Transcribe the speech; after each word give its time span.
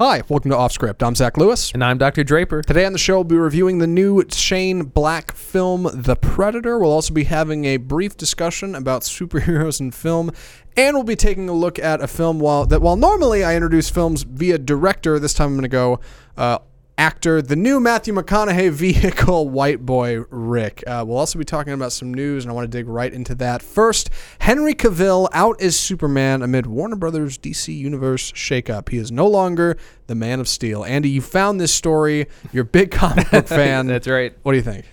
Hi, 0.00 0.22
welcome 0.28 0.52
to 0.52 0.56
Off 0.56 0.70
Script. 0.70 1.02
I'm 1.02 1.16
Zach 1.16 1.36
Lewis. 1.36 1.72
And 1.72 1.82
I'm 1.82 1.98
Dr. 1.98 2.22
Draper. 2.22 2.62
Today 2.62 2.84
on 2.84 2.92
the 2.92 3.00
show, 3.00 3.16
we'll 3.16 3.24
be 3.24 3.36
reviewing 3.36 3.78
the 3.78 3.88
new 3.88 4.24
Shane 4.30 4.84
Black 4.84 5.32
film, 5.32 5.90
The 5.92 6.14
Predator. 6.14 6.78
We'll 6.78 6.92
also 6.92 7.12
be 7.12 7.24
having 7.24 7.64
a 7.64 7.78
brief 7.78 8.16
discussion 8.16 8.76
about 8.76 9.02
superheroes 9.02 9.80
in 9.80 9.90
film, 9.90 10.30
and 10.76 10.94
we'll 10.94 11.02
be 11.02 11.16
taking 11.16 11.48
a 11.48 11.52
look 11.52 11.80
at 11.80 12.00
a 12.00 12.06
film 12.06 12.38
while 12.38 12.64
that 12.66 12.80
while 12.80 12.94
normally 12.94 13.42
I 13.42 13.56
introduce 13.56 13.90
films 13.90 14.22
via 14.22 14.56
director, 14.56 15.18
this 15.18 15.34
time 15.34 15.48
I'm 15.48 15.54
going 15.54 15.62
to 15.62 15.68
go 15.68 15.98
uh, 16.36 16.58
actor, 16.98 17.40
the 17.40 17.56
new 17.56 17.78
Matthew 17.80 18.12
McConaughey 18.12 18.70
vehicle, 18.70 19.48
White 19.48 19.86
Boy 19.86 20.24
Rick. 20.28 20.82
Uh, 20.86 21.04
we'll 21.06 21.16
also 21.16 21.38
be 21.38 21.44
talking 21.44 21.72
about 21.72 21.92
some 21.92 22.12
news, 22.12 22.44
and 22.44 22.50
I 22.50 22.54
want 22.54 22.70
to 22.70 22.76
dig 22.76 22.88
right 22.88 23.12
into 23.12 23.34
that. 23.36 23.62
First, 23.62 24.10
Henry 24.40 24.74
Cavill 24.74 25.28
out 25.32 25.60
as 25.62 25.78
Superman 25.78 26.42
amid 26.42 26.66
Warner 26.66 26.96
Brothers 26.96 27.38
DC 27.38 27.74
Universe 27.74 28.32
shakeup. 28.32 28.88
He 28.88 28.98
is 28.98 29.12
no 29.12 29.26
longer 29.26 29.78
the 30.08 30.16
Man 30.16 30.40
of 30.40 30.48
Steel. 30.48 30.84
Andy, 30.84 31.08
you 31.08 31.22
found 31.22 31.60
this 31.60 31.72
story. 31.72 32.26
You're 32.52 32.64
a 32.64 32.66
big 32.66 32.90
comic 32.90 33.30
book 33.30 33.46
fan. 33.48 33.86
That's 33.86 34.08
right. 34.08 34.36
What 34.42 34.52
do 34.52 34.58
you 34.58 34.64
think? 34.64 34.84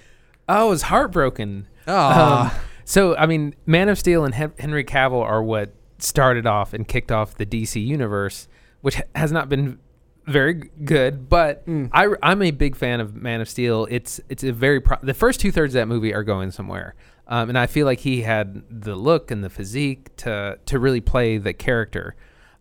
I 0.47 0.63
was 0.65 0.83
heartbroken. 0.83 1.67
Ah. 1.87 2.53
Um, 2.53 2.61
so, 2.85 3.17
I 3.17 3.25
mean, 3.25 3.55
Man 3.65 3.89
of 3.89 3.97
Steel 3.97 4.23
and 4.23 4.35
Henry 4.35 4.83
Cavill 4.83 5.23
are 5.23 5.41
what 5.41 5.73
started 5.97 6.45
off 6.45 6.73
and 6.73 6.87
kicked 6.87 7.11
off 7.11 7.35
the 7.35 7.45
DC 7.47 7.83
universe, 7.83 8.47
which 8.81 9.01
has 9.15 9.31
not 9.31 9.49
been 9.49 9.79
very 10.25 10.53
good. 10.53 11.29
But 11.29 11.63
I, 11.67 12.09
I'm 12.21 12.41
a 12.41 12.51
big 12.51 12.75
fan 12.75 12.99
of 12.99 13.15
Man 13.15 13.41
of 13.41 13.49
Steel. 13.49 13.87
It's 13.89 14.19
it's 14.29 14.43
a 14.43 14.51
very 14.51 14.81
pro- 14.81 14.99
the 15.01 15.13
first 15.13 15.39
two 15.39 15.51
thirds 15.51 15.75
of 15.75 15.79
that 15.79 15.87
movie 15.87 16.13
are 16.13 16.23
going 16.23 16.51
somewhere, 16.51 16.95
um, 17.27 17.49
and 17.49 17.57
I 17.57 17.67
feel 17.67 17.85
like 17.85 17.99
he 17.99 18.21
had 18.21 18.63
the 18.69 18.95
look 18.95 19.31
and 19.31 19.43
the 19.43 19.49
physique 19.49 20.15
to 20.17 20.59
to 20.65 20.79
really 20.79 21.01
play 21.01 21.37
the 21.37 21.53
character. 21.53 22.15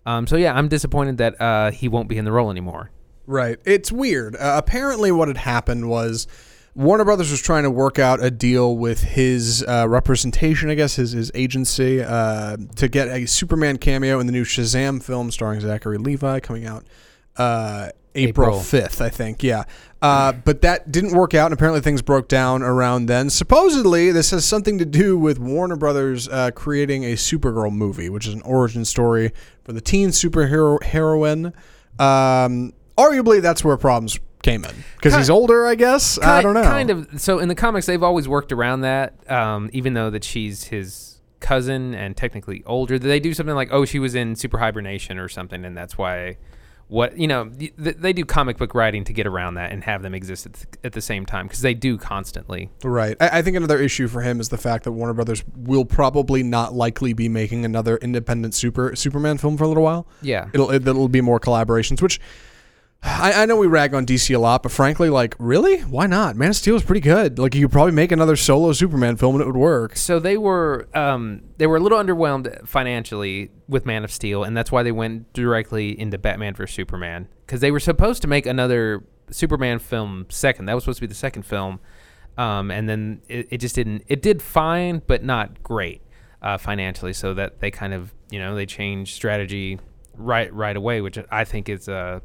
Um, 0.07 0.27
so 0.27 0.37
yeah, 0.37 0.55
I'm 0.55 0.69
disappointed 0.69 1.19
that 1.19 1.41
uh, 1.41 1.71
he 1.71 1.89
won't 1.89 2.09
be 2.09 2.19
in 2.19 2.25
the 2.25 2.33
role 2.33 2.51
anymore. 2.51 2.91
Right. 3.27 3.59
It's 3.65 3.91
weird. 3.91 4.37
Uh, 4.37 4.55
apparently, 4.59 5.11
what 5.11 5.29
had 5.29 5.39
happened 5.39 5.89
was 5.89 6.27
Warner 6.75 7.05
Brothers 7.05 7.31
was 7.31 7.41
trying 7.41 7.63
to 7.63 7.71
work 7.71 7.99
out 7.99 8.23
a 8.23 8.31
deal 8.31 8.77
with 8.77 9.03
his 9.03 9.65
uh, 9.67 9.89
representation, 9.89 10.71
I 10.71 10.75
guess, 10.75 10.97
his, 10.97 11.13
his 11.13 11.31
agency, 11.35 12.03
uh, 12.03 12.57
to 12.77 12.89
get 12.89 13.09
a 13.09 13.27
Superman 13.27 13.79
cameo 13.79 14.21
in 14.21 14.27
the 14.27 14.33
new 14.33 14.45
Shazam 14.45 15.03
film 15.03 15.31
starring 15.31 15.61
Zachary 15.61 15.99
Levi 15.99 16.41
coming 16.41 16.67
out 16.67 16.85
uh, 17.37 17.89
April. 18.15 18.59
5th, 18.59 19.01
I 19.01 19.09
think. 19.09 19.43
Yeah. 19.43 19.65
Uh, 20.01 20.33
but 20.33 20.61
that 20.61 20.93
didn't 20.93 21.13
work 21.13 21.33
out, 21.35 21.47
and 21.47 21.55
apparently 21.55 21.81
things 21.81 22.03
broke 22.03 22.29
down 22.29 22.63
around 22.63 23.07
then. 23.07 23.31
Supposedly, 23.31 24.13
this 24.13 24.31
has 24.33 24.45
something 24.45 24.79
to 24.79 24.85
do 24.85 25.17
with 25.17 25.39
Warner 25.39 25.77
Brothers 25.77 26.29
uh, 26.29 26.51
creating 26.51 27.05
a 27.05 27.15
Supergirl 27.15 27.73
movie, 27.73 28.11
which 28.11 28.27
is 28.27 28.35
an 28.35 28.43
origin 28.43 28.85
story 28.85 29.33
for 29.65 29.73
the 29.73 29.81
teen 29.81 30.11
superhero 30.11 30.83
heroine. 30.83 31.55
Um, 31.99 32.75
arguably, 32.99 33.41
that's 33.41 33.65
where 33.65 33.77
problems 33.79 34.21
came 34.43 34.63
in 34.67 34.85
because 34.97 35.15
he's 35.15 35.31
older, 35.31 35.67
I 35.67 35.75
guess. 35.75 36.19
I 36.21 36.43
don't 36.43 36.53
know. 36.53 36.65
Kind 36.65 36.91
of. 36.91 37.19
So 37.19 37.39
in 37.39 37.49
the 37.49 37.55
comics, 37.55 37.87
they've 37.87 38.03
always 38.03 38.29
worked 38.29 38.53
around 38.53 38.83
that, 38.83 39.15
um, 39.31 39.71
even 39.73 39.95
though 39.95 40.11
that 40.11 40.23
she's 40.23 40.65
his 40.65 41.23
cousin 41.41 41.95
and 41.95 42.15
technically 42.15 42.63
older. 42.67 42.99
They 42.99 43.21
do 43.21 43.33
something 43.33 43.55
like, 43.55 43.69
oh, 43.73 43.87
she 43.87 43.99
was 43.99 44.15
in 44.15 44.37
super 44.37 44.59
hibernation 44.59 45.19
or 45.19 45.29
something, 45.29 45.65
and 45.65 45.75
that's 45.77 45.97
why. 45.97 46.37
What 46.95 47.19
you 47.19 47.27
know, 47.27 47.49
th- 47.49 47.75
th- 47.83 47.97
they 47.97 48.13
do 48.13 48.25
comic 48.25 48.57
book 48.57 48.73
writing 48.73 49.03
to 49.03 49.13
get 49.13 49.27
around 49.27 49.55
that 49.55 49.73
and 49.73 49.83
have 49.83 50.03
them 50.03 50.15
exist 50.15 50.47
at, 50.47 50.53
th- 50.53 50.67
at 50.85 50.93
the 50.93 51.01
same 51.01 51.27
time 51.27 51.47
because 51.47 51.61
they 51.61 51.75
do 51.75 51.99
constantly. 51.99 52.71
Right. 52.85 53.17
I, 53.19 53.41
I 53.41 53.43
think 53.43 53.57
another 53.57 53.81
issue 53.81 54.07
for 54.07 54.21
him 54.21 54.39
is 54.39 54.49
the 54.49 54.59
fact 54.59 54.85
that 54.85 54.93
Warner 54.93 55.13
Brothers 55.13 55.43
will 55.57 55.85
probably 55.85 56.45
not 56.45 56.73
likely 56.73 57.13
be 57.13 57.29
making 57.29 57.65
another 57.65 57.97
independent 57.97 58.55
super 58.55 58.95
Superman 58.95 59.39
film 59.39 59.57
for 59.57 59.65
a 59.65 59.67
little 59.67 59.83
while. 59.83 60.07
Yeah, 60.23 60.51
It'll 60.53 60.71
it, 60.71 60.85
will 60.85 61.09
be 61.09 61.21
more 61.21 61.41
collaborations, 61.41 62.01
which 62.01 62.21
I, 63.07 63.43
I 63.43 63.47
know 63.47 63.57
we 63.57 63.67
rag 63.67 63.93
on 63.93 64.07
DC 64.07 64.35
a 64.35 64.39
lot, 64.39 64.63
but 64.63 64.73
frankly, 64.73 65.11
like, 65.11 65.37
really, 65.39 65.81
why 65.81 66.07
not? 66.07 66.37
Man 66.37 66.49
of 66.49 66.57
Steel 66.57 66.75
is 66.75 66.83
pretty 66.83 67.03
good. 67.03 67.39
Like, 67.39 67.55
you 67.55 67.67
could 67.67 67.73
probably 67.73 67.93
make 67.93 68.11
another 68.13 68.35
solo 68.35 68.73
Superman 68.73 69.17
film 69.17 69.35
and 69.35 69.43
it 69.43 69.47
would 69.47 69.57
work. 69.57 69.97
so 69.97 70.19
they 70.19 70.39
were 70.39 70.89
um, 70.95 71.43
they 71.59 71.67
were 71.67 71.77
a 71.77 71.81
little 71.81 71.99
underwhelmed 71.99 72.67
financially 72.67 73.51
with 73.69 73.85
Man 73.85 74.05
of 74.05 74.11
Steel, 74.11 74.43
and 74.43 74.57
that's 74.57 74.73
why 74.73 74.83
they 74.83 74.93
went 74.93 75.31
directly 75.35 75.99
into 75.99 76.17
Batman 76.17 76.55
vs 76.55 76.75
Superman 76.75 77.29
because 77.47 77.61
they 77.61 77.71
were 77.71 77.81
supposed 77.81 78.23
to 78.23 78.29
make 78.29 78.47
another 78.47 79.05
Superman 79.31 79.79
film 79.79 80.27
second. 80.31 80.65
That 80.67 80.75
was 80.75 80.85
supposed 80.85 80.99
to 80.99 81.03
be 81.03 81.07
the 81.07 81.15
second 81.15 81.43
film, 81.43 81.81
um, 82.39 82.71
and 82.71 82.89
then 82.89 83.21
it, 83.29 83.49
it 83.51 83.59
just 83.59 83.75
didn't. 83.75 84.05
It 84.07 84.23
did 84.23 84.41
fine, 84.41 85.03
but 85.07 85.23
not 85.23 85.63
great 85.63 86.01
uh, 86.41 86.57
financially. 86.57 87.13
So 87.13 87.35
that 87.35 87.61
they 87.61 87.71
kind 87.71 87.93
of 87.93 88.15
you 88.31 88.39
know 88.39 88.55
they 88.55 88.65
changed 88.65 89.15
strategy 89.15 89.79
right 90.17 90.53
right 90.55 90.77
away, 90.77 91.03
which 91.03 91.19
I 91.31 91.45
think 91.45 91.69
is 91.69 91.87
uh, 91.87 92.21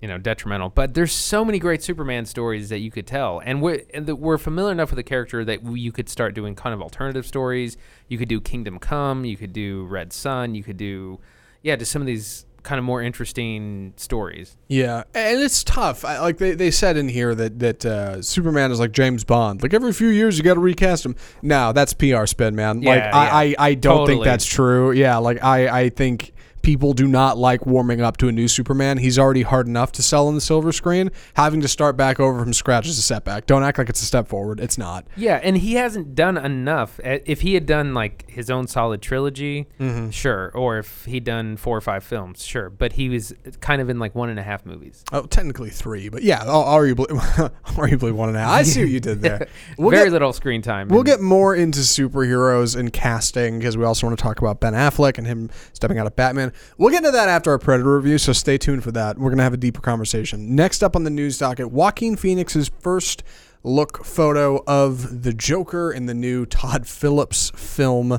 you 0.00 0.08
know 0.08 0.18
detrimental. 0.18 0.70
But 0.70 0.94
there's 0.94 1.12
so 1.12 1.44
many 1.44 1.58
great 1.58 1.82
Superman 1.82 2.26
stories 2.26 2.68
that 2.68 2.78
you 2.78 2.90
could 2.90 3.06
tell, 3.06 3.40
and 3.44 3.62
we're 3.62 3.84
and 3.92 4.06
that 4.06 4.16
we're 4.16 4.38
familiar 4.38 4.72
enough 4.72 4.90
with 4.90 4.96
the 4.96 5.02
character 5.02 5.44
that 5.44 5.62
we, 5.62 5.80
you 5.80 5.92
could 5.92 6.08
start 6.08 6.34
doing 6.34 6.54
kind 6.54 6.74
of 6.74 6.82
alternative 6.82 7.26
stories. 7.26 7.76
You 8.08 8.18
could 8.18 8.28
do 8.28 8.40
Kingdom 8.40 8.78
Come, 8.78 9.24
you 9.24 9.36
could 9.36 9.52
do 9.52 9.84
Red 9.84 10.12
Sun, 10.12 10.54
you 10.54 10.62
could 10.62 10.76
do 10.76 11.20
yeah, 11.62 11.76
just 11.76 11.92
some 11.92 12.02
of 12.02 12.06
these 12.06 12.46
kind 12.62 12.78
of 12.78 12.84
more 12.84 13.02
interesting 13.02 13.92
stories. 13.96 14.56
Yeah, 14.68 15.04
and 15.14 15.40
it's 15.40 15.64
tough. 15.64 16.04
I, 16.04 16.18
like 16.20 16.38
they, 16.38 16.52
they 16.52 16.70
said 16.70 16.96
in 16.96 17.08
here 17.08 17.34
that 17.34 17.58
that 17.58 17.84
uh, 17.84 18.22
Superman 18.22 18.70
is 18.70 18.80
like 18.80 18.92
James 18.92 19.24
Bond. 19.24 19.62
Like 19.62 19.74
every 19.74 19.92
few 19.92 20.08
years 20.08 20.38
you 20.38 20.44
got 20.44 20.54
to 20.54 20.60
recast 20.60 21.04
him. 21.04 21.16
No, 21.42 21.72
that's 21.72 21.92
PR 21.94 22.26
spin, 22.26 22.54
man. 22.54 22.80
like 22.80 22.98
Yeah, 22.98 23.10
I. 23.12 23.44
I, 23.44 23.54
I 23.58 23.74
don't 23.74 24.06
think 24.06 24.24
that's 24.24 24.46
true. 24.46 24.92
Yeah, 24.92 25.18
like 25.18 25.42
I, 25.42 25.82
I 25.82 25.88
think 25.90 26.32
people 26.62 26.92
do 26.92 27.06
not 27.06 27.38
like 27.38 27.66
warming 27.66 28.00
up 28.00 28.16
to 28.18 28.28
a 28.28 28.32
new 28.32 28.48
Superman. 28.48 28.98
He's 28.98 29.18
already 29.18 29.42
hard 29.42 29.66
enough 29.66 29.92
to 29.92 30.02
sell 30.02 30.28
on 30.28 30.34
the 30.34 30.40
silver 30.40 30.72
screen. 30.72 31.10
Having 31.34 31.62
to 31.62 31.68
start 31.68 31.96
back 31.96 32.20
over 32.20 32.40
from 32.40 32.52
scratch 32.52 32.86
is 32.86 32.98
a 32.98 33.02
setback. 33.02 33.46
Don't 33.46 33.62
act 33.62 33.78
like 33.78 33.88
it's 33.88 34.02
a 34.02 34.06
step 34.06 34.28
forward. 34.28 34.60
It's 34.60 34.78
not. 34.78 35.06
Yeah, 35.16 35.40
and 35.42 35.56
he 35.58 35.74
hasn't 35.74 36.14
done 36.14 36.36
enough. 36.36 37.00
If 37.02 37.40
he 37.42 37.54
had 37.54 37.66
done 37.66 37.94
like 37.94 38.30
his 38.30 38.50
own 38.50 38.66
solid 38.66 39.02
trilogy, 39.02 39.68
mm-hmm. 39.78 40.10
sure, 40.10 40.50
or 40.54 40.78
if 40.78 41.04
he'd 41.04 41.24
done 41.24 41.56
four 41.56 41.76
or 41.76 41.80
five 41.80 42.04
films, 42.04 42.44
sure, 42.44 42.70
but 42.70 42.94
he 42.94 43.08
was 43.08 43.34
kind 43.60 43.80
of 43.80 43.88
in 43.88 43.98
like 43.98 44.14
one 44.14 44.28
and 44.28 44.38
a 44.38 44.42
half 44.42 44.66
movies. 44.66 45.04
Oh, 45.12 45.22
technically 45.22 45.70
three, 45.70 46.08
but 46.08 46.22
yeah, 46.22 46.44
arguably, 46.44 47.06
arguably 47.66 48.12
one 48.12 48.28
and 48.28 48.36
a 48.36 48.40
half. 48.40 48.50
I 48.50 48.62
see 48.62 48.82
what 48.82 48.90
you 48.90 49.00
did 49.00 49.22
there. 49.22 49.48
We'll 49.78 49.90
Very 49.90 50.06
get- 50.06 50.12
little 50.12 50.32
screen 50.32 50.62
time. 50.62 50.88
We'll 50.88 51.02
get 51.02 51.20
more 51.20 51.54
into 51.54 51.80
superheroes 51.80 52.76
and 52.78 52.92
casting 52.92 53.58
because 53.58 53.76
we 53.76 53.84
also 53.84 54.06
want 54.06 54.18
to 54.18 54.22
talk 54.22 54.38
about 54.40 54.60
Ben 54.60 54.74
Affleck 54.74 55.16
and 55.16 55.26
him 55.26 55.50
stepping 55.72 55.98
out 55.98 56.06
of 56.06 56.16
Batman. 56.16 56.49
We'll 56.78 56.90
get 56.90 56.98
into 56.98 57.10
that 57.10 57.28
after 57.28 57.50
our 57.50 57.58
Predator 57.58 57.96
review, 57.96 58.18
so 58.18 58.32
stay 58.32 58.58
tuned 58.58 58.84
for 58.84 58.92
that. 58.92 59.18
We're 59.18 59.30
going 59.30 59.38
to 59.38 59.44
have 59.44 59.54
a 59.54 59.58
deeper 59.58 59.80
conversation. 59.80 60.54
Next 60.54 60.82
up 60.82 60.96
on 60.96 61.04
the 61.04 61.10
news 61.10 61.38
docket, 61.38 61.70
Joaquin 61.70 62.16
Phoenix's 62.16 62.70
first 62.80 63.22
look 63.62 64.04
photo 64.04 64.62
of 64.66 65.22
the 65.22 65.32
Joker 65.32 65.92
in 65.92 66.06
the 66.06 66.14
new 66.14 66.46
Todd 66.46 66.86
Phillips 66.86 67.50
film. 67.54 68.18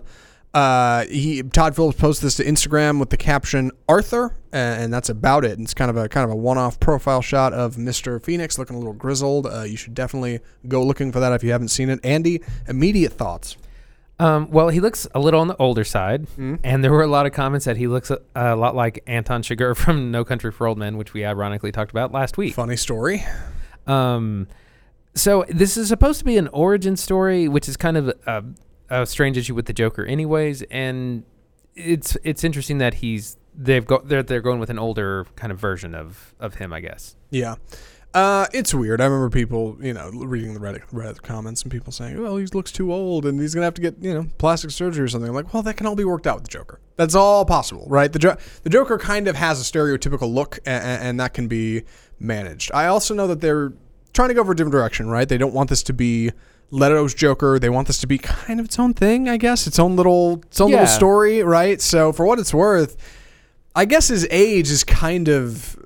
Uh, 0.54 1.06
he 1.06 1.42
Todd 1.44 1.76
Phillips 1.76 1.98
posted 2.00 2.28
this 2.28 2.36
to 2.36 2.44
Instagram 2.44 3.00
with 3.00 3.10
the 3.10 3.18
caption 3.18 3.72
Arthur, 3.88 4.36
and, 4.52 4.94
that's 4.94 5.10
about 5.10 5.46
it. 5.46 5.54
And 5.54 5.62
it's 5.62 5.74
kind 5.74 5.90
of 5.90 5.96
a 5.96 6.10
kind 6.10 6.26
of 6.26 6.32
a 6.32 6.36
one-off 6.36 6.80
profile 6.80 7.22
shot 7.22 7.54
of 7.54 7.76
Mr. 7.76 8.22
Phoenix 8.22 8.58
looking 8.58 8.76
a 8.76 8.80
little 8.80 8.94
grizzled. 8.94 9.48
Uh, 9.48 9.62
you 9.62 9.78
should 9.78 9.94
definitely 9.94 10.42
go 10.68 10.84
looking 10.84 11.12
for 11.12 11.20
that 11.22 11.32
if 11.32 11.44
you 11.44 11.52
haven't 11.52 11.70
seen 11.70 11.90
it. 11.90 12.00
Andy, 12.04 12.42
immediate 12.68 13.14
thoughts. 13.14 13.56
Um, 14.22 14.50
well, 14.52 14.70
he 14.70 14.80
looks 14.80 15.08
a 15.16 15.20
little 15.20 15.40
on 15.42 15.48
the 15.48 15.58
older 15.58 15.84
side, 15.84 16.28
Mm-hmm. 16.28 16.56
and 16.64 16.84
there 16.84 16.92
were 16.92 17.02
a 17.04 17.08
lot 17.08 17.26
of 17.26 17.32
comments 17.34 17.66
that 17.66 17.76
he 17.78 17.88
looks 17.88 18.12
a, 18.12 18.20
a 18.36 18.56
lot 18.56 18.76
like 18.76 19.04
Anton 19.08 19.42
Chigurh 19.42 19.76
from 19.84 20.12
No 20.12 20.24
Country 20.24 20.52
for 20.52 20.68
Old 20.68 20.78
Men, 20.78 20.98
which 20.98 21.14
we 21.14 21.26
ironically 21.26 21.72
talked 21.72 21.92
about 21.92 22.12
last 22.12 22.38
week. 22.38 22.54
Funny 22.54 22.78
story. 22.78 23.24
Um, 23.88 24.48
so 25.16 25.44
this 25.50 25.76
is 25.78 25.88
supposed 25.88 26.20
to 26.20 26.26
be 26.26 26.38
an 26.38 26.48
origin 26.50 26.96
story, 26.96 27.48
which 27.48 27.68
is 27.68 27.76
kind 27.78 27.98
of 27.98 28.14
a, 28.28 28.44
a 28.90 29.06
strange 29.06 29.38
issue 29.38 29.56
with 29.56 29.66
the 29.66 29.74
Joker, 29.74 30.06
anyways. 30.06 30.62
And 30.72 31.24
it's 31.76 32.16
it's 32.24 32.44
interesting 32.44 32.78
that 32.78 32.96
he's 32.96 33.38
they've 33.56 33.86
got 33.86 34.08
they're 34.08 34.24
they're 34.24 34.42
going 34.42 34.60
with 34.60 34.70
an 34.70 34.78
older 34.80 35.26
kind 35.36 35.52
of 35.52 35.60
version 35.60 35.96
of 35.96 36.34
of 36.40 36.56
him, 36.56 36.72
I 36.74 36.80
guess. 36.82 37.16
Yeah. 37.30 37.56
Uh, 38.14 38.46
it's 38.52 38.74
weird. 38.74 39.00
I 39.00 39.06
remember 39.06 39.30
people, 39.30 39.78
you 39.80 39.94
know, 39.94 40.10
reading 40.10 40.54
the 40.54 40.60
Reddit, 40.60 40.82
Reddit 40.92 41.22
comments 41.22 41.62
and 41.64 41.72
people 41.72 41.94
saying, 41.94 42.22
"Well, 42.22 42.36
he 42.36 42.46
looks 42.48 42.72
too 42.72 42.92
old 42.92 43.26
and 43.26 43.40
he's 43.40 43.54
gonna 43.54 43.66
have 43.66 43.74
to 43.76 43.82
get, 43.82 43.96
you 44.02 44.14
know, 44.14 44.28
plastic 44.38 44.72
surgery 44.72 45.06
or 45.06 45.08
something." 45.08 45.30
I'm 45.30 45.36
like, 45.36 45.54
well, 45.54 45.64
that 45.64 45.78
can 45.78 45.86
all 45.86 45.96
be 45.96 46.04
worked 46.04 46.28
out 46.28 46.36
with 46.36 46.44
the 46.44 46.50
Joker. 46.50 46.80
That's 46.98 47.16
all 47.16 47.46
possible, 47.46 47.86
right? 47.88 48.12
The 48.12 48.20
jo- 48.20 48.36
the 48.64 48.70
Joker 48.70 48.98
kind 48.98 49.30
of 49.30 49.38
has 49.38 49.62
a 49.62 49.64
stereotypical 49.64 50.32
look, 50.34 50.60
and, 50.66 50.84
and 50.84 51.20
that 51.22 51.34
can 51.34 51.48
be 51.48 51.84
managed. 52.20 52.72
I 52.74 52.88
also 52.88 53.14
know 53.16 53.28
that 53.28 53.40
they're 53.40 53.72
trying 54.14 54.28
to 54.28 54.36
go 54.36 54.44
for 54.44 54.52
a 54.52 54.56
different 54.56 54.74
direction, 54.74 55.10
right? 55.10 55.30
They 55.30 55.38
don't 55.38 55.54
want 55.54 55.70
this 55.70 55.82
to 55.84 55.94
be 55.94 56.32
Leto's 56.70 57.14
Joker. 57.14 57.60
They 57.60 57.70
want 57.70 57.88
this 57.88 58.00
to 58.00 58.08
be 58.08 58.18
kind 58.18 58.60
of 58.60 58.66
its 58.66 58.78
own 58.78 58.94
thing, 58.94 59.30
I 59.30 59.38
guess, 59.38 59.68
its 59.68 59.80
own 59.80 59.96
little, 59.96 60.42
its 60.48 60.60
own 60.60 60.72
little 60.72 60.86
story, 60.88 61.44
right? 61.44 61.80
So, 61.82 62.12
for 62.12 62.26
what 62.26 62.40
it's 62.40 62.54
worth, 62.54 62.98
I 63.74 63.86
guess 63.86 64.10
his 64.10 64.28
age 64.30 64.70
is 64.70 64.84
kind 64.84 65.30
of. 65.30 65.78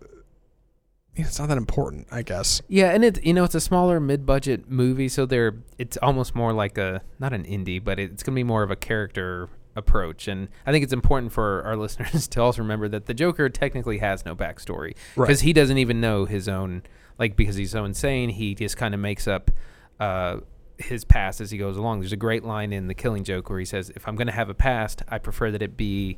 It's 1.16 1.40
not 1.40 1.48
that 1.50 1.58
important, 1.58 2.08
I 2.12 2.22
guess. 2.24 2.62
Yeah, 2.68 2.92
and 2.92 3.04
it 3.06 3.24
you 3.26 3.34
know 3.34 3.44
it's 3.46 3.56
a 3.56 3.62
smaller 3.62 4.00
mid-budget 4.00 4.70
movie, 4.70 5.08
so 5.08 5.26
they're 5.26 5.56
it's 5.78 5.98
almost 5.98 6.36
more 6.36 6.52
like 6.54 6.78
a 6.78 7.02
not 7.20 7.34
an 7.34 7.44
indie, 7.46 7.84
but 7.84 8.00
it's 8.00 8.22
gonna 8.24 8.36
be 8.36 8.44
more 8.44 8.64
of 8.64 8.72
a 8.72 8.76
character 8.76 9.50
approach. 9.78 10.28
And 10.28 10.48
I 10.66 10.72
think 10.72 10.84
it's 10.84 10.94
important 10.94 11.32
for 11.32 11.64
our 11.64 11.76
listeners 11.86 12.28
to 12.30 12.42
also 12.42 12.62
remember 12.62 12.88
that 12.90 13.06
the 13.06 13.14
Joker 13.14 13.50
technically 13.50 13.98
has 14.00 14.26
no 14.26 14.36
backstory 14.36 14.96
Right. 15.16 15.28
because 15.28 15.42
he 15.42 15.54
doesn't 15.54 15.78
even 15.78 16.00
know 16.02 16.26
his 16.26 16.48
own 16.50 16.84
like 17.18 17.36
because 17.38 17.56
he's 17.56 17.72
so 17.72 17.86
insane. 17.86 18.30
He 18.30 18.56
just 18.56 18.76
kind 18.78 18.94
of 18.94 19.00
makes 19.00 19.28
up. 19.28 19.52
Uh, 20.00 20.38
his 20.78 21.06
past 21.06 21.40
as 21.40 21.52
he 21.52 21.58
goes 21.58 21.78
along. 21.78 22.02
There's 22.02 22.12
a 22.12 22.18
great 22.18 22.44
line 22.44 22.74
in 22.74 22.88
The 22.88 22.94
Killing 22.94 23.24
Joke 23.24 23.50
where 23.50 23.60
he 23.60 23.64
says, 23.64 23.94
"If 23.96 24.10
I'm 24.10 24.18
going 24.18 24.28
to 24.28 24.34
have 24.34 24.50
a 24.50 24.54
past, 24.54 25.04
I 25.08 25.20
prefer 25.20 25.50
that 25.52 25.62
it 25.62 25.78
be 25.78 26.18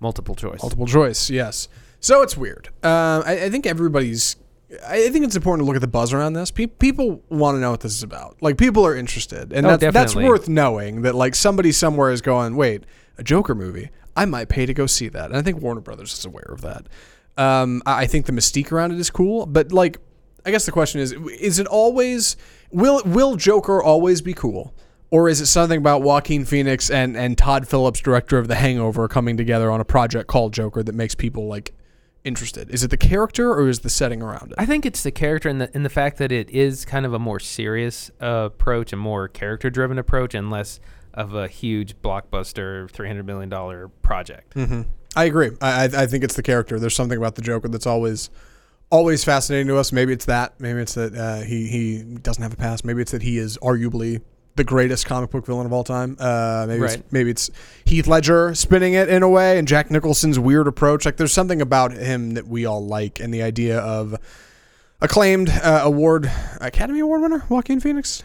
multiple 0.00 0.34
choice." 0.34 0.62
Multiple 0.62 0.86
choice, 0.86 1.28
yes. 1.28 1.68
So 2.00 2.22
it's 2.22 2.36
weird. 2.36 2.68
Uh, 2.82 3.22
I, 3.24 3.44
I 3.44 3.50
think 3.50 3.66
everybody's. 3.66 4.36
I 4.86 5.08
think 5.08 5.24
it's 5.24 5.34
important 5.34 5.62
to 5.62 5.66
look 5.66 5.76
at 5.76 5.80
the 5.80 5.86
buzz 5.88 6.12
around 6.12 6.34
this. 6.34 6.50
Pe- 6.50 6.66
people 6.66 7.22
want 7.30 7.56
to 7.56 7.60
know 7.60 7.70
what 7.70 7.80
this 7.80 7.94
is 7.94 8.02
about. 8.02 8.36
Like 8.42 8.58
people 8.58 8.84
are 8.86 8.94
interested, 8.94 9.50
and 9.52 9.66
Oh, 9.66 9.76
that's, 9.76 9.94
that's 9.94 10.14
worth 10.28 10.46
knowing. 10.48 11.02
That 11.02 11.14
like 11.14 11.34
somebody 11.34 11.72
somewhere 11.72 12.10
is 12.10 12.20
going, 12.20 12.54
wait, 12.54 12.84
a 13.16 13.22
Joker 13.24 13.54
movie. 13.54 13.90
I 14.14 14.26
might 14.26 14.48
pay 14.48 14.66
to 14.66 14.74
go 14.74 14.86
see 14.86 15.08
that, 15.08 15.26
and 15.26 15.36
I 15.36 15.42
think 15.42 15.62
Warner 15.62 15.80
Brothers 15.80 16.12
is 16.12 16.24
aware 16.24 16.50
of 16.50 16.60
that. 16.62 16.86
Um, 17.38 17.82
I 17.86 18.02
I 18.02 18.06
think 18.06 18.26
the 18.26 18.32
mystique 18.32 18.70
around 18.72 18.92
it 18.92 18.98
is 18.98 19.10
cool, 19.10 19.46
but 19.46 19.72
like, 19.72 19.98
I 20.44 20.50
guess 20.50 20.66
the 20.66 20.72
question 20.72 21.00
is: 21.00 21.12
Is 21.12 21.58
it 21.58 21.66
always 21.66 22.36
will 22.70 23.00
will 23.06 23.36
Joker 23.36 23.82
always 23.82 24.20
be 24.20 24.34
cool? 24.34 24.74
Or 25.10 25.30
is 25.30 25.40
it 25.40 25.46
something 25.46 25.78
about 25.78 26.02
Joaquin 26.02 26.44
Phoenix 26.44 26.90
and, 26.90 27.16
and 27.16 27.38
Todd 27.38 27.66
Phillips, 27.66 27.98
director 28.00 28.36
of 28.36 28.46
The 28.46 28.56
Hangover, 28.56 29.08
coming 29.08 29.38
together 29.38 29.70
on 29.70 29.80
a 29.80 29.84
project 29.84 30.26
called 30.28 30.52
Joker 30.52 30.82
that 30.82 30.94
makes 30.94 31.14
people 31.14 31.46
like 31.48 31.72
interested? 32.28 32.70
Is 32.70 32.84
it 32.84 32.90
the 32.90 32.96
character 32.96 33.50
or 33.52 33.68
is 33.68 33.80
the 33.80 33.90
setting 33.90 34.22
around 34.22 34.52
it? 34.52 34.54
I 34.58 34.66
think 34.66 34.86
it's 34.86 35.02
the 35.02 35.10
character 35.10 35.48
and 35.48 35.60
the 35.60 35.70
and 35.74 35.84
the 35.84 35.90
fact 35.90 36.18
that 36.18 36.30
it 36.30 36.48
is 36.50 36.84
kind 36.84 37.04
of 37.04 37.12
a 37.12 37.18
more 37.18 37.40
serious 37.40 38.10
uh, 38.22 38.50
approach, 38.52 38.92
a 38.92 38.96
more 38.96 39.26
character 39.26 39.70
driven 39.70 39.98
approach, 39.98 40.34
and 40.34 40.50
less 40.50 40.78
of 41.14 41.34
a 41.34 41.48
huge 41.48 41.96
blockbuster, 42.02 42.88
three 42.90 43.08
hundred 43.08 43.26
million 43.26 43.48
dollar 43.48 43.88
project. 43.88 44.54
hmm 44.54 44.82
I 45.16 45.24
agree. 45.24 45.50
I, 45.60 45.84
I 45.84 46.02
I 46.02 46.06
think 46.06 46.22
it's 46.22 46.36
the 46.36 46.42
character. 46.42 46.78
There's 46.78 46.94
something 46.94 47.18
about 47.18 47.34
the 47.34 47.42
Joker 47.42 47.66
that's 47.68 47.86
always 47.86 48.30
always 48.90 49.24
fascinating 49.24 49.66
to 49.68 49.76
us. 49.76 49.90
Maybe 49.90 50.12
it's 50.12 50.26
that. 50.26 50.60
Maybe 50.60 50.80
it's 50.80 50.94
that 50.94 51.14
uh, 51.16 51.40
he 51.40 51.66
he 51.66 52.02
doesn't 52.22 52.42
have 52.42 52.52
a 52.52 52.56
past. 52.56 52.84
Maybe 52.84 53.02
it's 53.02 53.12
that 53.12 53.22
he 53.22 53.38
is 53.38 53.58
arguably 53.58 54.20
the 54.58 54.64
greatest 54.64 55.06
comic 55.06 55.30
book 55.30 55.46
villain 55.46 55.64
of 55.64 55.72
all 55.72 55.84
time. 55.84 56.16
Uh, 56.20 56.66
maybe 56.68 56.84
it's, 56.84 56.98
maybe 57.10 57.30
it's 57.30 57.50
Heath 57.86 58.06
Ledger 58.06 58.54
spinning 58.54 58.92
it 58.92 59.08
in 59.08 59.22
a 59.22 59.28
way, 59.28 59.58
and 59.58 59.66
Jack 59.66 59.90
Nicholson's 59.90 60.38
weird 60.38 60.66
approach. 60.68 61.06
Like 61.06 61.16
there's 61.16 61.32
something 61.32 61.62
about 61.62 61.92
him 61.92 62.32
that 62.34 62.46
we 62.46 62.66
all 62.66 62.84
like, 62.86 63.18
and 63.20 63.32
the 63.32 63.42
idea 63.42 63.78
of 63.78 64.14
acclaimed 65.00 65.48
uh, 65.48 65.80
award 65.84 66.30
Academy 66.60 67.00
Award 67.00 67.22
winner 67.22 67.44
Joaquin 67.48 67.80
Phoenix. 67.80 68.22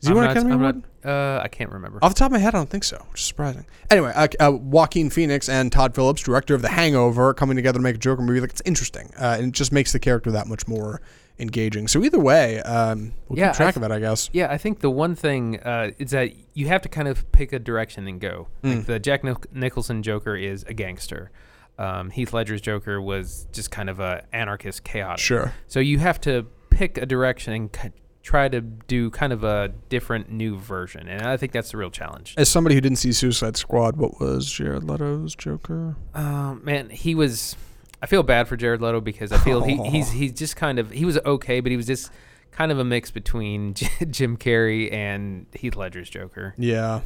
Does 0.00 0.08
he 0.08 0.14
win 0.14 0.24
Academy 0.24 0.52
I'm 0.52 0.60
Award? 0.60 0.76
not- 0.76 0.84
uh, 1.04 1.40
I 1.42 1.48
can't 1.48 1.70
remember. 1.70 2.00
Off 2.02 2.12
the 2.14 2.18
top 2.18 2.26
of 2.26 2.32
my 2.32 2.38
head, 2.38 2.54
I 2.54 2.58
don't 2.58 2.68
think 2.68 2.84
so, 2.84 3.02
which 3.12 3.20
is 3.20 3.26
surprising. 3.26 3.64
Anyway, 3.88 4.12
uh, 4.14 4.26
uh, 4.40 4.50
Joaquin 4.52 5.10
Phoenix 5.10 5.48
and 5.48 5.70
Todd 5.72 5.94
Phillips, 5.94 6.22
director 6.22 6.54
of 6.54 6.60
The 6.60 6.68
Hangover, 6.68 7.32
coming 7.32 7.56
together 7.56 7.78
to 7.78 7.82
make 7.82 7.94
a 7.94 7.98
Joker 7.98 8.20
movie. 8.20 8.40
Like 8.40 8.50
it's 8.50 8.62
interesting, 8.64 9.10
uh, 9.16 9.36
and 9.38 9.46
it 9.48 9.52
just 9.52 9.72
makes 9.72 9.92
the 9.92 10.00
character 10.00 10.30
that 10.32 10.48
much 10.48 10.66
more 10.68 11.00
engaging. 11.38 11.88
So 11.88 12.02
either 12.04 12.18
way, 12.18 12.60
um, 12.62 13.12
we'll 13.28 13.38
Yeah, 13.38 13.48
keep 13.48 13.56
track 13.56 13.76
I 13.76 13.80
of 13.80 13.90
it, 13.90 13.94
I 13.94 14.00
guess. 14.00 14.28
Yeah, 14.32 14.50
I 14.50 14.58
think 14.58 14.80
the 14.80 14.90
one 14.90 15.14
thing 15.14 15.60
uh, 15.60 15.90
is 15.98 16.10
that 16.10 16.32
you 16.54 16.68
have 16.68 16.82
to 16.82 16.88
kind 16.88 17.08
of 17.08 17.30
pick 17.32 17.52
a 17.52 17.58
direction 17.58 18.06
and 18.08 18.20
go. 18.20 18.48
Mm. 18.62 18.76
Like 18.76 18.86
the 18.86 18.98
Jack 18.98 19.24
Nich- 19.24 19.46
Nicholson 19.52 20.02
Joker 20.02 20.36
is 20.36 20.64
a 20.64 20.74
gangster. 20.74 21.30
Um, 21.78 22.10
Heath 22.10 22.32
Ledger's 22.32 22.60
Joker 22.60 23.00
was 23.00 23.46
just 23.52 23.70
kind 23.70 23.88
of 23.88 24.00
a 24.00 24.24
anarchist, 24.32 24.82
chaotic. 24.82 25.20
Sure. 25.24 25.52
So 25.68 25.78
you 25.80 25.98
have 25.98 26.20
to 26.22 26.46
pick 26.70 26.98
a 26.98 27.06
direction 27.06 27.52
and 27.52 27.92
try 28.24 28.48
to 28.48 28.60
do 28.60 29.10
kind 29.10 29.32
of 29.32 29.44
a 29.44 29.72
different 29.88 30.30
new 30.30 30.58
version, 30.58 31.08
and 31.08 31.22
I 31.22 31.36
think 31.36 31.52
that's 31.52 31.70
the 31.70 31.76
real 31.78 31.90
challenge. 31.90 32.34
As 32.36 32.48
somebody 32.48 32.74
who 32.74 32.80
didn't 32.80 32.98
see 32.98 33.12
Suicide 33.12 33.56
Squad, 33.56 33.96
what 33.96 34.20
was 34.20 34.50
Jared 34.50 34.82
Leto's 34.84 35.34
Joker? 35.36 35.94
Um, 36.14 36.60
man, 36.64 36.90
he 36.90 37.14
was. 37.14 37.54
I 38.02 38.06
feel 38.06 38.22
bad 38.22 38.46
for 38.48 38.56
Jared 38.56 38.80
Leto 38.80 39.00
because 39.00 39.32
I 39.32 39.38
feel 39.38 39.62
he, 39.62 39.76
he's 39.90 40.10
he's 40.10 40.32
just 40.32 40.56
kind 40.56 40.78
of 40.78 40.90
he 40.90 41.04
was 41.04 41.18
okay, 41.18 41.60
but 41.60 41.70
he 41.70 41.76
was 41.76 41.86
just 41.86 42.10
kind 42.50 42.70
of 42.72 42.78
a 42.78 42.84
mix 42.84 43.10
between 43.10 43.74
Jim 44.10 44.36
Carrey 44.36 44.92
and 44.92 45.46
Heath 45.52 45.76
Ledger's 45.76 46.08
Joker. 46.10 46.54
Yeah. 46.58 47.00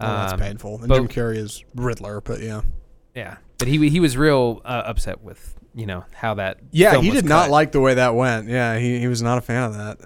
Oh, 0.00 0.06
that's 0.06 0.32
Um, 0.34 0.38
painful. 0.40 0.78
And 0.78 0.88
but- 0.88 0.96
Jim 0.96 1.08
Carrey 1.08 1.36
is 1.36 1.64
Riddler, 1.74 2.20
but 2.20 2.40
yeah. 2.40 2.62
Yeah, 3.14 3.38
but 3.58 3.66
he 3.66 3.88
he 3.88 3.98
was 4.00 4.16
real 4.16 4.60
uh, 4.64 4.82
upset 4.86 5.22
with 5.22 5.54
you 5.74 5.86
know 5.86 6.04
how 6.14 6.34
that. 6.34 6.58
Yeah, 6.70 7.00
he 7.00 7.10
did 7.10 7.24
not 7.24 7.50
like 7.50 7.72
the 7.72 7.80
way 7.80 7.94
that 7.94 8.14
went. 8.14 8.48
Yeah, 8.48 8.78
he, 8.78 9.00
he 9.00 9.08
was 9.08 9.22
not 9.22 9.38
a 9.38 9.40
fan 9.40 9.64
of 9.64 9.74
that. 9.76 9.98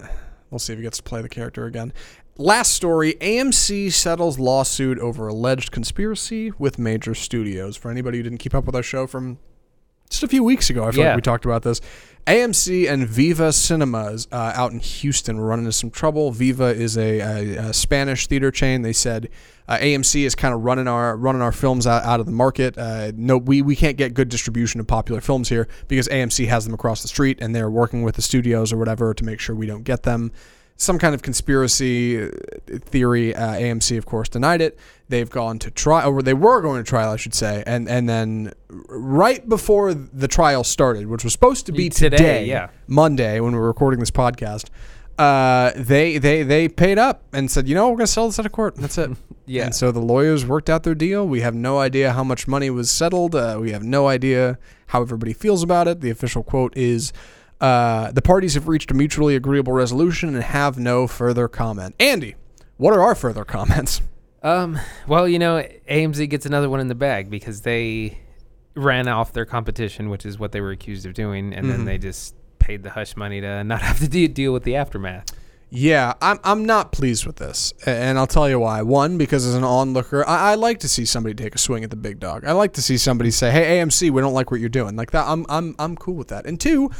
We'll 0.49 0.57
see 0.59 0.73
if 0.73 0.79
he 0.79 0.83
gets 0.83 0.97
to 0.97 1.03
play 1.03 1.21
the 1.21 1.29
character 1.29 1.65
again. 1.65 1.93
Last 2.37 2.71
story 2.73 3.13
AMC 3.21 3.91
settles 3.91 4.39
lawsuit 4.39 4.97
over 4.97 5.27
alleged 5.27 5.71
conspiracy 5.71 6.51
with 6.57 6.79
major 6.79 7.13
studios. 7.13 7.77
For 7.77 7.91
anybody 7.91 8.17
who 8.17 8.23
didn't 8.23 8.39
keep 8.39 8.55
up 8.55 8.65
with 8.65 8.75
our 8.75 8.81
show 8.83 9.05
from 9.05 9.37
just 10.13 10.23
a 10.23 10.27
few 10.27 10.43
weeks 10.43 10.69
ago, 10.69 10.85
I 10.87 10.91
feel 10.91 11.01
Yeah. 11.01 11.07
like 11.09 11.15
we 11.17 11.21
talked 11.21 11.45
about 11.45 11.63
this. 11.63 11.81
AMC 12.25 12.87
and 12.89 13.05
Viva 13.05 13.51
Cinemas 13.51 14.27
uh, 14.31 14.53
out 14.55 14.71
in 14.71 14.79
Houston 14.79 15.37
were 15.37 15.47
running 15.47 15.65
into 15.65 15.75
some 15.77 15.89
trouble. 15.89 16.31
Viva 16.31 16.67
is 16.67 16.97
a, 16.97 17.19
a, 17.19 17.55
a 17.69 17.73
Spanish 17.73 18.27
theater 18.27 18.49
chain. 18.49 18.81
They 18.81 18.93
said 18.93 19.27
uh, 19.67 19.77
AMC 19.77 20.23
is 20.23 20.33
kind 20.33 20.53
of 20.53 20.63
running 20.63 20.87
our 20.87 21.17
running 21.17 21.41
our 21.41 21.51
films 21.51 21.85
out, 21.85 22.03
out 22.03 22.21
of 22.21 22.25
the 22.25 22.31
market. 22.31 22.77
Uh, 22.77 23.11
no, 23.15 23.37
we, 23.37 23.61
we 23.61 23.75
can't 23.75 23.97
get 23.97 24.13
good 24.13 24.29
distribution 24.29 24.79
of 24.79 24.87
popular 24.87 25.19
films 25.19 25.49
here 25.49 25.67
because 25.89 26.07
AMC 26.07 26.47
has 26.47 26.63
them 26.63 26.73
across 26.73 27.01
the 27.01 27.09
street 27.09 27.39
and 27.41 27.53
they're 27.53 27.69
working 27.71 28.03
with 28.03 28.15
the 28.15 28.21
studios 28.21 28.71
or 28.71 28.77
whatever 28.77 29.13
to 29.13 29.23
make 29.25 29.41
sure 29.41 29.53
we 29.55 29.65
don't 29.65 29.83
get 29.83 30.03
them. 30.03 30.31
Some 30.77 30.97
kind 30.99 31.13
of 31.13 31.21
conspiracy 31.23 32.23
uh, 32.23 32.29
theory. 32.85 33.35
Uh, 33.35 33.51
AMC, 33.55 33.97
of 33.97 34.05
course, 34.05 34.29
denied 34.29 34.61
it. 34.61 34.77
They've 35.13 35.29
gone 35.29 35.59
to 35.59 35.69
trial, 35.69 36.09
or 36.09 36.23
they 36.23 36.33
were 36.33 36.59
going 36.59 36.83
to 36.83 36.89
trial, 36.89 37.11
I 37.11 37.17
should 37.17 37.35
say, 37.35 37.63
and 37.67 37.87
and 37.87 38.09
then 38.09 38.51
right 38.67 39.47
before 39.47 39.93
the 39.93 40.27
trial 40.27 40.63
started, 40.63 41.05
which 41.05 41.23
was 41.23 41.33
supposed 41.33 41.67
to 41.67 41.71
be 41.71 41.89
Today, 41.89 42.17
today, 42.17 42.45
yeah. 42.45 42.69
Monday, 42.87 43.39
when 43.39 43.53
we 43.53 43.59
were 43.59 43.67
recording 43.67 43.99
this 43.99 44.09
podcast, 44.09 44.71
uh, 45.19 45.71
they 45.75 46.17
they 46.17 46.41
they 46.41 46.67
paid 46.67 46.97
up 46.97 47.25
and 47.31 47.51
said, 47.51 47.67
you 47.67 47.75
know, 47.75 47.89
we're 47.89 47.97
going 47.97 48.07
to 48.07 48.11
sell 48.11 48.25
this 48.25 48.39
out 48.39 48.47
of 48.47 48.53
court. 48.53 48.75
That's 48.75 48.97
it. 48.97 49.11
Yeah. 49.45 49.65
And 49.65 49.75
so 49.75 49.91
the 49.91 49.99
lawyers 49.99 50.45
worked 50.45 50.69
out 50.69 50.83
their 50.83 50.95
deal. 50.95 51.27
We 51.27 51.41
have 51.41 51.53
no 51.53 51.77
idea 51.77 52.13
how 52.13 52.23
much 52.23 52.47
money 52.47 52.69
was 52.69 52.89
settled. 52.89 53.35
Uh, 53.35 53.57
we 53.59 53.71
have 53.73 53.83
no 53.83 54.07
idea 54.07 54.57
how 54.87 55.01
everybody 55.01 55.33
feels 55.33 55.61
about 55.61 55.87
it. 55.87 56.01
The 56.01 56.09
official 56.09 56.43
quote 56.43 56.75
is. 56.75 57.13
Uh, 57.61 58.11
the 58.13 58.21
parties 58.21 58.55
have 58.55 58.67
reached 58.67 58.89
a 58.89 58.93
mutually 58.93 59.35
agreeable 59.35 59.73
resolution 59.73 60.33
and 60.33 60.43
have 60.43 60.79
no 60.79 61.07
further 61.07 61.47
comment. 61.47 61.93
Andy, 61.99 62.35
what 62.77 62.93
are 62.93 63.01
our 63.01 63.15
further 63.15 63.45
comments? 63.45 64.01
Um, 64.43 64.77
well, 65.07 65.27
you 65.27 65.39
know, 65.39 65.65
AMC 65.89 66.29
gets 66.29 66.45
another 66.45 66.69
one 66.69 66.79
in 66.79 66.87
the 66.89 66.95
bag 66.95 67.29
because 67.29 67.61
they 67.61 68.17
ran 68.75 69.07
off 69.07 69.31
their 69.33 69.45
competition, 69.45 70.09
which 70.09 70.25
is 70.25 70.37
what 70.37 70.51
they 70.51 70.59
were 70.61 70.71
accused 70.71 71.05
of 71.05 71.13
doing, 71.13 71.53
and 71.53 71.65
Mhm. 71.65 71.69
then 71.69 71.85
they 71.85 71.97
just 71.97 72.35
paid 72.59 72.83
the 72.83 72.89
hush 72.89 73.15
money 73.15 73.39
to 73.41 73.63
not 73.63 73.81
have 73.81 73.99
to 73.99 74.07
de- 74.07 74.27
deal 74.27 74.51
with 74.51 74.63
the 74.63 74.75
aftermath. 74.75 75.25
Yeah, 75.75 76.13
I'm, 76.21 76.39
I'm 76.43 76.65
not 76.65 76.91
pleased 76.91 77.25
with 77.25 77.37
this, 77.37 77.73
and 77.85 78.19
I'll 78.19 78.27
tell 78.27 78.47
you 78.47 78.59
why. 78.59 78.83
One, 78.83 79.17
because 79.17 79.43
as 79.45 79.55
an 79.55 79.63
onlooker, 79.63 80.27
I, 80.27 80.51
I 80.51 80.55
like 80.55 80.79
to 80.81 80.87
see 80.87 81.03
somebody 81.03 81.33
take 81.33 81.55
a 81.55 81.57
swing 81.57 81.83
at 81.83 81.89
the 81.89 81.95
big 81.95 82.19
dog. 82.19 82.45
I 82.45 82.51
like 82.51 82.73
to 82.73 82.81
see 82.81 82.95
somebody 82.97 83.31
say, 83.31 83.49
"Hey, 83.49 83.79
AMC, 83.79 84.11
we 84.11 84.21
don't 84.21 84.35
like 84.35 84.51
what 84.51 84.59
you're 84.59 84.69
doing." 84.69 84.95
Like 84.95 85.09
that, 85.11 85.25
I'm 85.27 85.47
I'm 85.49 85.73
I'm 85.79 85.95
cool 85.95 86.13
with 86.13 86.27
that. 86.27 86.45
And 86.45 86.59
two, 86.59 86.91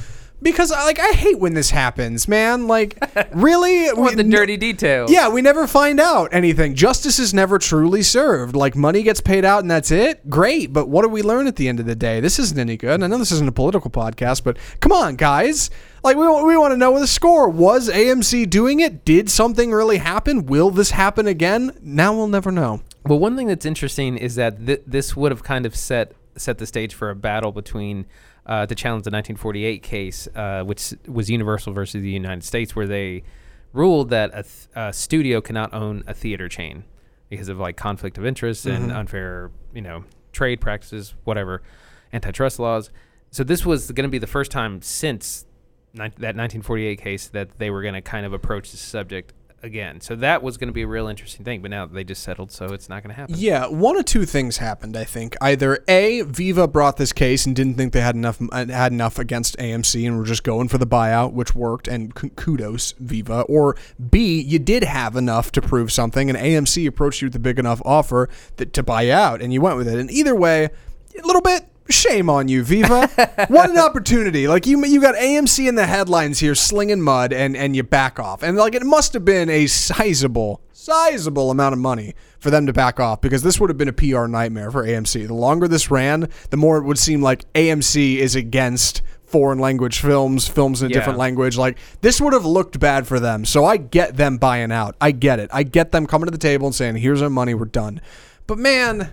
because 0.44 0.72
I, 0.72 0.84
like 0.84 1.00
I 1.00 1.12
hate 1.14 1.40
when 1.40 1.54
this 1.54 1.72
happens, 1.72 2.28
man. 2.28 2.68
Like, 2.68 2.98
really, 3.34 3.92
want 3.94 4.18
the 4.18 4.24
dirty 4.24 4.58
details. 4.58 5.12
Yeah, 5.12 5.30
we 5.30 5.42
never 5.42 5.66
find 5.68 6.00
out 6.00 6.34
anything. 6.34 6.76
Justice 6.76 7.18
is 7.20 7.34
never 7.34 7.58
truly 7.58 8.04
served. 8.04 8.56
Like 8.56 8.76
money 8.76 9.02
gets 9.02 9.22
paid 9.22 9.46
out 9.46 9.62
and 9.62 9.72
that's 9.72 9.92
it. 9.92 10.30
Great, 10.30 10.74
but 10.74 10.90
what 10.90 11.04
do 11.04 11.10
we 11.10 11.22
learn 11.22 11.48
at 11.48 11.56
the 11.56 11.68
end 11.68 11.80
of 11.80 11.86
the 11.86 11.96
day? 11.96 12.20
This 12.20 12.38
isn't 12.40 12.60
any 12.60 12.78
good. 12.78 13.02
I 13.02 13.08
know 13.08 13.18
this 13.18 13.32
isn't 13.32 13.48
a 13.48 13.54
political 13.54 13.90
podcast, 13.90 14.44
but 14.44 14.58
come 14.80 14.92
on, 14.92 15.16
guys. 15.16 15.70
Like 16.04 16.18
we 16.18 16.28
we 16.28 16.58
want 16.58 16.74
to 16.74 16.78
know 16.78 17.00
the 17.00 17.08
score. 17.08 17.48
Was 17.48 17.90
AMC 17.90 18.50
doing 18.50 18.82
it? 18.82 19.06
Did 19.06 19.30
something 19.30 19.72
really 19.72 19.98
happen? 19.98 20.46
Will 20.46 20.70
this 20.70 20.92
happen 20.92 21.28
again? 21.28 21.72
Now 21.82 22.14
we'll 22.14 22.28
never 22.28 22.52
know. 22.52 22.82
Well, 23.06 23.20
one 23.20 23.36
thing 23.36 23.48
that's 23.48 23.66
interesting 23.66 24.18
is 24.18 24.36
that 24.36 24.66
th- 24.66 24.84
this 24.86 25.16
would 25.16 25.32
have 25.32 25.44
kind 25.44 25.66
of 25.66 25.76
set 25.76 26.14
set 26.36 26.58
the 26.58 26.66
stage 26.66 26.94
for 26.94 27.10
a 27.10 27.16
battle 27.16 27.52
between 27.52 28.06
uh, 28.46 28.66
to 28.66 28.76
challenge 28.76 29.04
the 29.04 29.10
1948 29.12 29.82
case, 29.84 30.28
uh, 30.36 30.64
which 30.64 30.94
was 31.08 31.30
Universal 31.30 31.74
versus 31.74 32.02
the 32.02 32.10
United 32.10 32.44
States, 32.44 32.76
where 32.76 32.88
they 32.88 33.24
ruled 33.72 34.10
that 34.10 34.30
a, 34.34 34.44
th- 34.44 34.68
a 34.76 34.94
studio 34.94 35.42
cannot 35.42 35.74
own 35.74 36.04
a 36.08 36.14
theater 36.14 36.48
chain 36.50 36.84
because 37.30 37.50
of 37.50 37.58
like 37.58 37.76
conflict 37.78 38.18
of 38.18 38.26
interest 38.26 38.66
and 38.66 38.92
Mhm. 38.92 38.96
unfair, 38.96 39.50
you 39.74 39.82
know, 39.82 40.04
trade 40.32 40.60
practices, 40.62 41.16
whatever, 41.24 41.64
antitrust 42.12 42.60
laws. 42.60 42.92
So 43.32 43.44
this 43.44 43.66
was 43.66 43.92
going 43.92 44.04
to 44.08 44.12
be 44.12 44.20
the 44.20 44.28
first 44.28 44.52
time 44.52 44.82
since 44.82 45.46
ni- 45.94 46.10
that 46.18 46.36
1948 46.36 47.00
case 47.02 47.28
that 47.30 47.58
they 47.58 47.70
were 47.72 47.82
going 47.82 47.96
to 47.96 48.02
kind 48.02 48.26
of 48.26 48.34
approach 48.34 48.70
the 48.72 48.78
subject 48.78 49.34
again. 49.64 50.02
So 50.02 50.16
that 50.18 50.44
was 50.44 50.58
going 50.58 50.68
to 50.68 50.74
be 50.74 50.82
a 50.82 50.88
real 50.88 51.08
interesting 51.08 51.46
thing, 51.46 51.62
but 51.62 51.72
now 51.72 51.86
they 51.86 52.04
just 52.04 52.22
settled, 52.22 52.52
so 52.52 52.66
it's 52.68 52.90
not 52.90 53.02
going 53.02 53.16
to 53.16 53.20
happen. 53.20 53.36
Yeah, 53.38 53.68
one 53.68 53.96
or 53.96 54.04
two 54.04 54.26
things 54.26 54.58
happened. 54.58 54.96
I 54.96 55.06
think 55.06 55.36
either 55.42 55.84
a 55.88 56.22
Viva 56.22 56.68
brought 56.68 56.98
this 56.98 57.14
case 57.14 57.46
and 57.46 57.56
didn't 57.56 57.76
think 57.76 57.94
they 57.94 58.02
had 58.02 58.16
enough 58.16 58.40
uh, 58.52 58.66
had 58.66 58.92
enough 58.92 59.18
against 59.18 59.58
AMC 59.58 60.06
and 60.06 60.18
were 60.18 60.26
just 60.26 60.44
going 60.44 60.68
for 60.68 60.78
the 60.78 60.86
buyout, 60.86 61.34
which 61.34 61.56
worked, 61.56 61.88
and 61.88 62.14
kudos 62.36 62.94
Viva. 63.00 63.42
Or 63.42 63.76
b 64.10 64.42
you 64.42 64.60
did 64.60 64.84
have 64.84 65.16
enough 65.16 65.52
to 65.54 65.62
prove 65.62 65.92
something, 65.92 66.30
and 66.30 66.38
AMC 66.38 66.86
approached 66.86 67.22
you 67.22 67.28
with 67.28 67.36
a 67.36 67.40
big 67.40 67.58
enough 67.58 67.82
offer 67.86 68.30
that 68.58 68.74
to 68.74 68.84
buy 68.84 69.10
out, 69.10 69.42
and 69.42 69.54
you 69.54 69.62
went 69.62 69.78
with 69.78 69.88
it. 69.88 69.98
And 69.98 70.12
either 70.12 70.36
way, 70.36 70.66
a 70.66 71.26
little 71.26 71.42
bit 71.42 71.66
shame 71.90 72.30
on 72.30 72.48
you, 72.48 72.64
Viva. 72.64 73.08
what 73.50 73.70
an 73.70 73.78
opportunity! 73.80 74.48
Like 74.48 74.66
you, 74.66 74.84
you 74.86 75.02
got 75.02 75.16
AMC 75.16 75.68
in 75.68 75.76
the 75.76 75.86
headlines 75.86 76.40
here, 76.40 76.56
slinging 76.56 77.02
mud, 77.02 77.34
and 77.34 77.56
and 77.58 77.76
you 77.76 77.84
back 77.84 78.20
off, 78.20 78.44
and 78.44 78.58
like 78.58 78.76
it 78.76 78.84
must 78.86 79.14
have 79.14 79.26
been 79.26 79.50
a 79.50 79.68
sizable, 79.68 80.62
sizable 80.72 81.52
amount 81.52 81.74
of 81.74 81.80
money 81.80 82.14
for 82.40 82.50
them 82.50 82.66
to 82.66 82.74
back 82.74 83.00
off 83.00 83.22
because 83.22 83.42
this 83.44 83.60
would 83.60 83.70
have 83.70 83.78
been 83.78 83.88
a 83.88 83.94
PR 83.94 84.26
nightmare 84.28 84.70
for 84.72 84.84
AMC. 84.86 85.28
The 85.28 85.34
longer 85.34 85.68
this 85.68 85.90
ran, 85.90 86.30
the 86.50 86.58
more 86.58 86.78
it 86.78 86.84
would 86.84 86.98
seem 87.00 87.22
like 87.22 87.52
AMC 87.54 88.18
is 88.18 88.36
against 88.36 89.02
foreign 89.26 89.58
language 89.60 90.00
films, 90.00 90.48
films 90.48 90.82
in 90.84 90.88
a 90.88 90.90
Yeah. 90.90 91.00
different 91.00 91.18
language. 91.18 91.58
Like 91.58 91.78
this 92.02 92.22
would 92.22 92.34
have 92.34 92.46
looked 92.46 92.80
bad 92.80 93.08
for 93.08 93.20
them. 93.20 93.46
So 93.46 93.66
I 93.66 93.78
get 93.78 94.16
them 94.18 94.38
buying 94.38 94.72
out. 94.72 94.96
I 95.02 95.12
get 95.12 95.40
it. 95.40 95.50
I 95.54 95.64
get 95.64 95.92
them 95.92 96.06
coming 96.06 96.26
to 96.28 96.32
the 96.32 96.38
table 96.38 96.68
and 96.68 96.76
saying, 96.76 96.98
"Here's 96.98 97.22
our 97.22 97.30
money. 97.32 97.54
We're 97.54 97.66
done." 97.66 98.00
But 98.46 98.58
man, 98.60 99.12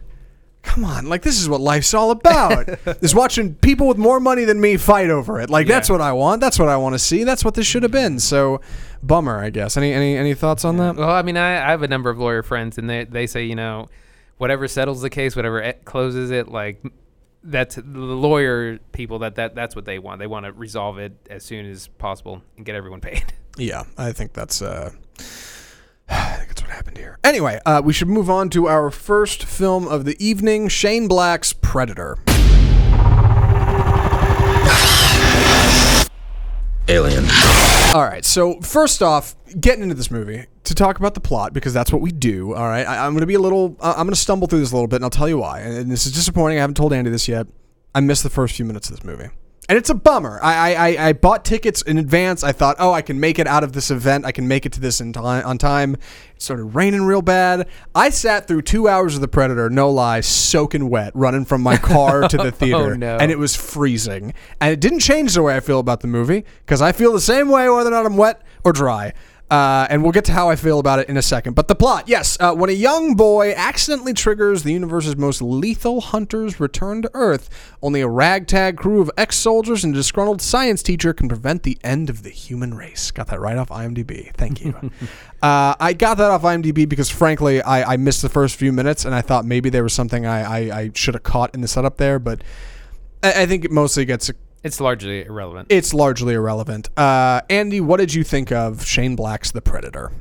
come 0.63 0.85
on 0.85 1.07
like 1.09 1.23
this 1.23 1.41
is 1.41 1.49
what 1.49 1.61
life's 1.61 1.95
all 1.95 2.11
about 2.11 2.69
is 3.03 3.15
watching 3.15 3.55
people 3.55 3.89
with 3.89 3.97
more 3.97 4.21
money 4.21 4.45
than 4.45 4.61
me 4.61 4.77
fight 4.77 5.09
over 5.11 5.41
it. 5.41 5.49
Like 5.51 5.67
that's 5.67 5.89
what 5.89 6.01
i 6.01 6.13
want 6.13 6.41
that's 6.41 6.59
what 6.59 6.69
i 6.69 6.77
want 6.77 6.95
to 6.95 6.99
see 6.99 7.25
that's 7.25 7.45
what 7.45 7.55
this 7.55 7.67
should 7.67 7.83
have 7.83 7.93
been. 7.93 8.19
So 8.19 8.61
bummer 9.03 9.43
i 9.43 9.51
guess. 9.51 9.77
Any 9.77 9.93
any 9.93 10.17
any 10.17 10.35
thoughts 10.35 10.65
on 10.65 10.77
that? 10.77 10.97
Well, 10.97 11.11
I 11.11 11.23
mean, 11.23 11.37
I, 11.37 11.67
I 11.67 11.71
have 11.71 11.83
a 11.83 11.89
number 11.89 12.11
of 12.11 12.19
lawyer 12.19 12.43
friends, 12.43 12.77
and 12.79 12.89
they 12.91 13.05
they 13.05 13.27
say, 13.27 13.45
you 13.45 13.55
know, 13.57 13.89
whatever 14.39 14.69
settles 14.69 15.01
the 15.03 15.11
case, 15.11 15.35
whatever 15.35 15.61
it 15.61 15.85
closes 15.85 16.31
it, 16.31 16.49
like 16.49 16.83
that's 17.43 17.77
the 17.77 17.83
lawyer 17.83 18.79
people 18.93 19.21
that, 19.21 19.37
that 19.37 19.55
that's 19.55 19.75
what 19.75 19.87
they 19.87 19.99
want. 19.99 20.19
They 20.19 20.27
want 20.27 20.45
to 20.45 20.53
resolve 20.53 20.99
it 20.99 21.13
as 21.31 21.43
soon 21.43 21.65
as 21.65 21.89
possible 21.89 22.43
and 22.59 22.67
get 22.67 22.75
everyone 22.75 23.01
paid. 23.01 23.33
yeah 23.57 23.83
i 23.99 24.13
think 24.13 24.33
that's 24.33 24.63
uh 24.63 24.91
I 26.13 26.35
think 26.37 26.49
that's 26.49 26.63
what 26.63 26.71
happened 26.71 26.99
here. 26.99 27.19
Anyway, 27.23 27.61
uh, 27.65 27.81
we 27.85 27.93
should 27.93 28.09
move 28.09 28.29
on 28.29 28.51
to 28.51 28.69
our 28.69 28.91
first 28.91 29.45
film 29.45 29.87
of 29.87 30.05
the 30.05 30.17
evening 30.25 30.69
Shane 30.69 31.09
Black's 31.09 31.53
Predator. 31.53 32.19
Alien. 36.89 37.25
All 37.95 38.03
right, 38.03 38.25
so 38.25 38.61
first 38.61 39.03
off, 39.03 39.37
getting 39.61 39.85
into 39.85 39.95
this 39.95 40.11
movie 40.11 40.47
to 40.65 40.75
talk 40.75 40.99
about 40.99 41.15
the 41.15 41.21
plot 41.21 41.53
because 41.53 41.73
that's 41.73 41.93
what 41.93 42.01
we 42.01 42.11
do. 42.11 42.55
All 42.55 42.67
right, 42.67 42.87
I, 42.87 43.07
I'm 43.07 43.13
going 43.13 43.21
to 43.21 43.27
be 43.27 43.35
a 43.35 43.41
little, 43.41 43.77
uh, 43.81 43.95
I'm 43.97 44.07
going 44.07 44.15
to 44.15 44.21
stumble 44.21 44.49
through 44.49 44.61
this 44.61 44.73
a 44.73 44.75
little 44.75 44.89
bit, 44.89 44.97
and 44.97 45.05
I'll 45.05 45.11
tell 45.11 45.29
you 45.29 45.39
why. 45.39 45.61
And 45.61 45.91
this 45.91 46.07
is 46.07 46.13
disappointing. 46.13 46.59
I 46.59 46.63
haven't 46.63 46.77
told 46.77 46.93
Andy 46.93 47.11
this 47.11 47.29
yet. 47.29 47.47
I 47.95 48.01
missed 48.01 48.23
the 48.23 48.31
first 48.31 48.57
few 48.57 48.65
minutes 48.65 48.89
of 48.91 48.97
this 48.97 49.05
movie, 49.05 49.29
and 49.71 49.79
it's 49.79 49.89
a 49.89 49.95
bummer. 49.95 50.41
I, 50.43 50.75
I, 50.75 51.09
I, 51.09 51.13
bought 51.13 51.45
tickets 51.45 51.81
in 51.83 51.97
advance. 51.97 52.43
I 52.43 52.51
thought, 52.51 52.75
oh, 52.81 52.93
I 52.93 53.03
can 53.03 53.21
make 53.21 53.39
it 53.39 53.47
out 53.47 53.63
of 53.63 53.73
this 53.73 53.93
event. 53.93 54.27
I 54.27 54.33
can 54.33 54.49
make 54.49 54.67
it 54.67 54.73
to 54.73 54.81
this 54.81 55.01
in 55.01 55.13
time 55.13 55.47
on 55.47 55.59
time. 55.59 55.95
It 55.95 56.43
started 56.43 56.65
raining 56.65 57.03
real 57.03 57.23
bad. 57.23 57.69
I 57.95 58.11
sat 58.11 58.49
through 58.49 58.63
two 58.63 58.89
hours 58.89 59.15
of 59.15 59.21
the 59.21 59.29
Predator, 59.29 59.71
no 59.71 59.89
lie, 59.89 60.23
soaking 60.23 60.91
wet, 60.91 61.13
running 61.15 61.45
from 61.45 61.63
my 61.63 61.77
car 61.77 62.27
to 62.27 62.37
the 62.37 62.43
oh, 62.47 62.51
theater, 62.51 62.97
no. 62.97 63.17
and 63.19 63.31
it 63.31 63.39
was 63.39 63.55
freezing. 63.55 64.35
And 64.61 64.73
it 64.73 64.81
didn't 64.81 64.99
change 64.99 65.35
the 65.35 65.43
way 65.45 65.55
I 65.55 65.61
feel 65.61 65.79
about 65.79 66.01
the 66.01 66.09
movie 66.09 66.45
because 66.67 66.83
I 66.83 66.91
feel 66.91 67.13
the 67.13 67.21
same 67.21 67.49
way 67.49 67.69
whether 67.69 67.91
or 67.91 67.93
not 67.93 68.07
I'm 68.07 68.17
wet 68.17 68.43
or 68.65 68.73
dry. 68.73 69.13
Uh, 69.51 69.85
and 69.91 70.05
we'll 70.05 70.13
get 70.13 70.25
to 70.27 70.33
how 70.33 70.49
I 70.49 70.55
feel 70.55 70.79
about 70.79 71.01
it 71.01 71.09
in 71.09 71.17
a 71.17 71.23
second. 71.23 71.55
But 71.55 71.67
the 71.67 71.75
plot, 71.75 72.09
yes, 72.09 72.37
uh, 72.39 72.55
when 72.55 72.71
a 72.71 72.75
young 72.75 73.17
boy 73.17 73.53
accidentally 73.57 74.15
triggers 74.15 74.63
the 74.63 74.73
universe's 74.73 75.17
most 75.17 75.43
lethal 75.43 76.01
hunters 76.01 76.61
return 76.61 77.03
to 77.03 77.11
Earth, 77.15 77.51
only 77.83 78.01
a 78.01 78.07
ragtag 78.07 78.77
crew 78.77 79.01
of 79.01 79.11
ex-soldiers 79.17 79.83
and 79.83 79.93
a 79.93 79.99
disgruntled 79.99 80.41
science 80.41 80.85
teacher 80.85 81.13
can 81.13 81.27
prevent 81.27 81.65
the 81.65 81.79
end 81.83 82.09
of 82.09 82.23
the 82.23 82.31
human 82.31 82.75
race. 82.75 83.11
Got 83.11 83.27
that 83.27 83.41
right 83.41 83.57
off 83.57 83.71
IMDb. 83.71 84.33
Thank 84.37 84.65
you. 84.65 84.73
uh, 85.43 85.75
I 85.81 85.95
got 85.95 86.19
that 86.19 86.31
off 86.31 86.43
IMDb 86.43 86.89
because, 86.89 87.11
frankly, 87.11 87.61
I, 87.61 87.95
I 87.95 87.97
missed 87.97 88.23
the 88.23 88.29
first 88.29 88.55
few 88.55 88.73
minutes, 88.73 89.05
and 89.05 89.17
I 89.17 89.21
thought 89.21 89.45
maybe 89.45 89.69
there 89.69 89.83
was 89.83 89.93
something 89.93 90.27
I, 90.27 90.43
I, 90.43 90.79
I 90.79 90.91
should 90.95 91.15
have 91.15 91.25
caught 91.25 91.55
in 91.55 91.61
the 91.61 91.69
setup 91.69 91.97
there, 91.97 92.21
but 92.21 92.45
I, 93.25 93.43
I 93.43 93.47
think 93.47 93.65
it 93.65 93.73
mostly 93.73 94.05
gets 94.05 94.31
It's 94.63 94.81
largely 94.81 95.25
irrelevant. 95.25 95.69
it's 95.71 95.95
largely 95.95 96.35
irrelevant. 96.35 96.91
Uh, 96.99 97.41
Andy, 97.49 97.81
what 97.81 97.99
did 97.99 98.13
you 98.15 98.23
think 98.25 98.53
of 98.53 98.85
Shane 98.87 99.17
Black's 99.17 99.51
The 99.53 99.63
Predator? 99.63 100.13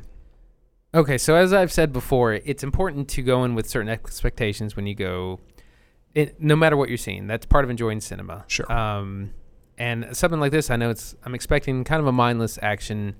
Okay, 0.94 1.18
so 1.18 1.34
as 1.36 1.52
I've 1.52 1.70
said 1.70 1.92
before, 1.92 2.32
it's 2.34 2.62
important 2.64 3.08
to 3.10 3.22
go 3.22 3.44
in 3.44 3.54
with 3.54 3.68
certain 3.68 3.88
expectations 3.88 4.74
when 4.76 4.86
you 4.86 4.94
go, 4.94 5.38
it, 6.14 6.40
no 6.42 6.56
matter 6.56 6.76
what 6.76 6.88
you're 6.88 6.98
seeing. 6.98 7.26
That's 7.26 7.46
part 7.46 7.64
of 7.64 7.70
enjoying 7.70 8.00
cinema. 8.00 8.44
Sure. 8.48 8.70
Um, 8.72 9.32
and 9.78 10.16
something 10.16 10.40
like 10.40 10.52
this, 10.52 10.68
I 10.70 10.76
know 10.76 10.90
it's. 10.90 11.14
I'm 11.24 11.34
expecting 11.34 11.84
kind 11.84 12.00
of 12.00 12.06
a 12.06 12.12
mindless 12.12 12.58
action, 12.60 13.14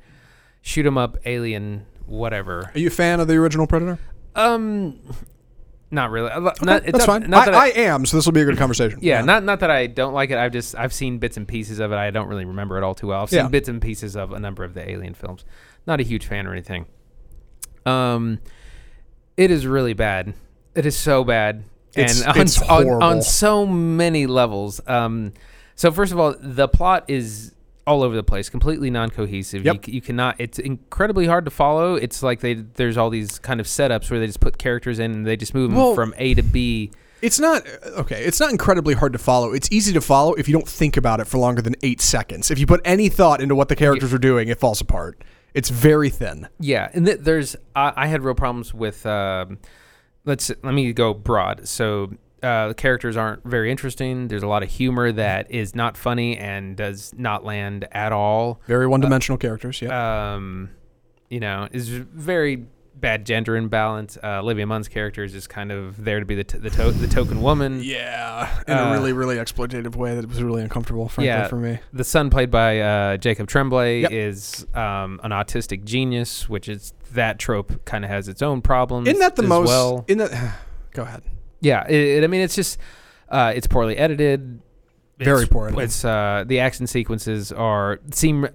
shoot 0.63 0.85
'em 0.85 0.99
up, 0.99 1.17
alien, 1.25 1.87
whatever. 2.07 2.71
Are 2.75 2.79
you 2.79 2.89
a 2.89 2.91
fan 2.91 3.21
of 3.21 3.29
the 3.29 3.35
original 3.37 3.67
Predator? 3.67 3.99
Um, 4.35 4.99
not 5.91 6.11
really. 6.11 6.31
Uh, 6.31 6.41
Not, 6.41 6.63
Okay, 6.63 6.91
that's 6.93 7.07
not- 7.07 7.21
fine. 7.23 7.31
not 7.31 7.49
I, 7.49 7.51
that 7.51 7.55
I 7.55 7.69
am, 7.83 8.07
so 8.07 8.17
this 8.17 8.25
will 8.27 8.33
be 8.33 8.41
a 8.43 8.45
good 8.45 8.57
conversation. 8.59 8.99
yeah, 9.03 9.23
not 9.23 9.43
not 9.45 9.61
that 9.61 9.71
I 9.71 9.87
don't 9.89 10.15
like 10.15 10.31
it. 10.31 10.39
I've 10.39 10.53
just 10.53 10.75
I've 10.77 10.93
seen 10.93 11.19
bits 11.19 11.37
and 11.37 11.47
pieces 11.49 11.81
of 11.81 11.91
it. 11.93 11.97
I 11.97 12.11
don't 12.11 12.29
really 12.29 12.45
remember 12.45 12.77
it 12.79 12.85
all 12.85 12.95
too 12.95 13.09
well. 13.09 13.23
I've 13.23 13.31
seen 13.31 13.39
Yeah. 13.41 13.49
bits 13.49 13.69
and 13.69 13.81
pieces 13.83 14.15
of 14.17 14.33
a 14.33 14.39
number 14.39 14.63
of 14.65 14.75
the 14.75 14.89
Alien 14.89 15.15
films. 15.15 15.45
Not 15.87 15.99
a 16.01 16.03
huge 16.03 16.27
fan 16.27 16.47
or 16.47 16.53
anything. 16.53 16.87
Um, 17.87 18.39
it 19.37 19.51
is 19.51 19.67
really 19.67 19.95
bad. 19.95 20.35
It 20.75 20.87
is 20.87 20.97
so 20.97 21.25
bad, 21.25 21.65
It's- 21.97 22.21
and 22.23 22.31
on, 22.31 22.41
it's 22.41 22.63
on, 22.63 23.03
on 23.03 23.23
so 23.23 23.67
many 23.67 24.27
levels. 24.27 24.81
Um, 24.87 25.33
so 25.75 25.91
first 25.91 26.13
of 26.13 26.19
all, 26.21 26.35
the 26.39 26.69
plot 26.69 27.05
is 27.09 27.53
all 27.87 28.03
over 28.03 28.15
the 28.15 28.23
place, 28.23 28.49
completely 28.49 28.91
non-cohesive. 28.91 29.65
Yep. 29.65 29.87
You, 29.89 29.95
you 29.95 30.01
cannot. 30.01 30.37
It's 30.39 30.59
incredibly 30.59 31.27
hard 31.27 31.45
to 31.47 31.51
follow. 31.51 31.95
It's 31.95 32.23
like 32.23 32.41
they 32.41 32.55
there's 32.55 32.97
all 32.97 33.11
these 33.11 33.39
kind 33.39 33.61
of 33.61 33.67
setups 33.67 34.11
where 34.11 34.21
they 34.21 34.27
just 34.27 34.41
put 34.41 34.59
characters 34.59 34.99
in 34.99 35.11
and 35.13 35.27
they 35.27 35.37
just 35.37 35.55
move 35.55 35.71
them 35.71 35.79
Well- 35.79 35.95
from 35.95 36.15
A 36.19 36.35
to 36.35 36.43
B. 36.43 36.91
It's 37.23 37.39
not 37.39 37.67
okay. 37.99 38.25
It's 38.25 38.41
not 38.41 38.51
incredibly 38.51 38.95
hard 38.95 39.13
to 39.13 39.19
follow. 39.19 39.53
It's 39.53 39.69
easy 39.71 39.93
to 39.93 40.01
follow 40.01 40.33
if 40.35 40.49
you 40.49 40.55
don't 40.55 40.67
think 40.67 40.97
about 40.97 41.21
it 41.21 41.27
for 41.27 41.37
longer 41.37 41.61
than 41.61 41.75
eight 41.83 42.01
seconds. 42.01 42.51
If 42.51 42.59
you 42.59 42.67
put 42.67 42.81
any 42.83 43.11
thought 43.11 43.43
into 43.43 43.55
what 43.55 43.69
the 43.69 43.77
characters 43.77 44.15
are 44.15 44.19
doing, 44.19 44.49
it 44.49 44.59
falls 44.59 44.81
apart. 44.81 45.23
It's 45.53 45.69
very 45.69 46.09
thin. 46.09 46.49
Yeah, 46.61 46.89
and 46.95 47.05
th- 47.05 47.19
there's 47.21 47.57
I, 47.77 47.93
I 47.95 48.07
had 48.07 48.23
real 48.23 48.35
problems 48.35 48.73
with. 48.73 49.05
Um, 49.05 49.59
let's 50.25 50.51
let 50.63 50.73
me 50.73 50.93
go 50.95 51.13
broad. 51.13 51.69
So 51.69 52.11
uh, 52.43 52.69
the 52.69 52.75
characters 52.75 53.17
aren't 53.17 53.45
very 53.45 53.71
interesting. 53.71 54.29
There's 54.29 54.43
a 54.43 54.47
lot 54.49 54.63
of 54.63 54.69
humor 54.71 55.13
that 55.13 55.51
is 55.51 55.75
not 55.75 55.97
funny 55.97 56.37
and 56.39 56.77
does 56.77 57.13
not 57.17 57.45
land 57.45 57.87
at 57.93 58.13
all. 58.13 58.61
Very 58.67 58.87
one-dimensional 58.87 59.39
characters. 59.39 59.81
Yeah. 59.83 60.35
Um, 60.35 60.71
you 61.29 61.41
know, 61.41 61.69
is 61.71 61.89
very 61.89 62.67
bad 62.97 63.25
gender 63.25 63.57
imbalance. 63.57 64.19
Uh, 64.23 64.41
Olivia 64.41 64.67
Munn's 64.67 64.89
character 64.89 65.25
is 65.25 65.33
just 65.33 65.49
kind 65.49 65.73
of 65.73 66.05
there 66.05 66.21
to 66.21 66.27
be 66.27 66.35
the 66.35 66.45
t- 66.45 66.59
the, 66.59 66.69
to- 66.71 66.91
the 66.91 67.07
token 67.07 67.41
woman. 67.41 67.81
yeah, 67.83 68.61
in 68.69 68.75
uh, 68.75 68.89
a 68.89 68.93
really, 68.93 69.13
really 69.13 69.37
exploitative 69.37 69.97
way 69.97 70.15
that 70.17 70.29
was 70.29 70.43
really 70.43 70.61
uncomfortable, 70.63 71.09
frankly, 71.09 71.27
Yeah. 71.29 71.49
for 71.49 71.57
me. 71.57 71.79
The 71.93 72.05
son, 72.05 72.29
played 72.31 72.51
by 72.51 72.81
uh, 72.81 73.17
Jacob 73.17 73.49
Tremblay, 73.49 74.03
Yep. 74.03 74.13
is 74.13 74.67
um, 74.75 75.19
an 75.23 75.31
autistic 75.31 75.85
genius, 75.85 76.49
which 76.49 76.69
is 76.69 76.93
that 77.13 77.39
trope 77.39 77.85
kind 77.87 78.05
of 78.05 78.11
has 78.11 78.29
its 78.29 78.43
own 78.43 78.61
problems. 78.61 79.09
Isn't 79.09 79.21
that 79.21 79.37
the 79.37 79.45
as 79.45 79.49
most? 79.49 79.69
Well. 79.69 80.05
In 80.09 80.19
that, 80.19 80.59
go 80.93 81.03
ahead. 81.03 81.23
Yeah, 81.61 81.87
it, 81.89 81.95
it- 81.95 82.25
I 82.25 82.27
mean, 82.27 82.41
it's 82.41 82.55
just 82.55 82.79
uh, 83.29 83.53
it's 83.55 83.67
poorly 83.67 83.97
edited. 83.97 84.61
Very 85.19 85.43
It's- 85.43 85.49
poor 85.49 85.67
edited. 85.69 85.85
It's 85.85 86.05
uh, 86.05 86.45
the 86.47 86.61
action 86.61 86.87
sequences 86.87 87.53
are 87.53 88.01
seem. 88.13 88.49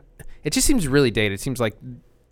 It 0.43 0.53
just 0.53 0.67
seems 0.67 0.87
really 0.87 1.11
dated. 1.11 1.33
It 1.33 1.41
seems 1.41 1.59
like 1.59 1.75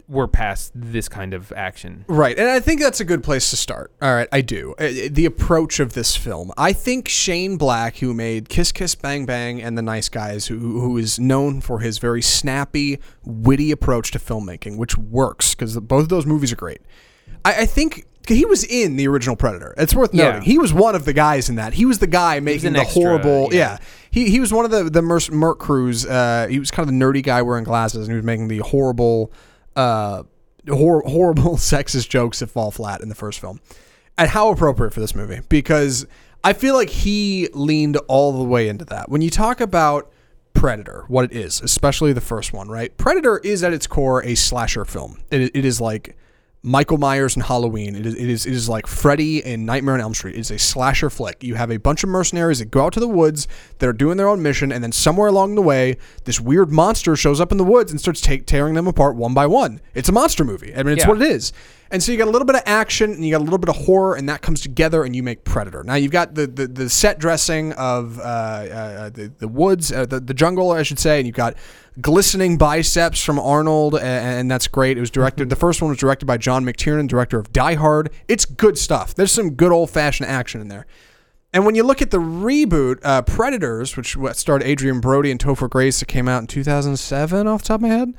we're 0.09 0.27
past 0.27 0.71
this 0.75 1.07
kind 1.07 1.33
of 1.33 1.51
action. 1.55 2.03
Right, 2.07 2.37
and 2.37 2.47
I 2.49 2.59
think 2.59 2.81
that's 2.81 2.99
a 2.99 3.05
good 3.05 3.23
place 3.23 3.49
to 3.51 3.55
start. 3.57 3.91
All 4.01 4.13
right, 4.13 4.27
I 4.33 4.41
do. 4.41 4.75
Uh, 4.77 4.89
The 5.09 5.25
approach 5.25 5.79
of 5.79 5.93
this 5.93 6.15
film. 6.15 6.51
I 6.57 6.73
think 6.73 7.07
Shane 7.07 7.55
Black, 7.57 7.97
who 7.97 8.13
made 8.13 8.49
Kiss 8.49 8.71
Kiss 8.73 8.95
Bang 8.95 9.25
Bang 9.25 9.61
and 9.61 9.77
The 9.77 9.81
Nice 9.81 10.09
Guys, 10.09 10.47
who, 10.47 10.57
who 10.59 10.97
is 10.97 11.19
known 11.19 11.61
for 11.61 11.79
his 11.79 11.99
very 11.99 12.21
snappy, 12.21 12.99
witty 13.23 13.71
approach 13.71 14.11
to 14.11 14.19
filmmaking, 14.19 14.77
which 14.77 14.97
works 14.97 15.55
because 15.55 15.79
both 15.79 16.03
of 16.03 16.09
those 16.09 16.25
movies 16.25 16.51
are 16.51 16.57
great. 16.57 16.81
I, 17.45 17.61
I 17.61 17.65
think 17.65 18.05
he 18.27 18.45
was 18.45 18.63
in 18.63 18.95
the 18.95 19.07
original 19.07 19.35
Predator. 19.35 19.73
It's 19.77 19.93
worth 19.93 20.13
Yeah. 20.13 20.25
noting. 20.31 20.41
He 20.43 20.57
was 20.57 20.73
one 20.73 20.95
of 20.95 21.05
the 21.05 21.13
guys 21.13 21.49
in 21.49 21.55
that. 21.55 21.73
He 21.73 21.85
was 21.85 21.99
the 21.99 22.07
guy 22.07 22.39
making 22.39 22.73
the 22.73 22.79
extra, 22.79 23.01
horrible. 23.01 23.49
yeah. 23.51 23.57
yeah. 23.57 23.77
He, 24.11 24.29
he 24.29 24.39
was 24.39 24.53
one 24.53 24.63
of 24.65 24.71
the 24.71 24.83
the 24.89 25.01
Merc, 25.01 25.31
Merc 25.31 25.59
crews. 25.59 26.05
Uh, 26.05 26.47
he 26.49 26.59
was 26.59 26.69
kind 26.71 26.87
of 26.87 26.93
the 26.93 26.99
nerdy 27.05 27.23
guy 27.23 27.41
wearing 27.41 27.63
glasses, 27.63 28.07
and 28.07 28.11
he 28.11 28.15
was 28.15 28.23
making 28.25 28.47
the 28.47 28.59
horrible, 28.59 29.31
uh, 29.75 30.23
hor- 30.69 31.01
horrible 31.05 31.55
sexist 31.57 32.09
jokes 32.09 32.39
that 32.39 32.47
fall 32.47 32.69
flat 32.71 33.01
in 33.01 33.09
the 33.09 33.15
first 33.15 33.39
film. 33.39 33.59
And 34.17 34.29
how 34.29 34.49
appropriate 34.49 34.93
for 34.93 34.99
this 34.99 35.15
movie 35.15 35.39
because 35.49 36.05
I 36.43 36.53
feel 36.53 36.75
like 36.75 36.89
he 36.89 37.49
leaned 37.53 37.97
all 38.07 38.31
the 38.31 38.43
way 38.43 38.67
into 38.69 38.85
that. 38.85 39.09
When 39.09 39.21
you 39.23 39.31
talk 39.31 39.59
about 39.59 40.11
Predator, 40.53 41.05
what 41.07 41.25
it 41.25 41.31
is, 41.33 41.59
especially 41.61 42.13
the 42.13 42.21
first 42.21 42.53
one, 42.53 42.69
right? 42.69 42.95
Predator 42.97 43.39
is 43.39 43.63
at 43.63 43.73
its 43.73 43.87
core 43.87 44.23
a 44.23 44.35
slasher 44.35 44.85
film. 44.85 45.17
It, 45.31 45.55
it 45.55 45.65
is 45.65 45.81
like 45.81 46.15
Michael 46.65 46.97
Myers 46.97 47.35
and 47.35 47.43
Halloween. 47.43 47.93
It 47.93 48.05
is, 48.05 48.15
it 48.15 48.29
is 48.29 48.45
it 48.45 48.53
is 48.53 48.69
like 48.69 48.87
Freddy 48.87 49.43
and 49.43 49.65
Nightmare 49.65 49.95
on 49.95 49.99
Elm 50.01 50.13
Street. 50.13 50.35
It 50.35 50.39
is 50.39 50.49
a 50.51 50.57
slasher 50.57 51.09
flick. 51.09 51.43
You 51.43 51.55
have 51.55 51.69
a 51.69 51.75
bunch 51.77 52.03
of 52.03 52.09
mercenaries 52.09 52.59
that 52.59 52.71
go 52.71 52.85
out 52.85 52.93
to 52.93 53.01
the 53.01 53.07
woods 53.07 53.49
that 53.79 53.89
are 53.89 53.93
doing 53.93 54.15
their 54.15 54.29
own 54.29 54.41
mission, 54.41 54.71
and 54.71 54.81
then 54.81 54.93
somewhere 54.93 55.27
along 55.27 55.55
the 55.55 55.61
way, 55.61 55.97
this 56.23 56.39
weird 56.39 56.71
monster 56.71 57.17
shows 57.17 57.41
up 57.41 57.51
in 57.51 57.57
the 57.57 57.65
woods 57.65 57.91
and 57.91 57.99
starts 57.99 58.21
ta- 58.21 58.37
tearing 58.45 58.75
them 58.75 58.87
apart 58.87 59.17
one 59.17 59.33
by 59.33 59.45
one. 59.45 59.81
It's 59.93 60.07
a 60.07 60.13
monster 60.13 60.45
movie. 60.45 60.73
I 60.73 60.83
mean, 60.83 60.93
it's 60.93 61.03
Yeah. 61.03 61.09
what 61.09 61.21
it 61.21 61.29
is. 61.29 61.51
And 61.93 62.01
so 62.01 62.11
you 62.11 62.17
got 62.17 62.27
a 62.27 62.31
little 62.31 62.47
bit 62.47 62.55
of 62.55 62.63
action 62.65 63.11
and 63.11 63.23
you 63.23 63.29
got 63.29 63.41
a 63.41 63.43
little 63.43 63.59
bit 63.59 63.69
of 63.69 63.75
horror, 63.75 64.15
and 64.15 64.27
that 64.27 64.41
comes 64.41 64.61
together, 64.61 65.03
and 65.03 65.15
you 65.15 65.21
make 65.21 65.43
Predator. 65.43 65.83
Now 65.83 65.93
you've 65.93 66.11
got 66.11 66.33
the 66.33 66.47
the, 66.47 66.65
the 66.65 66.89
set 66.89 67.19
dressing 67.19 67.71
of 67.73 68.17
uh, 68.17 68.23
uh, 68.23 69.09
the 69.11 69.31
the 69.37 69.47
woods, 69.47 69.91
uh, 69.91 70.07
the 70.07 70.19
the 70.19 70.33
jungle, 70.33 70.71
I 70.71 70.81
should 70.81 70.97
say, 70.97 71.19
and 71.19 71.27
you've 71.27 71.35
got 71.35 71.55
glistening 72.01 72.57
biceps 72.57 73.23
from 73.23 73.37
Arnold, 73.37 73.93
and, 73.93 74.03
and 74.03 74.51
that's 74.51 74.67
great. 74.67 74.97
It 74.97 75.01
was 75.01 75.11
directed. 75.11 75.51
The 75.51 75.55
first 75.55 75.83
one 75.83 75.89
was 75.89 75.99
directed 75.99 76.25
by 76.25 76.37
John 76.37 76.65
McTiernan, 76.65 77.07
director 77.07 77.37
of 77.37 77.53
Die 77.53 77.75
Hard. 77.75 78.09
It's 78.27 78.45
good 78.45 78.79
stuff. 78.79 79.13
There's 79.13 79.31
some 79.31 79.51
good 79.51 79.71
old 79.71 79.91
fashioned 79.91 80.27
action 80.27 80.61
in 80.61 80.69
there. 80.69 80.87
And 81.53 81.63
when 81.63 81.75
you 81.75 81.83
look 81.83 82.01
at 82.01 82.09
the 82.09 82.17
reboot, 82.17 83.01
uh, 83.03 83.21
Predators, 83.21 83.95
which 83.95 84.17
starred 84.33 84.63
Adrien 84.63 84.99
Brody 84.99 85.29
and 85.29 85.39
Topher 85.39 85.69
Grace, 85.69 85.99
that 85.99 86.07
came 86.07 86.27
out 86.27 86.41
in 86.41 86.47
2007, 86.47 87.45
off 87.45 87.61
the 87.61 87.67
top 87.67 87.75
of 87.75 87.81
my 87.83 87.89
head, 87.89 88.15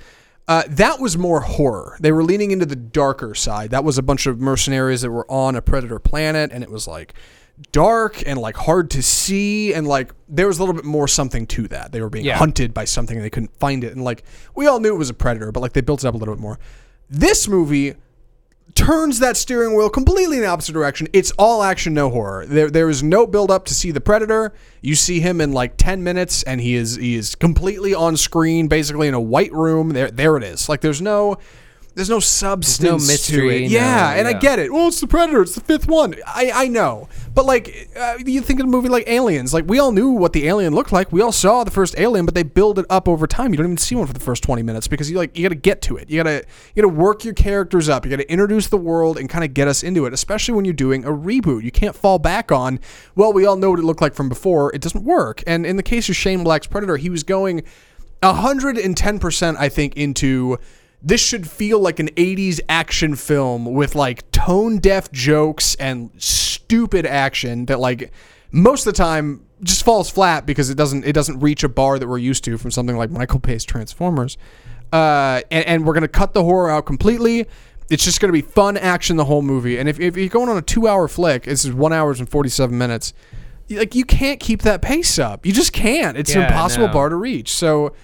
uh, 0.47 0.63
that 0.69 1.01
was 1.01 1.17
more 1.17 1.41
horror. 1.41 1.97
They 2.01 2.13
were 2.13 2.23
leaning 2.25 2.51
into 2.51 2.67
the 2.67 2.77
darker 2.77 3.35
side. 3.35 3.71
That 3.71 3.85
was 3.85 3.97
a 3.99 4.03
bunch 4.03 4.27
of 4.27 4.41
mercenaries 4.41 5.01
that 5.03 5.11
were 5.11 5.31
on 5.31 5.57
a 5.57 5.63
predator 5.63 5.99
planet, 5.99 6.51
and 6.53 6.63
it 6.63 6.71
was 6.71 6.87
like 6.87 7.15
dark 7.73 8.23
and 8.27 8.39
like 8.39 8.57
hard 8.57 8.91
to 8.91 9.03
see, 9.03 9.73
and 9.73 9.87
like 9.87 10.13
there 10.29 10.47
was 10.47 10.59
a 10.59 10.63
little 10.63 10.75
bit 10.75 10.85
more 10.85 11.07
something 11.09 11.47
to 11.47 11.69
that. 11.69 11.93
They 11.93 12.01
were 12.01 12.11
being 12.11 12.25
Yeah. 12.25 12.37
hunted 12.37 12.75
by 12.75 12.85
something 12.85 13.17
and 13.17 13.25
they 13.25 13.31
couldn't 13.31 13.57
find 13.59 13.85
it, 13.85 13.93
and 13.95 14.05
like 14.05 14.25
we 14.55 14.67
all 14.67 14.81
knew 14.81 14.95
it 14.95 14.99
was 14.99 15.11
a 15.11 15.15
predator, 15.15 15.53
but 15.53 15.61
like 15.61 15.73
they 15.73 15.81
built 15.81 16.05
it 16.05 16.07
up 16.09 16.15
a 16.15 16.17
little 16.19 16.35
bit 16.35 16.41
more. 16.43 16.59
This 17.09 17.47
movie 17.49 17.95
turns 18.75 19.21
that 19.21 19.37
steering 19.37 19.77
wheel 19.77 19.89
completely 19.89 20.37
in 20.37 20.43
the 20.43 20.49
opposite 20.49 20.73
direction. 20.73 21.09
It's 21.13 21.31
all 21.33 21.63
action, 21.63 21.95
no 21.95 22.11
horror. 22.11 22.45
There, 22.47 22.71
there 22.71 22.91
is 22.91 23.03
no 23.03 23.27
build 23.27 23.51
up 23.51 23.65
to 23.67 23.75
see 23.75 23.91
the 23.91 24.01
predator. 24.01 24.53
You 24.81 24.95
see 24.95 25.21
him 25.21 25.41
in 25.41 25.53
like 25.53 25.77
ten 25.77 26.03
minutes, 26.03 26.43
and 26.43 26.61
he 26.61 26.75
is 26.75 26.97
he 26.97 27.15
is 27.15 27.35
completely 27.35 27.95
on 27.95 28.17
screen, 28.17 28.69
basically 28.69 29.09
in 29.09 29.15
a 29.15 29.21
white 29.21 29.53
room. 29.53 29.91
There, 29.91 30.11
there 30.11 30.37
it 30.37 30.43
is. 30.43 30.69
Like 30.69 30.81
there's 30.81 31.03
no. 31.03 31.39
There's 31.95 32.11
no 32.11 32.19
substance 32.19 32.83
no 32.91 32.97
mystery, 32.97 33.37
to 33.49 33.55
it. 33.57 33.61
no- 33.63 33.67
Yeah, 33.69 34.11
and 34.15 34.27
I 34.27 34.33
get 34.33 34.59
it. 34.59 34.73
Well, 34.73 34.89
it's 34.89 35.01
the 35.01 35.07
Predator. 35.07 35.43
It's 35.43 35.55
the 35.55 35.61
fifth 35.61 35.87
one. 35.87 36.17
I, 36.27 36.51
I 36.53 36.67
know. 36.69 37.09
But, 37.35 37.47
like, 37.47 37.89
uh, 37.97 38.17
you 38.25 38.41
think 38.41 38.59
of 38.61 38.67
a 38.67 38.69
movie 38.69 38.89
like 38.89 39.09
Aliens. 39.09 39.55
Like, 39.55 39.67
we 39.69 39.79
all 39.79 39.93
knew 39.93 40.11
what 40.11 40.33
the 40.33 40.49
alien 40.49 40.75
looked 40.75 40.91
like. 40.93 41.13
We 41.13 41.21
all 41.21 41.31
saw 41.31 41.63
the 41.63 41.71
first 41.71 41.95
alien, 41.97 42.25
but 42.27 42.35
they 42.35 42.43
build 42.43 42.81
it 42.81 42.87
up 42.91 43.09
over 43.09 43.29
time. 43.29 43.53
You 43.53 43.59
don't 43.59 43.67
even 43.67 43.77
see 43.77 43.95
one 43.95 44.07
for 44.09 44.13
the 44.13 44.19
first 44.21 44.43
20 44.43 44.63
minutes 44.63 44.89
because 44.89 45.09
you, 45.09 45.17
like, 45.17 45.37
you 45.39 45.45
got 45.45 45.51
to 45.51 45.55
get 45.55 45.83
to 45.83 45.97
it. 45.97 46.11
You 46.11 46.21
got 46.23 46.29
to 46.29 46.45
you 46.75 46.83
got 46.83 46.89
to 46.89 46.95
work 46.95 47.25
your 47.25 47.35
characters 47.35 47.89
up. 47.89 48.05
You 48.05 48.11
got 48.11 48.17
to 48.19 48.31
introduce 48.31 48.67
the 48.67 48.77
world 48.77 49.17
and 49.17 49.29
kind 49.29 49.45
of 49.45 49.55
get 49.55 49.69
us 49.69 49.85
into 49.85 50.05
it, 50.07 50.13
especially 50.13 50.55
when 50.55 50.65
you're 50.65 50.75
doing 50.75 51.05
a 51.05 51.11
reboot. 51.11 51.63
You 51.63 51.71
can't 51.71 51.95
fall 51.95 52.19
back 52.19 52.51
on, 52.51 52.81
well, 53.15 53.33
we 53.33 53.47
all 53.47 53.57
know 53.57 53.71
what 53.71 53.79
it 53.79 53.85
looked 53.85 54.03
like 54.03 54.15
from 54.15 54.29
before. 54.29 54.73
It 54.75 54.81
doesn't 54.81 55.05
work. 55.05 55.43
And 55.47 55.65
in 55.65 55.77
the 55.77 55.83
case 55.85 56.09
of 56.09 56.17
Shane 56.17 56.43
Black's 56.43 56.67
Predator, 56.67 56.97
he 56.97 57.09
was 57.09 57.23
going 57.23 57.63
110%, 58.23 59.57
I 59.59 59.69
think, 59.69 59.97
into 59.97 60.59
this 61.05 61.21
should 61.21 61.49
feel 61.49 61.79
like 61.79 62.01
an 62.01 62.09
80s 62.09 62.61
action 62.69 63.15
film 63.15 63.67
with 63.67 63.95
like 63.95 64.29
tone 64.31 64.79
deaf 64.79 65.13
jokes 65.13 65.75
and 65.75 66.11
stupid 66.17 67.05
action 67.05 67.67
that 67.67 67.79
like 67.79 68.11
most 68.51 68.87
of 68.87 68.95
the 68.95 68.97
time 68.97 69.45
just 69.63 69.85
falls 69.85 70.09
flat 70.09 70.47
because 70.47 70.71
it 70.71 70.77
doesn't 70.77 71.05
it 71.05 71.13
doesn't 71.13 71.41
reach 71.41 71.63
a 71.63 71.69
bar 71.69 71.99
that 71.99 72.09
we're 72.09 72.19
used 72.19 72.43
to 72.45 72.57
from 72.57 72.71
something 72.71 72.97
like 72.97 73.11
Michael 73.11 73.39
Bay's 73.39 73.65
Transformers. 73.65 74.39
Uh, 74.93 75.41
and, 75.51 75.67
and 75.67 75.87
we're 75.87 75.93
gonna 75.95 76.09
cut 76.09 76.33
the 76.33 76.43
horror 76.43 76.71
out 76.71 76.87
completely. 76.87 77.47
It's 77.91 78.05
just 78.05 78.21
gonna 78.21 78.33
be 78.33 78.43
fun 78.43 78.77
action 78.79 79.17
the 79.17 79.27
whole 79.27 79.43
movie. 79.43 79.79
And 79.79 79.89
if, 79.89 80.01
if 80.01 80.17
you're 80.17 80.29
going 80.29 80.49
on 80.49 80.57
a 80.57 80.63
two 80.63 80.89
hour 80.89 81.07
flick, 81.07 81.45
this 81.45 81.65
is 81.67 81.73
one 81.73 81.93
hours 81.93 82.19
and 82.19 82.29
forty 82.29 82.49
seven 82.49 82.79
minutes. 82.79 83.13
Like 83.69 83.95
you 83.95 84.05
can't 84.05 84.41
keep 84.41 84.63
that 84.63 84.81
pace 84.81 85.19
up. 85.19 85.45
You 85.45 85.53
just 85.53 85.73
can't. 85.73 86.17
It's 86.17 86.35
an 86.35 86.43
impossible 86.43 86.87
no. 86.87 86.93
bar 86.93 87.09
to 87.09 87.17
reach. 87.17 87.53
So, 87.53 87.95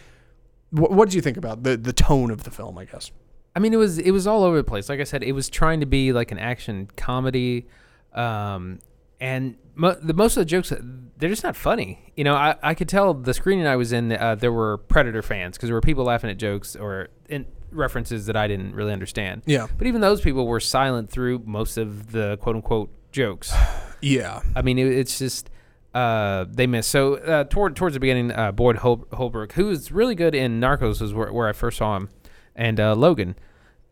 what, 0.71 0.93
what 0.93 1.09
did 1.09 1.15
you 1.15 1.21
think 1.21 1.37
about 1.37 1.63
the 1.63 1.77
the 1.77 1.93
tone 1.93 2.31
of 2.31 2.45
the 2.45 2.51
film? 2.51 2.79
I 2.79 2.85
guess. 2.85 3.11
I 3.55 3.59
mean, 3.59 3.73
it 3.75 3.79
was 3.79 3.99
it 3.99 4.13
was 4.13 4.27
all 4.27 4.45
over 4.45 4.57
the 4.57 4.65
place. 4.65 4.89
Like 4.89 5.01
I 5.01 5.05
said, 5.05 5.23
it 5.23 5.33
was 5.33 5.49
trying 5.49 5.81
to 5.81 5.87
be 5.87 6.13
like 6.13 6.31
an 6.31 6.39
action 6.39 6.89
comedy, 6.97 7.67
um, 8.15 8.79
and 9.21 9.57
mo- 9.75 9.99
the 10.01 10.15
most 10.15 10.37
of 10.37 10.43
the 10.43 10.45
jokes 10.45 10.73
they're 11.21 11.29
just 11.29 11.45
not 11.45 11.57
funny. 11.57 12.13
You 12.17 12.25
know, 12.25 12.35
I, 12.35 12.57
I 12.63 12.75
could 12.75 12.89
tell 12.89 13.13
the 13.13 13.35
screening 13.35 13.67
I 13.67 13.77
was 13.77 13.93
in, 13.93 14.13
uh, 14.13 14.37
there 14.37 14.53
were 14.53 14.79
Predator 14.79 15.23
fans 15.23 15.57
because 15.57 15.69
there 15.69 15.75
were 15.75 15.83
people 15.83 16.05
laughing 16.05 16.31
at 16.31 16.39
jokes 16.39 16.75
or 16.75 17.09
in 17.29 17.47
references 17.71 18.27
that 18.27 18.37
I 18.37 18.49
didn't 18.49 18.75
really 18.75 18.93
understand. 18.93 19.43
Yeah. 19.47 19.67
But 19.77 19.87
even 19.87 20.01
those 20.01 20.21
people 20.21 20.47
were 20.47 20.61
silent 20.61 21.11
through 21.11 21.43
most 21.45 21.77
of 21.77 22.13
the 22.13 22.39
quote 22.39 22.57
unquote 22.57 22.91
jokes. 23.13 23.53
Yeah. 24.03 24.41
I 24.57 24.63
mean, 24.63 24.79
it, 24.79 24.87
it's 24.87 25.19
just 25.19 25.50
uh, 25.95 26.45
they 26.49 26.67
miss. 26.67 26.87
So 26.87 27.15
uh, 27.17 27.45
toward 27.45 27.77
towards 27.77 27.95
the 27.95 28.01
beginning, 28.01 28.33
uh, 28.33 28.53
Boyd 28.53 28.77
Hol- 28.77 29.07
Holbrook, 29.13 29.53
who 29.53 29.71
is 29.71 29.91
really 29.93 30.15
good 30.15 30.35
in 30.35 30.61
Narcos, 30.61 31.01
was 31.01 31.13
where, 31.15 31.33
where 31.33 31.49
I 31.49 31.53
first 31.53 31.79
saw 31.79 31.97
him, 31.97 32.09
and 32.55 32.79
uh, 32.79 32.95
Logan. 32.95 33.35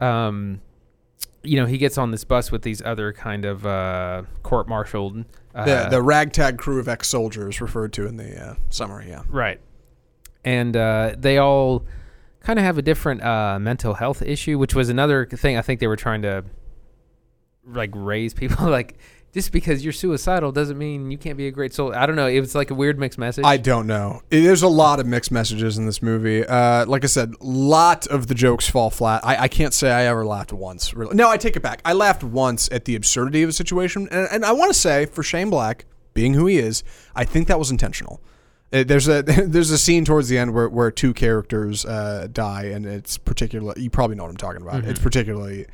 Um, 0.00 0.60
you 1.42 1.56
know, 1.56 1.66
he 1.66 1.78
gets 1.78 1.96
on 1.98 2.10
this 2.10 2.24
bus 2.24 2.50
with 2.52 2.62
these 2.62 2.82
other 2.82 3.12
kind 3.12 3.44
of 3.44 3.64
uh, 3.64 4.22
court-martialed. 4.42 5.24
Uh, 5.54 5.64
The 5.64 5.88
the 5.90 6.02
ragtag 6.02 6.58
crew 6.58 6.78
of 6.80 6.88
ex 6.88 7.08
soldiers 7.08 7.60
referred 7.60 7.92
to 7.94 8.06
in 8.06 8.16
the 8.16 8.50
uh, 8.50 8.54
summary. 8.70 9.08
Yeah. 9.08 9.22
Right. 9.28 9.60
And 10.44 10.76
uh, 10.76 11.14
they 11.18 11.38
all 11.38 11.84
kind 12.40 12.58
of 12.58 12.64
have 12.64 12.78
a 12.78 12.82
different 12.82 13.22
uh, 13.22 13.58
mental 13.60 13.94
health 13.94 14.22
issue, 14.22 14.58
which 14.58 14.74
was 14.74 14.88
another 14.88 15.26
thing 15.26 15.56
I 15.56 15.62
think 15.62 15.80
they 15.80 15.86
were 15.86 15.96
trying 15.96 16.22
to 16.22 16.44
like 17.66 17.90
raise 17.94 18.34
people. 18.34 18.66
like, 18.70 18.98
just 19.32 19.52
because 19.52 19.84
you're 19.84 19.92
suicidal 19.92 20.52
doesn't 20.52 20.78
mean 20.78 21.10
you 21.10 21.18
can't 21.18 21.36
be 21.36 21.46
a 21.46 21.50
great 21.50 21.74
soul. 21.74 21.94
I 21.94 22.06
don't 22.06 22.16
know. 22.16 22.26
It 22.26 22.40
was 22.40 22.54
like 22.54 22.70
a 22.70 22.74
weird 22.74 22.98
mixed 22.98 23.18
message. 23.18 23.44
I 23.44 23.56
don't 23.56 23.86
know. 23.86 24.22
There's 24.30 24.62
a 24.62 24.68
lot 24.68 25.00
of 25.00 25.06
mixed 25.06 25.30
messages 25.30 25.76
in 25.76 25.86
this 25.86 26.02
movie. 26.02 26.46
Uh, 26.46 26.86
like 26.86 27.04
I 27.04 27.08
said, 27.08 27.34
a 27.40 27.44
lot 27.44 28.06
of 28.06 28.26
the 28.26 28.34
jokes 28.34 28.68
fall 28.68 28.90
flat. 28.90 29.24
I, 29.24 29.44
I 29.44 29.48
can't 29.48 29.74
say 29.74 29.90
I 29.90 30.06
ever 30.06 30.24
laughed 30.24 30.52
once. 30.52 30.94
Really. 30.94 31.14
No, 31.14 31.28
I 31.28 31.36
take 31.36 31.56
it 31.56 31.62
back. 31.62 31.80
I 31.84 31.92
laughed 31.92 32.24
once 32.24 32.68
at 32.72 32.84
the 32.86 32.96
absurdity 32.96 33.42
of 33.42 33.50
a 33.50 33.52
situation, 33.52 34.08
and, 34.10 34.28
and 34.32 34.44
I 34.44 34.52
want 34.52 34.72
to 34.72 34.78
say 34.78 35.06
for 35.06 35.22
Shane 35.22 35.50
Black, 35.50 35.84
being 36.14 36.34
who 36.34 36.46
he 36.46 36.58
is, 36.58 36.82
I 37.14 37.24
think 37.24 37.48
that 37.48 37.58
was 37.58 37.70
intentional. 37.70 38.20
Uh, 38.72 38.82
There's 38.84 39.08
a 39.08 39.22
there's 39.46 39.70
a 39.70 39.78
scene 39.78 40.04
towards 40.04 40.28
the 40.28 40.36
end 40.36 40.52
where, 40.52 40.68
where 40.68 40.90
two 40.90 41.14
characters 41.14 41.84
uh, 41.84 42.28
die, 42.32 42.64
and 42.64 42.84
it's 42.86 43.16
particular. 43.18 43.72
You 43.76 43.88
probably 43.88 44.16
know 44.16 44.24
what 44.24 44.30
I'm 44.30 44.36
talking 44.36 44.62
about. 44.62 44.84
It's 44.84 45.00
particularly 45.00 45.66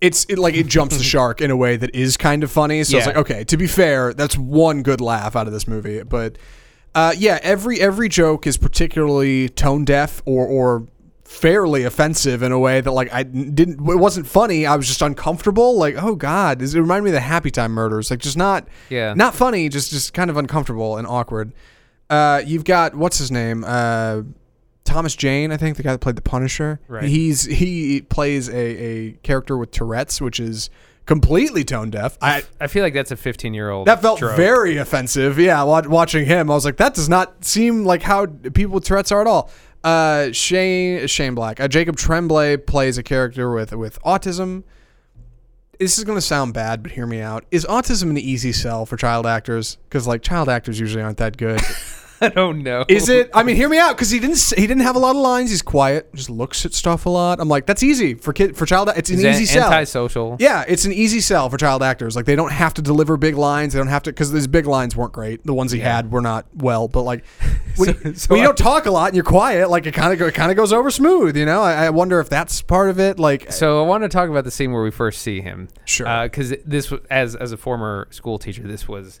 it's 0.00 0.24
it, 0.26 0.38
like 0.38 0.54
it 0.54 0.66
jumps 0.66 0.96
the 0.98 1.04
shark 1.14 1.40
in 1.40 1.50
a 1.50 1.56
way 1.56 1.76
that 1.76 1.94
is 1.94 2.16
kind 2.16 2.44
of 2.44 2.50
funny. 2.50 2.84
So 2.84 2.98
it's 2.98 3.06
like, 3.06 3.16
okay, 3.16 3.44
to 3.44 3.56
be 3.56 3.66
fair, 3.66 4.12
that's 4.12 4.36
one 4.36 4.82
good 4.82 5.00
laugh 5.00 5.36
out 5.36 5.46
of 5.46 5.52
this 5.52 5.66
movie. 5.66 6.02
But 6.02 6.36
uh, 6.94 7.14
yeah, 7.16 7.38
every 7.42 7.80
every 7.80 8.08
joke 8.08 8.46
is 8.46 8.56
particularly 8.56 9.48
tone 9.48 9.84
deaf 9.84 10.22
or 10.24 10.46
or 10.46 10.86
fairly 11.24 11.82
offensive 11.82 12.40
in 12.42 12.52
a 12.52 12.58
way 12.58 12.80
that 12.80 12.90
like 12.92 13.12
I 13.12 13.22
didn't 13.24 13.80
it 13.88 13.96
wasn't 13.98 14.26
funny. 14.26 14.64
I 14.66 14.76
was 14.76 14.86
just 14.86 15.02
uncomfortable. 15.02 15.76
Like, 15.76 15.96
oh 16.02 16.14
god, 16.14 16.62
it 16.62 16.72
reminded 16.74 17.04
me 17.04 17.10
of 17.10 17.14
the 17.14 17.20
Happy 17.20 17.50
Time 17.50 17.72
murders. 17.72 18.10
Like 18.10 18.20
just 18.20 18.36
not 18.36 18.68
Yeah. 18.90 19.12
not 19.14 19.34
funny, 19.34 19.68
just 19.68 19.90
just 19.90 20.14
kind 20.14 20.30
of 20.30 20.36
uncomfortable 20.36 20.96
and 20.96 21.06
awkward. 21.06 21.52
Uh, 22.08 22.40
you've 22.46 22.64
got 22.64 22.94
what's 22.94 23.18
his 23.18 23.30
name? 23.32 23.64
Uh, 23.66 24.22
Thomas 24.86 25.14
Jane, 25.14 25.52
I 25.52 25.56
think 25.56 25.76
the 25.76 25.82
guy 25.82 25.92
that 25.92 26.00
played 26.00 26.16
the 26.16 26.22
Punisher. 26.22 26.80
Right. 26.88 27.04
He's 27.04 27.44
he 27.44 28.00
plays 28.02 28.48
a, 28.48 28.54
a 28.56 29.12
character 29.22 29.56
with 29.56 29.70
Tourette's, 29.70 30.20
which 30.20 30.40
is 30.40 30.70
completely 31.04 31.64
tone 31.64 31.90
deaf. 31.90 32.16
I 32.20 32.42
I 32.60 32.66
feel 32.66 32.82
like 32.82 32.94
that's 32.94 33.10
a 33.10 33.16
15 33.16 33.54
year 33.54 33.70
old. 33.70 33.86
that 33.86 34.02
felt 34.02 34.20
very 34.20 34.76
offensive. 34.76 35.38
Yeah, 35.38 35.62
watching 35.62 36.26
him, 36.26 36.50
I 36.50 36.54
was 36.54 36.64
like, 36.64 36.76
that 36.78 36.94
does 36.94 37.08
not 37.08 37.44
seem 37.44 37.84
like 37.84 38.02
how 38.02 38.26
people 38.26 38.74
with 38.74 38.84
Tourette's 38.84 39.12
are 39.12 39.20
at 39.20 39.26
all. 39.26 39.50
Uh, 39.84 40.32
Shane 40.32 41.06
Shane 41.06 41.34
Black, 41.34 41.60
uh, 41.60 41.68
Jacob 41.68 41.96
Tremblay 41.96 42.56
plays 42.56 42.98
a 42.98 43.02
character 43.02 43.52
with 43.52 43.72
with 43.72 44.00
autism. 44.02 44.64
This 45.78 45.98
is 45.98 46.04
gonna 46.04 46.20
sound 46.22 46.54
bad, 46.54 46.82
but 46.82 46.92
hear 46.92 47.06
me 47.06 47.20
out. 47.20 47.44
Is 47.50 47.64
autism 47.66 48.10
an 48.10 48.18
easy 48.18 48.52
sell 48.52 48.86
for 48.86 48.96
child 48.96 49.26
actors? 49.26 49.76
Because 49.84 50.06
like 50.06 50.22
child 50.22 50.48
actors 50.48 50.80
usually 50.80 51.02
aren't 51.02 51.18
that 51.18 51.36
good. 51.36 51.60
I 52.20 52.28
don't 52.28 52.62
know. 52.62 52.84
Is 52.88 53.08
it? 53.08 53.30
I 53.34 53.42
mean, 53.42 53.56
hear 53.56 53.68
me 53.68 53.78
out 53.78 53.96
because 53.96 54.10
he 54.10 54.18
didn't. 54.18 54.38
He 54.56 54.66
didn't 54.66 54.80
have 54.82 54.96
a 54.96 54.98
lot 54.98 55.10
of 55.16 55.22
lines. 55.22 55.50
He's 55.50 55.62
quiet. 55.62 56.12
Just 56.14 56.30
looks 56.30 56.64
at 56.64 56.72
stuff 56.72 57.06
a 57.06 57.10
lot. 57.10 57.40
I'm 57.40 57.48
like, 57.48 57.66
that's 57.66 57.82
easy 57.82 58.14
for 58.14 58.32
kid 58.32 58.56
for 58.56 58.64
child. 58.66 58.90
It's 58.96 59.10
an 59.10 59.18
easy 59.24 59.44
sell. 59.46 59.70
antisocial? 59.72 60.36
Yeah, 60.38 60.64
it's 60.66 60.84
an 60.84 60.92
easy 60.92 61.20
sell 61.20 61.50
for 61.50 61.56
child 61.58 61.82
actors. 61.82 62.16
Like 62.16 62.24
they 62.24 62.36
don't 62.36 62.52
have 62.52 62.74
to 62.74 62.82
deliver 62.82 63.16
big 63.16 63.36
lines. 63.36 63.72
They 63.72 63.78
don't 63.78 63.88
have 63.88 64.02
to 64.04 64.10
because 64.10 64.32
these 64.32 64.46
big 64.46 64.66
lines 64.66 64.96
weren't 64.96 65.12
great. 65.12 65.44
The 65.44 65.54
ones 65.54 65.72
he 65.72 65.80
had 65.80 66.10
were 66.10 66.22
not 66.22 66.46
well. 66.54 66.88
But 66.88 67.02
like 67.02 67.24
when, 67.76 67.94
So- 67.94 68.08
you, 68.08 68.14
so 68.14 68.26
when 68.30 68.40
you 68.40 68.46
don't 68.46 68.58
talk 68.58 68.86
a 68.86 68.90
lot 68.90 69.06
and 69.08 69.14
you're 69.14 69.24
quiet, 69.24 69.68
like 69.70 69.86
it 69.86 69.92
kind 69.92 70.12
of 70.12 70.18
go, 70.18 70.26
it 70.26 70.34
kind 70.34 70.50
of 70.50 70.56
goes 70.56 70.72
over 70.72 70.90
smooth. 70.90 71.36
You 71.36 71.44
know, 71.46 71.60
I, 71.62 71.86
I 71.86 71.90
wonder 71.90 72.18
if 72.20 72.28
that's 72.28 72.62
part 72.62 72.88
of 72.90 72.98
it. 72.98 73.18
Like 73.18 73.52
So 73.52 73.82
I 73.82 73.86
want 73.86 74.04
to 74.04 74.08
talk 74.08 74.30
about 74.30 74.44
the 74.44 74.50
scene 74.50 74.72
where 74.72 74.82
we 74.82 74.90
first 74.90 75.20
see 75.22 75.40
him. 75.40 75.68
Sure. 75.84 76.06
Because 76.24 76.54
this 76.64 76.92
as 77.10 77.34
as 77.36 77.52
a 77.52 77.56
former 77.56 78.08
school 78.10 78.38
teacher, 78.38 78.62
this 78.62 78.88
was 78.88 79.20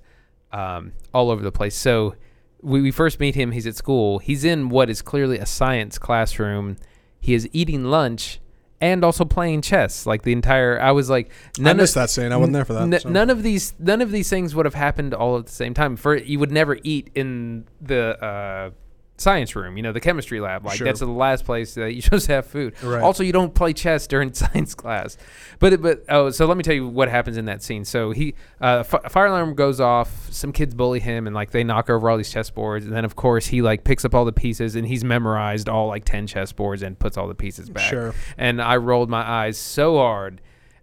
um, 0.52 0.92
all 1.12 1.30
over 1.30 1.42
the 1.42 1.52
place. 1.52 1.76
So 1.76 2.14
we, 2.62 2.80
we 2.80 2.90
first 2.90 3.20
meet 3.20 3.34
him. 3.34 3.52
He's 3.52 3.66
at 3.66 3.76
school. 3.76 4.18
He's 4.18 4.44
in 4.44 4.68
what 4.68 4.90
is 4.90 5.02
clearly 5.02 5.38
a 5.38 5.46
science 5.46 5.98
classroom. 5.98 6.76
He 7.20 7.34
is 7.34 7.48
eating 7.52 7.84
lunch 7.84 8.40
and 8.80 9.04
also 9.04 9.24
playing 9.24 9.62
chess. 9.62 10.06
Like 10.06 10.22
the 10.22 10.32
entire, 10.32 10.80
I 10.80 10.92
was 10.92 11.08
like, 11.10 11.30
I 11.58 11.62
none 11.62 11.76
missed 11.78 11.96
of 11.96 12.02
that 12.02 12.10
scene. 12.10 12.32
I 12.32 12.36
wasn't 12.36 12.54
there 12.54 12.64
for 12.64 12.74
that. 12.74 12.82
n- 12.82 13.00
so. 13.00 13.08
None 13.08 13.30
of 13.30 13.42
these, 13.42 13.74
none 13.78 14.00
of 14.02 14.10
these 14.10 14.28
things 14.28 14.54
would 14.54 14.66
have 14.66 14.74
happened 14.74 15.14
all 15.14 15.38
at 15.38 15.46
the 15.46 15.52
same 15.52 15.74
time. 15.74 15.96
For 15.96 16.16
you 16.16 16.38
would 16.38 16.52
never 16.52 16.78
eat 16.82 17.10
in 17.14 17.66
the 17.80 18.22
uh, 18.24 18.70
science 19.18 19.56
room. 19.56 19.76
You 19.76 19.82
know, 19.82 19.92
the 19.92 20.00
chemistry 20.00 20.40
lab. 20.40 20.64
Like 20.64 20.76
Sure. 20.78 20.84
that's 20.84 21.00
the 21.00 21.06
last 21.06 21.44
place 21.44 21.74
that 21.74 22.02
supposed 22.02 22.26
to 22.26 22.32
have 22.34 22.46
food. 22.46 22.74
Right. 22.82 23.02
Also, 23.02 23.22
you 23.22 23.32
don't 23.32 23.54
play 23.54 23.72
chess 23.72 24.06
during 24.06 24.32
science 24.34 24.74
class. 24.74 25.16
But 25.58 25.80
but 25.80 26.04
oh, 26.08 26.30
so 26.30 26.46
let 26.46 26.56
me 26.56 26.62
tell 26.62 26.74
you 26.74 26.86
what 26.86 27.08
happens 27.08 27.36
in 27.36 27.46
that 27.46 27.62
scene. 27.62 27.84
So 27.84 28.10
he 28.12 28.34
uh, 28.60 28.84
f- 28.90 29.10
fire 29.12 29.26
alarm 29.26 29.54
goes 29.54 29.80
off. 29.80 30.30
Some 30.32 30.52
kids 30.52 30.74
bully 30.74 31.00
him 31.00 31.26
and 31.26 31.34
like 31.34 31.50
they 31.50 31.64
knock 31.64 31.88
over 31.90 32.10
all 32.10 32.16
these 32.16 32.30
chess 32.30 32.50
boards. 32.50 32.84
And 32.86 32.94
then 32.94 33.04
of 33.04 33.16
course 33.16 33.46
he 33.46 33.62
like 33.62 33.84
picks 33.84 34.04
up 34.04 34.14
all 34.14 34.24
the 34.24 34.32
pieces 34.32 34.76
and 34.76 34.86
he's 34.86 35.04
memorized 35.04 35.68
all 35.68 35.88
like 35.88 36.04
ten 36.04 36.26
chess 36.26 36.52
boards 36.52 36.82
and 36.82 36.98
puts 36.98 37.16
all 37.16 37.28
the 37.28 37.34
pieces 37.34 37.70
back. 37.70 37.88
Sure. 37.88 38.14
And 38.36 38.60
I 38.60 38.76
rolled 38.76 39.08
my 39.08 39.22
eyes 39.28 39.56
so 39.58 39.96
hard 39.96 40.40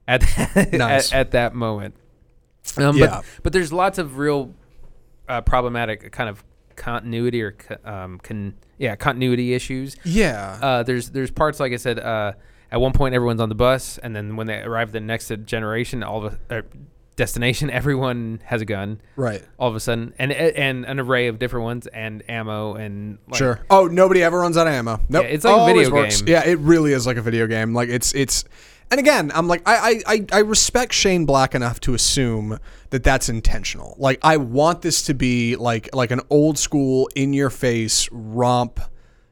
at 0.08 0.22
that, 0.22 0.74
Nice. 0.74 1.14
at, 1.14 1.20
at 1.20 1.32
that 1.32 1.54
moment. 1.56 1.96
Um, 2.78 2.98
Yeah. 2.98 3.08
but 3.08 3.26
but 3.44 3.54
there's 3.54 3.72
lots 3.72 3.98
of 4.00 4.18
real 4.18 4.54
uh, 5.30 5.42
problematic 5.42 6.12
kind 6.12 6.30
of 6.30 6.44
continuity 6.76 7.42
or 7.42 7.56
um, 7.86 8.20
con- 8.20 8.56
yeah 8.78 8.96
continuity 8.96 9.54
issues. 9.54 9.96
Yeah. 10.04 10.58
Uh, 10.62 10.84
there's 10.84 11.10
there's 11.10 11.32
parts 11.32 11.60
like 11.60 11.74
I 11.74 11.78
said. 11.78 12.00
Uh, 12.00 12.34
at 12.72 12.82
one 12.82 12.92
point, 12.92 13.14
everyone's 13.14 13.40
on 13.40 13.50
the 13.50 13.56
bus, 13.56 14.00
and 14.00 14.16
then 14.16 14.36
when 14.36 14.48
they 14.48 14.60
arrive 14.60 14.90
at 14.90 14.94
the 14.94 15.00
next 15.00 15.32
generation, 15.46 16.02
all 16.02 16.26
of 16.26 16.40
uh, 16.50 16.64
destination, 17.16 17.70
everyone 17.70 18.42
has 18.46 18.62
a 18.62 18.66
gun. 18.66 19.00
right. 19.16 19.44
All 19.60 19.70
of 19.70 19.76
a 19.76 19.80
sudden, 19.80 20.14
and 20.18 20.32
and 20.32 20.84
an 20.86 21.00
array 21.00 21.28
of 21.28 21.38
different 21.38 21.66
ones, 21.66 21.86
and 21.86 22.28
ammo, 22.28 22.74
and 22.74 23.20
like, 23.28 23.38
sure. 23.38 23.60
Oh, 23.70 23.86
nobody 23.86 24.24
ever 24.24 24.40
runs 24.40 24.58
out 24.58 24.66
of 24.66 24.74
ammo. 24.74 25.00
Nope. 25.08 25.24
Yeah, 25.24 25.30
it's 25.30 25.46
like 25.46 25.56
a 25.56 25.66
video 25.74 25.94
works. 25.94 26.22
game. 26.24 26.34
Yeah, 26.34 26.46
it 26.46 26.58
really 26.60 26.94
is 26.94 27.06
like 27.06 27.18
a 27.18 27.22
video 27.22 27.46
game. 27.46 27.74
Like 27.74 27.90
it's 27.90 28.14
it's. 28.16 28.44
And 28.94 29.00
again, 29.00 29.32
I'm 29.34 29.48
like 29.48 29.64
I, 29.66 30.04
I 30.06 30.14
I 30.14 30.26
I 30.32 30.40
respect 30.42 30.94
Shane 30.94 31.26
Black 31.26 31.56
enough 31.56 31.80
to 31.80 31.96
assume 31.96 32.60
that 32.92 33.04
that's 33.04 33.28
intentional. 33.28 33.96
Like 33.98 34.20
I 34.22 34.38
want 34.38 34.84
this 34.84 35.02
to 35.08 35.16
be 35.16 35.56
like 35.56 35.90
like 35.96 36.12
an 36.12 36.22
old 36.30 36.60
school 36.60 37.10
in 37.16 37.34
your 37.34 37.50
face 37.50 38.08
romp 38.12 38.80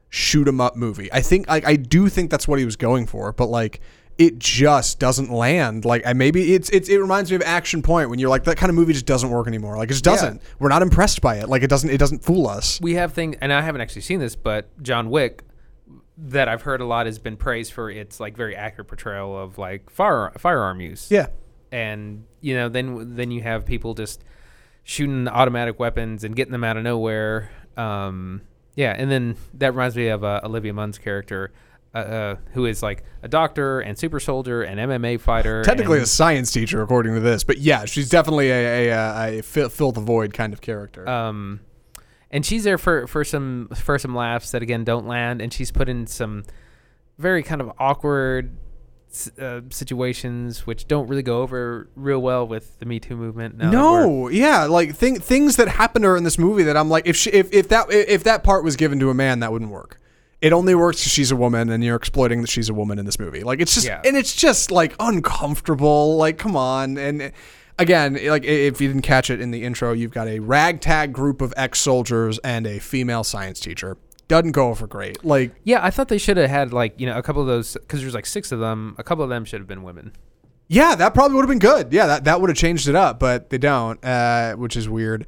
shoot 0.09 0.47
'em 0.47 0.59
up 0.59 0.75
movie. 0.75 1.13
I 1.13 1.21
think 1.21 1.47
like 1.47 1.63
I 1.67 1.75
do 1.75 2.09
think 2.09 2.31
that's 2.31 2.47
what 2.47 2.57
he 2.57 2.65
was 2.65 2.75
going 2.75 3.05
for, 3.05 3.33
but 3.33 3.49
like 3.49 3.81
it 4.17 4.39
just 4.39 4.97
doesn't 4.97 5.31
land. 5.31 5.85
Like 5.85 6.07
I 6.07 6.13
maybe 6.13 6.55
it's, 6.55 6.71
it's 6.71 6.89
it 6.89 6.97
reminds 6.97 7.29
me 7.29 7.35
of 7.35 7.43
Action 7.43 7.83
Point 7.83 8.09
when 8.09 8.17
you're 8.17 8.31
like 8.31 8.45
that 8.45 8.57
kind 8.57 8.71
of 8.71 8.75
movie 8.75 8.93
just 8.93 9.05
doesn't 9.05 9.29
work 9.29 9.45
anymore. 9.45 9.77
Like 9.77 9.89
it 9.89 9.93
just 9.93 10.03
doesn't. 10.03 10.41
We're 10.57 10.69
not 10.69 10.81
impressed 10.81 11.21
by 11.21 11.35
it. 11.35 11.49
Like 11.49 11.61
it 11.61 11.69
doesn't 11.69 11.91
it 11.91 11.99
doesn't 11.99 12.23
fool 12.23 12.47
us. 12.47 12.81
we 12.81 12.95
have 12.95 13.13
things, 13.13 13.35
and 13.41 13.53
I 13.53 13.61
haven't 13.61 13.81
actually 13.81 14.01
seen 14.01 14.19
this, 14.19 14.35
but 14.35 14.69
John 14.81 15.11
Wick, 15.11 15.43
that 16.17 16.47
I've 16.47 16.61
heard 16.63 16.81
a 16.81 16.85
lot, 16.85 17.05
has 17.05 17.19
been 17.19 17.37
praised 17.37 17.73
for 17.73 17.89
its 17.89 18.19
like 18.19 18.35
very 18.35 18.55
accurate 18.55 18.87
portrayal 18.87 19.37
of 19.37 19.57
like 19.57 19.89
fire 19.89 20.31
firearm 20.37 20.81
use. 20.81 21.09
Yeah. 21.09 21.27
and 21.71 22.25
you 22.41 22.53
know 22.55 22.69
then 22.69 23.15
then 23.15 23.31
you 23.31 23.41
have 23.41 23.65
people 23.65 23.93
just 23.93 24.23
shooting 24.83 25.27
automatic 25.27 25.79
weapons 25.79 26.23
and 26.23 26.35
getting 26.35 26.51
them 26.51 26.63
out 26.63 26.77
of 26.77 26.83
nowhere. 26.83 27.49
Um, 27.77 28.41
yeah, 28.75 28.93
and 28.97 29.09
then 29.11 29.35
that 29.55 29.71
reminds 29.73 29.95
me 29.95 30.07
of 30.07 30.23
uh, 30.23 30.41
Olivia 30.43 30.73
Munn's 30.73 30.97
character. 30.97 31.51
Uh, 31.93 31.97
uh, 31.97 32.35
who 32.53 32.65
is 32.65 32.81
like 32.81 33.03
a 33.21 33.27
doctor 33.27 33.81
and 33.81 33.97
super 33.97 34.17
soldier 34.19 34.61
and 34.63 34.79
MMA 34.79 35.19
fighter? 35.19 35.61
Technically 35.61 35.99
a 35.99 36.05
science 36.05 36.49
teacher, 36.49 36.81
according 36.81 37.15
to 37.15 37.19
this, 37.19 37.43
but 37.43 37.57
yeah, 37.57 37.83
she's 37.83 38.07
definitely 38.07 38.49
a 38.49 38.89
a, 38.89 38.89
a, 38.89 39.39
a 39.39 39.43
fill, 39.43 39.67
fill 39.67 39.91
the 39.91 39.99
void 39.99 40.33
kind 40.33 40.53
of 40.53 40.61
character. 40.61 41.07
um, 41.07 41.59
and 42.31 42.45
she's 42.45 42.63
there 42.63 42.77
for 42.79 43.05
for 43.07 43.23
some 43.23 43.69
for 43.75 43.99
some 43.99 44.15
laughs 44.15 44.51
that 44.51 44.63
again 44.63 44.83
don't 44.83 45.05
land, 45.07 45.41
and 45.41 45.53
she's 45.53 45.71
put 45.71 45.87
in 45.89 46.07
some 46.07 46.43
very 47.19 47.43
kind 47.43 47.61
of 47.61 47.71
awkward 47.77 48.57
uh, 49.39 49.59
situations 49.69 50.65
which 50.65 50.87
don't 50.87 51.07
really 51.07 51.21
go 51.21 51.41
over 51.41 51.89
real 51.95 52.21
well 52.21 52.47
with 52.47 52.79
the 52.79 52.85
Me 52.85 52.99
Too 52.99 53.15
movement. 53.17 53.57
now 53.57 53.69
no, 53.69 54.29
yeah, 54.29 54.63
like 54.65 54.95
thing, 54.95 55.19
things 55.19 55.57
that 55.57 55.67
happen 55.67 56.01
to 56.03 56.07
her 56.09 56.17
in 56.17 56.23
this 56.23 56.37
movie 56.39 56.63
that 56.63 56.77
I'm 56.77 56.89
like, 56.89 57.05
if 57.05 57.15
she, 57.17 57.29
if 57.31 57.51
if 57.53 57.67
that 57.69 57.91
if 57.91 58.23
that 58.23 58.43
part 58.43 58.63
was 58.63 58.75
given 58.75 58.99
to 58.99 59.09
a 59.09 59.13
man, 59.13 59.41
that 59.41 59.51
wouldn't 59.51 59.69
work. 59.71 59.97
It 60.39 60.53
only 60.53 60.73
works 60.73 61.01
because 61.01 61.11
she's 61.11 61.29
a 61.29 61.35
woman, 61.35 61.69
and 61.69 61.83
you're 61.83 61.95
exploiting 61.95 62.41
that 62.41 62.49
she's 62.49 62.67
a 62.69 62.73
woman 62.73 62.97
in 62.97 63.05
this 63.05 63.19
movie. 63.19 63.43
Like 63.43 63.59
it's 63.61 63.75
just, 63.75 63.85
Yeah. 63.85 64.01
and 64.03 64.17
it's 64.17 64.35
just 64.35 64.71
like 64.71 64.95
uncomfortable. 64.99 66.17
Like, 66.17 66.37
come 66.37 66.55
on, 66.55 66.97
and. 66.97 67.31
Again, 67.81 68.19
like 68.25 68.43
if 68.43 68.79
you 68.79 68.87
didn't 68.87 69.01
catch 69.03 69.29
it 69.29 69.41
in 69.41 69.51
the 69.51 69.63
intro, 69.63 69.93
you've 69.93 70.11
got 70.11 70.27
a 70.27 70.39
ragtag 70.39 71.13
group 71.13 71.41
of 71.41 71.53
ex-soldiers 71.57 72.39
and 72.39 72.65
a 72.67 72.79
female 72.79 73.23
science 73.23 73.59
teacher. 73.59 73.97
Doesn't 74.27 74.51
go 74.53 74.69
over 74.69 74.87
great. 74.87 75.25
Like, 75.25 75.53
Yeah, 75.63 75.83
I 75.83 75.89
thought 75.89 76.07
they 76.07 76.17
should 76.17 76.37
have 76.37 76.49
had 76.49 76.71
like 76.73 76.99
you 76.99 77.05
know 77.05 77.17
a 77.17 77.23
couple 77.23 77.41
of 77.41 77.47
those 77.47 77.73
because 77.73 78.01
there's 78.01 78.13
like 78.13 78.25
six 78.25 78.51
of 78.51 78.59
them. 78.59 78.95
A 78.97 79.03
couple 79.03 79.23
of 79.23 79.29
them 79.29 79.43
should 79.45 79.59
have 79.59 79.67
been 79.67 79.83
women. 79.83 80.13
Yeah, 80.67 80.95
that 80.95 81.13
probably 81.13 81.35
would 81.35 81.41
have 81.41 81.49
been 81.49 81.59
good. 81.59 81.91
Yeah, 81.91 82.07
that, 82.07 82.23
that 82.23 82.39
would 82.39 82.49
have 82.49 82.57
changed 82.57 82.87
it 82.87 82.95
up, 82.95 83.19
but 83.19 83.49
they 83.49 83.57
don't, 83.57 84.01
uh, 84.05 84.53
which 84.53 84.77
is 84.77 84.87
weird. 84.87 85.27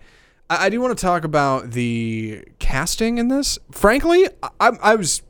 I, 0.49 0.67
I 0.67 0.69
do 0.69 0.79
want 0.79 0.97
to 0.97 1.01
talk 1.01 1.25
about 1.25 1.71
the 1.71 2.45
casting 2.59 3.17
in 3.17 3.27
this. 3.27 3.59
Frankly, 3.71 4.25
I, 4.41 4.49
I- 4.61 4.77
I 4.81 4.95
was 4.95 5.21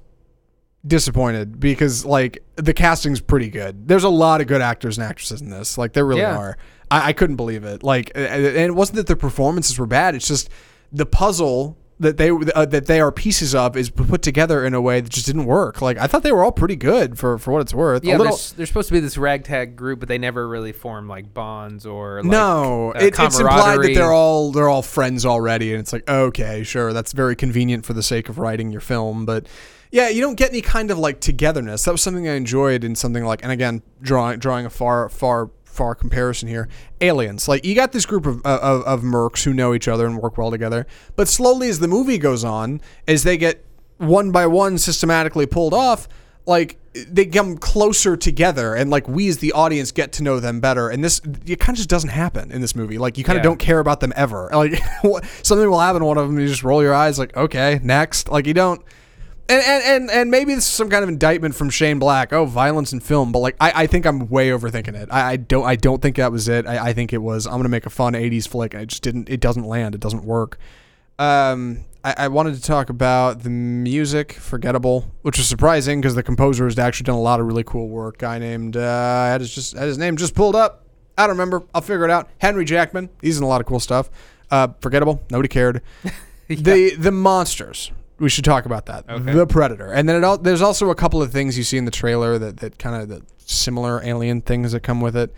disappointed 0.86 1.60
because 1.60 2.06
like 2.06 2.44
the 2.58 2.74
casting's 2.74 3.22
pretty 3.22 3.50
good. 3.50 3.88
There's 3.88 4.04
a 4.04 4.10
lot 4.10 4.42
of 4.42 4.48
good 4.48 4.62
actors 4.62 4.98
and 4.98 5.08
actresses 5.08 5.42
in 5.42 5.50
this. 5.50 5.78
Like 5.78 5.94
there 5.94 6.06
really 6.06 6.22
Yeah. 6.22 6.38
are. 6.38 6.58
I, 6.94 7.08
I 7.08 7.14
couldn't 7.14 7.38
believe 7.38 7.64
it. 7.64 7.84
Like, 7.84 8.12
and 8.16 8.46
it 8.46 8.76
wasn't 8.76 8.98
that 8.98 9.08
the 9.08 9.16
performances 9.16 9.80
were 9.80 9.86
bad. 9.86 10.16
It's 10.16 10.28
just 10.28 10.50
the 10.92 11.06
puzzle 11.06 11.78
that 12.00 12.18
they 12.18 12.30
uh, 12.30 12.66
that 12.66 12.86
they 12.88 13.00
are 13.00 13.12
pieces 13.12 13.56
of 13.56 13.78
is 13.78 13.90
put 13.90 14.22
together 14.22 14.66
in 14.66 14.74
a 14.74 14.82
way 14.82 15.00
that 15.00 15.10
just 15.10 15.26
didn't 15.26 15.46
work. 15.46 15.82
Like 15.82 15.98
I 15.98 16.08
thought 16.08 16.24
they 16.24 16.32
were 16.32 16.44
all 16.44 16.52
pretty 16.52 16.76
good 16.76 17.18
for 17.18 17.38
for 17.38 17.52
what 17.52 17.62
it's 17.62 17.74
worth. 17.74 18.04
Yeah, 18.04 18.18
little, 18.18 18.40
there's 18.56 18.70
supposed 18.70 18.90
to 18.90 18.94
be 18.94 19.00
this 19.00 19.18
ragtag 19.18 19.76
group, 19.76 20.00
but 20.00 20.10
they 20.10 20.18
never 20.18 20.48
really 20.48 20.72
form 20.72 21.08
like 21.08 21.34
bonds 21.34 21.86
or 21.86 22.22
like, 22.22 22.32
no, 22.32 22.90
uh, 22.90 23.00
it, 23.00 23.20
it's 23.20 23.40
implied 23.40 23.82
that 23.82 23.94
they're 23.94 24.12
all 24.12 24.52
they're 24.52 24.70
all 24.70 24.82
friends 24.82 25.26
already, 25.26 25.72
and 25.72 25.80
it's 25.80 25.94
like 25.94 26.08
okay, 26.10 26.64
sure, 26.64 26.94
that's 26.94 27.14
very 27.14 27.36
convenient 27.36 27.86
for 27.86 27.94
the 27.94 28.04
sake 28.04 28.30
of 28.30 28.38
writing 28.38 28.72
your 28.72 28.82
film, 28.82 29.26
but 29.26 29.48
yeah, 29.92 30.10
you 30.10 30.22
don't 30.22 30.36
get 30.36 30.50
any 30.50 30.62
kind 30.62 30.90
of 30.90 30.98
like 30.98 31.20
togetherness. 31.20 31.86
That 31.86 31.92
was 31.92 32.02
something 32.02 32.28
I 32.28 32.34
enjoyed 32.34 32.84
in 32.84 32.96
something 32.96 33.24
like, 33.24 33.44
and 33.44 33.52
again, 33.52 33.84
drawing 34.02 34.40
drawing 34.40 34.66
a 34.66 34.70
far 34.72 35.08
far 35.10 35.52
far 35.74 35.96
comparison 35.96 36.48
here. 36.48 36.70
Aliens, 37.02 37.48
like 37.48 37.66
you 37.66 37.76
got 37.76 37.92
this 37.92 38.06
group 38.06 38.26
of 38.26 38.46
uh, 38.46 38.60
of, 38.62 38.82
of 38.84 39.02
mercs 39.02 39.44
who 39.44 39.54
know 39.54 39.74
each 39.74 39.88
other 39.88 40.06
and 40.06 40.18
work 40.20 40.38
well 40.38 40.52
together, 40.52 40.86
but 41.16 41.28
slowly 41.28 41.68
as 41.70 41.80
the 41.80 41.88
movie 41.88 42.18
goes 42.18 42.44
on, 42.44 42.80
as 43.08 43.24
they 43.24 43.38
get 43.38 43.64
one 43.98 44.32
by 44.32 44.46
one 44.48 44.78
systematically 44.78 45.46
pulled 45.46 45.74
off 45.74 46.08
like 46.46 46.78
they 46.94 47.26
come 47.26 47.58
closer 47.58 48.16
together 48.18 48.76
and 48.76 48.90
like 48.92 49.08
we 49.08 49.28
as 49.30 49.38
the 49.38 49.52
audience 49.54 49.92
get 49.92 50.12
to 50.12 50.22
know 50.24 50.40
them 50.40 50.60
better. 50.60 50.90
And 50.90 51.04
this 51.04 51.22
it 51.46 51.60
kind 51.60 51.76
of 51.76 51.78
just 51.78 51.90
doesn't 51.90 52.10
happen 52.10 52.52
in 52.52 52.60
this 52.62 52.76
movie. 52.76 52.98
Like 52.98 53.18
you 53.18 53.24
kind 53.24 53.38
of 53.38 53.42
Yeah. 53.44 53.50
don't 53.50 53.60
care 53.60 53.80
about 53.80 54.00
them 54.02 54.12
ever. 54.16 54.50
Like 54.54 54.84
something 55.44 55.70
will 55.70 55.80
happen 55.80 56.02
to 56.02 56.06
one 56.06 56.18
of 56.18 56.28
them 56.28 56.38
you 56.40 56.48
just 56.48 56.64
roll 56.64 56.84
your 56.84 56.94
eyes 56.94 57.18
like 57.18 57.36
okay 57.36 57.80
next. 57.82 58.30
Like 58.30 58.46
you 58.46 58.54
don't 58.54 58.82
and, 59.50 59.62
and, 59.64 59.84
and, 59.84 60.12
and 60.12 60.32
maybe 60.32 60.56
this 60.56 60.66
is 60.66 60.72
some 60.72 60.90
kind 60.90 61.04
of 61.04 61.10
indictment 61.10 61.56
from 61.56 61.70
Shane 61.70 62.00
Black. 62.00 62.32
Oh, 62.32 62.46
violence 62.46 62.94
in 62.94 63.00
film, 63.00 63.32
but 63.32 63.40
like 63.40 63.56
I, 63.60 63.84
I 63.84 63.88
think 63.88 64.06
I'm 64.06 64.30
way 64.30 64.50
overthinking 64.50 64.96
it. 64.96 65.10
I, 65.12 65.32
I 65.32 65.36
don't 65.38 65.66
I 65.66 65.76
don't 65.76 66.02
think 66.02 66.16
that 66.16 66.32
was 66.32 66.48
it. 66.48 66.66
I, 66.66 66.88
I 66.88 66.94
think 66.94 67.14
it 67.14 67.20
was 67.20 67.46
I'm 67.46 67.54
gonna 67.54 67.70
make 67.70 67.86
a 67.86 67.90
fun 67.90 68.14
'80s 68.14 68.48
flick, 68.48 68.74
and 68.74 68.84
it 68.84 68.88
just 68.88 69.04
didn't. 69.04 69.30
It 69.30 69.40
doesn't 69.40 69.66
land. 69.66 69.96
It 69.96 70.02
doesn't 70.02 70.24
work. 70.24 70.58
Um, 71.20 71.86
I, 72.04 72.16
I 72.18 72.28
wanted 72.30 72.56
to 72.56 72.62
talk 72.62 72.90
about 72.90 73.44
the 73.44 73.50
music, 73.50 74.34
"Forgettable," 74.34 75.12
which 75.22 75.38
was 75.38 75.48
surprising 75.48 76.02
because 76.02 76.16
the 76.16 76.24
composer 76.24 76.66
has 76.66 76.80
actually 76.80 77.06
done 77.06 77.16
a 77.16 77.22
lot 77.22 77.40
of 77.40 77.46
really 77.46 77.64
cool 77.64 77.90
work. 77.90 78.20
Guy 78.20 78.40
named 78.40 78.78
uh, 78.78 78.82
I 78.82 79.28
had 79.28 79.42
his 79.42 79.54
just 79.54 79.76
had 79.78 79.88
his 79.88 79.98
name 79.98 80.18
just 80.18 80.36
pulled 80.36 80.56
up. 80.56 80.86
I 81.18 81.24
don't 81.28 81.32
remember. 81.36 81.64
I'll 81.76 81.82
figure 81.82 82.06
it 82.06 82.12
out. 82.12 82.30
Henry 82.40 82.66
Jackman. 82.66 83.10
He's 83.22 83.38
in 83.38 83.44
a 83.44 83.48
lot 83.48 83.62
of 83.62 83.68
cool 83.68 83.80
stuff. 83.80 84.10
Uh, 84.50 84.70
"Forgettable." 84.82 85.22
Nobody 85.30 85.50
cared. 85.50 85.82
The 86.50 86.96
the 86.96 87.12
monsters. 87.12 87.92
We 88.20 88.30
should 88.30 88.46
talk 88.46 88.66
about 88.66 88.86
that. 88.86 89.10
Okay. 89.10 89.34
The 89.34 89.46
Predator, 89.48 89.92
and 89.92 90.08
then 90.08 90.16
it 90.18 90.24
all, 90.24 90.38
there's 90.38 90.62
also 90.62 90.90
a 90.90 90.96
couple 90.96 91.22
of 91.22 91.32
things 91.32 91.58
you 91.58 91.64
see 91.64 91.78
in 91.78 91.86
the 91.86 91.92
trailer 91.92 92.38
that 92.38 92.58
that 92.58 92.78
kind 92.80 93.02
of 93.02 93.10
the 93.10 93.22
similar 93.38 94.02
alien 94.04 94.42
things 94.42 94.72
that 94.72 94.82
come 94.82 95.02
with 95.02 95.16
it. 95.18 95.34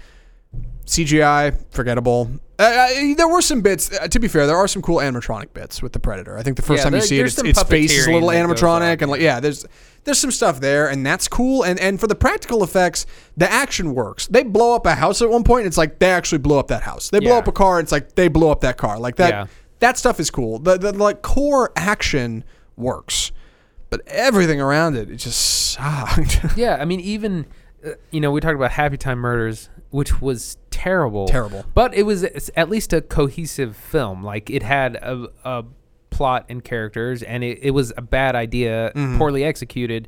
CGI, 0.86 1.56
forgettable. 1.72 2.30
Uh, 2.60 2.64
uh, 2.64 3.16
there 3.18 3.28
were 3.28 3.42
some 3.42 3.62
bits. 3.62 3.92
Uh, 3.92 4.08
to 4.08 4.20
be 4.20 4.28
fair, 4.28 4.46
there 4.48 4.56
are 4.56 4.68
some 4.68 4.82
cool 4.82 4.98
animatronic 4.98 5.52
bits 5.54 5.82
with 5.82 5.94
the 5.94 6.00
Predator. 6.00 6.38
I 6.38 6.44
think 6.44 6.58
the 6.58 6.62
first 6.62 6.80
Yeah, 6.80 6.84
time 6.92 6.96
you 6.96 7.02
see 7.02 7.20
it, 7.20 7.26
its, 7.26 7.38
its 7.40 7.64
face 7.64 7.92
is 7.92 8.08
a 8.08 8.12
little 8.12 8.30
puppeteering 8.30 8.48
that 8.48 8.48
goes 8.48 8.62
animatronic, 8.62 9.02
and 9.02 9.12
like 9.12 9.22
yeah, 9.22 9.40
there's 9.40 9.66
there's 10.04 10.20
some 10.20 10.32
stuff 10.32 10.60
there, 10.60 10.88
and 10.88 11.06
that's 11.06 11.28
cool. 11.28 11.64
And 11.64 11.80
and 11.80 12.00
for 12.00 12.08
the 12.08 12.16
practical 12.16 12.64
effects, 12.64 13.06
the 13.36 13.52
action 13.52 13.96
works. 13.96 14.28
They 14.28 14.44
blow 14.44 14.76
up 14.76 14.86
a 14.86 14.94
house 14.96 15.22
at 15.22 15.30
one 15.30 15.44
point. 15.44 15.62
And 15.62 15.68
it's 15.68 15.78
like 15.78 15.98
they 16.00 16.12
actually 16.12 16.38
blow 16.38 16.60
up 16.60 16.68
that 16.68 16.84
house. 16.84 17.10
They 17.10 17.20
blow 17.20 17.32
Yeah. 17.32 17.38
up 17.40 17.48
a 17.48 17.52
car. 17.52 17.80
It's 17.80 17.92
like 17.92 18.14
they 18.16 18.28
blow 18.28 18.52
up 18.52 18.62
that 18.62 18.78
car. 18.78 19.00
Like 19.00 19.16
that. 19.16 19.30
Yeah. 19.30 19.48
That 19.80 19.98
stuff 19.98 20.20
is 20.20 20.30
cool. 20.30 20.60
The 20.60 20.78
the 20.78 20.94
like 20.94 21.24
core 21.24 21.72
action 21.76 22.44
works, 22.78 23.32
but 23.90 24.02
everything 24.08 24.60
around 24.62 24.96
it, 24.98 25.10
it 25.10 25.18
just 25.18 25.72
sucked. 25.74 26.40
Yeah, 26.58 26.78
I 26.80 26.86
mean, 26.86 27.00
even 27.00 27.46
uh, 27.86 27.92
you 28.12 28.20
know, 28.22 28.32
we 28.32 28.42
talked 28.42 28.56
about 28.56 28.72
Happy 28.72 28.98
Time 28.98 29.20
Murders, 29.20 29.70
which 29.92 30.22
was 30.22 30.58
terrible, 30.72 31.28
Terrible. 31.28 31.66
but 31.74 31.94
it 31.94 32.04
was 32.04 32.24
at 32.56 32.70
least 32.70 32.94
a 32.94 33.02
cohesive 33.02 33.76
film. 33.78 34.24
Like 34.24 34.50
it 34.50 34.64
had 34.64 34.96
a, 34.98 35.28
a 35.44 35.64
plot 36.10 36.46
and 36.50 36.64
characters, 36.64 37.24
and 37.24 37.44
it, 37.44 37.60
it 37.62 37.72
was 37.72 37.94
a 37.98 38.02
bad 38.02 38.36
idea, 38.36 38.92
poorly 39.18 39.44
executed, 39.44 40.08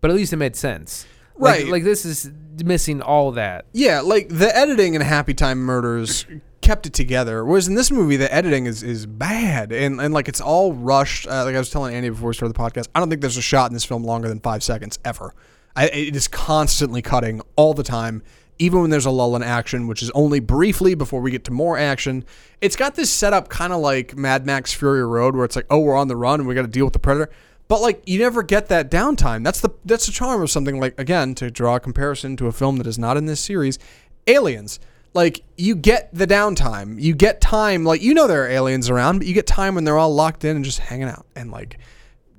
but 0.00 0.10
at 0.10 0.16
least 0.16 0.32
it 0.32 0.36
made 0.36 0.56
sense. 0.56 1.04
Like- 1.04 1.60
Right. 1.60 1.68
Like, 1.68 1.84
this 1.84 2.04
is 2.04 2.30
missing 2.62 3.00
all 3.00 3.32
that. 3.32 3.64
Yeah, 3.72 4.00
like 4.02 4.28
the 4.28 4.54
editing 4.54 4.94
in 4.94 5.00
Happy 5.00 5.32
Time 5.32 5.58
Murders 5.60 6.26
kept 6.62 6.86
it 6.86 6.94
together. 6.94 7.44
Whereas 7.44 7.68
in 7.68 7.74
this 7.74 7.90
movie, 7.90 8.16
the 8.16 8.32
editing 8.32 8.66
is, 8.66 8.82
is 8.82 9.04
bad 9.04 9.72
and, 9.72 10.00
and 10.00 10.14
like 10.14 10.28
it's 10.28 10.40
all 10.40 10.72
rushed. 10.72 11.26
Uh, 11.26 11.44
like 11.44 11.54
I 11.54 11.58
was 11.58 11.70
telling 11.70 11.94
Andy 11.94 12.08
before 12.08 12.28
we 12.28 12.34
started 12.34 12.54
the 12.54 12.58
podcast, 12.58 12.88
I 12.94 13.00
don't 13.00 13.08
think 13.08 13.20
there's 13.20 13.36
a 13.36 13.42
shot 13.42 13.70
in 13.70 13.74
this 13.74 13.84
film 13.84 14.04
longer 14.04 14.28
than 14.28 14.40
five 14.40 14.62
seconds 14.62 14.98
ever. 15.04 15.34
I, 15.76 15.86
it 15.88 16.16
is 16.16 16.28
constantly 16.28 17.02
cutting 17.02 17.40
all 17.56 17.74
the 17.74 17.82
time, 17.82 18.22
even 18.58 18.80
when 18.80 18.90
there's 18.90 19.06
a 19.06 19.10
lull 19.10 19.34
in 19.36 19.42
action, 19.42 19.86
which 19.88 20.02
is 20.02 20.10
only 20.10 20.40
briefly 20.40 20.94
before 20.94 21.20
we 21.20 21.30
get 21.30 21.44
to 21.44 21.50
more 21.50 21.78
action. 21.78 22.24
It's 22.60 22.76
got 22.76 22.94
this 22.94 23.10
setup 23.10 23.48
kind 23.48 23.72
of 23.72 23.80
like 23.80 24.16
Mad 24.16 24.46
Max 24.46 24.72
Fury 24.72 25.04
Road, 25.04 25.34
where 25.34 25.44
it's 25.44 25.56
like, 25.56 25.66
oh, 25.70 25.80
we're 25.80 25.96
on 25.96 26.08
the 26.08 26.16
run 26.16 26.40
and 26.40 26.48
we 26.48 26.54
got 26.54 26.62
to 26.62 26.68
deal 26.68 26.84
with 26.84 26.92
the 26.92 26.98
predator. 26.98 27.30
But 27.68 27.80
like 27.80 28.02
you 28.06 28.18
never 28.18 28.42
get 28.42 28.68
that 28.68 28.90
downtime. 28.90 29.44
That's 29.44 29.60
the 29.60 29.70
that's 29.84 30.04
the 30.04 30.12
charm 30.12 30.42
of 30.42 30.50
something 30.50 30.78
like 30.78 30.98
again 31.00 31.34
to 31.36 31.50
draw 31.50 31.76
a 31.76 31.80
comparison 31.80 32.36
to 32.36 32.46
a 32.46 32.52
film 32.52 32.76
that 32.76 32.86
is 32.86 32.98
not 32.98 33.16
in 33.16 33.24
this 33.24 33.40
series, 33.40 33.78
Aliens. 34.26 34.78
Like 35.14 35.42
you 35.56 35.74
get 35.74 36.12
the 36.14 36.26
downtime. 36.26 37.00
You 37.00 37.14
get 37.14 37.40
time 37.40 37.84
like 37.84 38.02
you 38.02 38.14
know 38.14 38.26
there 38.26 38.44
are 38.44 38.48
aliens 38.48 38.88
around, 38.88 39.18
but 39.18 39.26
you 39.26 39.34
get 39.34 39.46
time 39.46 39.74
when 39.74 39.84
they're 39.84 39.98
all 39.98 40.14
locked 40.14 40.44
in 40.44 40.56
and 40.56 40.64
just 40.64 40.78
hanging 40.78 41.08
out 41.08 41.26
and 41.36 41.50
like 41.50 41.78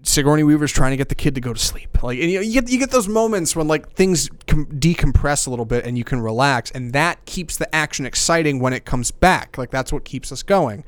Sigourney 0.01 0.43
Weaver's 0.43 0.71
trying 0.71 0.91
to 0.91 0.97
get 0.97 1.09
the 1.09 1.15
kid 1.15 1.35
to 1.35 1.41
go 1.41 1.53
to 1.53 1.59
sleep. 1.59 2.01
Like 2.01 2.19
and 2.19 2.29
you, 2.31 2.41
you 2.41 2.61
get 2.61 2.69
you 2.69 2.79
get 2.79 2.91
those 2.91 3.07
moments 3.07 3.55
when 3.55 3.67
like 3.67 3.91
things 3.93 4.29
com- 4.47 4.65
decompress 4.65 5.47
a 5.47 5.49
little 5.49 5.65
bit 5.65 5.85
and 5.85 5.97
you 5.97 6.03
can 6.03 6.19
relax 6.19 6.71
and 6.71 6.93
that 6.93 7.23
keeps 7.25 7.57
the 7.57 7.73
action 7.73 8.05
exciting 8.05 8.59
when 8.59 8.73
it 8.73 8.85
comes 8.85 9.11
back. 9.11 9.57
Like 9.57 9.69
that's 9.69 9.93
what 9.93 10.03
keeps 10.03 10.31
us 10.31 10.43
going. 10.43 10.83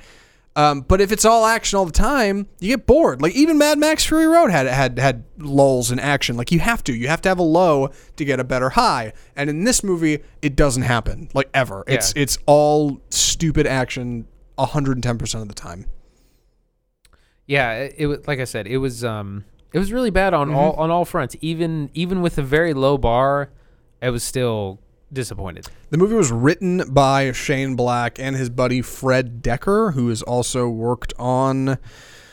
Um, 0.57 0.81
but 0.81 1.01
if 1.01 1.11
it's 1.11 1.25
all 1.25 1.45
action 1.45 1.77
all 1.77 1.85
the 1.85 1.91
time, 1.91 2.47
you 2.61 2.69
get 2.77 2.85
bored. 2.85 3.21
Like 3.21 3.35
even 3.35 3.57
Mad 3.57 3.77
Max 3.77 4.05
Fury 4.05 4.25
Road 4.25 4.51
had 4.51 4.67
had 4.67 4.97
had 4.97 5.25
lulls 5.37 5.91
in 5.91 5.99
action. 5.99 6.37
Like 6.37 6.49
you 6.51 6.59
have 6.59 6.81
to, 6.85 6.93
you 6.95 7.09
have 7.09 7.19
to 7.23 7.29
have 7.29 7.39
a 7.39 7.43
low 7.43 7.89
to 8.15 8.23
get 8.23 8.39
a 8.39 8.43
better 8.45 8.69
high. 8.69 9.11
And 9.35 9.49
in 9.49 9.65
this 9.65 9.83
movie, 9.83 10.23
it 10.41 10.55
doesn't 10.55 10.83
happen 10.83 11.27
like 11.33 11.49
ever. 11.53 11.83
It's 11.87 12.13
Yeah. 12.15 12.21
it's 12.23 12.37
all 12.45 13.01
stupid 13.09 13.67
action, 13.67 14.27
110 14.55 15.17
percent 15.17 15.41
of 15.41 15.49
the 15.49 15.53
time. 15.55 15.87
Yeah, 17.47 17.73
it, 17.73 17.95
it 17.97 18.07
was 18.07 18.27
like 18.27 18.39
I 18.39 18.45
said, 18.45 18.65
it 18.67 18.77
was 18.77 19.03
um 19.03 19.43
it 19.73 19.79
was 19.79 19.91
really 19.91 20.09
bad 20.09 20.33
on 20.33 20.53
all 20.53 20.71
on 20.73 20.89
all 20.89 21.03
fronts. 21.05 21.35
Even 21.41 21.89
even 21.93 22.21
with 22.21 22.37
a 22.37 22.41
very 22.41 22.73
low 22.73 22.97
bar, 22.97 23.49
it 24.01 24.09
was 24.09 24.23
still 24.23 24.79
disappointed. 25.11 25.67
The 25.89 25.97
movie 25.97 26.15
was 26.15 26.31
written 26.31 26.83
by 26.93 27.31
Shane 27.31 27.75
Black 27.75 28.19
and 28.19 28.35
his 28.35 28.49
buddy 28.49 28.81
Fred 28.81 29.41
Dekker, 29.41 29.93
who 29.93 30.09
has 30.09 30.21
also 30.21 30.67
worked 30.69 31.13
on 31.17 31.77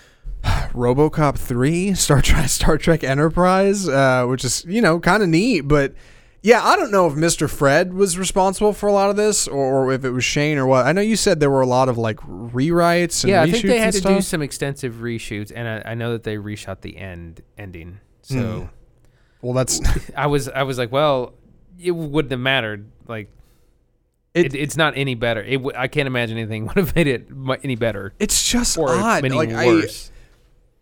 RoboCop 0.45 1.37
3, 1.39 1.95
Star 1.95 2.21
Trek, 2.23 2.49
Star 2.49 2.79
Trek 2.79 3.05
Enterprise, 3.05 3.89
uh, 3.89 4.27
which 4.27 4.45
is 4.45 4.65
you 4.67 4.81
know 4.83 4.99
kind 5.01 5.23
of 5.23 5.29
neat. 5.29 5.63
But 5.63 5.95
yeah, 6.43 6.65
I 6.65 6.75
don't 6.77 6.91
know 6.91 7.07
if 7.07 7.13
Mr. 7.15 7.49
Fred 7.49 7.95
was 7.95 8.19
responsible 8.19 8.73
for 8.73 8.89
a 8.89 8.93
lot 8.93 9.11
of 9.11 9.17
this, 9.17 9.47
or, 9.47 9.87
or 9.87 9.93
if 9.93 10.05
it 10.05 10.11
was 10.11 10.25
Shane 10.25 10.59
or 10.59 10.67
what. 10.67 10.87
I 10.87 10.93
know 10.93 11.01
you 11.01 11.15
said 11.17 11.39
there 11.39 11.51
were 11.51 11.61
a 11.61 11.67
lot 11.67 11.89
of 11.89 11.97
like 11.99 12.17
rewrites 12.19 13.23
and 13.23 13.31
yeah, 13.31 13.43
I 13.43 13.51
think 13.51 13.65
they 13.65 13.79
had 13.79 13.93
to 13.93 14.01
stuff. 14.01 14.17
do 14.17 14.23
some 14.23 14.43
extensive 14.43 14.95
reshoots, 14.95 15.53
and 15.55 15.69
I, 15.69 15.93
I 15.93 15.95
know 15.95 16.13
that 16.13 16.25
they 16.25 16.37
reshot 16.37 16.81
the 16.81 16.97
end 16.97 17.43
ending. 17.57 18.01
So 18.23 18.61
Hmm. 18.61 18.65
well, 19.47 19.53
that's 19.55 19.81
I 20.17 20.27
was 20.27 20.49
I 20.49 20.65
was 20.65 20.79
like, 20.79 20.91
well, 20.91 21.35
it 21.81 21.91
wouldn't 21.93 22.31
have 22.33 22.41
mattered. 22.41 22.87
Like 23.09 23.29
It- 24.35 24.47
it, 24.47 24.55
it's 24.55 24.77
not 24.77 24.95
any 24.97 25.15
better. 25.15 25.43
It 25.43 25.59
w- 25.59 25.77
I 25.77 25.89
can't 25.89 26.07
imagine 26.07 26.39
anything 26.39 26.67
would 26.69 26.77
have 26.77 26.95
made 26.97 27.07
it 27.07 27.29
any 27.63 27.77
better 27.77 28.13
it's 28.19 28.49
just 28.49 28.79
or 28.79 28.91
odd. 28.91 29.25
any 29.25 29.35
Like 29.35 29.53
I. 29.53 29.83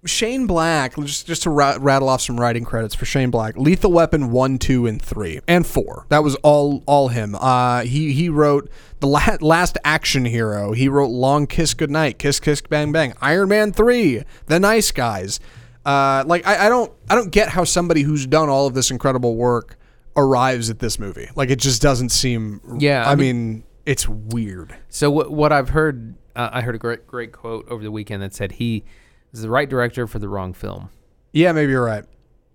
Shane 0.07 0.47
Black, 0.47 0.97
just 0.97 1.27
just 1.27 1.43
to 1.43 1.51
ra- 1.51 1.77
rattle 1.79 2.09
off 2.09 2.23
some 2.23 2.41
writing 2.41 2.65
credits 2.65 2.95
for 2.95 3.05
Shane 3.05 3.31
Black, 3.31 3.59
Lethal 3.59 3.93
Weapon 3.93 4.31
one, 4.31 4.57
two, 4.57 4.87
and 4.87 5.01
three, 5.01 5.41
and 5.47 5.67
four. 5.67 6.07
That 6.09 6.25
was 6.25 6.37
all 6.37 6.83
all 6.87 7.09
him. 7.09 7.35
Uh, 7.35 7.83
he 7.83 8.13
he 8.15 8.31
wrote 8.31 8.71
the 9.01 9.07
la- 9.07 9.37
last 9.43 9.77
Action 9.85 10.25
Hero. 10.25 10.73
He 10.73 10.89
wrote 10.89 11.11
Long 11.11 11.47
Kiss 11.47 11.75
Goodnight, 11.75 12.19
Kiss 12.19 12.41
Kiss 12.41 12.63
Bang 12.63 12.93
Bang, 12.93 13.13
Iron 13.21 13.51
Man 13.51 13.73
three, 13.75 14.23
The 14.47 14.59
Nice 14.59 14.91
Guys. 14.91 15.39
Uh, 15.85 16.25
like 16.27 16.47
I, 16.47 16.67
I 16.67 16.69
don't 16.71 16.91
I 17.11 17.15
don't 17.15 17.31
get 17.31 17.51
how 17.51 17.65
somebody 17.65 18.01
who's 18.01 18.27
done 18.27 18.49
all 18.49 18.67
of 18.67 18.73
this 18.73 18.91
incredible 18.91 19.37
work 19.37 19.77
arrives 20.21 20.71
at 20.71 20.79
this 20.79 20.99
movie. 20.99 21.29
Like 21.35 21.51
it 21.51 21.59
just 21.59 21.83
doesn't 21.83 22.11
seem. 22.11 22.61
Yeah, 22.79 23.05
I, 23.07 23.13
I 23.13 23.15
mean, 23.15 23.65
it's 23.87 24.09
weird. 24.09 24.77
So 24.89 25.11
what 25.11 25.31
what 25.31 25.53
I've 25.53 25.71
heard, 25.71 26.15
uh, 26.37 26.51
I 26.53 26.61
heard 26.61 26.75
a 26.75 26.79
great 26.79 27.07
great 27.07 27.33
quote 27.33 27.69
over 27.69 27.83
the 27.83 27.91
weekend 27.91 28.23
that 28.23 28.35
said 28.35 28.53
he 28.53 28.85
is 29.33 29.43
the 29.43 29.51
right 29.51 29.69
director 29.69 30.07
for 30.07 30.19
the 30.19 30.29
wrong 30.29 30.53
film. 30.53 30.91
Yeah, 31.33 31.53
maybe 31.53 31.73
you're 31.73 31.85
right. 31.85 32.05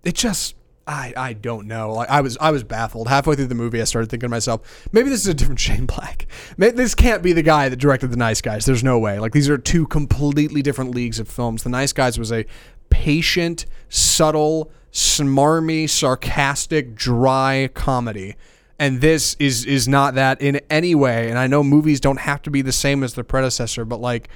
It 0.04 0.14
just 0.14 0.54
I 0.86 1.12
I 1.16 1.32
don't 1.32 1.66
know. 1.66 1.92
Like 1.92 2.08
I 2.08 2.20
was 2.20 2.38
I 2.40 2.50
was 2.50 2.62
baffled 2.62 3.08
halfway 3.08 3.34
through 3.34 3.46
the 3.46 3.54
movie. 3.54 3.80
I 3.80 3.84
started 3.84 4.08
thinking 4.08 4.28
to 4.28 4.30
myself, 4.30 4.88
maybe 4.92 5.08
this 5.08 5.20
is 5.20 5.26
a 5.26 5.34
different 5.34 5.60
Shane 5.66 5.86
Black. 5.86 6.26
Maybe 6.56 6.76
this 6.76 6.94
can't 6.94 7.22
be 7.22 7.32
the 7.32 7.42
guy 7.42 7.68
that 7.68 7.76
directed 7.76 8.08
The 8.08 8.16
Nice 8.16 8.40
Guys. 8.40 8.66
There's 8.66 8.84
no 8.84 8.98
way. 8.98 9.18
Like 9.18 9.32
these 9.32 9.48
are 9.48 9.58
two 9.58 9.86
completely 9.86 10.62
different 10.62 10.94
leagues 10.94 11.18
of 11.18 11.28
films. 11.28 11.64
The 11.64 11.70
Nice 11.70 11.92
Guys 11.92 12.18
was 12.18 12.32
a 12.32 12.46
patient, 12.88 13.66
subtle, 13.88 14.70
smarmy, 14.92 15.88
sarcastic, 15.88 16.94
dry 16.94 17.68
comedy. 17.74 18.36
And 18.78 19.00
this 19.00 19.36
is 19.38 19.64
is 19.64 19.88
not 19.88 20.14
that 20.14 20.40
in 20.42 20.60
any 20.68 20.94
way. 20.94 21.30
And 21.30 21.38
I 21.38 21.46
know 21.46 21.62
movies 21.64 22.00
don't 22.00 22.18
have 22.20 22.42
to 22.42 22.50
be 22.50 22.60
the 22.62 22.72
same 22.72 23.02
as 23.02 23.14
their 23.14 23.24
predecessor, 23.24 23.84
but 23.86 24.00
like 24.00 24.28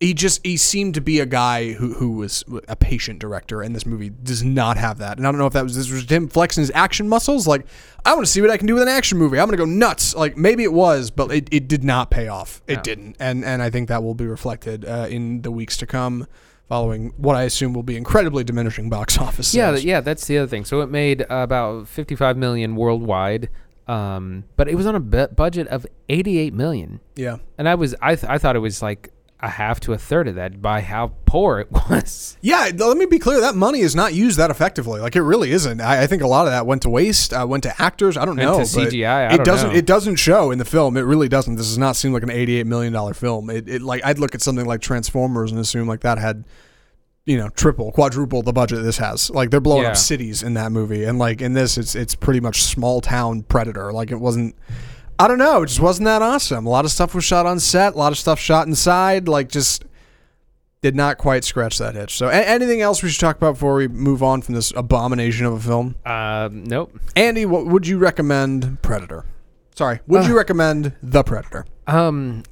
he 0.00 0.12
just 0.12 0.44
he 0.44 0.56
seemed 0.56 0.94
to 0.94 1.00
be 1.00 1.20
a 1.20 1.26
guy 1.26 1.72
who 1.72 1.94
who 1.94 2.10
was 2.16 2.44
a 2.66 2.74
patient 2.74 3.20
director 3.20 3.62
and 3.62 3.74
this 3.74 3.86
movie 3.86 4.10
does 4.10 4.42
not 4.42 4.76
have 4.76 4.98
that. 4.98 5.18
And 5.18 5.26
i 5.26 5.30
don't 5.30 5.38
know 5.38 5.46
if 5.46 5.52
that 5.52 5.62
was 5.62 5.76
this 5.76 5.88
was 5.88 6.10
him 6.10 6.28
flexing 6.28 6.62
his 6.62 6.72
action 6.74 7.08
muscles. 7.08 7.46
Like 7.46 7.64
i 8.04 8.12
want 8.12 8.26
to 8.26 8.30
see 8.30 8.40
what 8.40 8.50
i 8.50 8.56
can 8.56 8.66
do 8.66 8.74
with 8.74 8.82
an 8.82 8.88
action 8.88 9.18
movie. 9.18 9.38
I'm 9.38 9.46
gonna 9.46 9.56
go 9.56 9.64
nuts. 9.64 10.16
Like 10.16 10.36
maybe 10.36 10.64
it 10.64 10.72
was 10.72 11.12
but 11.12 11.30
it, 11.30 11.48
it 11.52 11.68
did 11.68 11.84
not 11.84 12.10
pay 12.10 12.26
off. 12.26 12.60
It 12.66 12.76
No. 12.78 12.82
didn't. 12.82 13.16
And 13.20 13.44
and 13.44 13.62
i 13.62 13.70
think 13.70 13.88
that 13.88 14.02
will 14.02 14.14
be 14.16 14.26
reflected 14.26 14.84
uh, 14.84 15.06
in 15.08 15.42
the 15.42 15.52
weeks 15.52 15.76
to 15.76 15.86
come 15.86 16.26
following 16.68 17.12
what 17.16 17.36
i 17.36 17.42
assume 17.42 17.72
will 17.74 17.82
be 17.82 17.96
incredibly 17.96 18.42
diminishing 18.44 18.88
box 18.88 19.18
office 19.26 19.54
Yeah, 19.54 19.66
sales. 19.70 19.76
th- 19.80 19.86
yeah, 19.86 20.00
that's 20.00 20.26
the 20.26 20.38
other 20.38 20.48
thing. 20.48 20.64
So 20.64 20.80
it 20.80 20.90
made 20.90 21.22
uh, 21.22 21.26
about 21.30 21.88
55 21.88 22.36
million 22.36 22.74
worldwide, 22.76 23.48
um, 23.86 24.44
but 24.56 24.68
it 24.68 24.74
was 24.74 24.86
on 24.86 24.94
a 24.94 25.00
budget 25.00 25.66
of 25.68 25.86
88 26.08 26.54
million, 26.54 27.00
yeah 27.16 27.36
and 27.58 27.68
I 27.68 27.74
was 27.74 27.94
I 28.00 28.14
th- 28.16 28.30
I 28.30 28.38
thought 28.38 28.56
it 28.56 28.60
was 28.60 28.80
like 28.82 29.10
a 29.44 29.48
half 29.48 29.80
to 29.80 29.92
a 29.92 29.98
third 29.98 30.26
of 30.28 30.34
that 30.36 30.60
by 30.62 30.80
how 30.80 31.12
poor 31.26 31.60
it 31.60 31.70
was. 31.90 32.36
Yeah, 32.40 32.70
let 32.76 32.96
me 32.96 33.06
be 33.06 33.18
clear. 33.18 33.40
That 33.40 33.54
money 33.54 33.80
is 33.80 33.94
not 33.94 34.14
used 34.14 34.38
that 34.38 34.50
effectively. 34.50 35.00
Like 35.00 35.14
it 35.16 35.22
really 35.22 35.50
isn't. 35.52 35.80
I, 35.80 36.02
I 36.02 36.06
think 36.06 36.22
a 36.22 36.26
lot 36.26 36.46
of 36.46 36.52
that 36.52 36.66
went 36.66 36.82
to 36.82 36.90
waste. 36.90 37.32
Uh, 37.32 37.46
went 37.48 37.62
to 37.64 37.82
actors. 37.82 38.16
I 38.16 38.24
don't 38.24 38.36
know. 38.36 38.56
to 38.58 38.62
CGI, 38.64 39.32
it 39.34 39.44
doesn't. 39.44 39.70
know. 39.72 39.76
It 39.76 39.86
doesn't 39.86 40.16
show 40.16 40.50
in 40.50 40.58
the 40.58 40.64
film. 40.64 40.96
It 40.96 41.02
really 41.02 41.28
doesn't. 41.28 41.56
This 41.56 41.66
does 41.68 41.78
not 41.78 41.96
seem 41.96 42.12
like 42.12 42.22
an 42.22 42.30
eighty-eight 42.30 42.66
million 42.66 42.92
dollar 42.92 43.14
film. 43.14 43.50
It, 43.50 43.68
it 43.68 43.82
like 43.82 44.04
I'd 44.04 44.18
look 44.18 44.34
at 44.34 44.42
something 44.42 44.66
like 44.66 44.80
Transformers 44.80 45.50
and 45.50 45.60
assume 45.60 45.86
like 45.88 46.00
that 46.00 46.18
had, 46.18 46.44
you 47.24 47.36
know, 47.36 47.48
triple, 47.50 47.92
quadruple 47.92 48.42
the 48.42 48.52
budget 48.52 48.82
this 48.82 48.98
has. 48.98 49.30
Like 49.30 49.50
they're 49.50 49.60
blowing 49.60 49.82
Yeah. 49.84 49.90
up 49.90 49.96
cities 49.96 50.42
in 50.42 50.54
that 50.54 50.72
movie, 50.72 51.04
and 51.04 51.18
like 51.18 51.40
in 51.42 51.52
this, 51.52 51.78
it's 51.78 51.94
it's 51.94 52.14
pretty 52.14 52.40
much 52.40 52.62
small 52.62 53.00
town 53.00 53.42
Predator. 53.42 53.92
Like 53.92 54.10
it 54.10 54.20
wasn't. 54.20 54.54
I 55.18 55.28
don't 55.28 55.38
know. 55.38 55.62
It 55.62 55.66
just 55.66 55.80
wasn't 55.80 56.06
that 56.06 56.22
awesome. 56.22 56.66
A 56.66 56.70
lot 56.70 56.84
of 56.84 56.90
stuff 56.90 57.14
was 57.14 57.24
shot 57.24 57.46
on 57.46 57.60
set. 57.60 57.94
A 57.94 57.96
lot 57.98 58.12
of 58.12 58.18
stuff 58.18 58.38
shot 58.40 58.66
inside. 58.66 59.28
Like 59.28 59.48
just 59.48 59.84
did 60.82 60.94
not 60.96 61.18
quite 61.18 61.44
scratch 61.44 61.78
that 61.78 61.96
itch. 61.96 62.16
So, 62.16 62.28
a- 62.28 62.32
anything 62.32 62.80
else 62.82 63.02
we 63.02 63.08
should 63.08 63.20
talk 63.20 63.36
about 63.36 63.52
before 63.54 63.74
we 63.76 63.88
move 63.88 64.22
on 64.22 64.42
from 64.42 64.54
this 64.54 64.72
abomination 64.76 65.46
of 65.46 65.52
a 65.54 65.60
film? 65.60 65.94
Um, 66.04 66.64
nope. 66.64 66.98
Andy, 67.16 67.46
what 67.46 67.66
would 67.66 67.86
you 67.86 67.96
recommend? 67.98 68.82
Predator. 68.82 69.24
Sorry, 69.76 70.00
would 70.06 70.22
Uh. 70.24 70.28
you 70.28 70.36
recommend 70.36 70.92
The 71.02 71.22
Predator? 71.24 71.64
Um, 71.86 72.42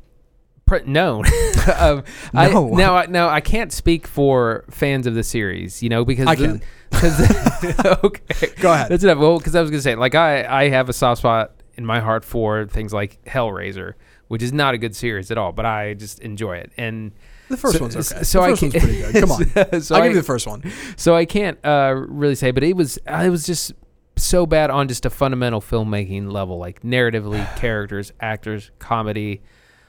pre- 0.66 0.82
no. 0.86 1.22
um, 1.78 2.04
I, 2.32 2.48
No. 2.48 2.68
now, 2.74 2.96
I, 2.96 3.06
now 3.06 3.28
I 3.28 3.40
can't 3.40 3.70
speak 3.72 4.06
for 4.06 4.64
fans 4.70 5.06
of 5.06 5.14
the 5.14 5.22
series, 5.22 5.82
you 5.82 5.88
know, 5.90 6.04
because 6.04 6.26
I 6.26 6.34
the- 6.36 6.46
can. 6.46 6.62
okay, 8.04 8.48
Go 8.60 8.72
ahead. 8.72 8.88
That's 8.88 9.02
enough. 9.04 9.18
Well, 9.18 9.38
because 9.38 9.54
I 9.54 9.60
was 9.60 9.70
gonna 9.70 9.82
say, 9.82 9.94
like, 9.94 10.14
I 10.14 10.44
I 10.64 10.68
have 10.70 10.88
a 10.88 10.92
soft 10.92 11.18
spot 11.18 11.52
in 11.76 11.84
my 11.86 12.00
heart 12.00 12.24
for 12.24 12.66
things 12.66 12.92
like 12.92 13.22
Hellraiser, 13.24 13.94
which 14.28 14.42
is 14.42 14.52
not 14.52 14.74
a 14.74 14.78
good 14.78 14.94
series 14.96 15.30
at 15.30 15.38
all, 15.38 15.52
but 15.52 15.64
I 15.66 15.94
just 15.94 16.20
enjoy 16.20 16.56
it. 16.56 16.72
And 16.76 17.12
The 17.48 17.56
first 17.56 17.76
so- 17.76 17.80
one's 17.82 17.96
okay. 18.12 18.22
so 18.24 18.40
the 18.40 18.44
I 18.46 18.50
first 18.50 18.62
one's 18.62 18.72
can't- 18.74 18.84
pretty 18.84 19.00
good. 19.12 19.20
Come 19.20 19.32
on, 19.32 19.80
so 19.82 19.94
I'll 19.94 20.02
I- 20.02 20.06
give 20.06 20.14
you 20.16 20.20
the 20.20 20.26
first 20.26 20.46
one. 20.46 20.62
so 20.96 21.14
I 21.14 21.24
can't 21.24 21.58
uh, 21.64 21.94
really 22.08 22.34
say, 22.34 22.50
but 22.50 22.62
it 22.62 22.76
was 22.76 22.98
it 23.06 23.30
was 23.30 23.46
just 23.46 23.72
so 24.16 24.44
bad 24.46 24.70
on 24.70 24.88
just 24.88 25.06
a 25.06 25.10
fundamental 25.10 25.60
filmmaking 25.60 26.30
level, 26.30 26.58
like 26.58 26.82
narratively, 26.82 27.44
characters, 27.56 28.12
actors, 28.20 28.70
comedy, 28.78 29.40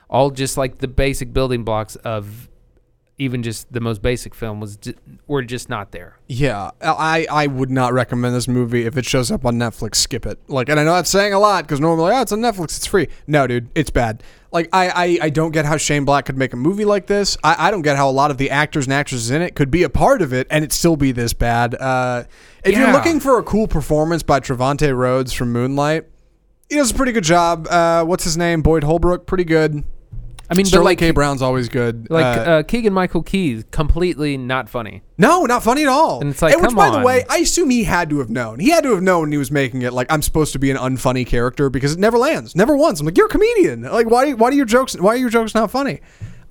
all 0.10 0.30
just 0.32 0.58
like 0.58 0.78
the 0.78 0.88
basic 0.88 1.34
building 1.34 1.63
blocks 1.63 1.96
of 1.98 2.50
even 3.23 3.41
just 3.41 3.71
the 3.71 3.79
most 3.79 4.01
basic 4.01 4.36
film 4.36 4.59
was 4.59 4.77
were 5.27 5.41
just 5.41 5.69
not 5.69 5.91
there. 5.91 6.19
Yeah, 6.27 6.71
I 6.81 7.25
I 7.31 7.47
would 7.47 7.71
not 7.71 7.93
recommend 7.93 8.36
this 8.36 8.47
movie 8.47 8.86
if 8.86 8.97
it 8.97 9.05
shows 9.05 9.31
up 9.31 9.45
on 9.45 9.55
Netflix. 9.55 9.95
Skip 9.95 10.25
it. 10.25 10.39
Like, 10.47 10.69
and 10.69 10.79
I 10.79 10.83
know 10.83 10.93
that's 10.95 11.09
saying 11.09 11.33
a 11.33 11.39
lot 11.39 11.63
because 11.63 11.79
normally, 11.79 12.13
oh, 12.13 12.21
it's 12.21 12.31
on 12.31 12.39
Netflix, 12.39 12.77
it's 12.77 12.86
free. 12.86 13.07
No, 13.25 13.47
dude, 13.47 13.69
it's 13.75 13.89
bad. 13.89 14.21
Like, 14.51 14.69
I, 14.73 14.89
I 14.89 15.19
I 15.23 15.29
don't 15.29 15.51
get 15.51 15.65
how 15.65 15.77
Shane 15.77 16.05
Black 16.05 16.25
could 16.25 16.38
make 16.38 16.53
a 16.53 16.57
movie 16.57 16.86
like 16.86 17.07
this. 17.07 17.38
I, 17.43 17.67
I 17.67 17.71
don't 17.71 17.81
get 17.81 17.95
how 17.95 18.09
a 18.09 18.12
lot 18.12 18.29
of 18.29 18.38
the 18.38 18.49
actors 18.51 18.86
and 18.86 18.93
actresses 18.93 19.31
in 19.31 19.41
it 19.41 19.55
could 19.55 19.71
be 19.71 19.83
a 19.83 19.89
part 19.89 20.21
of 20.21 20.33
it 20.33 20.45
and 20.49 20.63
it 20.63 20.73
still 20.73 20.95
be 20.95 21.12
this 21.12 21.33
bad. 21.33 21.75
Uh, 21.75 22.25
if 22.63 22.77
you're 22.77 22.91
looking 22.91 23.19
for 23.19 23.39
a 23.39 23.43
cool 23.43 23.67
performance 23.67 24.23
by 24.23 24.39
Trevante 24.39 24.95
Rhodes 24.95 25.33
from 25.33 25.51
Moonlight, 25.51 26.05
he 26.69 26.75
does 26.75 26.91
a 26.91 26.93
pretty 26.93 27.12
good 27.12 27.23
job. 27.23 27.67
Uh, 27.67 28.03
what's 28.03 28.23
his 28.23 28.38
name? 28.38 28.62
Boyd 28.62 28.83
Holbrook, 28.83 29.25
pretty 29.25 29.43
good. 29.43 29.83
I 30.49 30.56
mean, 30.56 30.65
Sterling 30.65 30.86
like 30.86 30.97
K. 30.97 31.12
Brown's 31.12 31.41
always 31.41 31.69
good. 31.69 32.10
like 32.10 32.25
Uh, 32.25 32.41
uh, 32.41 32.63
Keegan 32.63 32.93
Michael 32.93 33.23
Key, 33.23 33.63
completely 33.71 34.38
not 34.38 34.69
funny. 34.69 35.01
No, 35.17 35.45
not 35.45 35.63
funny 35.63 35.84
at 35.84 35.88
all. 35.89 36.19
And 36.21 36.32
it's 36.32 36.41
like, 36.41 36.56
which, 36.56 36.65
come 36.65 36.75
by 36.75 36.89
the 36.89 36.99
way, 36.99 37.23
I 37.29 37.38
assume 37.38 37.69
he 37.69 37.86
had 37.86 38.10
to 38.10 38.19
have 38.19 38.29
known. 38.29 38.60
He 38.60 38.69
had 38.69 38.84
to 38.84 38.91
have 38.93 39.01
known 39.01 39.21
when 39.21 39.32
he 39.32 39.38
was 39.38 39.51
making 39.51 39.82
it. 39.84 39.93
Like, 39.93 40.12
I'm 40.12 40.21
supposed 40.21 40.53
to 40.53 40.60
be 40.60 40.69
an 40.69 40.77
unfunny 40.77 41.25
character 41.25 41.69
because 41.69 41.93
it 41.93 41.99
never 41.99 42.17
lands, 42.17 42.56
never 42.56 42.75
once. 42.75 42.99
I'm 42.99 43.06
like, 43.06 43.17
you're 43.17 43.27
a 43.27 43.29
comedian. 43.29 43.84
Like, 43.84 44.10
why? 44.10 44.34
Why 44.34 44.49
do 44.49 44.58
your 44.58 44.65
jokes? 44.65 44.99
Why 44.99 45.13
are 45.13 45.17
your 45.17 45.29
jokes 45.29 45.56
not 45.56 45.71
funny? 45.71 46.01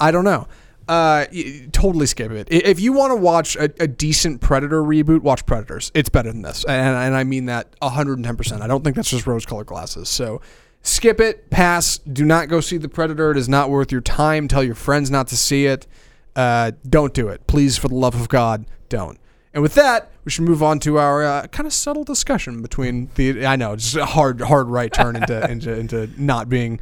I 0.01 0.11
don't 0.11 0.25
know. 0.25 0.49
Uh, 0.89 1.27
totally 1.73 2.07
skip 2.07 2.33
it. 2.33 2.49
If 2.51 2.81
you 2.81 2.93
want 2.93 3.13
to 3.13 3.17
watch 3.17 3.57
a, 3.57 3.71
a 3.79 3.87
decent 3.87 4.41
Predator 4.41 4.83
reboot, 4.83 5.21
watch 5.21 5.47
Predators. 5.47 5.93
It's 5.95 6.09
better 6.09 6.33
than 6.33 6.43
this, 6.43 6.65
and, 6.65 6.97
and 6.97 7.15
I 7.15 7.25
mean 7.25 7.47
that 7.47 7.69
110. 7.79 8.37
percent 8.37 8.63
I 8.63 8.67
don't 8.67 8.83
think 8.83 8.97
that's 8.97 9.11
just 9.11 9.27
rose-colored 9.27 9.67
glasses. 9.67 10.09
So. 10.09 10.41
Skip 10.83 11.21
it, 11.21 11.49
pass. 11.51 11.99
Do 11.99 12.25
not 12.25 12.49
go 12.49 12.61
see 12.61 12.77
The 12.77 12.89
Predator. 12.89 13.31
It 13.31 13.37
is 13.37 13.49
not 13.49 13.71
worth 13.71 13.93
your 13.93 14.01
time. 14.01 14.49
Tell 14.49 14.65
your 14.65 14.75
friends 14.75 15.11
not 15.11 15.29
to 15.29 15.37
see 15.37 15.67
it. 15.67 15.87
Uh, 16.35 16.73
don't 16.89 17.15
do 17.15 17.29
it. 17.29 17.47
Please, 17.47 17.79
for 17.79 17.89
the 17.89 17.95
love 17.95 18.15
of 18.15 18.29
God, 18.29 18.67
don't. 18.89 19.19
And 19.55 19.63
with 19.63 19.75
that, 19.75 20.11
we 20.25 20.31
should 20.31 20.45
move 20.45 20.63
on 20.63 20.81
to 20.81 20.99
our 20.99 21.23
uh, 21.23 21.47
kind 21.49 21.67
of 21.67 21.73
subtle 21.73 22.05
discussion 22.05 22.63
between 22.63 23.11
the. 23.17 23.45
I 23.45 23.57
know, 23.57 23.77
just 23.77 23.97
a 23.97 24.07
hard, 24.07 24.41
hard 24.41 24.69
right 24.69 24.93
turn 24.93 25.15
into 25.15 25.45
into 25.51 25.79
into 25.79 26.09
not 26.17 26.49
being 26.49 26.81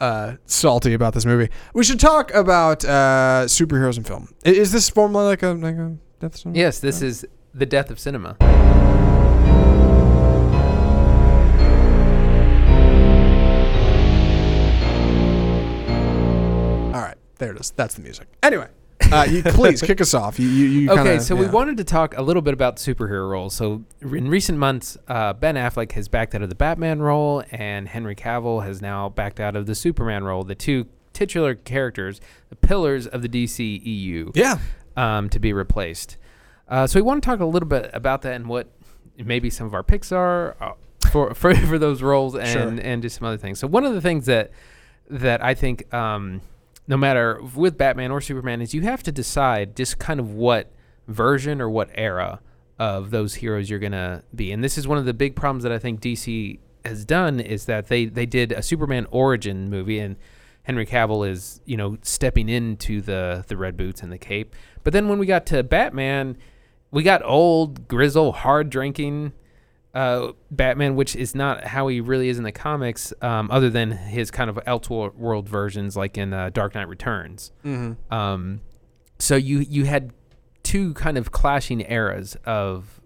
uh, 0.00 0.36
salty 0.46 0.94
about 0.94 1.12
this 1.14 1.26
movie. 1.26 1.50
We 1.74 1.84
should 1.84 2.00
talk 2.00 2.32
about 2.32 2.84
uh, 2.84 3.44
superheroes 3.46 3.98
in 3.98 4.04
film. 4.04 4.34
Is 4.44 4.72
this 4.72 4.88
formula 4.88 5.26
like 5.26 5.42
a 5.42 5.48
like 5.48 5.76
a 5.76 5.96
death 6.20 6.36
zone? 6.36 6.54
Yes, 6.54 6.78
this 6.78 7.02
is 7.02 7.26
the 7.52 7.66
death 7.66 7.90
of 7.90 7.98
cinema. 8.00 8.36
It 17.56 17.60
is. 17.60 17.70
That's 17.72 17.94
the 17.94 18.02
music. 18.02 18.28
Anyway, 18.42 18.68
uh, 19.12 19.26
you, 19.28 19.42
please 19.42 19.82
kick 19.82 20.00
us 20.00 20.14
off. 20.14 20.38
You, 20.38 20.48
you, 20.48 20.64
you 20.66 20.90
Okay, 20.90 21.02
kinda- 21.02 21.20
so 21.20 21.34
we 21.36 21.46
wanted 21.46 21.76
to 21.78 21.84
talk 21.84 22.16
a 22.16 22.22
little 22.22 22.42
bit 22.42 22.54
about 22.54 22.76
superhero 22.76 23.28
roles. 23.30 23.54
So 23.54 23.84
in 24.00 24.28
recent 24.28 24.58
months, 24.58 24.96
uh, 25.08 25.32
Ben 25.32 25.54
Affleck 25.56 25.92
has 25.92 26.08
backed 26.08 26.34
out 26.34 26.42
of 26.42 26.48
the 26.48 26.54
Batman 26.54 27.00
role, 27.00 27.42
and 27.50 27.88
Henry 27.88 28.14
Cavill 28.16 28.64
has 28.64 28.80
now 28.80 29.08
backed 29.08 29.40
out 29.40 29.56
of 29.56 29.66
the 29.66 29.74
Superman 29.74 30.24
role. 30.24 30.44
The 30.44 30.54
two 30.54 30.86
titular 31.12 31.54
characters, 31.54 32.20
the 32.50 32.56
pillars 32.56 33.06
of 33.06 33.22
the 33.22 33.28
DC 33.28 33.80
EU, 33.84 34.32
Yeah. 34.34 34.58
um, 34.96 35.28
to 35.30 35.38
be 35.38 35.52
replaced. 35.52 36.16
Uh, 36.68 36.86
so 36.86 36.98
we 36.98 37.02
want 37.02 37.22
to 37.22 37.26
talk 37.26 37.40
a 37.40 37.44
little 37.46 37.68
bit 37.68 37.90
about 37.92 38.22
that 38.22 38.34
and 38.34 38.48
what 38.48 38.68
maybe 39.18 39.48
some 39.48 39.66
of 39.66 39.72
our 39.72 39.82
picks 39.82 40.10
are 40.12 40.56
uh, 40.60 40.72
for 41.10 41.32
for, 41.34 41.54
for 41.54 41.78
those 41.78 42.02
roles 42.02 42.34
and 42.34 42.48
Sure. 42.48 42.68
and 42.82 43.02
just 43.02 43.16
some 43.18 43.26
other 43.26 43.36
things. 43.38 43.58
So 43.60 43.66
one 43.66 43.84
of 43.84 43.94
the 43.94 44.00
things 44.00 44.26
that 44.26 44.50
that 45.08 45.42
I 45.44 45.54
think 45.54 45.92
um, 45.94 46.40
no 46.88 46.96
matter 46.96 47.40
with 47.54 47.76
Batman 47.76 48.10
or 48.10 48.20
Superman 48.20 48.60
is 48.60 48.74
you 48.74 48.82
have 48.82 49.02
to 49.04 49.12
decide 49.12 49.76
just 49.76 49.98
kind 49.98 50.20
of 50.20 50.32
what 50.32 50.72
version 51.08 51.60
or 51.60 51.68
what 51.68 51.90
era 51.94 52.40
of 52.78 53.10
those 53.10 53.34
heroes 53.36 53.70
you're 53.70 53.78
gonna 53.78 54.22
be. 54.34 54.52
And 54.52 54.62
this 54.62 54.76
is 54.76 54.86
one 54.86 54.98
of 54.98 55.04
the 55.04 55.14
big 55.14 55.34
problems 55.34 55.62
that 55.62 55.72
I 55.72 55.78
think 55.78 56.00
DC 56.00 56.58
has 56.84 57.04
done 57.04 57.40
is 57.40 57.64
that 57.66 57.88
they 57.88 58.06
they 58.06 58.26
did 58.26 58.52
a 58.52 58.62
Superman 58.62 59.06
origin 59.10 59.68
movie 59.68 59.98
and 59.98 60.16
Henry 60.62 60.86
Cavill 60.86 61.28
is 61.28 61.60
you 61.64 61.76
know 61.76 61.96
stepping 62.02 62.48
into 62.48 63.00
the 63.00 63.44
the 63.48 63.56
red 63.56 63.76
boots 63.76 64.02
and 64.02 64.12
the 64.12 64.18
cape. 64.18 64.54
But 64.84 64.92
then 64.92 65.08
when 65.08 65.18
we 65.18 65.26
got 65.26 65.46
to 65.46 65.62
Batman, 65.62 66.36
we 66.90 67.02
got 67.02 67.22
old, 67.24 67.88
grizzle, 67.88 68.32
hard 68.32 68.70
drinking 68.70 69.32
uh, 69.96 70.32
Batman, 70.50 70.94
which 70.94 71.16
is 71.16 71.34
not 71.34 71.64
how 71.64 71.88
he 71.88 72.02
really 72.02 72.28
is 72.28 72.36
in 72.36 72.44
the 72.44 72.52
comics, 72.52 73.14
um, 73.22 73.50
other 73.50 73.70
than 73.70 73.92
his 73.92 74.30
kind 74.30 74.50
of 74.50 74.56
Elseworld 74.66 75.48
versions, 75.48 75.96
like 75.96 76.18
in 76.18 76.34
uh, 76.34 76.50
Dark 76.50 76.74
Knight 76.74 76.86
Returns. 76.88 77.50
Mm-hmm. 77.64 78.12
Um, 78.12 78.60
so 79.18 79.36
you 79.36 79.60
you 79.60 79.86
had 79.86 80.12
two 80.62 80.92
kind 80.92 81.16
of 81.16 81.32
clashing 81.32 81.80
eras 81.90 82.36
of 82.44 83.00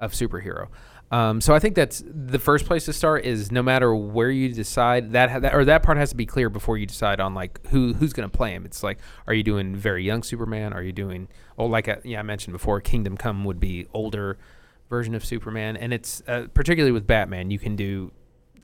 of 0.00 0.12
superhero. 0.12 0.70
Um, 1.12 1.40
so 1.40 1.54
I 1.54 1.60
think 1.60 1.76
that's 1.76 2.02
the 2.04 2.40
first 2.40 2.66
place 2.66 2.86
to 2.86 2.92
start. 2.92 3.24
Is 3.24 3.52
no 3.52 3.62
matter 3.62 3.94
where 3.94 4.30
you 4.30 4.52
decide 4.52 5.12
that, 5.12 5.30
ha- 5.30 5.38
that 5.38 5.54
or 5.54 5.64
that 5.66 5.84
part 5.84 5.98
has 5.98 6.10
to 6.10 6.16
be 6.16 6.26
clear 6.26 6.50
before 6.50 6.76
you 6.78 6.86
decide 6.86 7.20
on 7.20 7.34
like 7.34 7.64
who 7.68 7.92
who's 7.92 8.12
going 8.12 8.28
to 8.28 8.36
play 8.36 8.50
him. 8.50 8.64
It's 8.64 8.82
like, 8.82 8.98
are 9.28 9.34
you 9.34 9.44
doing 9.44 9.76
very 9.76 10.02
young 10.02 10.24
Superman? 10.24 10.72
Are 10.72 10.82
you 10.82 10.92
doing 10.92 11.28
oh 11.56 11.66
like 11.66 11.88
I, 11.88 11.98
yeah 12.02 12.18
I 12.18 12.22
mentioned 12.22 12.54
before, 12.54 12.80
Kingdom 12.80 13.16
Come 13.16 13.44
would 13.44 13.60
be 13.60 13.86
older 13.94 14.36
version 14.88 15.14
of 15.14 15.24
Superman, 15.24 15.76
and 15.76 15.92
it's 15.92 16.22
uh, 16.26 16.46
particularly 16.54 16.92
with 16.92 17.06
Batman, 17.06 17.50
you 17.50 17.58
can 17.58 17.76
do 17.76 18.12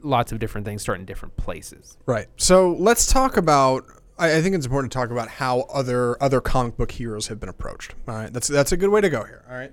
lots 0.02 0.32
of 0.32 0.38
different 0.38 0.66
things, 0.66 0.82
start 0.82 0.98
in 0.98 1.04
different 1.04 1.36
places. 1.36 1.96
Right. 2.06 2.26
So 2.36 2.72
let's 2.78 3.06
talk 3.06 3.36
about. 3.36 3.84
I, 4.18 4.36
I 4.36 4.42
think 4.42 4.54
it's 4.54 4.66
important 4.66 4.92
to 4.92 4.98
talk 4.98 5.10
about 5.10 5.28
how 5.28 5.60
other 5.72 6.22
other 6.22 6.40
comic 6.40 6.76
book 6.76 6.92
heroes 6.92 7.28
have 7.28 7.40
been 7.40 7.48
approached. 7.48 7.94
All 8.06 8.14
right. 8.14 8.32
That's 8.32 8.48
that's 8.48 8.72
a 8.72 8.76
good 8.76 8.90
way 8.90 9.00
to 9.00 9.10
go 9.10 9.24
here. 9.24 9.44
All 9.48 9.56
right. 9.56 9.72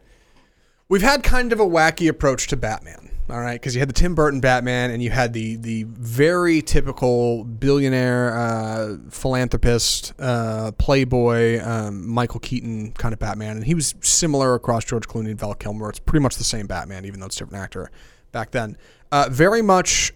We've 0.90 1.02
had 1.02 1.24
kind 1.24 1.52
of 1.52 1.60
a 1.60 1.66
wacky 1.66 2.08
approach 2.08 2.48
to 2.48 2.56
Batman. 2.58 3.12
All 3.30 3.42
right, 3.42 3.60
because 3.60 3.76
you 3.76 3.80
had 3.82 3.90
the 3.90 3.94
Tim 3.94 4.16
Burton 4.16 4.40
Batman, 4.40 4.90
and 4.90 5.04
you 5.04 5.10
had 5.10 5.34
the 5.34 5.58
the 5.58 5.84
very 5.84 6.62
typical 6.62 7.44
billionaire 7.44 8.34
uh, 8.34 8.96
philanthropist, 9.10 10.14
uh, 10.18 10.72
playboy, 10.78 11.62
um, 11.62 12.08
Michael 12.08 12.40
Keaton 12.40 12.94
kind 12.94 13.12
of 13.12 13.20
Batman, 13.20 13.58
and 13.58 13.66
he 13.66 13.76
was 13.76 13.96
similar 14.00 14.56
across 14.56 14.86
George 14.86 15.10
Clooney 15.10 15.32
and 15.32 15.38
Val 15.40 15.54
Kilmer. 15.56 15.90
It's 15.90 16.00
pretty 16.00 16.24
much 16.24 16.38
the 16.38 16.46
same 16.46 16.68
Batman, 16.68 17.04
even 17.04 17.20
though 17.20 17.26
it's 17.26 17.36
a 17.36 17.40
different 17.40 17.62
actor 17.62 17.92
back 18.32 18.52
then. 18.52 18.78
Uh, 19.12 19.28
very 19.30 19.62
much 19.62 20.14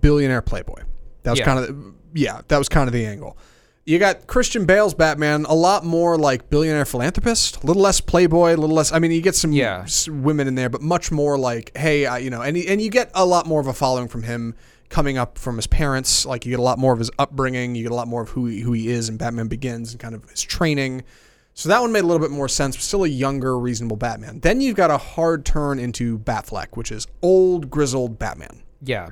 billionaire 0.00 0.40
playboy. 0.40 0.82
That 1.24 1.32
was 1.32 1.40
Yeah. 1.40 1.44
kind 1.44 1.58
of 1.58 1.94
yeah, 2.14 2.40
that 2.48 2.56
was 2.56 2.70
kind 2.70 2.88
of 2.88 2.94
the 2.94 3.04
angle. 3.04 3.36
You 3.86 3.98
got 3.98 4.26
Christian 4.26 4.66
Bale's 4.66 4.94
Batman, 4.94 5.46
a 5.48 5.54
lot 5.54 5.84
more 5.84 6.16
like 6.18 6.50
billionaire 6.50 6.84
philanthropist, 6.84 7.62
a 7.62 7.66
little 7.66 7.82
less 7.82 8.00
playboy, 8.00 8.54
a 8.54 8.56
little 8.56 8.76
less. 8.76 8.92
I 8.92 8.98
mean, 8.98 9.10
you 9.10 9.22
get 9.22 9.34
some 9.34 9.52
Yeah. 9.52 9.86
women 10.08 10.46
in 10.46 10.54
there, 10.54 10.68
but 10.68 10.82
much 10.82 11.10
more 11.10 11.38
like, 11.38 11.72
hey, 11.76 12.06
I, 12.06 12.18
you 12.18 12.30
know, 12.30 12.42
and 12.42 12.56
he- 12.56 12.68
and 12.68 12.80
you 12.80 12.90
get 12.90 13.10
a 13.14 13.24
lot 13.24 13.46
more 13.46 13.60
of 13.60 13.66
a 13.66 13.72
following 13.72 14.06
from 14.06 14.24
him 14.24 14.54
coming 14.90 15.16
up 15.16 15.38
from 15.38 15.56
his 15.56 15.66
parents. 15.66 16.26
Like 16.26 16.44
you 16.44 16.50
get 16.50 16.58
a 16.60 16.62
lot 16.62 16.78
more 16.78 16.92
of 16.92 16.98
his 16.98 17.10
upbringing, 17.18 17.74
you 17.74 17.82
get 17.82 17.90
a 17.92 17.94
lot 17.94 18.06
more 18.06 18.22
of 18.22 18.28
who 18.30 18.46
he, 18.46 18.60
who 18.60 18.72
he 18.72 18.88
is 18.88 19.08
and 19.08 19.18
Batman 19.18 19.48
Begins 19.48 19.92
and 19.92 20.00
kind 20.00 20.14
of 20.14 20.28
his 20.28 20.42
training. 20.42 21.02
So 21.54 21.68
that 21.68 21.80
one 21.80 21.90
made 21.90 22.04
a 22.04 22.06
little 22.06 22.20
bit 22.20 22.30
more 22.30 22.48
sense, 22.48 22.76
but 22.76 22.82
still 22.82 23.04
a 23.04 23.08
younger, 23.08 23.58
reasonable 23.58 23.96
Batman. 23.96 24.40
Then 24.40 24.60
you've 24.60 24.76
got 24.76 24.90
a 24.90 24.98
hard 24.98 25.44
turn 25.44 25.78
into 25.78 26.18
Batfleck, 26.18 26.68
which 26.76 26.92
is 26.92 27.06
old, 27.22 27.70
grizzled 27.70 28.18
Batman. 28.18 28.62
Yeah, 28.82 29.08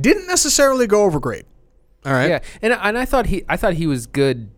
Didn't 0.00 0.26
necessarily 0.28 0.86
go 0.86 1.04
over 1.04 1.18
great. 1.20 1.46
All 2.06 2.12
right. 2.12 2.30
Yeah, 2.30 2.38
and 2.62 2.72
and 2.72 2.96
I 2.96 3.04
thought 3.04 3.26
he 3.26 3.44
I 3.48 3.56
thought 3.56 3.74
he 3.74 3.86
was 3.86 4.06
good 4.06 4.50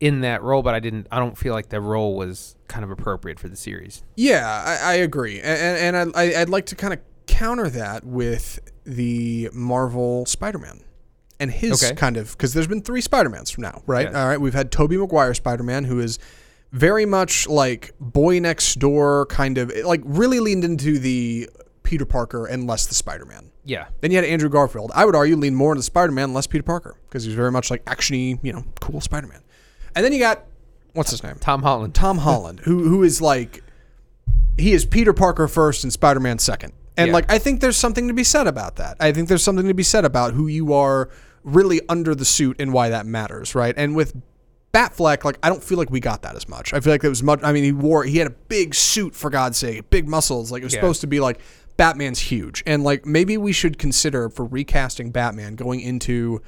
in 0.00 0.20
that 0.20 0.42
role, 0.42 0.62
but 0.62 0.74
I 0.74 0.80
didn't. 0.80 1.06
I 1.10 1.18
don't 1.18 1.38
feel 1.38 1.54
like 1.54 1.70
the 1.70 1.80
role 1.80 2.16
was 2.16 2.56
kind 2.68 2.84
of 2.84 2.90
appropriate 2.90 3.38
for 3.40 3.48
the 3.48 3.56
series. 3.56 4.02
Yeah, 4.16 4.46
I, 4.46 4.92
I 4.92 4.94
agree, 4.96 5.40
and, 5.40 5.96
and 5.96 6.12
I, 6.16 6.40
I'd 6.40 6.48
like 6.48 6.66
to 6.66 6.74
kind 6.76 6.92
of 6.92 7.00
counter 7.26 7.68
that 7.70 8.04
with 8.04 8.58
the 8.84 9.48
Marvel 9.52 10.24
Spider-Man 10.26 10.82
and 11.40 11.50
his 11.50 11.82
Okay. 11.84 11.94
kind 11.94 12.16
of 12.16 12.32
because 12.32 12.52
there's 12.54 12.66
been 12.66 12.82
three 12.82 13.00
Spider-Mans 13.00 13.50
from 13.50 13.62
now, 13.62 13.82
right? 13.86 14.06
Yes. 14.06 14.14
All 14.14 14.26
right, 14.26 14.40
we've 14.40 14.54
had 14.54 14.70
Tobey 14.72 14.96
Maguire 14.96 15.34
Spider-Man, 15.34 15.84
who 15.84 16.00
is 16.00 16.18
very 16.72 17.06
much 17.06 17.46
like 17.48 17.92
boy 18.00 18.38
next 18.40 18.78
door, 18.78 19.26
kind 19.26 19.56
of 19.58 19.72
like 19.84 20.00
really 20.04 20.40
leaned 20.40 20.64
into 20.64 20.98
the 20.98 21.48
Peter 21.82 22.04
Parker 22.04 22.46
and 22.46 22.66
less 22.66 22.86
the 22.86 22.94
Spider-Man. 22.94 23.50
Yeah, 23.68 23.88
Then 24.00 24.10
you 24.10 24.16
had 24.16 24.24
Andrew 24.24 24.48
Garfield. 24.48 24.90
I 24.94 25.04
would 25.04 25.14
argue 25.14 25.36
lean 25.36 25.54
more 25.54 25.72
into 25.72 25.82
Spider-Man, 25.82 26.32
less 26.32 26.46
Peter 26.46 26.62
Parker, 26.62 26.96
because 27.06 27.24
he's 27.24 27.34
very 27.34 27.52
much 27.52 27.70
like 27.70 27.84
actiony, 27.84 28.38
you 28.42 28.50
know, 28.52 28.64
cool 28.80 29.00
Spider-Man. 29.02 29.42
And 29.94 30.02
then 30.04 30.12
you 30.14 30.18
got 30.18 30.44
what's 30.94 31.10
his 31.10 31.22
name? 31.22 31.36
Tom 31.38 31.62
Holland. 31.62 31.94
Tom 31.94 32.18
Holland, 32.18 32.60
who 32.60 32.88
who 32.88 33.02
is 33.02 33.20
like 33.20 33.62
he 34.56 34.72
is 34.72 34.86
Peter 34.86 35.12
Parker 35.12 35.46
first 35.48 35.84
and 35.84 35.92
Spider 35.92 36.18
Man 36.18 36.38
second. 36.38 36.72
And 36.96 37.08
Yeah. 37.08 37.12
like 37.12 37.30
I 37.30 37.38
think 37.38 37.60
there's 37.60 37.76
something 37.76 38.08
to 38.08 38.14
be 38.14 38.24
said 38.24 38.46
about 38.46 38.76
that. 38.76 38.96
I 39.00 39.12
think 39.12 39.28
there's 39.28 39.42
something 39.42 39.68
to 39.68 39.74
be 39.74 39.82
said 39.82 40.04
about 40.06 40.32
who 40.32 40.46
you 40.46 40.72
are 40.72 41.10
really 41.44 41.80
under 41.90 42.14
the 42.14 42.24
suit 42.24 42.56
and 42.58 42.72
why 42.72 42.88
that 42.88 43.04
matters, 43.06 43.54
right? 43.54 43.74
And 43.76 43.94
with 43.94 44.14
Batfleck, 44.72 45.24
like 45.24 45.38
I 45.42 45.48
don't 45.48 45.62
feel 45.62 45.78
like 45.78 45.90
we 45.90 46.00
got 46.00 46.22
that 46.22 46.36
as 46.36 46.48
much. 46.48 46.72
I 46.72 46.80
feel 46.80 46.92
like 46.92 47.04
it 47.04 47.08
was 47.08 47.22
much. 47.22 47.40
I 47.42 47.52
mean, 47.52 47.64
he 47.64 47.72
wore 47.72 48.04
he 48.04 48.16
had 48.18 48.26
a 48.26 48.34
big 48.48 48.74
suit 48.74 49.14
for 49.14 49.30
God's 49.30 49.58
sake, 49.58 49.90
big 49.90 50.08
muscles. 50.08 50.50
Like 50.50 50.62
it 50.62 50.64
was 50.64 50.74
Yeah. 50.74 50.80
supposed 50.80 51.00
to 51.02 51.06
be 51.06 51.20
like 51.20 51.38
Batman's 51.78 52.18
huge, 52.18 52.62
and 52.66 52.84
like 52.84 53.06
maybe 53.06 53.38
we 53.38 53.52
should 53.52 53.78
consider 53.78 54.28
for 54.28 54.44
recasting 54.44 55.10
Batman 55.10 55.54
going 55.54 55.80
into 55.80 56.42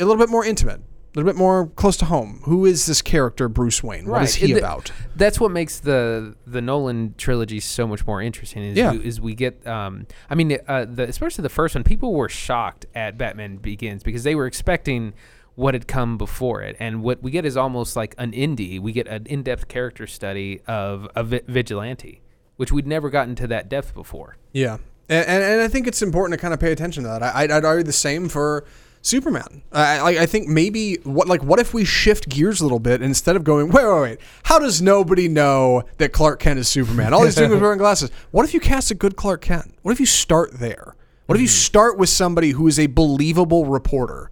a 0.00 0.04
little 0.04 0.18
bit 0.20 0.28
more 0.30 0.44
intimate. 0.44 0.80
A 0.80 1.18
little 1.18 1.28
bit 1.32 1.36
more 1.36 1.66
close 1.66 1.96
to 1.98 2.04
home. 2.04 2.40
Who 2.44 2.64
is 2.66 2.86
this 2.86 3.02
character, 3.02 3.48
Bruce 3.48 3.82
Wayne? 3.82 4.06
What 4.08 4.22
is 4.22 4.40
Right. 4.40 4.46
he 4.48 4.52
the- 4.54 4.60
about? 4.60 4.92
That's 5.16 5.40
what 5.40 5.50
makes 5.50 5.80
the 5.80 6.36
the 6.46 6.60
Nolan 6.62 7.14
trilogy 7.18 7.58
so 7.60 7.86
much 7.86 8.06
more 8.06 8.22
interesting. 8.22 8.62
Is 8.62 8.76
Yeah. 8.78 8.92
we, 8.92 9.04
is 9.04 9.20
we 9.20 9.34
get, 9.34 9.66
um, 9.66 10.06
I 10.30 10.34
mean, 10.36 10.56
uh, 10.68 10.84
the 10.88 11.02
especially 11.08 11.42
the 11.42 11.48
first 11.48 11.74
one, 11.74 11.82
people 11.84 12.14
were 12.14 12.28
shocked 12.28 12.86
at 12.94 13.18
Batman 13.18 13.56
Begins 13.56 14.02
because 14.04 14.22
they 14.22 14.34
were 14.36 14.46
expecting 14.46 15.12
what 15.56 15.74
had 15.74 15.86
come 15.88 16.16
before 16.16 16.62
it, 16.62 16.76
and 16.78 17.02
what 17.02 17.22
we 17.22 17.30
get 17.32 17.44
is 17.44 17.56
almost 17.56 17.96
like 17.96 18.14
an 18.16 18.30
indie. 18.30 18.80
We 18.80 18.92
get 18.92 19.08
an 19.08 19.26
in 19.26 19.42
depth 19.42 19.66
character 19.68 20.06
study 20.06 20.60
of 20.68 21.08
a 21.16 21.24
vi- 21.24 21.40
vigilante, 21.48 22.22
which 22.60 22.70
we'd 22.70 22.86
never 22.86 23.08
gotten 23.08 23.34
to 23.34 23.46
that 23.46 23.70
depth 23.70 23.94
before. 23.94 24.36
Yeah, 24.52 24.74
and, 25.08 25.26
and, 25.26 25.42
and 25.42 25.60
I 25.62 25.68
think 25.68 25.86
it's 25.86 26.02
important 26.02 26.38
to 26.38 26.42
kind 26.42 26.52
of 26.52 26.60
pay 26.60 26.72
attention 26.72 27.04
to 27.04 27.08
that. 27.08 27.22
I, 27.22 27.32
I'd, 27.44 27.50
I'd 27.50 27.64
argue 27.64 27.84
the 27.84 27.90
same 27.92 28.28
for 28.28 28.66
Superman. 29.00 29.62
I, 29.72 29.98
I, 29.98 30.22
I 30.22 30.26
think 30.26 30.46
maybe 30.46 30.96
what 31.04 31.26
like 31.26 31.42
what 31.42 31.58
if 31.58 31.72
we 31.72 31.86
shift 31.86 32.28
gears 32.28 32.60
a 32.60 32.64
little 32.64 32.78
bit 32.78 33.00
instead 33.00 33.34
of 33.34 33.44
going 33.44 33.70
wait 33.70 33.86
wait 33.86 34.00
wait 34.02 34.18
how 34.42 34.58
does 34.58 34.82
nobody 34.82 35.26
know 35.26 35.84
that 35.96 36.12
Clark 36.12 36.38
Kent 36.38 36.58
is 36.58 36.68
Superman? 36.68 37.14
All 37.14 37.24
he's 37.24 37.34
doing 37.34 37.50
is 37.50 37.60
wearing 37.62 37.78
glasses. 37.78 38.10
What 38.30 38.44
if 38.44 38.52
you 38.52 38.60
cast 38.60 38.90
a 38.90 38.94
good 38.94 39.16
Clark 39.16 39.40
Kent? 39.40 39.74
What 39.80 39.92
if 39.92 40.00
you 40.00 40.04
start 40.06 40.52
there? 40.52 40.94
What 41.24 41.36
if 41.36 41.40
you 41.40 41.48
start 41.48 41.96
with 41.96 42.10
somebody 42.10 42.50
who 42.50 42.66
is 42.66 42.78
a 42.78 42.88
believable 42.88 43.64
reporter, 43.64 44.30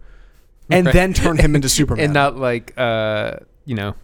and 0.69 0.85
Right. 0.85 0.93
then 0.93 1.15
turn 1.15 1.39
him 1.39 1.55
into 1.55 1.69
Superman? 1.79 2.05
and 2.05 2.13
not 2.13 2.37
like, 2.37 2.75
uh, 2.77 3.37
you 3.65 3.75
know, 3.75 3.95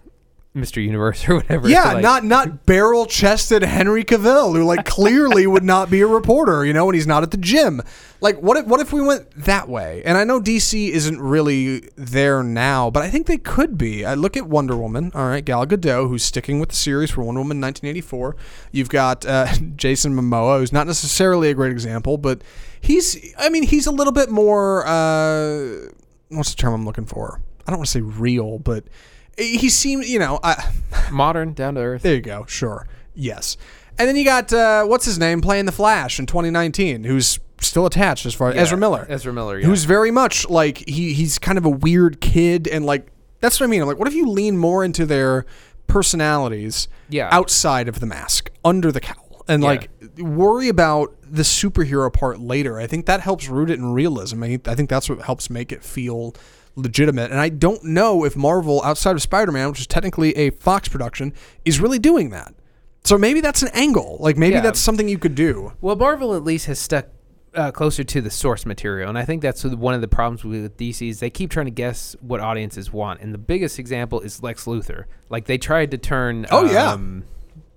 Mr. 0.55 0.83
Universe 0.83 1.29
or 1.29 1.35
whatever. 1.37 1.69
Yeah, 1.69 1.95
Like- 1.95 2.03
not 2.03 2.25
not 2.25 2.65
barrel 2.67 3.07
chested 3.07 3.63
Henry 3.65 4.05
Cavill, 4.05 4.55
who 4.55 4.63
like 4.65 4.85
clearly 4.85 5.47
would 5.47 5.65
not 5.75 5.91
be 5.91 6.01
a 6.01 6.07
reporter, 6.07 6.65
you 6.65 6.73
know, 6.73 6.87
when 6.87 6.95
he's 6.95 7.07
not 7.09 7.23
at 7.25 7.33
the 7.33 7.37
gym. 7.37 7.83
Like, 8.21 8.39
what 8.39 8.57
if 8.57 8.67
what 8.67 8.81
if 8.81 8.93
we 8.93 9.01
went 9.03 9.29
that 9.37 9.69
way? 9.69 10.03
And 10.05 10.17
I 10.17 10.23
know 10.25 10.41
DC 10.41 10.89
isn't 10.91 11.21
really 11.21 11.89
there 11.97 12.43
now, 12.45 12.89
but 12.89 13.03
I 13.03 13.11
think 13.11 13.27
they 13.27 13.37
could 13.37 13.77
be. 13.77 14.05
I 14.05 14.15
look 14.15 14.37
at 14.37 14.47
Wonder 14.47 14.77
Woman, 14.77 15.11
all 15.15 15.27
right, 15.27 15.45
Gal 15.45 15.67
Gadot, 15.67 16.09
who's 16.09 16.23
sticking 16.23 16.61
with 16.61 16.69
the 16.69 16.77
series 16.77 17.11
for 17.11 17.23
Wonder 17.23 17.41
Woman 17.41 17.61
1984. 17.61 18.37
You've 18.71 18.89
got 18.89 19.27
uh, 19.27 19.49
Jason 19.77 20.15
Momoa, 20.15 20.61
who's 20.61 20.73
not 20.73 20.87
necessarily 20.87 21.51
a 21.51 21.55
great 21.55 21.73
example, 21.73 22.17
but 22.17 22.43
he's, 22.81 23.35
I 23.39 23.49
mean, 23.49 23.65
he's 23.65 23.87
a 23.89 23.93
little 23.93 24.13
bit 24.13 24.31
more. 24.31 24.87
Uh, 24.87 25.89
what's 26.29 26.51
the 26.55 26.57
term 26.57 26.75
I'm 26.75 26.87
looking 26.87 27.07
for? 27.07 27.41
I 27.67 27.71
don't 27.73 27.79
want 27.81 27.89
to 27.89 27.93
say 27.93 28.01
real, 28.01 28.59
but 28.59 28.85
he 29.37 29.69
seems, 29.69 30.09
you 30.09 30.19
know, 30.19 30.39
I. 30.43 30.71
modern, 31.13 31.53
down 31.55 31.75
to 31.75 31.81
earth. 31.81 32.03
There 32.03 32.15
you 32.15 32.21
go. 32.21 32.45
Sure. 32.47 32.87
Yes. 33.15 33.57
And 33.99 34.09
then 34.09 34.17
you 34.17 34.25
got 34.25 34.53
uh, 34.53 34.85
what's 34.85 35.05
his 35.05 35.19
name 35.19 35.41
playing 35.41 35.67
the 35.67 35.73
Flash 35.73 36.19
in 36.19 36.27
2019, 36.27 37.05
who's 37.05 37.39
still 37.61 37.87
attached 37.87 38.27
as 38.27 38.35
far 38.35 38.49
as 38.51 38.57
Yeah, 38.57 38.63
Ezra 38.63 38.77
Miller, 38.79 39.07
Ezra 39.09 39.33
Miller, 39.33 39.59
yeah. 39.59 39.67
who's 39.67 39.85
very 39.85 40.11
much 40.11 40.49
like 40.49 40.79
he 40.89 41.13
he's 41.13 41.39
kind 41.39 41.59
of 41.59 41.65
a 41.65 41.71
weird 41.71 42.21
kid, 42.21 42.67
and 42.67 42.85
like 42.85 43.07
that's 43.41 43.61
what 43.61 43.67
I 43.67 43.69
mean. 43.71 43.81
I'm 43.83 43.87
like, 43.89 43.99
what 43.99 44.09
if 44.09 44.15
you 44.15 44.27
lean 44.29 44.57
more 44.59 44.85
into 44.85 45.07
their 45.07 45.47
personalities 45.87 46.89
Yeah. 47.09 47.29
outside 47.31 47.89
of 47.89 48.01
the 48.01 48.07
mask, 48.07 48.51
under 48.65 48.91
the 48.93 49.01
cowl, 49.01 49.45
and 49.49 49.63
Yeah. 49.63 49.69
like 49.69 49.91
worry 50.19 50.69
about 50.69 51.15
the 51.23 51.43
superhero 51.43 52.13
part 52.13 52.39
later. 52.41 52.79
I 52.79 52.87
think 52.87 53.07
that 53.07 53.21
helps 53.21 53.49
root 53.49 53.71
it 53.71 53.79
in 53.79 53.93
realism. 53.93 54.43
I, 54.43 54.61
I 54.67 54.75
think 54.75 54.91
that's 54.91 55.09
what 55.09 55.23
helps 55.23 55.49
make 55.51 55.73
it 55.73 55.83
feel 55.85 56.35
legitimate. 56.77 57.31
And 57.31 57.41
I 57.41 57.49
don't 57.49 57.83
know 57.85 58.25
if 58.25 58.37
Marvel, 58.37 58.83
outside 58.83 59.13
of 59.17 59.23
Spider 59.23 59.53
Man, 59.53 59.69
which 59.71 59.81
is 59.81 59.87
technically 59.87 60.37
a 60.37 60.51
Fox 60.51 60.89
production, 60.89 61.33
is 61.65 61.81
really 61.81 61.99
doing 61.99 62.31
that. 62.31 62.55
So 63.05 63.19
maybe 63.19 63.41
that's 63.41 63.63
an 63.63 63.69
angle. 63.75 64.17
Like 64.21 64.37
maybe 64.37 64.55
Yeah. 64.55 64.61
that's 64.63 64.81
something 64.81 65.09
you 65.09 65.19
could 65.19 65.35
do. 65.35 65.73
Well, 65.81 65.95
Marvel 65.97 66.35
at 66.35 66.43
least 66.43 66.67
has 66.67 66.79
stuck 66.79 67.07
uh, 67.55 67.71
closer 67.71 68.03
to 68.03 68.21
the 68.21 68.31
source 68.31 68.67
material, 68.67 69.09
and 69.09 69.17
I 69.17 69.25
think 69.25 69.41
that's 69.41 69.63
one 69.65 69.95
of 69.95 70.01
the 70.01 70.09
problems 70.09 70.43
with 70.43 70.77
DC 70.77 71.09
is 71.09 71.21
they 71.21 71.31
keep 71.31 71.51
trying 71.51 71.67
to 71.67 71.71
guess 71.71 72.17
what 72.21 72.41
audiences 72.41 72.93
want. 72.93 73.21
And 73.21 73.33
the 73.33 73.39
biggest 73.39 73.79
example 73.79 74.21
is 74.21 74.43
Lex 74.43 74.65
Luthor. 74.65 75.05
Like 75.29 75.45
they 75.45 75.57
tried 75.59 75.93
to 75.93 75.99
turn. 75.99 76.47
Oh, 76.51 76.65
yeah. 76.65 76.93
um, 76.93 77.23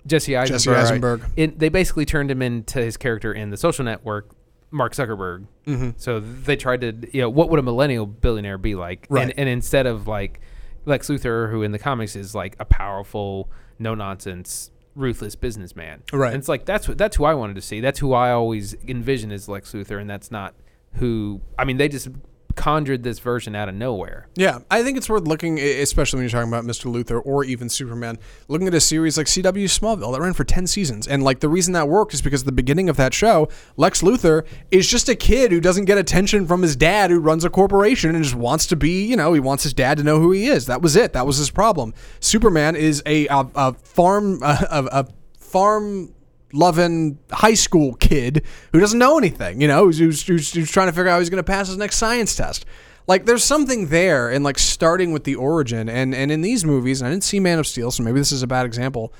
Jesse 0.07 0.35
Eisenberg. 0.35 0.61
Jesse 0.63 0.71
Eisenberg. 0.71 1.21
It, 1.35 1.59
they 1.59 1.69
basically 1.69 2.05
turned 2.05 2.31
him 2.31 2.41
into 2.41 2.79
his 2.79 2.97
character 2.97 3.31
in 3.33 3.49
The 3.51 3.57
Social 3.57 3.85
Network, 3.85 4.29
Mark 4.71 4.93
Zuckerberg. 4.93 5.45
Mm-hmm. 5.65 5.91
So 5.97 6.19
they 6.19 6.55
tried 6.55 6.81
to, 6.81 6.93
you 7.11 7.21
know, 7.21 7.29
what 7.29 7.49
would 7.49 7.59
a 7.59 7.63
millennial 7.63 8.05
billionaire 8.05 8.57
be 8.57 8.75
like? 8.75 9.07
Right. 9.09 9.23
And, 9.23 9.33
and 9.37 9.49
instead 9.49 9.85
of 9.85 10.07
like 10.07 10.41
Lex 10.85 11.07
Luthor, 11.07 11.49
who 11.49 11.63
in 11.63 11.71
the 11.71 11.79
comics 11.79 12.15
is 12.15 12.35
like 12.35 12.55
a 12.59 12.65
powerful, 12.65 13.49
no 13.79 13.95
nonsense, 13.95 14.71
ruthless 14.95 15.35
businessman. 15.35 16.03
Right. 16.11 16.33
And 16.33 16.37
it's 16.37 16.49
like 16.49 16.65
that's 16.65 16.87
what 16.87 16.97
that's 16.97 17.15
who 17.17 17.25
I 17.25 17.33
wanted 17.33 17.55
to 17.55 17.61
see. 17.61 17.79
That's 17.79 17.99
who 17.99 18.13
I 18.13 18.31
always 18.31 18.75
envision 18.87 19.31
as 19.31 19.47
Lex 19.47 19.71
Luthor, 19.73 20.01
and 20.01 20.09
that's 20.09 20.31
not 20.31 20.55
who. 20.93 21.41
I 21.57 21.65
mean, 21.65 21.77
they 21.77 21.87
just 21.87 22.09
conjured 22.57 23.03
this 23.03 23.19
version 23.19 23.55
out 23.55 23.69
of 23.69 23.75
nowhere. 23.75 24.27
Yeah, 24.35 24.59
I 24.69 24.83
think 24.83 24.97
it's 24.97 25.07
worth 25.07 25.25
looking, 25.25 25.59
especially 25.59 26.17
when 26.17 26.23
you're 26.23 26.31
talking 26.31 26.51
about 26.51 26.65
Mr. 26.65 26.91
Luthor 26.91 27.21
or 27.23 27.45
even 27.45 27.69
Superman, 27.69 28.17
looking 28.49 28.67
at 28.67 28.73
a 28.73 28.81
series 28.81 29.17
like 29.17 29.27
CW 29.27 29.65
Smallville 29.65 30.11
that 30.11 30.19
ran 30.19 30.33
for 30.33 30.43
10 30.43 30.67
seasons. 30.67 31.07
And 31.07 31.23
like 31.23 31.39
the 31.39 31.47
reason 31.47 31.73
that 31.73 31.87
worked 31.87 32.13
is 32.13 32.21
because 32.21 32.41
at 32.41 32.47
the 32.47 32.51
beginning 32.51 32.89
of 32.89 32.97
that 32.97 33.13
show, 33.13 33.47
Lex 33.77 34.01
Luthor 34.01 34.45
is 34.71 34.89
just 34.89 35.07
a 35.07 35.15
kid 35.15 35.51
who 35.51 35.61
doesn't 35.61 35.85
get 35.85 35.97
attention 35.97 36.45
from 36.45 36.63
his 36.63 36.75
dad 36.75 37.11
who 37.11 37.19
runs 37.19 37.45
a 37.45 37.49
corporation 37.49 38.13
and 38.13 38.23
just 38.23 38.35
wants 38.35 38.65
to 38.67 38.75
be, 38.75 39.05
you 39.05 39.15
know, 39.15 39.31
he 39.31 39.39
wants 39.39 39.63
his 39.63 39.73
dad 39.73 39.97
to 39.99 40.03
know 40.03 40.19
who 40.19 40.31
he 40.31 40.47
is. 40.47 40.65
That 40.65 40.81
was 40.81 40.95
it. 40.95 41.13
That 41.13 41.25
was 41.25 41.37
his 41.37 41.51
problem. 41.51 41.93
Superman 42.19 42.75
is 42.75 43.01
a, 43.05 43.27
a, 43.27 43.47
a 43.55 43.73
farm, 43.73 44.39
a, 44.43 44.89
a 44.91 45.07
farm 45.39 46.13
loving 46.53 47.17
high 47.31 47.53
school 47.53 47.93
kid 47.95 48.43
who 48.71 48.79
doesn't 48.79 48.99
know 48.99 49.17
anything, 49.17 49.61
you 49.61 49.67
know, 49.67 49.85
who's, 49.85 49.99
who's, 49.99 50.25
who's, 50.25 50.53
who's 50.53 50.71
trying 50.71 50.87
to 50.87 50.91
figure 50.93 51.09
out 51.09 51.13
how 51.13 51.19
he's 51.19 51.29
going 51.29 51.43
to 51.43 51.51
pass 51.51 51.67
his 51.67 51.77
next 51.77 51.97
science 51.97 52.35
test. 52.35 52.65
Like, 53.07 53.25
there's 53.25 53.43
something 53.43 53.87
there 53.87 54.29
in 54.29 54.43
like 54.43 54.59
starting 54.59 55.13
with 55.13 55.23
the 55.23 55.35
origin, 55.35 55.87
and 55.87 56.13
and 56.13 56.29
in 56.29 56.41
these 56.41 56.65
movies, 56.65 56.99
and 56.99 57.07
I 57.07 57.11
didn't 57.11 57.23
see 57.23 57.39
Man 57.39 57.57
of 57.57 57.65
Steel, 57.65 57.89
so 57.89 58.03
maybe 58.03 58.19
this 58.19 58.33
is 58.33 58.43
a 58.43 58.47
bad 58.47 58.65
example. 58.65 59.13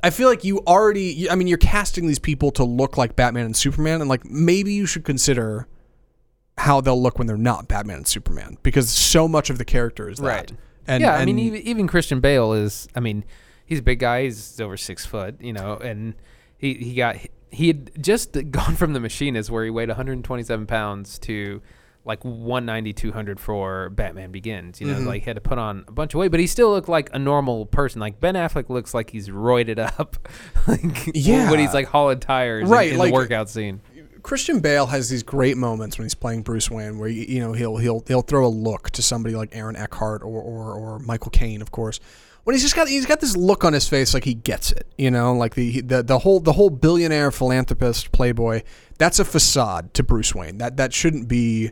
I 0.00 0.10
feel 0.10 0.28
like 0.28 0.44
you 0.44 0.60
already, 0.60 1.28
I 1.28 1.34
mean, 1.34 1.48
you're 1.48 1.58
casting 1.58 2.06
these 2.06 2.20
people 2.20 2.52
to 2.52 2.62
look 2.62 2.96
like 2.96 3.16
Batman 3.16 3.46
and 3.46 3.56
Superman, 3.56 4.00
and 4.00 4.08
like 4.08 4.24
maybe 4.24 4.72
you 4.72 4.86
should 4.86 5.04
consider 5.04 5.66
how 6.56 6.80
they'll 6.80 7.02
look 7.02 7.18
when 7.18 7.26
they're 7.26 7.36
not 7.36 7.66
Batman 7.66 7.96
and 7.96 8.06
Superman, 8.06 8.58
because 8.62 8.88
so 8.88 9.26
much 9.26 9.50
of 9.50 9.58
the 9.58 9.64
character 9.64 10.08
is 10.08 10.18
that. 10.18 10.24
Right. 10.24 10.52
And, 10.86 11.00
yeah, 11.00 11.14
I 11.14 11.24
mean, 11.24 11.38
and- 11.38 11.56
even 11.56 11.88
Christian 11.88 12.20
Bale 12.20 12.52
is. 12.52 12.86
I 12.94 13.00
mean, 13.00 13.24
he's 13.66 13.80
a 13.80 13.82
big 13.82 13.98
guy. 13.98 14.22
He's 14.22 14.60
over 14.60 14.76
six 14.76 15.04
foot, 15.04 15.40
you 15.40 15.52
know, 15.52 15.78
and 15.78 16.14
he 16.62 16.72
he 16.74 16.94
got 16.94 17.16
he 17.50 17.66
had 17.68 18.02
just 18.02 18.32
gone 18.50 18.74
from 18.76 18.94
the 18.94 19.00
machinist 19.00 19.50
where 19.50 19.64
he 19.64 19.68
weighed 19.70 19.88
127 19.90 20.66
pounds 20.66 21.18
to 21.18 21.60
like 22.04 22.24
190 22.24 22.92
200 22.94 23.38
for 23.38 23.88
batman 23.90 24.32
begins 24.32 24.80
you 24.80 24.86
know 24.88 24.94
Mhm. 24.98 25.06
like 25.06 25.22
he 25.22 25.26
had 25.26 25.36
to 25.36 25.40
put 25.40 25.58
on 25.58 25.84
a 25.86 25.92
bunch 25.92 26.14
of 26.14 26.18
weight 26.18 26.30
but 26.32 26.40
he 26.40 26.48
still 26.48 26.70
looked 26.70 26.88
like 26.88 27.10
a 27.12 27.18
normal 27.18 27.64
person 27.66 28.00
like 28.00 28.18
ben 28.18 28.34
affleck 28.34 28.68
looks 28.70 28.92
like 28.94 29.10
he's 29.10 29.28
roided 29.28 29.78
up 29.78 30.16
like 30.66 31.10
Yeah. 31.14 31.48
when 31.50 31.60
he's 31.60 31.74
like 31.74 31.86
hauling 31.86 32.18
tires 32.18 32.64
in- 32.64 32.70
Right, 32.70 32.92
in, 32.92 32.98
like- 32.98 33.10
the 33.10 33.14
workout 33.14 33.48
scene 33.50 33.80
Christian 34.22 34.60
Bale 34.60 34.86
has 34.86 35.08
these 35.10 35.24
great 35.24 35.56
moments 35.56 35.98
when 35.98 36.04
he's 36.04 36.14
playing 36.14 36.42
Bruce 36.42 36.70
Wayne, 36.70 36.96
where 37.00 37.08
you, 37.08 37.24
you 37.28 37.40
know 37.40 37.54
he'll 37.54 37.76
he'll 37.78 38.04
he'll 38.06 38.22
throw 38.22 38.46
a 38.46 38.48
look 38.48 38.88
to 38.90 39.02
somebody 39.02 39.34
like 39.34 39.48
Aaron 39.50 39.74
Eckhart 39.74 40.22
or, 40.22 40.40
or 40.40 40.74
or 40.74 40.98
Michael 41.00 41.32
Caine, 41.32 41.60
of 41.60 41.72
course. 41.72 41.98
When 42.44 42.54
he's 42.54 42.62
just 42.62 42.74
got 42.74 42.88
he's 42.88 43.06
got 43.06 43.20
this 43.20 43.36
look 43.36 43.64
on 43.64 43.72
his 43.72 43.88
face 43.88 44.14
like 44.14 44.24
he 44.24 44.34
gets 44.34 44.72
it, 44.72 44.86
you 44.98 45.10
know, 45.10 45.32
like 45.34 45.54
the 45.54 45.80
the 45.80 46.02
the 46.02 46.18
whole 46.20 46.40
the 46.40 46.54
whole 46.54 46.70
billionaire 46.70 47.30
philanthropist 47.30 48.10
playboy. 48.12 48.62
That's 48.98 49.18
a 49.18 49.24
facade 49.24 49.94
to 49.94 50.02
Bruce 50.02 50.34
Wayne. 50.34 50.58
That 50.58 50.76
that 50.76 50.92
shouldn't 50.92 51.28
be 51.28 51.70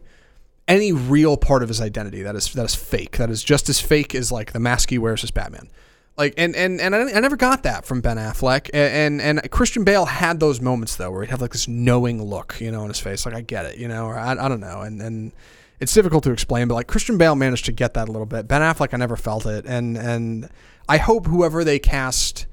any 0.69 0.93
real 0.93 1.37
part 1.37 1.63
of 1.65 1.69
his 1.69 1.81
identity. 1.81 2.23
That 2.23 2.37
is 2.37 2.53
that 2.53 2.65
is 2.65 2.77
fake. 2.77 3.17
That 3.17 3.31
is 3.31 3.43
just 3.43 3.69
as 3.69 3.81
fake 3.81 4.15
as 4.15 4.31
like 4.31 4.53
the 4.53 4.61
mask 4.61 4.91
he 4.91 4.99
wears 4.99 5.25
as 5.25 5.33
Batman. 5.33 5.69
Like 6.17 6.35
and 6.37 6.55
and 6.55 6.81
and 6.81 6.95
I, 6.95 7.01
I 7.01 7.21
never 7.21 7.37
got 7.37 7.65
that 7.65 7.85
from 7.85 8.01
Ben 8.01 8.17
Affleck. 8.17 8.71
And, 8.73 9.21
and 9.21 9.39
and 9.41 9.51
Christian 9.51 9.83
Bale 9.83 10.05
had 10.05 10.39
those 10.39 10.61
moments 10.61 10.95
though, 10.97 11.11
where 11.11 11.23
he'd 11.23 11.31
have 11.31 11.41
like 11.41 11.53
this 11.53 11.67
knowing 11.67 12.23
look, 12.23 12.59
you 12.61 12.71
know, 12.71 12.83
on 12.83 12.89
his 12.89 13.01
face. 13.01 13.27
Like 13.27 13.35
I 13.35 13.41
get 13.41 13.67
it, 13.67 13.79
you 13.79 13.89
know, 13.89 14.07
or 14.07 14.17
I, 14.17 14.33
I 14.33 14.49
don't 14.49 14.61
know. 14.61 14.83
And 14.83 15.03
and 15.03 15.33
it's 15.81 15.95
difficult 15.95 16.25
to 16.25 16.33
explain, 16.33 16.69
but 16.69 16.75
like 16.75 16.87
Christian 16.87 17.19
Bale 17.19 17.35
managed 17.35 17.65
to 17.65 17.73
get 17.73 17.95
that 17.95 18.09
a 18.09 18.13
little 18.13 18.27
bit. 18.27 18.47
Ben 18.47 18.61
Affleck, 18.61 18.93
I 18.93 18.99
never 18.99 19.17
felt 19.17 19.47
it. 19.47 19.65
And 19.67 19.97
and 19.97 20.49
I 20.89 20.99
hope 20.99 21.27
whoever 21.27 21.65
they 21.65 21.79
cast 21.79 22.47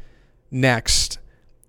next 0.50 1.20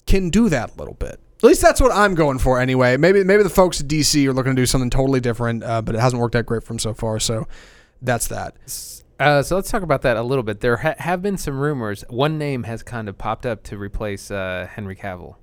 can 0.07 0.31
do 0.31 0.49
that 0.49 0.75
a 0.75 0.79
little 0.79 0.95
bit. 0.95 1.21
At 1.39 1.45
least 1.45 1.63
that's 1.63 1.81
what 1.81 1.93
I'm 1.93 2.15
going 2.15 2.39
for 2.39 2.61
anyway. 2.61 2.97
Maybe 2.97 3.23
maybe 3.25 3.43
the 3.43 3.51
folks 3.51 3.81
at 3.81 3.89
DC 3.89 4.27
are 4.27 4.33
looking 4.33 4.55
to 4.57 4.63
do 4.63 4.67
something 4.67 4.91
totally 4.91 5.21
different, 5.21 5.63
uh, 5.63 5.83
but 5.83 5.95
it 5.95 6.01
hasn't 6.01 6.21
worked 6.21 6.37
out 6.37 6.47
great 6.47 6.63
for 6.63 6.69
them 6.69 6.79
so 6.79 6.95
far. 6.95 7.21
So 7.21 7.47
that's 8.01 8.29
that. 8.29 8.57
Uh, 9.21 9.43
so 9.43 9.57
let's 9.57 9.71
talk 9.71 9.83
about 9.83 10.03
that 10.03 10.17
a 10.17 10.23
little 10.23 10.45
bit. 10.45 10.61
There 10.61 10.77
ha- 10.77 10.95
have 10.99 11.23
been 11.23 11.37
some 11.37 11.59
rumors. 11.59 12.05
One 12.09 12.39
name 12.39 12.63
has 12.65 12.85
kind 12.85 13.09
of 13.09 13.19
popped 13.19 13.47
up 13.47 13.65
to 13.65 13.77
replace 13.77 14.31
uh, 14.31 14.69
Henry 14.71 14.95
Cavill. 14.95 15.35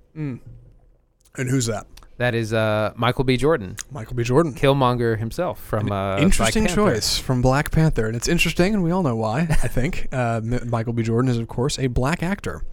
And 1.38 1.49
who's 1.49 1.66
that? 1.66 1.86
That 2.18 2.34
is 2.34 2.53
uh, 2.53 2.93
Michael 2.95 3.26
B. 3.26 3.36
Jordan, 3.36 3.76
Michael 3.91 4.16
B. 4.16 4.24
Jordan. 4.24 4.53
Killmonger 4.53 5.18
himself 5.20 5.59
from 5.61 5.91
uh, 5.91 6.18
interesting 6.18 6.66
choice 6.66 7.18
from 7.18 7.41
Black 7.41 7.72
Panther, 7.72 8.07
and 8.07 8.16
it's 8.16 8.30
interesting, 8.30 8.74
and 8.74 8.84
we 8.84 8.91
all 8.91 9.03
know 9.03 9.18
why. 9.18 9.41
I 9.41 9.68
think 9.68 10.07
uh, 10.13 10.39
M- 10.43 10.70
Michael 10.70 10.93
B. 10.93 11.03
Jordan 11.03 11.30
is, 11.30 11.38
of 11.38 11.47
course, 11.49 11.78
a 11.78 11.88
black 11.88 12.24
actor. 12.24 12.63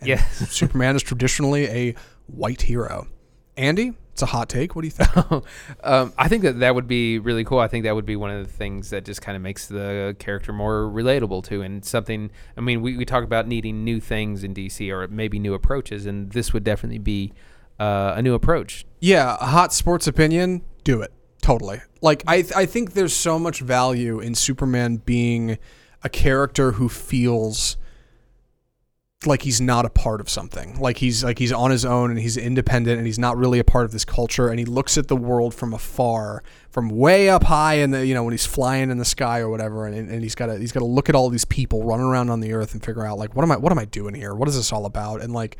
And 0.00 0.08
Yes. 0.08 0.48
Superman 0.50 0.94
is 0.94 1.02
traditionally 1.02 1.66
a 1.66 1.94
white 2.28 2.62
hero. 2.62 3.08
Andy, 3.56 3.92
It's 4.12 4.22
a 4.22 4.26
hot 4.26 4.48
take. 4.48 4.76
What 4.76 4.82
do 4.82 4.86
you 4.86 4.92
think? 4.92 5.44
um, 5.84 6.12
I 6.16 6.28
think 6.28 6.42
that 6.44 6.60
that 6.60 6.74
would 6.74 6.86
be 6.86 7.18
really 7.18 7.42
cool. 7.44 7.58
I 7.58 7.66
think 7.66 7.82
that 7.84 7.94
would 7.96 8.06
be 8.06 8.14
one 8.16 8.30
of 8.30 8.46
the 8.46 8.52
things 8.52 8.90
that 8.90 9.04
just 9.04 9.20
kind 9.20 9.34
of 9.34 9.42
makes 9.42 9.66
the 9.66 10.14
character 10.20 10.52
more 10.52 10.84
relatable 10.84 11.42
to, 11.48 11.60
and 11.62 11.84
something. 11.84 12.30
I 12.56 12.60
mean, 12.60 12.82
we, 12.82 12.96
we 12.96 13.04
talk 13.04 13.24
about 13.24 13.48
needing 13.48 13.82
new 13.82 13.98
things 13.98 14.44
in 14.44 14.54
DC 14.54 14.90
or 14.92 15.08
maybe 15.08 15.40
new 15.40 15.54
approaches, 15.54 16.06
and 16.06 16.30
this 16.30 16.52
would 16.52 16.62
definitely 16.62 16.98
be 16.98 17.32
uh, 17.82 18.14
a 18.16 18.22
new 18.22 18.34
approach. 18.34 18.84
Yeah, 19.00 19.36
hot 19.36 19.72
sports 19.72 20.06
opinion. 20.06 20.62
Do 20.84 21.02
it 21.02 21.12
totally. 21.42 21.80
Like 22.00 22.22
I, 22.26 22.42
th- 22.42 22.54
I 22.54 22.66
think 22.66 22.94
there's 22.94 23.12
so 23.12 23.38
much 23.38 23.60
value 23.60 24.20
in 24.20 24.34
Superman 24.34 24.96
being 24.98 25.58
a 26.02 26.08
character 26.08 26.72
who 26.72 26.88
feels 26.88 27.76
like 29.24 29.42
he's 29.42 29.60
not 29.60 29.84
a 29.84 29.90
part 29.90 30.20
of 30.20 30.28
something. 30.28 30.80
Like 30.80 30.98
he's 30.98 31.22
like 31.22 31.38
he's 31.38 31.52
on 31.52 31.70
his 31.70 31.84
own 31.84 32.10
and 32.10 32.18
he's 32.18 32.36
independent 32.36 32.98
and 32.98 33.06
he's 33.06 33.18
not 33.18 33.36
really 33.36 33.58
a 33.58 33.64
part 33.64 33.84
of 33.84 33.92
this 33.92 34.04
culture 34.04 34.48
and 34.48 34.58
he 34.58 34.64
looks 34.64 34.98
at 34.98 35.08
the 35.08 35.16
world 35.16 35.54
from 35.54 35.74
afar, 35.74 36.42
from 36.70 36.88
way 36.88 37.28
up 37.28 37.44
high 37.44 37.74
in 37.74 37.90
the 37.90 38.04
you 38.06 38.14
know 38.14 38.24
when 38.24 38.32
he's 38.32 38.46
flying 38.46 38.90
in 38.90 38.98
the 38.98 39.04
sky 39.04 39.38
or 39.40 39.48
whatever 39.48 39.86
and, 39.86 39.96
and 39.96 40.22
he's 40.22 40.34
got 40.34 40.46
to 40.46 40.58
he's 40.58 40.72
got 40.72 40.80
to 40.80 40.86
look 40.86 41.08
at 41.08 41.14
all 41.14 41.28
these 41.28 41.44
people 41.44 41.84
running 41.84 42.06
around 42.06 42.30
on 42.30 42.40
the 42.40 42.52
earth 42.52 42.72
and 42.72 42.84
figure 42.84 43.06
out 43.06 43.18
like 43.18 43.36
what 43.36 43.42
am 43.42 43.52
I 43.52 43.56
what 43.56 43.70
am 43.70 43.78
I 43.78 43.84
doing 43.84 44.14
here? 44.14 44.34
What 44.34 44.48
is 44.48 44.56
this 44.56 44.72
all 44.72 44.86
about? 44.86 45.22
And 45.22 45.32
like 45.32 45.56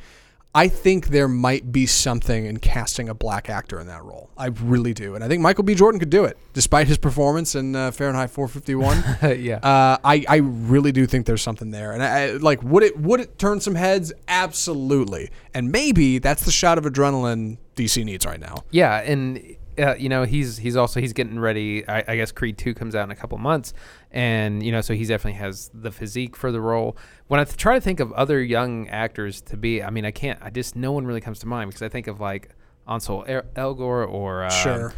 I 0.55 0.69
think 0.69 1.09
there 1.09 1.29
might 1.29 1.73
be 1.73 1.87
something 1.87 2.45
in 2.45 2.59
casting 2.59 3.09
a 3.09 3.15
black 3.15 3.49
actor 3.49 3.81
in 3.81 3.87
that 3.87 4.05
role. 4.05 4.29
I 4.37 4.47
really 4.49 4.93
do, 4.93 5.15
and 5.15 5.25
I 5.25 5.29
think 5.29 5.41
Michael 5.41 5.65
B. 5.65 5.75
Jordan 5.75 5.99
could 5.99 6.11
do 6.11 6.25
it, 6.25 6.37
despite 6.53 6.89
his 6.89 6.99
performance 6.99 7.55
in 7.55 7.75
uh, 7.75 7.91
Fahrenheit 7.91 8.29
451. 8.31 9.39
yeah. 9.41 9.57
Uh, 9.57 9.97
I 10.05 10.25
I 10.29 10.37
really 10.37 10.93
do 10.93 11.07
think 11.07 11.25
there's 11.25 11.41
something 11.41 11.71
there, 11.71 11.93
and 11.93 12.03
I, 12.03 12.25
I- 12.25 12.31
like 12.33 12.63
would 12.63 12.83
it 12.83 12.99
would 12.99 13.21
it 13.21 13.39
turn 13.39 13.61
some 13.61 13.77
heads? 13.77 14.13
Absolutely, 14.29 15.31
and 15.55 15.73
maybe 15.73 16.19
that's 16.19 16.45
the 16.45 16.53
shot 16.53 16.77
of 16.77 16.85
adrenaline 16.85 17.57
DC 17.77 18.05
needs 18.05 18.27
right 18.27 18.41
now. 18.41 18.57
Yeah, 18.71 19.01
and 19.01 19.57
uh, 19.79 19.95
you 19.95 20.09
know 20.09 20.25
he's 20.25 20.59
he's 20.59 20.77
also 20.77 21.01
he's 21.01 21.13
getting 21.13 21.39
ready. 21.39 21.87
I, 21.89 22.05
I 22.09 22.17
guess 22.17 22.33
Creed 22.33 22.59
two 22.59 22.75
comes 22.75 22.95
out 22.95 23.05
in 23.05 23.11
a 23.11 23.17
couple 23.17 23.39
months, 23.39 23.73
and 24.11 24.63
you 24.63 24.73
know 24.73 24.81
so 24.81 24.95
he 24.95 25.05
definitely 25.05 25.39
has 25.39 25.71
the 25.73 25.91
physique 25.91 26.37
for 26.37 26.53
the 26.53 26.61
role. 26.61 26.97
When 27.29 27.41
I 27.41 27.45
th- 27.45 27.57
try 27.57 27.75
to 27.75 27.81
think 27.81 28.01
of 28.01 28.13
other 28.13 28.43
young 28.43 28.89
actors 28.89 29.41
to 29.43 29.57
be, 29.57 29.83
I 29.83 29.91
mean 29.91 30.05
I 30.05 30.11
can't. 30.11 30.39
I 30.43 30.51
just 30.51 30.77
no 30.77 30.93
one 30.93 31.07
really 31.07 31.21
comes 31.21 31.39
to 31.41 31.47
mind 31.47 31.71
because 31.71 31.83
I 31.83 31.89
think 31.89 32.07
of 32.07 32.21
like 32.21 32.51
Ansel 32.89 33.25
er- 33.29 33.47
Elgor 33.57 34.09
or 34.09 34.45
uh, 34.45 34.51
Sure. 34.51 34.95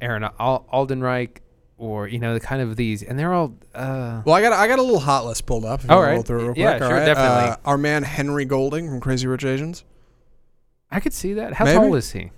Aaron 0.00 0.24
Al- 0.38 0.66
Aldenreich 0.72 1.38
or 1.76 2.06
you 2.06 2.18
know 2.18 2.34
the 2.34 2.40
kind 2.40 2.62
of 2.62 2.76
these, 2.76 3.02
and 3.02 3.18
they're 3.18 3.32
all. 3.34 3.54
Uh, 3.74 4.22
Well, 4.24 4.34
I 4.34 4.40
got 4.40 4.52
I 4.52 4.66
got 4.68 4.78
a 4.78 4.82
little 4.82 5.00
hot 5.00 5.26
list 5.26 5.44
pulled 5.44 5.64
up. 5.64 5.82
If 5.84 5.90
All 5.90 6.00
right. 6.00 6.24
through 6.24 6.40
it 6.40 6.48
real 6.48 6.54
Yeah, 6.56 6.78
quick, 6.78 6.88
sure, 6.88 6.96
right? 6.98 7.04
definitely. 7.06 7.50
Uh, 7.50 7.56
our 7.64 7.76
man 7.78 8.02
Henry 8.04 8.44
Golding 8.44 8.88
from 8.88 9.00
Crazy 9.00 9.26
Rich 9.26 9.44
Asians. 9.44 9.84
I 10.90 11.00
could 11.00 11.12
see 11.12 11.32
that. 11.34 11.54
How 11.54 11.64
Maybe. 11.64 11.76
tall 11.78 11.94
is 11.96 12.12
he? 12.12 12.30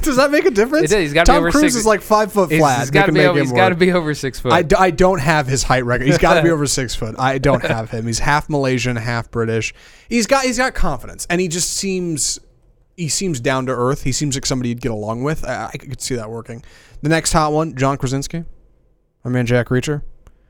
Does 0.04 0.16
that 0.16 0.30
make 0.30 0.44
a 0.44 0.50
difference? 0.50 0.90
It 0.90 0.94
does. 0.94 1.02
He's 1.04 1.12
gotta 1.12 1.30
be 1.30 1.34
Tom 1.34 1.42
over 1.42 1.50
Cruise 1.50 1.62
six- 1.72 1.76
is 1.76 1.86
like 1.86 2.00
five 2.02 2.32
foot 2.32 2.50
He's- 2.50 2.60
flat. 2.60 2.80
he's 2.80 2.90
got 2.90 3.06
to 3.06 3.12
be 3.12 3.24
over. 3.24 3.38
He's 3.40 3.52
got 3.52 3.70
to 3.70 3.74
be 3.74 3.92
over 3.92 4.14
six 4.14 4.38
foot. 4.40 4.52
I, 4.52 4.62
d- 4.62 4.76
I 4.78 4.90
don't 4.90 5.20
have 5.20 5.46
his 5.46 5.62
height 5.62 5.84
record. 5.84 6.06
He's 6.06 6.18
got 6.18 6.34
to 6.34 6.42
be 6.42 6.50
over 6.52 6.66
six 6.66 6.94
foot. 6.94 7.14
I 7.18 7.38
don't 7.38 7.62
have 7.64 7.90
him. 7.90 8.06
He's 8.06 8.18
half 8.20 8.48
Malaysian, 8.48 8.96
half 8.96 9.30
British. 9.30 9.72
He's 10.08 10.26
got 10.26 10.44
he's 10.44 10.58
got 10.58 10.74
confidence, 10.74 11.26
and 11.30 11.40
he 11.40 11.48
just 11.48 11.72
seems 11.72 12.38
he 12.96 13.08
seems 13.08 13.40
down 13.40 13.66
to 13.66 13.72
earth. 13.72 14.02
He 14.04 14.12
seems 14.12 14.34
like 14.36 14.44
somebody 14.46 14.68
you'd 14.70 14.80
get 14.80 14.92
along 14.92 15.22
with. 15.22 15.44
I, 15.44 15.70
I 15.72 15.76
could 15.76 16.00
see 16.00 16.14
that 16.16 16.30
working. 16.30 16.62
The 17.02 17.08
next 17.08 17.32
hot 17.32 17.52
one, 17.52 17.74
John 17.76 17.96
Krasinski, 17.96 18.44
my 19.24 19.30
man 19.30 19.46
Jack 19.46 19.68
Reacher. 19.68 20.02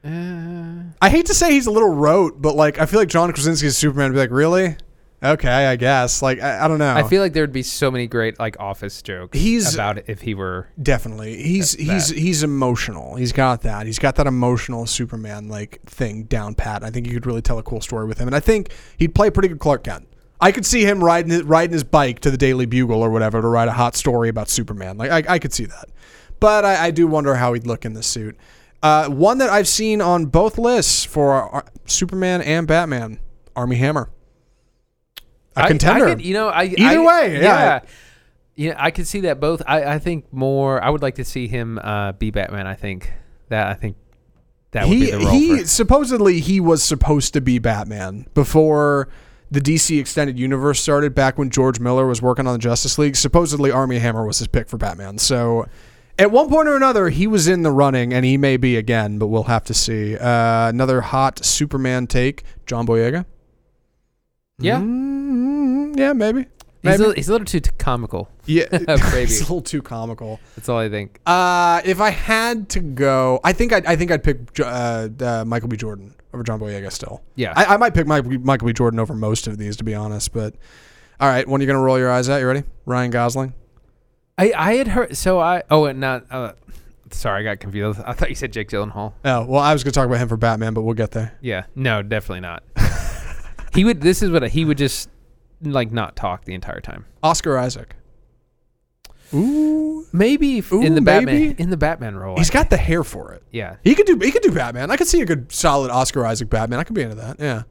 Uh, 0.05 0.91
I 1.03 1.11
hate 1.11 1.27
to 1.27 1.35
say 1.35 1.53
he's 1.53 1.67
a 1.67 1.71
little 1.71 1.91
rote, 1.95 2.41
but 2.41 2.57
like 2.57 2.79
I 2.79 2.87
feel 2.87 2.99
like 3.01 3.09
John 3.09 3.31
Krasinski's 3.33 3.77
Superman 3.77 4.11
would 4.11 4.15
be 4.15 4.21
like, 4.21 4.31
really? 4.31 4.77
Okay, 5.23 5.66
I 5.66 5.77
guess. 5.77 6.23
Like 6.23 6.41
I, 6.41 6.64
I 6.64 6.68
don't 6.68 6.79
know. 6.79 6.95
I 6.95 7.03
feel 7.03 7.21
like 7.21 7.35
there 7.35 7.43
would 7.43 7.53
be 7.53 7.62
so 7.62 7.91
many 7.91 8.07
great 8.07 8.39
like 8.39 8.59
office 8.59 9.03
jokes 9.03 9.39
He's- 9.39 9.75
about 9.75 9.99
it 9.99 10.07
if 10.09 10.23
he 10.23 10.35
were. 10.35 10.68
Definitely. 10.83 11.43
He's 11.43 11.73
That- 11.77 11.83
he's 11.83 12.09
he's 12.09 12.43
emotional. 12.43 13.16
He's 13.16 13.33
got 13.33 13.62
that. 13.62 13.87
He's 13.87 13.99
got 13.99 14.16
that 14.16 14.27
emotional 14.27 14.87
Superman 14.87 15.49
like 15.49 15.81
thing 15.85 16.23
down 16.25 16.55
pat. 16.55 16.83
I 16.83 16.91
think 16.91 17.07
you 17.07 17.12
could 17.12 17.27
really 17.27 17.43
tell 17.43 17.59
a 17.59 17.62
cool 17.62 17.81
story 17.83 18.07
with 18.07 18.18
him. 18.18 18.29
And 18.29 18.35
I 18.35 18.41
think 18.41 18.73
he'd 18.97 19.14
play 19.14 19.29
pretty 19.31 19.49
good 19.49 19.59
Clark 19.61 19.85
Kent. 19.85 20.07
I 20.41 20.53
could 20.53 20.64
see 20.64 20.85
him 20.87 21.05
riding 21.05 21.31
his, 21.31 21.43
riding 21.43 21.75
his 21.75 21.85
bike 21.85 22.21
to 22.21 22.31
the 22.31 22.39
Daily 22.39 22.64
Bugle 22.64 23.03
or 23.03 23.11
whatever 23.11 23.43
to 23.43 23.49
write 23.49 23.68
a 23.68 23.73
hot 23.73 23.95
story 23.95 24.31
about 24.31 24.49
Superman. 24.49 24.97
Like 24.97 25.11
I, 25.11 25.35
I 25.35 25.39
could 25.39 25.53
see 25.53 25.66
that. 25.66 25.91
But 26.41 26.64
I, 26.64 26.87
I 26.87 26.91
do 26.93 27.07
wonder 27.07 27.35
how 27.35 27.53
he'd 27.53 27.66
look 27.66 27.85
in 27.85 27.93
the 27.93 28.03
suit. 28.03 28.39
Uh, 28.83 29.11
one 29.11 29.37
that 29.37 29.51
I've 29.51 29.68
seen 29.68 30.01
on 30.01 30.25
both 30.25 30.57
lists 30.57 31.05
for 31.05 31.55
uh, 31.55 31.61
Superman 31.85 32.41
and 32.41 32.66
Batman, 32.66 33.21
Armie 33.55 33.77
Hammer. 33.77 34.09
A 35.57 35.63
I- 35.65 35.69
contender. 35.69 36.07
I 36.07 36.15
could, 36.15 36.25
you 36.25 36.35
know, 36.35 36.49
I 36.49 36.65
Either 36.65 37.01
I- 37.01 37.07
way, 37.07 37.35
yeah. 37.35 37.41
yeah. 37.43 37.81
Yeah, 38.57 38.75
I 38.77 38.91
could 38.91 39.07
see 39.07 39.21
that 39.21 39.41
both. 39.41 39.63
I, 39.67 39.95
I 39.95 39.99
think 39.99 40.31
more. 40.33 40.83
I 40.85 40.91
would 40.91 41.01
like 41.01 41.15
to 41.15 41.25
see 41.25 41.49
him 41.49 41.79
uh, 41.83 42.13
be 42.13 42.31
Batman. 42.31 42.67
I 42.67 42.75
think 42.75 43.11
that. 43.49 43.69
I 43.69 43.75
think 43.75 43.97
that 44.73 44.87
would 44.87 44.93
he 44.99 45.05
be 45.07 45.11
the 45.13 45.19
role. 45.19 45.31
he 45.31 45.59
for, 45.61 45.67
supposedly 45.67 46.41
he 46.41 46.61
was 46.61 46.83
supposed 46.85 47.33
to 47.35 47.41
be 47.41 47.59
Batman 47.59 48.27
before 48.35 49.09
the 49.51 49.61
DC 49.61 49.99
extended 49.99 50.39
universe 50.39 50.79
started 50.81 51.15
back 51.15 51.39
when 51.39 51.49
George 51.49 51.81
Miller 51.81 52.07
was 52.07 52.21
working 52.21 52.47
on 52.47 52.53
the 52.53 52.59
Justice 52.59 52.99
League. 52.99 53.17
Supposedly 53.17 53.71
Armie 53.71 53.99
Hammer 53.99 54.27
was 54.27 54.39
his 54.41 54.49
pick 54.49 54.69
for 54.69 54.77
Batman. 54.77 55.17
So 55.19 55.67
at 56.19 56.31
one 56.31 56.51
point 56.51 56.69
or 56.69 56.77
another 56.77 57.09
he 57.09 57.27
was 57.27 57.49
in 57.49 57.63
the 57.63 57.73
running 57.73 58.13
and 58.13 58.25
he 58.27 58.37
may 58.37 58.57
be 58.59 58.77
again, 58.77 59.19
but 59.19 59.29
we'll 59.29 59.45
have 59.45 59.65
to 59.65 59.75
see. 59.75 60.17
Uh, 60.19 60.69
another 60.69 61.01
hot 61.01 61.45
Superman 61.45 62.07
take, 62.07 62.45
John 62.67 62.87
Boyega. 62.87 63.25
Yeah. 64.61 64.79
Mm, 64.79 65.99
yeah, 65.99 66.13
maybe. 66.13 66.47
he's, 66.83 67.01
a, 67.01 67.15
he's 67.15 67.29
a 67.29 67.33
little 67.33 67.45
too 67.47 67.61
t- 67.61 67.71
comical. 67.79 68.29
yeah, 68.47 68.65
it's 68.71 69.01
a 69.41 69.41
little 69.43 69.61
too 69.63 69.83
comical. 69.83 70.41
That's 70.57 70.69
all 70.69 70.79
I 70.79 70.89
think. 70.89 71.21
Uh, 71.27 71.81
if 71.85 72.01
I 72.01 72.11
had 72.11 72.69
to 72.71 72.81
go, 72.81 73.41
I 73.45 73.53
think 73.53 73.73
I'd, 73.73 73.87
I 73.87 73.97
think 73.97 74.11
I'd 74.11 74.23
pick 74.25 74.39
uh, 74.61 75.09
uh, 75.21 75.45
Michael 75.47 75.69
B. 75.69 75.77
Jordan 75.77 76.15
over 76.33 76.43
John 76.43 76.61
Boyega 76.61 76.91
still. 76.93 77.23
Yeah. 77.35 77.53
I, 77.57 77.75
I 77.75 77.77
might 77.77 77.95
pick 77.95 78.07
Mike, 78.07 78.25
Michael 78.27 78.67
B. 78.69 78.73
Jordan 78.73 79.01
over 79.01 79.15
most 79.15 79.47
of 79.47 79.59
these, 79.59 79.77
to 79.79 79.85
be 79.85 79.95
honest. 79.95 80.33
But 80.33 80.55
all 81.19 81.29
right, 81.29 81.47
when 81.47 81.61
are 81.61 81.63
you 81.63 81.67
gonna 81.67 81.81
roll 81.83 81.99
your 81.99 82.11
eyes 82.11 82.29
at? 82.29 82.39
You 82.41 82.47
ready? 82.47 82.65
Ryan 82.87 83.11
Gosling. 83.11 83.55
I, 84.39 84.53
I 84.57 84.75
had 84.77 84.89
heard. 84.89 85.17
So 85.17 85.39
I. 85.39 85.63
Oh, 85.71 85.85
and 85.85 86.01
not. 86.01 86.25
Uh, 86.31 86.53
sorry, 87.11 87.41
I 87.41 87.45
got 87.55 87.61
confused. 87.61 88.01
I 88.07 88.13
thought 88.15 88.31
you 88.31 88.35
said 88.35 88.53
Jake 88.53 88.69
Gyllenhaal. 88.71 89.13
Oh 89.25 89.45
well, 89.45 89.61
I 89.61 89.73
was 89.75 89.85
gonna 89.85 89.93
talk 89.93 90.07
about 90.07 90.19
him 90.19 90.29
for 90.29 90.39
Batman, 90.39 90.73
but 90.73 90.83
we'll 90.83 90.95
get 90.95 91.11
there. 91.11 91.37
Yeah. 91.43 91.65
No, 91.75 92.03
definitely 92.03 92.41
not. 92.41 92.63
He 93.73 93.85
would. 93.85 94.01
This 94.01 94.23
is 94.23 94.31
what 94.31 94.49
he 94.51 94.64
would 94.64 94.79
just 94.79 95.09
like 95.62 95.93
not 95.93 96.16
talk 96.16 96.45
the 96.45 96.55
entire 96.55 96.81
time. 96.81 97.05
Oscar 97.23 97.57
Isaac. 97.59 97.97
Ooh, 99.33 100.07
Maybe 100.12 100.59
if 100.59 100.73
Ooh, 100.73 100.83
in 100.83 100.97
the 100.97 101.01
Batman 101.01 101.35
maybe. 101.41 101.62
in 101.62 101.71
the 101.71 101.77
Batman 101.77 102.16
role. 102.16 102.37
he's 102.37 102.51
I- 102.51 102.55
got 102.55 102.71
the 102.71 102.77
hair 102.77 103.05
for 103.05 103.33
it. 103.33 103.45
yeah. 103.53 103.77
He 103.85 103.95
could 103.95 104.07
do. 104.07 104.18
He 104.21 104.33
could 104.33 104.43
do 104.43 104.51
Batman. 104.51 104.91
I 104.91 104.97
could 104.97 105.07
see 105.07 105.21
a 105.21 105.25
good, 105.27 105.53
solid 105.53 105.91
Oscar 105.91 106.27
Isaac 106.27 106.51
Batman. 106.51 106.81
I 106.81 106.85
could 106.85 106.97
be 106.97 107.03
into 107.03 107.14
that. 107.16 107.39
Yeah. 107.39 107.62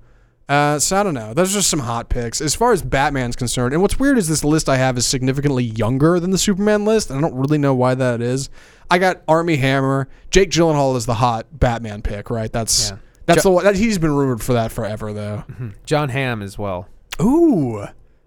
Uh, 0.48 0.80
so 0.80 0.96
I 1.00 1.04
don't 1.04 1.14
know. 1.14 1.34
Those 1.34 1.52
are 1.52 1.60
just 1.60 1.70
some 1.70 1.82
hot 1.82 2.10
picks 2.10 2.40
as 2.42 2.56
far 2.56 2.72
as 2.72 2.82
Batman's 2.82 3.36
concerned. 3.36 3.74
And 3.74 3.82
what's 3.84 4.00
weird 4.00 4.18
is 4.18 4.28
this 4.28 4.44
list 4.44 4.68
I 4.70 4.78
have 4.78 4.98
is 4.98 5.06
significantly 5.06 5.66
younger 5.66 6.20
than 6.20 6.32
the 6.32 6.40
Superman 6.40 6.86
list, 6.86 7.10
and 7.12 7.20
I 7.20 7.22
don't 7.22 7.36
really 7.38 7.58
know 7.60 7.76
why 7.76 7.94
that 7.94 8.20
is. 8.22 8.50
I 8.90 8.98
got 8.98 9.22
Armie 9.28 9.58
Hammer. 9.58 10.08
Jake 10.32 10.50
Gyllenhaal 10.50 10.96
is 10.96 11.06
the 11.06 11.16
hot 11.16 11.46
Batman 11.60 12.02
pick, 12.02 12.30
right? 12.32 12.52
That's 12.52 12.90
Yeah. 12.92 12.98
That's 13.30 13.44
Jo- 13.44 13.50
the 13.50 13.56
one. 13.56 13.64
That, 13.66 13.76
he's 13.76 13.98
been 13.98 14.12
rumored 14.14 14.42
for 14.44 14.54
that 14.54 14.72
forever, 14.72 15.14
though. 15.14 15.44
John 15.86 16.10
Hamm 16.10 16.42
as 16.42 16.58
well. 16.58 16.88
Ooh, 17.22 17.86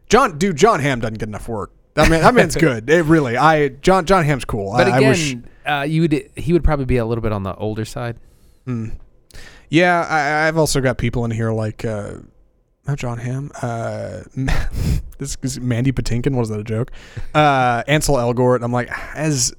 John, 0.09 0.39
dude, 0.39 0.57
John 0.57 0.81
Hamm 0.81 1.01
doesn't 1.01 1.19
get 1.19 1.29
enough 1.29 1.49
work. 1.49 1.73
That 1.95 2.09
man, 2.11 2.23
that 2.23 2.35
man's 2.35 2.57
good. 2.69 2.89
It 2.89 3.05
really, 3.05 3.37
I 3.37 3.69
John 3.69 4.05
John 4.07 4.25
Hamm's 4.25 4.45
cool. 4.45 4.73
But 4.73 4.87
I, 4.87 4.97
again, 4.99 5.05
I 5.05 5.09
wish. 5.09 5.37
uh, 5.67 5.87
you 5.89 6.03
would 6.03 6.31
he 6.37 6.53
would 6.53 6.65
probably 6.65 6.87
be 6.87 6.97
a 6.97 7.05
little 7.05 7.23
bit 7.23 7.33
on 7.33 7.43
the 7.43 7.55
older 7.57 7.85
side. 7.85 8.17
Hmm. 8.67 8.89
Yeah, 9.69 10.07
I, 10.09 10.49
I've 10.49 10.59
also 10.59 10.81
got 10.81 10.99
people 10.99 11.25
in 11.25 11.31
here 11.31 11.51
like 11.53 11.85
uh, 11.85 12.15
not 12.87 12.99
John 12.99 13.19
Hamm. 13.19 13.51
Uh, 13.63 14.21
this 15.19 15.37
is 15.43 15.59
Mandy 15.61 15.93
Patinkin. 15.93 16.35
Was 16.37 16.49
that 16.51 16.61
a 16.61 16.65
joke? 16.65 16.93
Uh, 17.35 17.83
Ansel 17.87 18.17
Elgort. 18.17 18.63
I'm 18.63 18.73
like, 18.73 18.91
as 19.17 19.55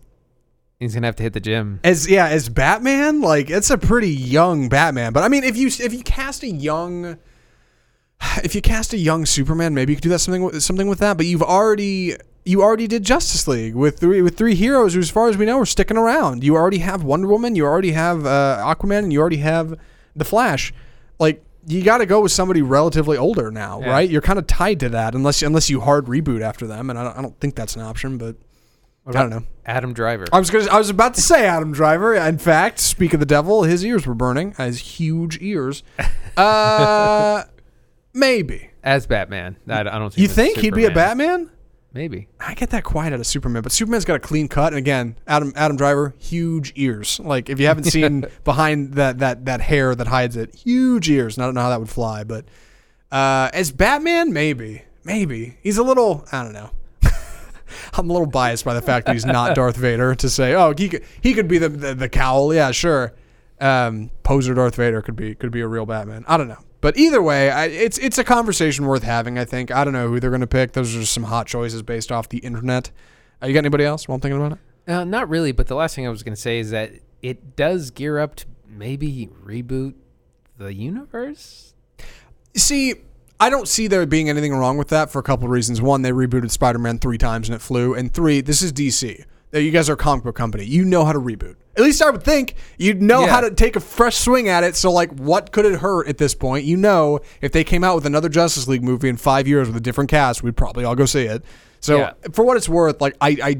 He's 0.84 0.94
gonna 0.94 1.08
have 1.08 1.16
to 1.18 1.24
hit 1.24 1.34
the 1.34 1.40
gym. 1.40 1.80
as 1.84 2.10
yeah 2.10 2.28
as 2.28 2.50
Batman. 2.50 3.22
Like 3.22 3.50
it's 3.50 3.70
a 3.70 3.78
pretty 3.78 4.12
young 4.12 4.70
Batman. 4.70 5.14
But 5.14 5.24
I 5.24 5.28
mean, 5.28 5.44
if 5.44 5.58
you 5.58 5.68
if 5.68 5.94
you 5.94 6.04
cast 6.04 6.44
a 6.44 6.48
young 6.50 7.18
if 8.44 8.56
you 8.56 8.62
cast 8.62 8.94
a 8.94 8.98
young 8.98 9.26
Superman, 9.26 9.74
maybe 9.74 9.94
you 9.94 9.98
could 9.98 10.04
do 10.04 10.10
that 10.10 10.20
something 10.20 10.44
with, 10.44 10.62
something 10.64 10.88
with 10.88 11.00
that. 11.00 11.18
But 11.18 11.26
you've 11.26 11.44
already 11.44 12.16
you 12.46 12.62
already 12.62 12.88
did 12.88 13.04
Justice 13.04 13.48
League 13.48 13.74
with 13.76 14.00
three 14.00 14.22
with 14.22 14.38
three 14.38 14.56
heroes 14.56 14.94
who, 14.94 15.00
as 15.00 15.10
far 15.10 15.30
as 15.30 15.38
we 15.38 15.46
know, 15.46 15.60
are 15.60 15.66
sticking 15.66 15.98
around. 15.98 16.44
You 16.44 16.56
already 16.56 16.80
have 16.80 17.04
Wonder 17.04 17.28
Woman, 17.28 17.56
you 17.56 17.66
already 17.66 17.92
have 17.94 18.26
uh, 18.26 18.62
Aquaman, 18.66 19.00
and 19.00 19.14
you 19.14 19.20
already 19.22 19.38
have 19.38 19.80
the 20.16 20.26
Flash. 20.26 20.74
Like 21.20 21.44
you 21.66 21.82
got 21.82 22.00
to 22.00 22.06
go 22.06 22.20
with 22.20 22.34
somebody 22.34 22.62
relatively 22.62 23.16
older 23.18 23.50
now, 23.50 23.80
Yeah. 23.80 23.92
right? 23.92 24.10
You're 24.10 24.20
kind 24.22 24.38
of 24.38 24.46
tied 24.48 24.82
to 24.82 24.90
that 24.90 25.16
unless 25.16 25.42
unless 25.42 25.70
you 25.70 25.80
hard 25.80 26.08
reboot 26.08 26.42
after 26.42 26.68
them, 26.68 26.90
and 26.90 27.00
I 27.00 27.04
don't, 27.06 27.18
I 27.18 27.22
don't 27.22 27.40
think 27.40 27.56
that's 27.56 27.76
an 27.78 27.82
option. 27.82 28.18
But 28.18 28.36
What 29.04 29.16
I 29.16 29.22
don't 29.22 29.30
know. 29.30 29.44
Adam 29.66 29.94
Driver. 29.94 30.26
I 30.32 30.40
was 30.40 30.50
gonna, 30.50 30.70
I 30.72 30.78
was 30.78 30.90
about 30.90 31.14
to 31.16 31.22
say 31.22 31.46
Adam 31.46 31.72
Driver. 31.74 32.14
In 32.16 32.38
fact, 32.38 32.80
speak 32.80 33.14
of 33.14 33.20
the 33.20 33.26
devil, 33.26 33.64
his 33.64 33.84
ears 33.86 34.06
were 34.08 34.14
burning. 34.14 34.54
His 34.54 34.80
huge 34.80 35.38
ears. 35.42 35.84
Uh, 36.36 37.44
maybe. 38.12 38.72
as 38.84 39.06
Batman. 39.06 39.56
I, 39.70 39.82
I 39.82 39.84
don't 39.84 40.12
think 40.12 40.18
You 40.18 40.28
think 40.28 40.58
he'd 40.58 40.74
be 40.74 40.86
a 40.86 40.88
Superman. 40.88 41.18
Batman? 41.18 41.50
maybe. 41.94 42.28
I 42.40 42.56
get 42.56 42.72
that 42.72 42.84
quiet 42.84 43.14
out 43.14 43.20
of 43.20 43.28
Superman, 43.28 43.62
but 43.62 43.72
Superman's 43.72 44.04
got 44.04 44.16
a 44.16 44.20
clean 44.20 44.48
cut. 44.48 44.74
And 44.74 44.80
again, 44.80 45.16
Adam 45.28 45.54
Adam 45.56 45.78
Driver, 45.78 46.16
huge 46.18 46.74
ears. 46.76 47.20
Like 47.20 47.50
if 47.52 47.60
you 47.60 47.68
haven't 47.68 47.84
seen 47.92 48.26
behind 48.44 48.96
that 48.96 49.20
that 49.20 49.46
that 49.46 49.62
hair 49.62 49.94
that 49.94 50.08
hides 50.08 50.36
it, 50.36 50.56
huge 50.56 51.08
ears. 51.08 51.38
And 51.38 51.44
I 51.44 51.48
don't 51.48 51.54
know 51.54 51.62
how 51.62 51.70
that 51.70 51.80
would 51.80 51.90
fly, 51.90 52.24
but 52.24 52.46
uh, 53.12 53.52
as 53.54 53.72
Batman, 53.72 54.34
maybe, 54.34 54.82
maybe 55.04 55.58
he's 55.62 55.78
a 55.78 55.84
little. 55.84 56.26
I 56.32 56.44
don't 56.44 56.54
know. 56.54 56.72
I'm 57.94 58.10
a 58.10 58.14
little 58.14 58.28
biased 58.28 58.66
by 58.66 58.74
the 58.74 58.82
fact 58.82 59.06
that 59.08 59.14
he's 59.14 59.26
not 59.26 59.56
Darth 59.56 59.78
Vader 59.78 60.16
to 60.16 60.30
say, 60.30 60.54
oh, 60.54 60.74
he 60.78 60.90
could 60.90 61.04
he 61.22 61.34
could 61.34 61.48
be 61.48 61.58
the 61.58 61.70
the, 61.70 61.96
the 61.96 62.10
cowl. 62.10 62.54
Yeah, 62.54 62.72
sure. 62.72 63.14
Um, 63.60 64.12
poser 64.24 64.54
Darth 64.54 64.76
Vader 64.76 65.02
could 65.02 65.16
be 65.16 65.36
could 65.36 65.52
be 65.52 65.62
a 65.62 65.68
real 65.68 65.86
Batman. 65.86 66.26
I 66.28 66.38
don't 66.38 66.48
know. 66.48 66.60
But 66.82 66.98
either 66.98 67.22
way, 67.22 67.50
I, 67.50 67.66
it's 67.68 67.98
it's 67.98 68.18
a 68.18 68.24
conversation 68.26 68.86
worth 68.86 69.04
having. 69.04 69.40
I 69.40 69.46
think. 69.46 69.72
I 69.72 69.84
don't 69.84 69.94
know 69.94 70.10
who 70.10 70.20
they're 70.20 70.30
going 70.32 70.42
to 70.42 70.48
pick. 70.48 70.74
Those 70.74 70.94
are 70.96 71.00
just 71.00 71.14
some 71.14 71.24
hot 71.24 71.48
choices 71.48 71.82
based 71.82 72.12
off 72.12 72.28
the 72.28 72.40
internet. 72.40 72.92
Uh, 73.42 73.48
you 73.48 73.54
got 73.54 73.60
anybody 73.60 73.86
else 73.86 74.08
while 74.08 74.16
I'm 74.16 74.22
thinking 74.22 74.42
about 74.42 74.58
it? 74.58 74.92
Uh, 74.92 75.04
not 75.06 75.30
really, 75.30 75.54
but 75.54 75.68
the 75.68 75.76
last 75.76 75.96
thing 75.96 76.06
I 76.06 76.10
was 76.10 76.24
going 76.24 76.36
to 76.36 76.42
say 76.42 76.60
is 76.60 76.72
that 76.72 76.92
it 77.22 77.56
does 77.56 77.90
gear 77.90 78.20
up 78.20 78.36
to 78.36 78.46
maybe 78.68 79.30
reboot 79.46 79.94
the 80.58 80.74
universe. 80.74 81.74
See, 82.56 82.96
I 83.44 83.50
don't 83.50 83.68
see 83.68 83.88
there 83.88 84.06
being 84.06 84.30
anything 84.30 84.54
wrong 84.54 84.78
with 84.78 84.88
that 84.90 85.12
for 85.12 85.20
a 85.20 85.24
couple 85.24 85.46
of 85.46 85.52
reasons. 85.52 85.82
One, 85.82 86.02
they 86.02 86.12
rebooted 86.12 86.50
Spider-Man 86.52 87.00
three 87.00 87.18
times 87.18 87.50
and 87.50 87.56
it 87.56 87.60
flew, 87.60 87.94
and 87.94 88.14
three, 88.14 88.40
this 88.42 88.62
is 88.62 88.72
DC. 88.72 89.26
You 89.52 89.72
guys 89.72 89.90
are 89.90 89.94
a 89.94 89.98
comic 89.98 90.24
book 90.24 90.36
company. 90.36 90.64
You 90.66 90.86
know 90.86 91.04
how 91.06 91.12
to 91.12 91.20
reboot. 91.20 91.56
At 91.76 91.84
least 91.84 92.02
I 92.02 92.10
would 92.10 92.24
think 92.24 92.56
you'd 92.78 93.02
know 93.02 93.22
Yeah. 93.22 93.28
how 93.32 93.42
to 93.42 93.52
take 93.52 93.76
a 93.76 93.80
fresh 93.80 94.16
swing 94.18 94.48
at 94.48 94.64
it. 94.64 94.76
So, 94.76 94.92
like, 94.92 95.12
what 95.12 95.52
could 95.52 95.66
it 95.66 95.80
hurt 95.80 96.08
at 96.08 96.18
this 96.18 96.34
point? 96.34 96.66
You 96.66 96.78
know, 96.78 97.20
if 97.42 97.52
they 97.52 97.64
came 97.64 97.84
out 97.84 97.96
with 97.96 98.06
another 98.06 98.30
Justice 98.30 98.68
League 98.68 98.84
movie 98.84 99.10
in 99.10 99.18
five 99.18 99.48
years 99.48 99.68
with 99.68 99.76
a 99.78 99.82
different 99.82 100.10
cast, 100.10 100.42
we'd 100.42 100.56
probably 100.56 100.86
all 100.86 100.96
go 100.96 101.06
see 101.06 101.24
it. 101.24 101.44
So, 101.82 101.98
Yeah. 101.98 102.14
for 102.32 102.46
what 102.46 102.58
it's 102.58 102.70
worth, 102.70 103.02
like, 103.02 103.16
I, 103.22 103.38
I, 103.44 103.58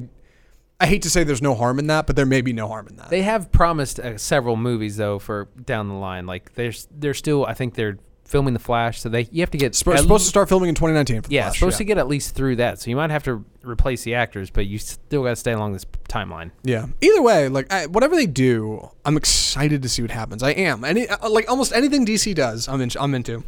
I 0.80 0.86
hate 0.88 1.02
to 1.04 1.10
say 1.10 1.24
there's 1.24 1.42
no 1.42 1.56
harm 1.56 1.78
in 1.78 1.88
that, 1.88 2.08
but 2.08 2.16
there 2.16 2.26
may 2.26 2.42
be 2.42 2.54
no 2.54 2.68
harm 2.68 2.88
in 2.88 2.96
that. 2.96 3.10
They 3.10 3.22
have 3.24 3.52
promised 3.52 4.00
uh, 4.00 4.18
several 4.18 4.56
movies 4.56 4.98
though 4.98 5.20
for 5.20 5.50
down 5.66 5.90
the 5.90 5.96
line. 5.96 6.26
Like 6.26 6.56
there's 6.56 6.88
they're 6.92 7.14
still 7.14 7.46
I 7.46 7.54
think 7.54 7.76
they're 7.76 7.98
filming 8.26 8.54
the 8.54 8.60
Flash, 8.60 9.02
so 9.02 9.10
they 9.10 9.28
you 9.32 9.42
have 9.42 9.52
to 9.52 9.58
get 9.58 9.76
Sp- 9.78 9.90
at 9.94 10.00
supposed 10.00 10.24
to 10.26 10.30
start 10.30 10.50
filming 10.50 10.70
in 10.70 10.76
2019. 10.76 11.22
For 11.24 11.30
the 11.30 11.36
yeah 11.36 11.44
Flash, 11.46 11.60
supposed 11.60 11.78
to 11.78 11.84
get 11.84 11.98
at 11.98 12.08
least 12.08 12.36
through 12.36 12.56
that. 12.58 12.80
So 12.80 12.90
you 12.90 12.96
might 12.96 13.12
have 13.12 13.24
to 13.24 13.44
replace 13.64 14.04
the 14.04 14.16
actors, 14.16 14.50
but 14.50 14.66
you 14.66 14.78
still 14.80 15.24
got 15.24 15.30
to 15.30 15.36
stay 15.36 15.52
along 15.52 15.74
this 15.74 15.86
timeline. 16.10 16.52
Yeah. 16.64 16.88
Either 17.02 17.22
way, 17.22 17.50
like 17.50 17.72
I, 17.72 17.86
whatever 17.88 18.16
they 18.16 18.26
do, 18.26 18.90
I'm 19.06 19.18
excited 19.18 19.82
to 19.84 19.90
see 19.90 20.02
what 20.02 20.12
happens. 20.12 20.42
I 20.44 20.52
am. 20.52 20.84
Any 20.84 21.08
uh, 21.08 21.30
like 21.30 21.50
almost 21.50 21.74
anything 21.74 22.06
DC 22.06 22.34
does, 22.36 22.68
I'm 22.68 22.82
in, 22.82 22.90
I'm 23.00 23.14
into. 23.14 23.44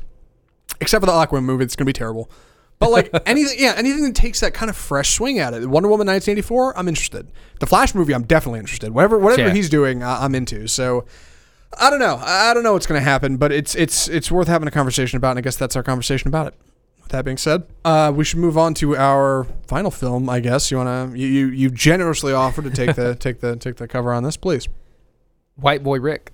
Except 0.81 1.01
for 1.01 1.05
the 1.07 1.11
Aquaman 1.13 1.43
movie, 1.43 1.63
it's 1.63 1.75
gonna 1.75 1.85
be 1.85 1.93
terrible. 1.93 2.29
But 2.77 2.91
like 2.91 3.09
anything, 3.25 3.57
yeah, 3.59 3.73
anything 3.77 4.03
that 4.03 4.15
takes 4.15 4.41
that 4.41 4.53
kind 4.53 4.69
of 4.69 4.75
fresh 4.75 5.13
swing 5.15 5.39
at 5.39 5.53
it. 5.53 5.65
Wonder 5.67 5.87
Woman 5.87 6.07
1984, 6.07 6.77
I'm 6.77 6.87
interested. 6.89 7.31
The 7.59 7.65
Flash 7.67 7.95
movie, 7.95 8.13
I'm 8.13 8.23
definitely 8.25 8.59
interested. 8.59 8.93
Whatever, 8.93 9.17
whatever 9.17 9.47
Yeah. 9.49 9.53
he's 9.53 9.69
doing, 9.69 10.03
I, 10.03 10.23
I'm 10.25 10.35
into. 10.35 10.67
So. 10.67 11.05
I 11.77 11.89
don't 11.89 11.99
know. 11.99 12.17
I 12.23 12.53
don't 12.53 12.63
know 12.63 12.73
what's 12.73 12.87
going 12.87 12.99
to 12.99 13.03
happen, 13.03 13.37
but 13.37 13.51
it's 13.51 13.75
it's 13.75 14.07
it's 14.07 14.31
worth 14.31 14.47
having 14.47 14.67
a 14.67 14.71
conversation 14.71 15.17
about, 15.17 15.31
and 15.31 15.39
I 15.39 15.41
guess 15.41 15.55
that's 15.55 15.75
our 15.75 15.83
conversation 15.83 16.27
about 16.27 16.47
it. 16.47 16.53
With 17.01 17.11
that 17.11 17.23
being 17.25 17.37
said, 17.37 17.63
uh, 17.83 18.11
we 18.15 18.23
should 18.23 18.39
move 18.39 18.57
on 18.57 18.73
to 18.75 18.95
our 18.95 19.45
final 19.67 19.91
film. 19.91 20.29
I 20.29 20.39
guess 20.39 20.71
you 20.71 20.77
want 20.77 21.13
to 21.13 21.19
you, 21.19 21.27
you 21.27 21.47
you 21.47 21.69
generously 21.69 22.33
offered 22.33 22.63
to 22.65 22.71
take 22.71 22.95
the 22.95 23.15
take 23.19 23.41
the 23.41 23.55
take 23.55 23.75
the 23.75 23.87
cover 23.87 24.13
on 24.13 24.23
this, 24.23 24.37
please. 24.37 24.67
White 25.55 25.83
Boy 25.83 25.99
Rick. 25.99 26.31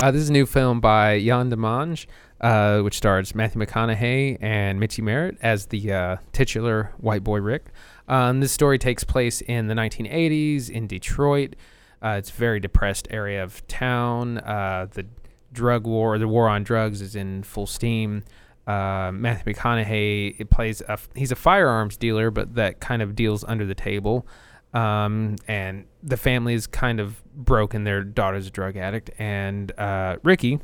Uh, 0.00 0.12
this 0.12 0.22
is 0.22 0.28
a 0.28 0.32
new 0.32 0.46
film 0.46 0.80
by 0.80 1.14
Yann 1.14 1.50
Demange, 1.50 2.06
uh, 2.40 2.80
which 2.80 2.96
stars 2.96 3.34
Matthew 3.34 3.60
McConaughey 3.60 4.38
and 4.40 4.80
Richie 4.80 5.02
Merritt 5.02 5.36
as 5.42 5.66
the 5.66 5.92
uh, 5.92 6.16
titular 6.32 6.92
white 6.98 7.24
boy 7.24 7.40
Rick. 7.40 7.66
Um, 8.06 8.40
this 8.40 8.52
story 8.52 8.78
takes 8.78 9.04
place 9.04 9.40
in 9.42 9.66
the 9.66 9.74
1980s 9.74 10.70
in 10.70 10.86
Detroit. 10.86 11.56
Uh, 12.02 12.16
it's 12.18 12.30
a 12.30 12.34
very 12.34 12.60
depressed 12.60 13.08
area 13.10 13.42
of 13.42 13.66
town. 13.66 14.38
Uh, 14.38 14.86
the 14.92 15.06
drug 15.52 15.86
war, 15.86 16.18
the 16.18 16.28
war 16.28 16.48
on 16.48 16.62
drugs, 16.62 17.00
is 17.00 17.16
in 17.16 17.42
full 17.42 17.66
steam. 17.66 18.22
Uh, 18.66 19.10
Matthew 19.12 19.54
McConaughey 19.54 20.48
plays 20.50 20.82
a, 20.82 20.98
he's 21.14 21.32
a 21.32 21.36
firearms 21.36 21.96
dealer, 21.96 22.30
but 22.30 22.54
that 22.54 22.80
kind 22.80 23.02
of 23.02 23.16
deals 23.16 23.42
under 23.44 23.64
the 23.64 23.74
table. 23.74 24.26
Um, 24.74 25.36
and 25.48 25.86
the 26.02 26.18
family 26.18 26.54
is 26.54 26.66
kind 26.66 27.00
of 27.00 27.22
broken. 27.34 27.84
Their 27.84 28.04
daughter's 28.04 28.46
a 28.46 28.50
drug 28.50 28.76
addict, 28.76 29.10
and 29.18 29.72
uh, 29.78 30.18
Ricky, 30.22 30.60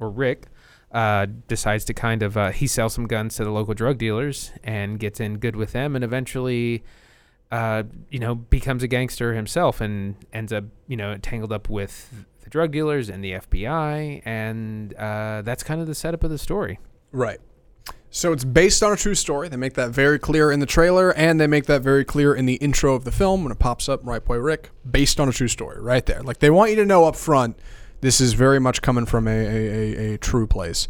or 0.00 0.10
Rick, 0.10 0.46
uh, 0.94 1.26
decides 1.48 1.84
to 1.84 1.92
kind 1.92 2.22
of 2.22 2.36
uh, 2.36 2.52
he 2.52 2.68
sells 2.68 2.94
some 2.94 3.06
guns 3.06 3.34
to 3.36 3.44
the 3.44 3.50
local 3.50 3.74
drug 3.74 3.98
dealers 3.98 4.52
and 4.62 4.98
gets 5.00 5.18
in 5.18 5.38
good 5.38 5.56
with 5.56 5.72
them, 5.72 5.96
and 5.96 6.04
eventually, 6.04 6.84
uh, 7.50 7.82
you 8.10 8.20
know, 8.20 8.36
becomes 8.36 8.84
a 8.84 8.88
gangster 8.88 9.34
himself 9.34 9.80
and 9.80 10.14
ends 10.32 10.52
up 10.52 10.64
you 10.86 10.96
know 10.96 11.16
tangled 11.18 11.52
up 11.52 11.68
with 11.68 12.24
the 12.42 12.48
drug 12.48 12.70
dealers 12.70 13.08
and 13.08 13.24
the 13.24 13.32
FBI, 13.32 14.22
and 14.24 14.94
uh, 14.94 15.42
that's 15.42 15.64
kind 15.64 15.80
of 15.80 15.88
the 15.88 15.94
setup 15.96 16.22
of 16.22 16.30
the 16.30 16.38
story. 16.38 16.78
Right. 17.10 17.40
So 18.10 18.32
it's 18.32 18.44
based 18.44 18.80
on 18.84 18.92
a 18.92 18.96
true 18.96 19.16
story. 19.16 19.48
They 19.48 19.56
make 19.56 19.74
that 19.74 19.90
very 19.90 20.20
clear 20.20 20.52
in 20.52 20.60
the 20.60 20.66
trailer, 20.66 21.10
and 21.10 21.40
they 21.40 21.48
make 21.48 21.66
that 21.66 21.82
very 21.82 22.04
clear 22.04 22.32
in 22.32 22.46
the 22.46 22.54
intro 22.54 22.94
of 22.94 23.02
the 23.02 23.10
film 23.10 23.42
when 23.42 23.50
it 23.50 23.58
pops 23.58 23.88
up. 23.88 24.00
Right, 24.04 24.24
boy, 24.24 24.36
Rick, 24.36 24.70
based 24.88 25.18
on 25.18 25.28
a 25.28 25.32
true 25.32 25.48
story, 25.48 25.80
right 25.80 26.06
there. 26.06 26.22
Like 26.22 26.38
they 26.38 26.50
want 26.50 26.70
you 26.70 26.76
to 26.76 26.86
know 26.86 27.06
up 27.06 27.16
front, 27.16 27.58
this 28.00 28.20
is 28.20 28.32
very 28.32 28.58
much 28.58 28.82
coming 28.82 29.06
from 29.06 29.28
a 29.28 29.30
a, 29.30 30.10
a, 30.10 30.14
a 30.14 30.18
true 30.18 30.46
place. 30.46 30.88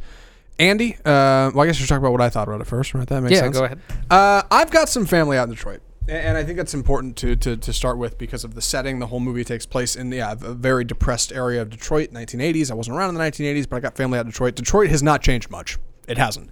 Andy, 0.58 0.94
uh, 1.04 1.50
well, 1.52 1.60
I 1.60 1.66
guess 1.66 1.80
you're 1.80 1.86
talking 1.88 2.02
about 2.02 2.12
what 2.12 2.20
I 2.20 2.28
thought 2.28 2.46
about 2.46 2.60
it 2.60 2.66
first, 2.66 2.94
right? 2.94 3.06
That 3.08 3.22
makes 3.22 3.38
sense. 3.38 3.56
yeah, 3.56 3.58
sense. 3.58 3.58
go 3.58 3.64
ahead. 3.64 3.80
Uh, 4.08 4.42
I've 4.50 4.70
got 4.70 4.88
some 4.88 5.04
family 5.04 5.36
out 5.36 5.48
in 5.48 5.54
Detroit. 5.54 5.80
And 6.06 6.36
I 6.36 6.44
think 6.44 6.58
that's 6.58 6.74
important 6.74 7.16
to, 7.16 7.34
to, 7.34 7.56
to 7.56 7.72
start 7.72 7.96
with 7.96 8.18
because 8.18 8.44
of 8.44 8.54
the 8.54 8.60
setting. 8.60 8.98
The 8.98 9.06
whole 9.06 9.20
movie 9.20 9.42
takes 9.42 9.64
place 9.64 9.96
in 9.96 10.12
yeah, 10.12 10.32
a 10.32 10.36
very 10.36 10.84
depressed 10.84 11.32
area 11.32 11.62
of 11.62 11.70
Detroit, 11.70 12.10
1980s. 12.12 12.70
I 12.70 12.74
wasn't 12.74 12.98
around 12.98 13.08
in 13.10 13.14
the 13.14 13.22
1980s, 13.22 13.68
but 13.68 13.76
I 13.76 13.80
got 13.80 13.96
family 13.96 14.18
out 14.18 14.26
in 14.26 14.30
Detroit. 14.30 14.54
Detroit 14.54 14.90
has 14.90 15.02
not 15.02 15.22
changed 15.22 15.50
much. 15.50 15.78
It 16.06 16.18
hasn't. 16.18 16.50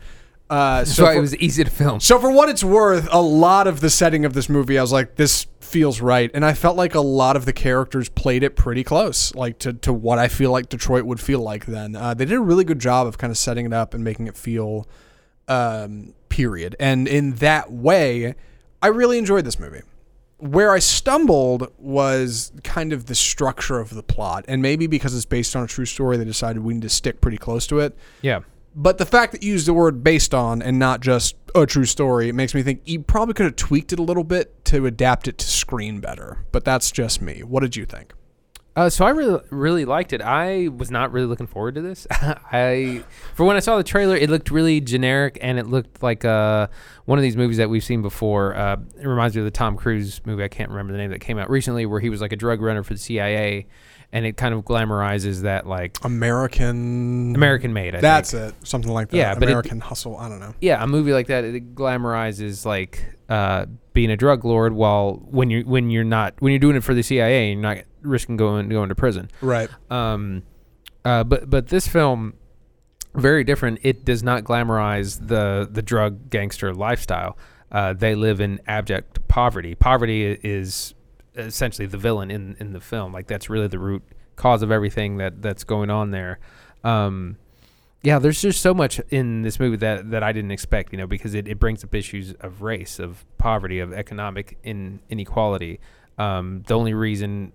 Uh, 0.52 0.84
So, 0.84 1.04
so, 1.04 1.10
it 1.10 1.20
was 1.20 1.34
easy 1.36 1.64
to 1.64 1.70
film. 1.70 1.98
so 2.00 2.18
for 2.18 2.30
what 2.30 2.48
it's 2.48 2.62
worth, 2.62 3.08
a 3.10 3.22
lot 3.22 3.66
of 3.66 3.80
the 3.80 3.88
setting 3.90 4.24
of 4.24 4.34
this 4.34 4.48
movie, 4.48 4.78
I 4.78 4.82
was 4.82 4.92
like, 4.92 5.16
this 5.16 5.46
feels 5.60 6.00
right. 6.02 6.30
And 6.34 6.44
I 6.44 6.52
felt 6.52 6.76
like 6.76 6.94
a 6.94 7.00
lot 7.00 7.36
of 7.36 7.46
the 7.46 7.52
characters 7.54 8.10
played 8.10 8.42
it 8.42 8.54
pretty 8.54 8.84
close, 8.84 9.34
like 9.34 9.58
to, 9.60 9.72
to 9.72 9.92
what 9.92 10.18
I 10.18 10.28
feel 10.28 10.50
like 10.52 10.68
Detroit 10.68 11.04
would 11.04 11.20
feel 11.20 11.40
like 11.40 11.64
then. 11.64 11.96
Uh, 11.96 12.12
they 12.12 12.26
did 12.26 12.34
a 12.34 12.40
really 12.40 12.64
good 12.64 12.78
job 12.78 13.06
of 13.06 13.16
kind 13.16 13.30
of 13.30 13.38
setting 13.38 13.64
it 13.64 13.72
up 13.72 13.94
and 13.94 14.04
making 14.04 14.26
it 14.26 14.36
feel 14.36 14.86
um, 15.48 16.12
period. 16.28 16.76
And 16.78 17.08
in 17.08 17.36
that 17.36 17.72
way, 17.72 18.34
I 18.82 18.88
really 18.88 19.16
enjoyed 19.16 19.44
this 19.46 19.58
movie. 19.58 19.80
Where 20.36 20.72
I 20.72 20.80
stumbled 20.80 21.72
was 21.78 22.52
kind 22.64 22.92
of 22.92 23.06
the 23.06 23.14
structure 23.14 23.78
of 23.78 23.94
the 23.94 24.02
plot. 24.02 24.44
And 24.48 24.60
maybe 24.60 24.86
because 24.86 25.14
it's 25.14 25.24
based 25.24 25.56
on 25.56 25.62
a 25.62 25.66
true 25.66 25.86
story, 25.86 26.16
they 26.16 26.24
decided 26.24 26.62
we 26.62 26.74
need 26.74 26.82
to 26.82 26.88
stick 26.88 27.20
pretty 27.20 27.38
close 27.38 27.66
to 27.68 27.78
it. 27.78 27.96
Yeah. 28.20 28.40
But 28.74 28.98
the 28.98 29.06
fact 29.06 29.32
that 29.32 29.42
you 29.42 29.52
used 29.52 29.66
the 29.66 29.74
word 29.74 30.02
based 30.02 30.32
on 30.34 30.62
and 30.62 30.78
not 30.78 31.00
just 31.00 31.36
a 31.54 31.66
true 31.66 31.84
story 31.84 32.30
it 32.30 32.34
makes 32.34 32.54
me 32.54 32.62
think 32.62 32.80
you 32.86 33.00
probably 33.00 33.34
could 33.34 33.44
have 33.44 33.56
tweaked 33.56 33.92
it 33.92 33.98
a 33.98 34.02
little 34.02 34.24
bit 34.24 34.64
to 34.64 34.86
adapt 34.86 35.28
it 35.28 35.38
to 35.38 35.46
screen 35.46 36.00
better. 36.00 36.44
But 36.52 36.64
that's 36.64 36.90
just 36.90 37.20
me. 37.20 37.42
What 37.42 37.60
did 37.60 37.76
you 37.76 37.84
think? 37.84 38.14
Uh, 38.74 38.88
so 38.88 39.04
I 39.04 39.10
really 39.10 39.38
really 39.50 39.84
liked 39.84 40.14
it. 40.14 40.22
I 40.22 40.68
was 40.68 40.90
not 40.90 41.12
really 41.12 41.26
looking 41.26 41.46
forward 41.46 41.74
to 41.74 41.82
this. 41.82 42.06
I 42.10 43.04
for 43.34 43.44
when 43.44 43.56
I 43.56 43.60
saw 43.60 43.76
the 43.76 43.84
trailer, 43.84 44.16
it 44.16 44.30
looked 44.30 44.50
really 44.50 44.80
generic 44.80 45.36
and 45.42 45.58
it 45.58 45.66
looked 45.66 46.02
like 46.02 46.24
uh, 46.24 46.68
one 47.04 47.18
of 47.18 47.22
these 47.22 47.36
movies 47.36 47.58
that 47.58 47.68
we've 47.68 47.84
seen 47.84 48.00
before. 48.00 48.56
Uh, 48.56 48.76
it 48.98 49.06
reminds 49.06 49.36
me 49.36 49.40
of 49.40 49.44
the 49.44 49.50
Tom 49.50 49.76
Cruise 49.76 50.22
movie. 50.24 50.42
I 50.42 50.48
can't 50.48 50.70
remember 50.70 50.92
the 50.92 50.98
name 50.98 51.10
that 51.10 51.20
came 51.20 51.38
out 51.38 51.50
recently, 51.50 51.84
where 51.84 52.00
he 52.00 52.08
was 52.08 52.22
like 52.22 52.32
a 52.32 52.36
drug 52.36 52.62
runner 52.62 52.82
for 52.82 52.94
the 52.94 53.00
CIA, 53.00 53.66
and 54.12 54.26
it 54.26 54.36
kind 54.36 54.54
of 54.54 54.62
glamorizes 54.64 55.42
that 55.42 55.66
like 55.66 55.96
American. 56.04 57.34
American 57.34 57.72
made. 57.72 57.94
I 57.94 58.00
That's 58.00 58.32
think. 58.32 58.54
it. 58.54 58.66
Something 58.66 58.92
like 58.92 59.08
that. 59.10 59.16
Yeah, 59.16 59.34
but 59.34 59.44
it- 59.44 59.52
American 59.52 59.80
Hustle. 59.80 60.16
I 60.16 60.28
don't 60.28 60.40
know. 60.40 60.54
yeah, 60.60 60.82
a 60.82 60.86
movie 60.86 61.12
like 61.12 61.26
that 61.28 61.44
it 61.44 61.74
glamorizes 61.74 62.64
like 62.66 63.04
uh, 63.28 63.66
being 63.92 64.10
a 64.10 64.16
drug 64.16 64.44
lord 64.44 64.72
while 64.74 65.14
when 65.30 65.50
you 65.50 65.62
when 65.62 65.90
you're 65.90 66.04
not 66.04 66.34
when 66.40 66.52
you're 66.52 66.58
doing 66.60 66.76
it 66.76 66.84
for 66.84 66.94
the 66.94 67.02
CIA 67.02 67.52
and 67.52 67.60
you're 67.62 67.74
not 67.74 67.84
risking 68.02 68.36
going 68.36 68.68
going 68.68 68.88
to 68.88 68.94
prison. 68.94 69.30
Right. 69.40 69.68
Um, 69.90 70.42
uh, 71.04 71.24
but 71.24 71.48
but 71.48 71.68
this 71.68 71.86
film 71.88 72.34
very 73.14 73.44
different. 73.44 73.78
It 73.82 74.04
does 74.04 74.22
not 74.22 74.44
glamorize 74.44 75.26
the 75.28 75.68
the 75.70 75.82
drug 75.82 76.30
gangster 76.30 76.72
lifestyle. 76.74 77.36
Uh, 77.70 77.94
they 77.94 78.14
live 78.14 78.40
in 78.40 78.60
abject 78.66 79.26
poverty. 79.28 79.74
Poverty 79.74 80.24
is 80.42 80.94
essentially 81.36 81.86
the 81.86 81.98
villain 81.98 82.30
in 82.30 82.56
in 82.60 82.72
the 82.72 82.80
film. 82.80 83.12
Like 83.12 83.26
that's 83.26 83.48
really 83.48 83.68
the 83.68 83.78
root 83.78 84.02
cause 84.36 84.62
of 84.62 84.70
everything 84.70 85.18
that 85.18 85.42
that's 85.42 85.64
going 85.64 85.90
on 85.90 86.10
there. 86.10 86.38
Um, 86.84 87.36
yeah, 88.02 88.18
there's 88.18 88.42
just 88.42 88.60
so 88.60 88.74
much 88.74 89.00
in 89.10 89.42
this 89.42 89.60
movie 89.60 89.76
that, 89.76 90.10
that 90.10 90.24
I 90.24 90.32
didn't 90.32 90.50
expect, 90.50 90.92
you 90.92 90.98
know, 90.98 91.06
because 91.06 91.34
it, 91.34 91.46
it 91.46 91.60
brings 91.60 91.84
up 91.84 91.94
issues 91.94 92.32
of 92.40 92.60
race, 92.60 92.98
of 92.98 93.24
poverty, 93.38 93.78
of 93.78 93.92
economic 93.92 94.58
in, 94.64 94.98
inequality. 95.08 95.78
Um, 96.18 96.64
the 96.66 96.74
only 96.74 96.94
reason 96.94 97.52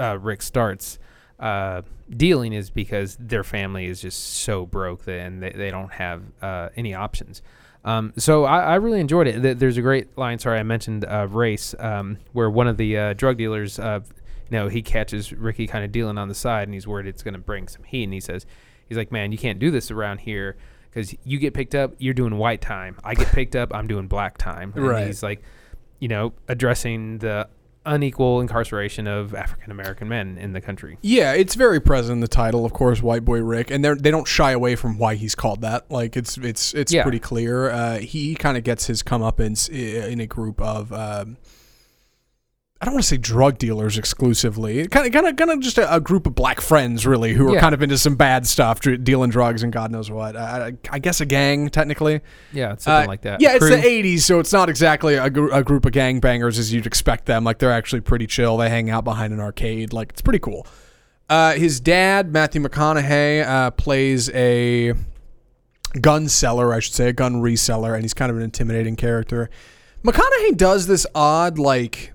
uh, 0.00 0.18
Rick 0.18 0.42
starts 0.42 0.98
uh, 1.38 1.82
dealing 2.10 2.52
is 2.52 2.70
because 2.70 3.16
their 3.20 3.44
family 3.44 3.86
is 3.86 4.00
just 4.00 4.18
so 4.20 4.66
broke 4.66 5.04
that, 5.04 5.20
and 5.20 5.40
they, 5.40 5.50
they 5.50 5.70
don't 5.70 5.92
have 5.92 6.22
uh, 6.42 6.70
any 6.76 6.92
options. 6.92 7.40
Um, 7.84 8.14
so 8.16 8.44
I, 8.44 8.60
I 8.60 8.74
really 8.76 9.00
enjoyed 9.00 9.26
it. 9.26 9.58
There's 9.58 9.76
a 9.76 9.82
great 9.82 10.16
line. 10.16 10.38
Sorry, 10.38 10.58
I 10.58 10.62
mentioned 10.62 11.04
uh, 11.04 11.28
race, 11.28 11.74
um, 11.78 12.18
where 12.32 12.48
one 12.48 12.66
of 12.66 12.76
the 12.78 12.96
uh, 12.96 13.12
drug 13.12 13.36
dealers, 13.36 13.78
uh, 13.78 14.00
you 14.50 14.58
know, 14.58 14.68
he 14.68 14.80
catches 14.82 15.32
Ricky 15.32 15.66
kind 15.66 15.84
of 15.84 15.92
dealing 15.92 16.16
on 16.16 16.28
the 16.28 16.34
side, 16.34 16.66
and 16.66 16.74
he's 16.74 16.86
worried 16.86 17.06
it's 17.06 17.22
going 17.22 17.34
to 17.34 17.40
bring 17.40 17.68
some 17.68 17.82
heat. 17.84 18.04
And 18.04 18.12
he 18.14 18.20
says, 18.20 18.46
he's 18.88 18.96
like, 18.96 19.12
"Man, 19.12 19.32
you 19.32 19.38
can't 19.38 19.58
do 19.58 19.70
this 19.70 19.90
around 19.90 20.18
here 20.18 20.56
because 20.90 21.14
you 21.24 21.38
get 21.38 21.52
picked 21.52 21.74
up, 21.74 21.94
you're 21.98 22.14
doing 22.14 22.38
white 22.38 22.60
time. 22.60 22.96
I 23.04 23.14
get 23.14 23.28
picked 23.28 23.56
up, 23.56 23.74
I'm 23.74 23.86
doing 23.86 24.06
black 24.06 24.38
time." 24.38 24.72
And 24.74 24.86
Right. 24.86 25.06
He's 25.06 25.22
like, 25.22 25.42
you 25.98 26.08
know, 26.08 26.32
addressing 26.48 27.18
the 27.18 27.48
unequal 27.86 28.40
incarceration 28.40 29.06
of 29.06 29.34
African 29.34 29.70
American 29.70 30.08
men 30.08 30.38
in 30.38 30.52
the 30.52 30.60
country. 30.60 30.98
Yeah, 31.02 31.32
it's 31.32 31.54
very 31.54 31.80
present 31.80 32.14
in 32.16 32.20
the 32.20 32.28
title, 32.28 32.64
of 32.64 32.72
course, 32.72 33.02
White 33.02 33.24
Boy 33.24 33.40
Rick, 33.42 33.70
and 33.70 33.84
they 33.84 33.94
they 33.94 34.10
don't 34.10 34.26
shy 34.28 34.52
away 34.52 34.76
from 34.76 34.98
why 34.98 35.14
he's 35.16 35.34
called 35.34 35.60
that. 35.62 35.90
Like 35.90 36.16
it's 36.16 36.36
it's 36.38 36.74
it's 36.74 36.92
Yeah. 36.92 37.02
pretty 37.02 37.18
clear. 37.20 37.70
Uh, 37.70 37.98
he 37.98 38.34
kind 38.34 38.56
of 38.56 38.64
gets 38.64 38.86
his 38.86 39.02
comeuppance 39.02 39.68
in 39.68 40.20
a 40.20 40.26
group 40.26 40.60
of. 40.60 40.92
Um, 40.92 41.36
I 42.84 42.88
don't 42.88 42.96
want 42.96 43.04
to 43.04 43.08
say 43.08 43.16
drug 43.16 43.56
dealers 43.56 43.96
exclusively. 43.96 44.86
Kind 44.88 45.06
of, 45.06 45.12
kind 45.14 45.26
of, 45.26 45.36
kind 45.36 45.50
of 45.50 45.60
just 45.60 45.78
a, 45.78 45.94
a 45.94 46.00
group 46.00 46.26
of 46.26 46.34
black 46.34 46.60
friends, 46.60 47.06
really, 47.06 47.32
who 47.32 47.48
are 47.48 47.54
Yeah. 47.54 47.60
kind 47.60 47.74
of 47.74 47.82
into 47.82 47.96
some 47.96 48.14
bad 48.14 48.46
stuff, 48.46 48.80
dr- 48.80 49.02
dealing 49.02 49.30
drugs 49.30 49.62
and 49.62 49.72
God 49.72 49.90
knows 49.90 50.10
what. 50.10 50.36
Uh, 50.36 50.72
I 50.90 50.98
guess 50.98 51.22
a 51.22 51.24
gang, 51.24 51.70
technically. 51.70 52.20
Yeah, 52.52 52.74
it's 52.74 52.84
something 52.84 53.06
Uh, 53.06 53.08
like 53.08 53.22
that. 53.22 53.40
Yeah, 53.40 53.52
it's 53.54 53.60
Crew. 53.60 53.70
the 53.70 53.82
'80s, 53.82 54.20
so 54.20 54.38
it's 54.38 54.52
not 54.52 54.68
exactly 54.68 55.14
a, 55.14 55.30
gr- 55.30 55.50
a 55.50 55.64
group 55.64 55.86
of 55.86 55.92
gangbangers 55.92 56.58
as 56.58 56.74
you'd 56.74 56.86
expect 56.86 57.24
them. 57.24 57.42
Like 57.42 57.58
they're 57.58 57.72
actually 57.72 58.02
pretty 58.02 58.26
chill. 58.26 58.58
They 58.58 58.68
hang 58.68 58.90
out 58.90 59.04
behind 59.04 59.32
an 59.32 59.40
arcade. 59.40 59.94
Like 59.94 60.10
it's 60.10 60.20
pretty 60.20 60.40
cool. 60.40 60.66
Uh, 61.30 61.54
his 61.54 61.80
dad, 61.80 62.32
Matthew 62.32 62.60
McConaughey, 62.60 63.46
uh, 63.46 63.70
plays 63.70 64.28
a 64.34 64.92
gun 66.00 66.28
seller, 66.28 66.72
I 66.74 66.80
should 66.80 66.94
say, 66.94 67.08
a 67.08 67.12
gun 67.12 67.36
reseller, 67.36 67.94
and 67.94 68.02
he's 68.02 68.14
kind 68.14 68.30
of 68.30 68.36
an 68.36 68.42
intimidating 68.42 68.96
character. 68.96 69.48
McConaughey 70.04 70.56
does 70.56 70.86
this 70.86 71.06
odd, 71.14 71.58
like, 71.58 72.12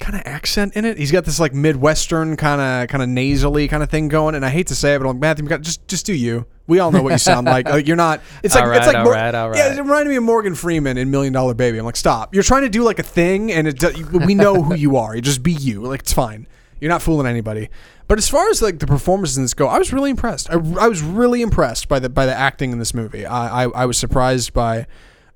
kind 0.00 0.16
of 0.16 0.22
accent 0.24 0.74
in 0.74 0.84
it. 0.84 0.98
He's 0.98 1.12
got 1.12 1.24
this 1.24 1.38
like 1.38 1.54
Midwestern 1.54 2.36
kind 2.36 2.60
of, 2.60 2.88
kind 2.88 3.02
of 3.02 3.08
nasally 3.08 3.68
kind 3.68 3.82
of 3.82 3.90
thing 3.90 4.08
going, 4.08 4.34
and 4.34 4.44
I 4.44 4.48
hate 4.48 4.66
to 4.68 4.74
say 4.74 4.94
it, 4.94 4.98
but 4.98 5.08
I'm 5.08 5.20
like 5.20 5.20
Matthew, 5.20 5.58
just, 5.58 5.86
just 5.86 6.06
do 6.06 6.14
you. 6.14 6.46
We 6.66 6.78
all 6.78 6.92
know 6.92 7.02
what 7.02 7.12
you 7.12 7.18
sound 7.18 7.46
like. 7.46 7.66
Like 7.70 7.86
you're 7.86 7.96
not. 7.96 8.20
It's 8.42 8.54
like 8.54 8.64
it's 8.76 8.86
like 8.86 9.04
Mor- 9.04 9.16
all 9.16 9.50
right, 9.50 9.56
yeah. 9.56 9.74
It 9.74 9.78
reminded 9.78 10.10
me 10.10 10.16
of 10.16 10.24
Morgan 10.24 10.54
Freeman 10.54 10.98
in 10.98 11.10
Million 11.10 11.32
Dollar 11.32 11.54
Baby. 11.54 11.78
I'm 11.78 11.84
like, 11.84 11.96
stop. 11.96 12.34
You're 12.34 12.42
trying 12.42 12.62
to 12.62 12.68
do 12.68 12.82
like 12.82 12.98
a 12.98 13.04
thing, 13.04 13.52
and 13.52 13.68
it, 13.68 13.82
we 14.12 14.34
know 14.34 14.62
who 14.62 14.74
you 14.74 14.96
are. 14.96 15.14
You 15.14 15.22
just 15.22 15.42
be 15.42 15.52
you. 15.52 15.82
Like 15.82 16.00
it's 16.00 16.12
fine. 16.12 16.46
You're 16.80 16.88
not 16.88 17.02
fooling 17.02 17.26
anybody. 17.26 17.68
But 18.08 18.18
as 18.18 18.28
far 18.28 18.48
as 18.48 18.60
like 18.60 18.80
the 18.80 18.86
performances 18.86 19.36
in 19.36 19.44
this 19.44 19.54
go, 19.54 19.68
I 19.68 19.78
was 19.78 19.92
really 19.92 20.10
impressed. 20.10 20.50
I, 20.50 20.54
I 20.54 20.88
was 20.88 21.00
really 21.02 21.42
impressed 21.42 21.86
by 21.86 22.00
the 22.00 22.08
by 22.08 22.26
the 22.26 22.34
acting 22.34 22.72
in 22.72 22.78
this 22.78 22.92
movie. 22.94 23.24
I 23.24 23.64
I, 23.64 23.68
I 23.68 23.86
was 23.86 23.98
surprised 23.98 24.52
by 24.52 24.86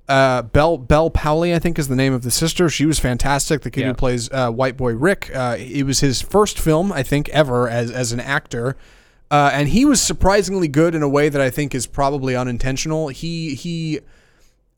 uh, 0.08 0.42
Bel 0.42 0.76
Bel 0.78 1.10
Powley, 1.10 1.54
I 1.54 1.58
think 1.58 1.78
is 1.78 1.88
the 1.88 1.96
name 1.96 2.12
of 2.12 2.22
the 2.22 2.30
sister. 2.30 2.68
She 2.68 2.84
was 2.86 2.98
fantastic. 2.98 3.62
The 3.62 3.70
kid 3.70 3.82
Yeah. 3.82 3.86
who 3.88 3.94
plays 3.94 4.30
uh, 4.32 4.50
White 4.50 4.76
Boy 4.76 4.92
Rick. 4.94 5.30
Uh, 5.34 5.56
it 5.58 5.84
was 5.84 6.00
his 6.00 6.20
first 6.20 6.58
film, 6.58 6.92
I 6.92 7.02
think, 7.02 7.28
ever 7.30 7.68
as 7.68 7.90
as 7.90 8.12
an 8.12 8.20
actor. 8.20 8.76
Uh, 9.30 9.50
and 9.52 9.68
he 9.70 9.84
was 9.84 10.00
surprisingly 10.02 10.68
good 10.68 10.94
in 10.94 11.02
a 11.02 11.08
way 11.08 11.28
that 11.28 11.40
I 11.40 11.50
think 11.50 11.74
is 11.74 11.86
probably 11.86 12.36
unintentional. 12.36 13.08
He 13.08 13.54
he 13.54 14.00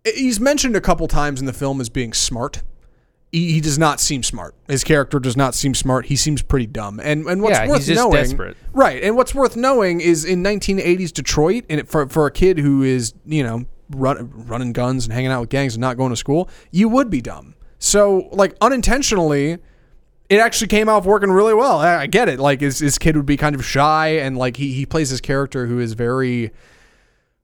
he's 0.04 0.38
mentioned 0.38 0.76
a 0.76 0.80
couple 0.80 1.08
times 1.08 1.40
in 1.40 1.46
the 1.46 1.52
film 1.52 1.80
as 1.80 1.88
being 1.88 2.12
smart. 2.12 2.62
He, 3.32 3.52
he 3.52 3.60
does 3.60 3.76
not 3.78 3.98
seem 4.00 4.22
smart. 4.22 4.54
His 4.68 4.84
character 4.84 5.18
does 5.18 5.36
not 5.36 5.54
seem 5.54 5.74
smart. 5.74 6.06
He 6.06 6.16
seems 6.16 6.40
pretty 6.42 6.66
dumb. 6.68 7.00
And 7.02 7.26
and 7.26 7.42
what's 7.42 7.58
Yeah, 7.58 7.66
worth 7.68 7.88
knowing, 7.90 8.12
desperate. 8.12 8.56
right? 8.72 9.02
And 9.02 9.16
what's 9.16 9.34
worth 9.34 9.56
knowing 9.56 10.00
is 10.00 10.24
in 10.24 10.42
1980s 10.44 11.12
Detroit, 11.12 11.64
and 11.68 11.80
it, 11.80 11.88
for 11.88 12.08
for 12.08 12.26
a 12.26 12.30
kid 12.30 12.58
who 12.58 12.82
is 12.82 13.12
you 13.26 13.42
know 13.42 13.64
run, 13.90 14.30
running 14.46 14.72
guns 14.72 15.04
and 15.04 15.12
hanging 15.12 15.30
out 15.30 15.40
with 15.40 15.50
gangs 15.50 15.74
and 15.74 15.80
not 15.80 15.96
going 15.96 16.10
to 16.10 16.16
school, 16.16 16.48
you 16.70 16.88
would 16.88 17.10
be 17.10 17.20
dumb. 17.20 17.54
So 17.78 18.28
like 18.32 18.56
unintentionally, 18.60 19.58
it 20.28 20.40
actually 20.40 20.68
came 20.68 20.88
out 20.88 21.04
working 21.04 21.30
really 21.30 21.54
well. 21.54 21.78
I, 21.78 22.02
I 22.02 22.06
get 22.06 22.28
it. 22.28 22.40
Like 22.40 22.60
his, 22.60 22.78
his 22.78 22.98
kid 22.98 23.16
would 23.16 23.26
be 23.26 23.36
kind 23.36 23.54
of 23.54 23.64
shy, 23.64 24.18
and 24.18 24.36
like 24.36 24.56
he 24.56 24.72
he 24.72 24.86
plays 24.86 25.10
this 25.10 25.20
character 25.20 25.66
who 25.66 25.78
is 25.78 25.92
very 25.92 26.52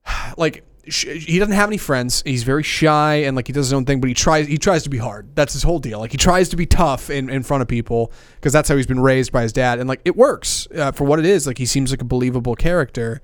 like 0.37 0.65
he 0.85 1.39
doesn't 1.39 1.55
have 1.55 1.69
any 1.69 1.77
friends. 1.77 2.23
He's 2.27 2.43
very 2.43 2.65
shy 2.65 3.15
and 3.15 3.37
like 3.37 3.47
he 3.47 3.53
does 3.53 3.67
his 3.67 3.73
own 3.73 3.85
thing, 3.85 4.01
but 4.01 4.09
he 4.09 4.15
tries 4.15 4.49
he 4.49 4.59
tries 4.59 4.83
to 4.83 4.91
be 4.91 4.99
hard. 4.99 5.35
That's 5.37 5.53
his 5.53 5.63
whole 5.63 5.79
deal. 5.79 6.01
Like 6.01 6.11
he 6.11 6.17
tries 6.17 6.49
to 6.49 6.57
be 6.57 6.67
tough 6.67 7.09
in, 7.09 7.31
in 7.31 7.45
front 7.45 7.63
of 7.63 7.69
people 7.69 8.13
because 8.35 8.53
that's 8.53 8.69
how 8.69 8.77
he's 8.77 8.87
been 8.87 9.01
raised 9.01 9.31
by 9.31 9.43
his 9.43 9.53
dad, 9.53 9.79
and 9.79 9.89
like 9.89 10.01
it 10.05 10.17
works 10.17 10.67
uh, 10.75 10.91
for 10.91 11.05
what 11.05 11.19
it 11.19 11.25
is. 11.25 11.47
Like 11.47 11.59
he 11.59 11.67
seems 11.67 11.91
like 11.93 12.01
a 12.01 12.05
believable 12.05 12.57
character. 12.57 13.23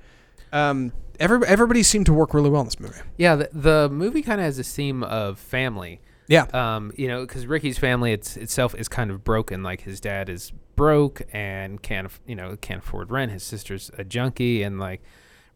Um, 0.52 0.92
every, 1.18 1.46
everybody 1.46 1.82
seemed 1.82 2.06
to 2.06 2.12
work 2.12 2.34
really 2.34 2.50
well 2.50 2.62
in 2.62 2.66
this 2.66 2.80
movie. 2.80 2.98
Yeah, 3.16 3.36
the, 3.36 3.50
the 3.52 3.88
movie 3.90 4.22
kind 4.22 4.40
of 4.40 4.44
has 4.44 4.56
this 4.56 4.74
theme 4.74 5.02
of 5.02 5.38
family. 5.38 6.00
Yeah, 6.26 6.44
Um, 6.52 6.92
you 6.96 7.08
know, 7.08 7.22
because 7.22 7.46
Ricky's 7.46 7.78
family 7.78 8.12
it's, 8.12 8.36
itself 8.36 8.74
is 8.74 8.86
kind 8.88 9.10
of 9.10 9.24
broken. 9.24 9.62
Like 9.62 9.80
his 9.82 9.98
dad 9.98 10.28
is 10.28 10.52
broke 10.76 11.22
and 11.32 11.82
can't, 11.82 12.10
you 12.26 12.34
know, 12.36 12.54
can't 12.60 12.82
afford 12.82 13.10
rent. 13.10 13.32
His 13.32 13.42
sister's 13.42 13.90
a 13.96 14.04
junkie 14.04 14.62
and 14.62 14.78
like 14.78 15.02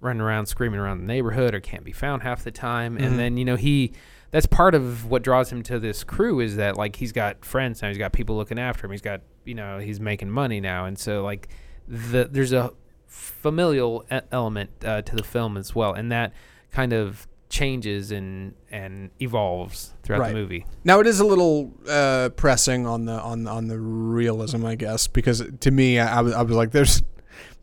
running 0.00 0.22
around 0.22 0.46
screaming 0.46 0.80
around 0.80 0.98
the 1.00 1.04
neighborhood 1.06 1.54
or 1.54 1.60
can't 1.60 1.84
be 1.84 1.92
found 1.92 2.22
half 2.22 2.42
the 2.42 2.50
time. 2.50 2.96
Mhm. 2.96 3.02
And 3.04 3.18
then 3.18 3.36
you 3.36 3.44
know 3.44 3.56
he, 3.56 3.92
that's 4.30 4.46
part 4.46 4.74
of 4.74 5.04
what 5.04 5.22
draws 5.22 5.52
him 5.52 5.62
to 5.64 5.78
this 5.78 6.02
crew 6.04 6.40
is 6.40 6.56
that 6.56 6.76
like 6.78 6.96
he's 6.96 7.12
got 7.12 7.44
friends 7.44 7.82
now. 7.82 7.88
He's 7.88 7.98
got 7.98 8.12
people 8.14 8.34
looking 8.36 8.58
after 8.58 8.86
him. 8.86 8.92
He's 8.92 9.02
got 9.02 9.20
you 9.44 9.54
know 9.54 9.78
he's 9.78 10.00
making 10.00 10.30
money 10.30 10.58
now, 10.60 10.86
and 10.86 10.98
so 10.98 11.22
like 11.22 11.48
the 11.86 12.28
there's 12.32 12.52
a 12.54 12.72
familial 13.12 14.04
e- 14.12 14.18
element 14.32 14.70
uh, 14.84 15.02
to 15.02 15.16
the 15.16 15.22
film 15.22 15.56
as 15.56 15.74
well, 15.74 15.92
and 15.92 16.10
that 16.10 16.32
kind 16.70 16.92
of 16.92 17.26
changes 17.48 18.10
and 18.10 18.54
and 18.70 19.10
evolves 19.20 19.92
throughout 20.02 20.20
Right. 20.20 20.28
the 20.28 20.34
movie. 20.34 20.64
Now 20.84 21.00
it 21.00 21.06
is 21.06 21.20
a 21.20 21.26
little 21.26 21.72
uh, 21.88 22.30
pressing 22.36 22.86
on 22.86 23.04
the 23.04 23.12
on 23.20 23.46
on 23.46 23.68
the 23.68 23.78
realism, 23.78 24.64
I 24.64 24.74
guess, 24.74 25.06
because 25.06 25.42
to 25.60 25.70
me, 25.70 25.98
I, 25.98 26.18
I 26.18 26.20
was 26.22 26.32
I 26.32 26.42
was 26.42 26.56
like, 26.56 26.70
there's 26.72 27.02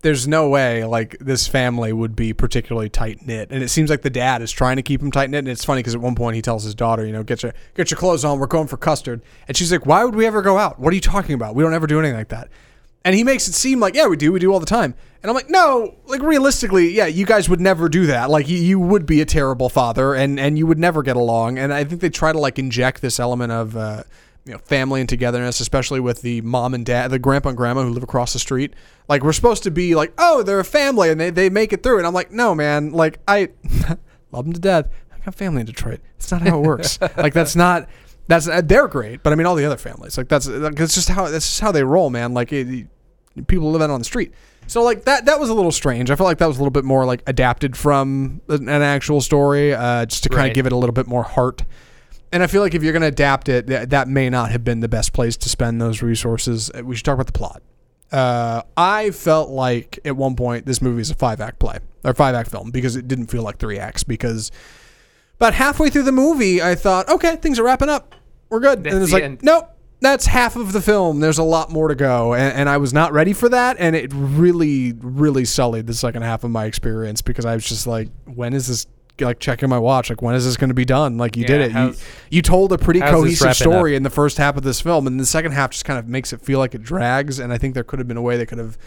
there's 0.01 0.27
no 0.29 0.47
way 0.47 0.85
like 0.85 1.17
this 1.19 1.45
family 1.47 1.91
would 1.91 2.15
be 2.15 2.31
particularly 2.33 2.87
tight 2.89 3.25
knit, 3.25 3.49
and 3.51 3.61
it 3.63 3.69
seems 3.69 3.89
like 3.89 4.01
the 4.03 4.09
dad 4.09 4.41
is 4.41 4.51
trying 4.51 4.75
to 4.77 4.81
keep 4.83 5.01
him 5.01 5.11
tight 5.11 5.29
knit. 5.29 5.39
And 5.39 5.47
it's 5.49 5.65
funny 5.65 5.79
because 5.79 5.95
at 5.95 6.01
one 6.01 6.15
point 6.15 6.35
he 6.35 6.41
tells 6.41 6.63
his 6.63 6.75
daughter, 6.75 7.05
you 7.05 7.11
know, 7.11 7.23
get 7.23 7.41
your 7.43 7.53
get 7.73 7.89
your 7.91 7.97
clothes 7.97 8.23
on, 8.23 8.39
we're 8.39 8.45
going 8.47 8.67
for 8.67 8.77
custard, 8.77 9.21
and 9.47 9.57
she's 9.57 9.71
like, 9.71 9.85
why 9.87 10.03
would 10.05 10.15
we 10.15 10.25
ever 10.27 10.41
go 10.41 10.57
out? 10.57 10.79
What 10.79 10.91
are 10.91 10.95
you 10.95 11.01
talking 11.01 11.33
about? 11.33 11.55
We 11.55 11.63
don't 11.63 11.73
ever 11.73 11.87
do 11.87 11.99
anything 11.99 12.15
like 12.15 12.29
that. 12.29 12.49
And 13.05 13.15
he 13.15 13.23
makes 13.23 13.47
it 13.47 13.53
seem 13.53 13.79
like, 13.79 13.95
yeah, 13.95 14.07
we 14.07 14.17
do, 14.17 14.31
we 14.31 14.39
do 14.39 14.51
all 14.51 14.59
the 14.59 14.65
time. 14.65 14.93
And 15.21 15.29
I'm 15.29 15.35
like, 15.35 15.49
no, 15.49 15.95
like 16.05 16.21
realistically, 16.21 16.89
yeah, 16.91 17.05
you 17.05 17.25
guys 17.25 17.49
would 17.49 17.59
never 17.59 17.89
do 17.89 18.05
that. 18.07 18.29
Like 18.29 18.47
you, 18.47 18.57
you 18.57 18.79
would 18.79 19.05
be 19.05 19.19
a 19.21 19.25
terrible 19.25 19.67
father, 19.67 20.15
and 20.15 20.39
and 20.39 20.57
you 20.57 20.65
would 20.65 20.79
never 20.79 21.03
get 21.03 21.17
along. 21.17 21.57
And 21.59 21.73
I 21.73 21.83
think 21.83 21.99
they 21.99 22.09
try 22.09 22.31
to 22.31 22.39
like 22.39 22.57
inject 22.59 23.01
this 23.01 23.19
element 23.19 23.51
of. 23.51 23.75
Uh, 23.75 24.03
you 24.45 24.53
know, 24.53 24.59
family 24.59 24.99
and 24.99 25.07
togetherness, 25.07 25.59
especially 25.59 25.99
with 25.99 26.23
the 26.23 26.41
mom 26.41 26.73
and 26.73 26.83
dad, 26.83 27.11
the 27.11 27.19
grandpa 27.19 27.49
and 27.49 27.57
grandma 27.57 27.83
who 27.83 27.89
live 27.89 28.01
across 28.01 28.33
the 28.33 28.39
street. 28.39 28.73
Like 29.07 29.21
we're 29.21 29.33
supposed 29.33 29.61
to 29.63 29.69
be 29.69 29.93
like, 29.93 30.11
oh, 30.17 30.41
they're 30.41 30.59
a 30.59 30.65
family 30.65 31.11
and 31.11 31.19
they, 31.21 31.29
they 31.29 31.51
make 31.51 31.71
it 31.71 31.83
through. 31.83 31.99
And 31.99 32.07
I'm 32.07 32.15
like, 32.15 32.31
no, 32.31 32.55
man, 32.55 32.91
like 32.91 33.19
I 33.27 33.49
love 34.31 34.45
them 34.45 34.53
to 34.53 34.59
death. 34.59 34.87
I 35.13 35.23
got 35.23 35.35
family 35.35 35.59
in 35.59 35.67
Detroit. 35.67 35.99
It's 36.15 36.31
not 36.31 36.41
how 36.41 36.57
it 36.57 36.65
works. 36.65 36.99
like 37.17 37.33
that's 37.33 37.55
not 37.55 37.89
that's 38.29 38.47
uh, 38.47 38.61
they're 38.63 38.87
great, 38.87 39.21
but 39.23 39.33
I 39.33 39.35
mean 39.35 39.45
all 39.45 39.55
the 39.55 39.65
other 39.65 39.75
families. 39.77 40.17
Like 40.17 40.29
that's 40.29 40.47
like, 40.47 40.75
that's 40.75 40.95
just 40.95 41.09
how 41.09 41.27
that's 41.27 41.45
just 41.49 41.59
how 41.59 41.73
they 41.73 41.83
roll, 41.83 42.09
man. 42.09 42.33
Like 42.33 42.53
it, 42.53 42.69
it- 42.69 42.87
people 43.47 43.71
live 43.71 43.81
out 43.81 43.89
on 43.89 43.99
the 43.99 44.05
street. 44.05 44.33
So 44.67 44.81
like 44.83 45.03
that 45.05 45.25
that 45.25 45.39
was 45.39 45.49
a 45.49 45.53
little 45.53 45.71
strange. 45.71 46.09
I 46.11 46.15
felt 46.15 46.27
like 46.27 46.37
that 46.37 46.47
was 46.47 46.57
a 46.57 46.59
little 46.61 46.71
bit 46.71 46.83
more 46.85 47.05
like 47.05 47.21
adapted 47.27 47.75
from 47.75 48.39
an 48.47 48.69
an 48.69 48.81
actual 48.81 49.19
story, 49.19 49.73
uh, 49.73 50.05
just 50.05 50.23
to 50.23 50.29
kind 50.29 50.41
of 50.41 50.45
Right. 50.45 50.53
give 50.55 50.65
it 50.65 50.71
a 50.71 50.77
little 50.77 50.93
bit 50.93 51.07
more 51.07 51.23
heart. 51.23 51.63
And 52.31 52.43
I 52.43 52.47
feel 52.47 52.61
like 52.61 52.75
if 52.75 52.83
you're 52.83 52.91
going 52.93 53.01
to 53.01 53.07
adapt 53.07 53.49
it, 53.49 53.65
that, 53.67 53.89
that 53.89 54.07
may 54.07 54.29
not 54.29 54.51
have 54.51 54.63
been 54.63 54.81
the 54.81 54.87
best 54.87 55.13
place 55.13 55.35
to 55.37 55.49
spend 55.49 55.81
those 55.81 56.03
resources. 56.03 56.69
Uh, 56.77 56.83
We 56.85 56.95
should 56.95 57.03
talk 57.05 57.15
about 57.15 57.25
the 57.25 57.31
plot. 57.31 57.63
Uh, 58.11 58.61
I 58.77 59.09
felt 59.09 59.49
like 59.49 59.97
at 60.05 60.15
one 60.15 60.35
point 60.35 60.67
this 60.67 60.79
movie 60.79 61.01
is 61.01 61.09
a 61.09 61.15
five 61.15 61.41
act 61.41 61.57
play 61.57 61.79
or 62.03 62.13
five 62.13 62.35
act 62.35 62.51
film 62.51 62.69
because 62.69 62.95
it 62.95 63.07
didn't 63.07 63.27
feel 63.27 63.41
like 63.41 63.57
three 63.57 63.79
acts. 63.79 64.03
Because 64.03 64.51
about 65.39 65.55
halfway 65.55 65.89
through 65.89 66.03
the 66.03 66.11
movie, 66.11 66.61
I 66.61 66.75
thought, 66.75 67.09
okay, 67.09 67.35
things 67.37 67.57
are 67.57 67.63
wrapping 67.63 67.89
up. 67.89 68.13
We're 68.49 68.59
good. 68.59 68.83
That's 68.83 68.93
and 68.93 69.03
it's 69.03 69.13
like, 69.13 69.23
end. 69.23 69.39
nope, 69.43 69.69
that's 70.01 70.25
half 70.25 70.55
of 70.55 70.71
the 70.71 70.81
film. 70.81 71.19
There's 71.19 71.37
a 71.37 71.43
lot 71.43 71.71
more 71.71 71.87
to 71.87 71.95
go. 71.95 72.33
And, 72.33 72.53
and 72.53 72.69
I 72.69 72.77
was 72.77 72.93
not 72.93 73.11
ready 73.13 73.33
for 73.33 73.49
that. 73.49 73.77
And 73.79 73.95
it 73.95 74.11
really, 74.13 74.93
really 74.93 75.45
sullied 75.45 75.87
the 75.87 75.93
second 75.93 76.21
half 76.21 76.43
of 76.43 76.51
my 76.51 76.65
experience 76.65 77.21
because 77.21 77.45
I 77.45 77.53
was 77.53 77.67
just 77.67 77.85
like, 77.87 78.09
when 78.25 78.53
is 78.53 78.67
this? 78.67 78.87
Like 79.21 79.39
checking 79.39 79.67
my 79.67 79.77
watch, 79.77 80.09
like 80.09 80.21
when 80.21 80.33
is 80.33 80.45
this 80.45 80.55
going 80.55 80.69
to 80.69 80.73
be 80.73 80.85
done? 80.85 81.17
Like 81.17 81.35
you 81.35 81.43
did 81.43 81.59
it. 81.59 81.73
You, 81.73 81.93
you 82.29 82.41
told 82.41 82.71
a 82.71 82.77
pretty 82.77 83.01
cohesive 83.01 83.53
story 83.53 83.97
in 83.97 84.03
the 84.03 84.09
first 84.09 84.37
half 84.37 84.55
of 84.55 84.63
this 84.63 84.79
film, 84.79 85.07
and 85.07 85.19
the 85.19 85.25
second 85.25 85.51
half 85.51 85.71
just 85.71 85.83
kind 85.83 85.99
of 85.99 86.07
makes 86.07 86.31
it 86.31 86.39
feel 86.39 86.57
like 86.57 86.73
it 86.73 86.83
drags. 86.83 87.37
And 87.37 87.51
I 87.51 87.57
think 87.57 87.73
there 87.73 87.83
could 87.83 87.99
have 87.99 88.07
been 88.07 88.15
a 88.15 88.21
way 88.21 88.37
they 88.37 88.45
could 88.45 88.59
have 88.59 88.77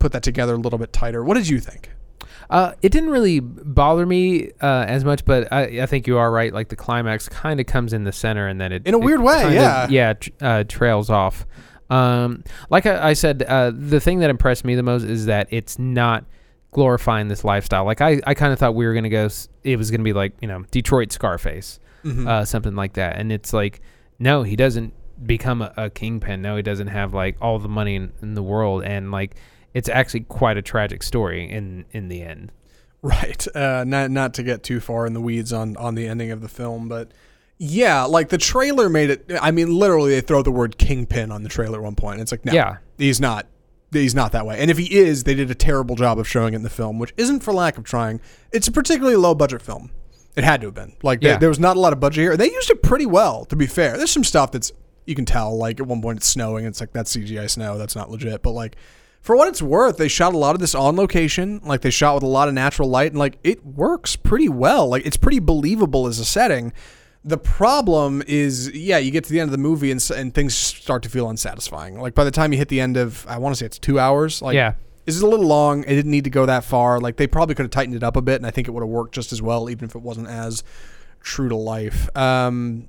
put 0.00 0.10
that 0.10 0.24
together 0.24 0.54
a 0.54 0.56
little 0.56 0.76
bit 0.76 0.92
tighter. 0.92 1.22
What 1.22 1.34
did 1.34 1.48
you 1.48 1.60
think? 1.60 1.90
Uh, 2.50 2.72
it 2.82 2.90
didn't 2.90 3.10
really 3.10 3.38
bother 3.40 4.04
me 4.04 4.50
uh, 4.60 4.84
as 4.86 5.04
much, 5.04 5.24
but 5.24 5.50
I, 5.52 5.82
I 5.82 5.86
think 5.86 6.06
you 6.08 6.18
are 6.18 6.30
right. 6.32 6.52
Like 6.52 6.68
the 6.68 6.76
climax 6.76 7.28
kind 7.28 7.60
of 7.60 7.66
comes 7.66 7.92
in 7.92 8.04
the 8.04 8.12
center, 8.12 8.46
and 8.48 8.60
then 8.60 8.72
it 8.72 8.86
In 8.86 8.94
a 8.94 8.98
it 8.98 9.04
weird 9.04 9.22
way, 9.22 9.34
kind 9.34 9.46
of- 9.48 9.52
yeah. 9.54 9.86
yeah, 9.88 10.12
tr- 10.14 10.30
uh, 10.40 10.64
trails 10.64 11.08
off. 11.10 11.46
Um, 11.90 12.44
like 12.68 12.86
I, 12.86 13.10
I 13.10 13.12
said, 13.14 13.42
uh, 13.44 13.72
the 13.74 14.00
thing 14.00 14.18
that 14.20 14.30
impressed 14.30 14.64
me 14.64 14.74
the 14.74 14.82
most 14.82 15.04
is 15.04 15.26
that 15.26 15.46
it's 15.50 15.78
not 15.78 16.24
glorifying 16.72 17.28
this 17.28 17.42
lifestyle. 17.44 17.84
Like 17.84 18.00
I, 18.00 18.20
I 18.26 18.34
kind 18.34 18.52
of 18.52 18.58
thought 18.58 18.74
we 18.74 18.86
were 18.86 18.94
gonna 18.94 19.08
go. 19.08 19.28
It 19.64 19.76
was 19.76 19.90
gonna 19.90 20.02
be 20.04 20.12
like 20.12 20.32
you 20.40 20.48
know 20.48 20.64
Detroit 20.70 21.12
Scarface, 21.12 21.80
Mhm. 22.04 22.26
uh, 22.28 22.44
something 22.44 22.74
like 22.76 22.94
that. 22.94 23.16
And 23.16 23.30
it's 23.32 23.52
like, 23.52 23.80
no, 24.18 24.42
he 24.42 24.56
doesn't 24.56 24.94
become 25.26 25.62
a, 25.62 25.72
a 25.76 25.90
kingpin. 25.90 26.42
No, 26.42 26.56
he 26.56 26.62
doesn't 26.62 26.86
have 26.88 27.12
like 27.12 27.36
all 27.40 27.58
the 27.58 27.68
money 27.68 27.94
in, 27.96 28.12
in 28.22 28.34
the 28.34 28.42
world. 28.42 28.84
And 28.84 29.10
like, 29.10 29.34
it's 29.74 29.88
actually 29.88 30.20
quite 30.20 30.56
a 30.56 30.62
tragic 30.62 31.02
story 31.02 31.48
in 31.50 31.84
in 31.92 32.08
the 32.08 32.22
end. 32.22 32.52
Right. 33.02 33.46
Uh, 33.56 33.84
not 33.86 34.10
not 34.10 34.34
to 34.34 34.42
get 34.42 34.62
too 34.62 34.78
far 34.80 35.06
in 35.06 35.14
the 35.14 35.20
weeds 35.20 35.52
on 35.52 35.76
on 35.78 35.94
the 35.94 36.06
ending 36.06 36.30
of 36.30 36.40
the 36.42 36.48
film, 36.48 36.88
but 36.88 37.12
yeah, 37.58 38.04
like 38.04 38.28
the 38.30 38.38
trailer 38.38 38.88
made 38.88 39.10
it. 39.10 39.30
I 39.40 39.50
mean, 39.50 39.74
literally, 39.74 40.10
they 40.10 40.20
throw 40.20 40.42
the 40.42 40.50
word 40.50 40.78
kingpin 40.78 41.30
on 41.30 41.42
the 41.42 41.48
trailer 41.48 41.78
at 41.78 41.84
one 41.84 41.94
point. 41.94 42.14
And 42.14 42.22
it's 42.22 42.32
like, 42.32 42.44
no, 42.44 42.52
Yeah. 42.52 42.76
he's 42.98 43.20
not. 43.20 43.46
He's 43.92 44.14
not 44.14 44.32
that 44.32 44.46
way. 44.46 44.58
And 44.60 44.70
if 44.70 44.78
he 44.78 44.94
is, 44.98 45.24
they 45.24 45.34
did 45.34 45.50
a 45.50 45.54
terrible 45.54 45.96
job 45.96 46.18
of 46.18 46.28
showing 46.28 46.52
it 46.54 46.56
in 46.56 46.62
the 46.62 46.70
film, 46.70 46.98
which 46.98 47.12
isn't 47.16 47.40
for 47.40 47.52
lack 47.52 47.76
of 47.76 47.84
trying. 47.84 48.20
It's 48.52 48.68
a 48.68 48.72
particularly 48.72 49.16
low 49.16 49.34
budget 49.34 49.62
film. 49.62 49.90
It 50.36 50.44
had 50.44 50.60
to 50.60 50.68
have 50.68 50.74
been. 50.74 50.92
Like 51.02 51.20
there- 51.22 51.32
Yeah. 51.32 51.38
there 51.38 51.48
was 51.48 51.58
not 51.58 51.76
a 51.76 51.80
lot 51.80 51.92
of 51.92 51.98
budget 52.00 52.22
here. 52.22 52.36
They 52.36 52.50
used 52.52 52.70
it 52.70 52.82
pretty 52.82 53.04
well, 53.06 53.44
to 53.46 53.56
be 53.56 53.66
fair. 53.66 53.96
There's 53.96 54.12
some 54.12 54.24
stuff 54.24 54.52
that's 54.52 54.70
you 55.06 55.14
can 55.16 55.24
tell. 55.24 55.56
Like 55.56 55.80
at 55.80 55.86
one 55.86 56.00
point, 56.00 56.18
it's 56.18 56.28
snowing. 56.28 56.66
It's 56.66 56.80
like 56.80 56.92
that's 56.92 57.16
CGI 57.16 57.48
snow. 57.50 57.78
That's 57.78 57.96
not 57.96 58.10
legit. 58.10 58.42
But 58.42 58.52
like 58.52 58.76
for 59.20 59.36
what 59.36 59.48
it's 59.48 59.60
worth, 59.62 59.96
they 59.98 60.08
shot 60.08 60.34
a 60.34 60.38
lot 60.38 60.54
of 60.54 60.60
this 60.60 60.74
on 60.74 60.96
location. 60.96 61.60
Like 61.64 61.82
they 61.82 61.90
shot 61.90 62.14
with 62.14 62.22
a 62.22 62.26
lot 62.28 62.48
of 62.48 62.54
natural 62.54 62.88
light, 62.88 63.12
and 63.12 63.18
like 63.18 63.38
it 63.44 63.64
works 63.64 64.16
pretty 64.16 64.48
well. 64.48 64.88
Like 64.88 65.04
it's 65.06 65.16
pretty 65.16 65.38
believable 65.40 66.06
as 66.06 66.18
a 66.18 66.24
setting. 66.24 66.72
The 67.22 67.36
problem 67.36 68.22
is, 68.26 68.70
yeah, 68.72 68.96
you 68.96 69.10
get 69.10 69.24
to 69.24 69.30
the 69.32 69.40
end 69.40 69.48
of 69.48 69.52
the 69.52 69.58
movie 69.58 69.90
and, 69.90 70.02
and 70.16 70.32
things 70.34 70.54
start 70.54 71.02
to 71.02 71.10
feel 71.10 71.28
unsatisfying. 71.28 72.00
Like 72.00 72.14
by 72.14 72.24
the 72.24 72.30
time 72.30 72.52
you 72.52 72.58
hit 72.58 72.68
the 72.68 72.80
end 72.80 72.96
of, 72.96 73.26
I 73.28 73.36
want 73.36 73.54
to 73.54 73.58
say 73.58 73.66
it's 73.66 73.78
two 73.78 73.98
hours. 73.98 74.40
Like 74.40 74.54
Yeah. 74.54 74.72
this 75.04 75.16
is 75.16 75.20
a 75.20 75.26
little 75.26 75.44
long. 75.46 75.82
It 75.82 75.94
didn't 75.94 76.10
need 76.10 76.24
to 76.24 76.30
go 76.30 76.46
that 76.46 76.64
far. 76.64 76.98
Like 76.98 77.18
they 77.18 77.26
probably 77.26 77.54
could 77.54 77.64
have 77.64 77.70
tightened 77.72 77.94
it 77.96 78.02
up 78.02 78.16
a 78.16 78.22
bit, 78.22 78.36
and 78.36 78.46
I 78.46 78.50
think 78.50 78.68
it 78.68 78.70
would 78.70 78.80
have 78.82 78.88
worked 78.88 79.14
just 79.14 79.32
as 79.34 79.42
well, 79.42 79.68
even 79.68 79.84
if 79.86 79.94
it 79.94 80.00
wasn't 80.00 80.28
as 80.28 80.64
true 81.22 81.50
to 81.50 81.56
life. 81.56 82.08
Um, 82.16 82.88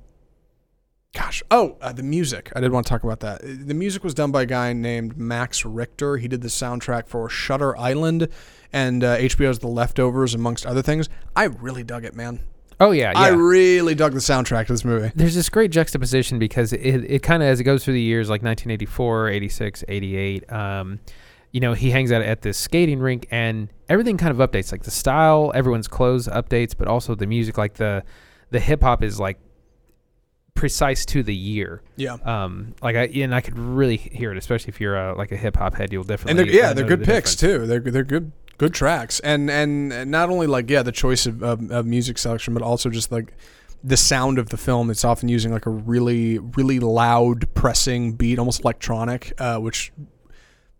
gosh, 1.14 1.42
oh, 1.50 1.76
uh, 1.80 1.92
the 1.92 2.02
music. 2.02 2.50
I 2.56 2.60
did 2.60 2.72
want 2.72 2.86
to 2.86 2.90
talk 2.90 3.04
about 3.04 3.20
that. 3.20 3.40
The 3.42 3.74
music 3.74 4.02
was 4.02 4.14
done 4.14 4.32
by 4.32 4.42
a 4.42 4.46
guy 4.46 4.72
named 4.72 5.16
Max 5.16 5.64
Richter. 5.64 6.16
He 6.16 6.28
did 6.28 6.40
the 6.42 6.48
soundtrack 6.48 7.06
for 7.08 7.28
Shutter 7.28 7.76
Island 7.76 8.28
and 8.72 9.04
uh, 9.04 9.18
HBO's 9.18 9.58
The 9.58 9.68
Leftovers, 9.68 10.34
amongst 10.34 10.64
other 10.64 10.80
things. 10.82 11.08
I 11.36 11.44
really 11.44 11.84
dug 11.84 12.04
it, 12.04 12.14
man. 12.14 12.40
Oh 12.80 12.90
yeah. 12.90 13.12
Yeah. 13.12 13.18
I 13.20 13.28
really 13.28 13.94
dug 13.94 14.12
the 14.12 14.18
soundtrack 14.18 14.66
to 14.66 14.72
this 14.72 14.84
movie. 14.84 15.12
there's 15.14 15.34
this 15.34 15.48
great 15.48 15.70
juxtaposition 15.70 16.38
because 16.38 16.72
it, 16.72 16.80
it 17.04 17.22
kind 17.22 17.42
of 17.42 17.48
as 17.48 17.60
it 17.60 17.64
goes 17.64 17.84
through 17.84 17.94
the 17.94 18.00
years 18.00 18.28
like 18.28 18.42
1984 18.42 19.28
86 19.28 19.84
88 19.86 20.52
um, 20.52 20.98
you 21.52 21.60
know 21.60 21.74
he 21.74 21.90
hangs 21.90 22.10
out 22.10 22.22
at 22.22 22.42
this 22.42 22.58
skating 22.58 22.98
rink 22.98 23.28
and 23.30 23.68
everything 23.88 24.16
kind 24.16 24.32
of 24.36 24.50
updates 24.50 24.72
like 24.72 24.82
the 24.82 24.90
style 24.90 25.52
everyone's 25.54 25.86
clothes 25.86 26.26
updates 26.26 26.74
but 26.76 26.88
also 26.88 27.14
the 27.14 27.26
music 27.26 27.56
like 27.56 27.74
the 27.74 28.02
the 28.50 28.58
hip 28.58 28.82
hop 28.82 29.04
is 29.04 29.20
like 29.20 29.38
precise 30.54 31.04
to 31.06 31.22
the 31.22 31.34
year 31.34 31.82
Yeah. 31.96 32.14
um 32.24 32.74
like 32.82 32.94
i 32.94 33.04
and 33.06 33.34
i 33.34 33.40
could 33.40 33.58
really 33.58 33.96
hear 33.96 34.30
it 34.30 34.38
especially 34.38 34.68
if 34.68 34.80
you're 34.80 34.96
a, 34.96 35.16
like 35.16 35.32
a 35.32 35.36
hip 35.36 35.56
hop 35.56 35.74
head 35.74 35.92
you'll 35.92 36.02
and 36.02 36.08
definitely 36.08 36.44
they're, 36.44 36.54
yeah, 36.54 36.72
they're 36.72 36.86
good 36.86 37.00
the 37.00 37.06
picks 37.06 37.34
difference. 37.34 37.60
too. 37.62 37.66
They're 37.66 37.80
they're 37.80 38.04
good 38.04 38.32
good 38.58 38.74
tracks, 38.74 39.18
and 39.20 39.50
and 39.50 40.08
not 40.10 40.30
only 40.30 40.46
like 40.46 40.70
yeah, 40.70 40.82
the 40.82 40.92
choice 40.92 41.26
of, 41.26 41.42
of, 41.42 41.68
of 41.72 41.84
music 41.86 42.16
selection, 42.16 42.54
but 42.54 42.62
also 42.62 42.90
just 42.90 43.10
like 43.10 43.32
the 43.82 43.96
sound 43.96 44.38
of 44.38 44.50
the 44.50 44.56
film. 44.56 44.88
It's 44.88 45.04
often 45.04 45.28
using 45.28 45.50
like 45.52 45.66
a 45.66 45.70
really 45.70 46.38
really 46.38 46.78
loud 46.78 47.52
pressing 47.54 48.12
beat, 48.12 48.38
almost 48.38 48.60
electronic, 48.60 49.32
uh, 49.38 49.58
which 49.58 49.90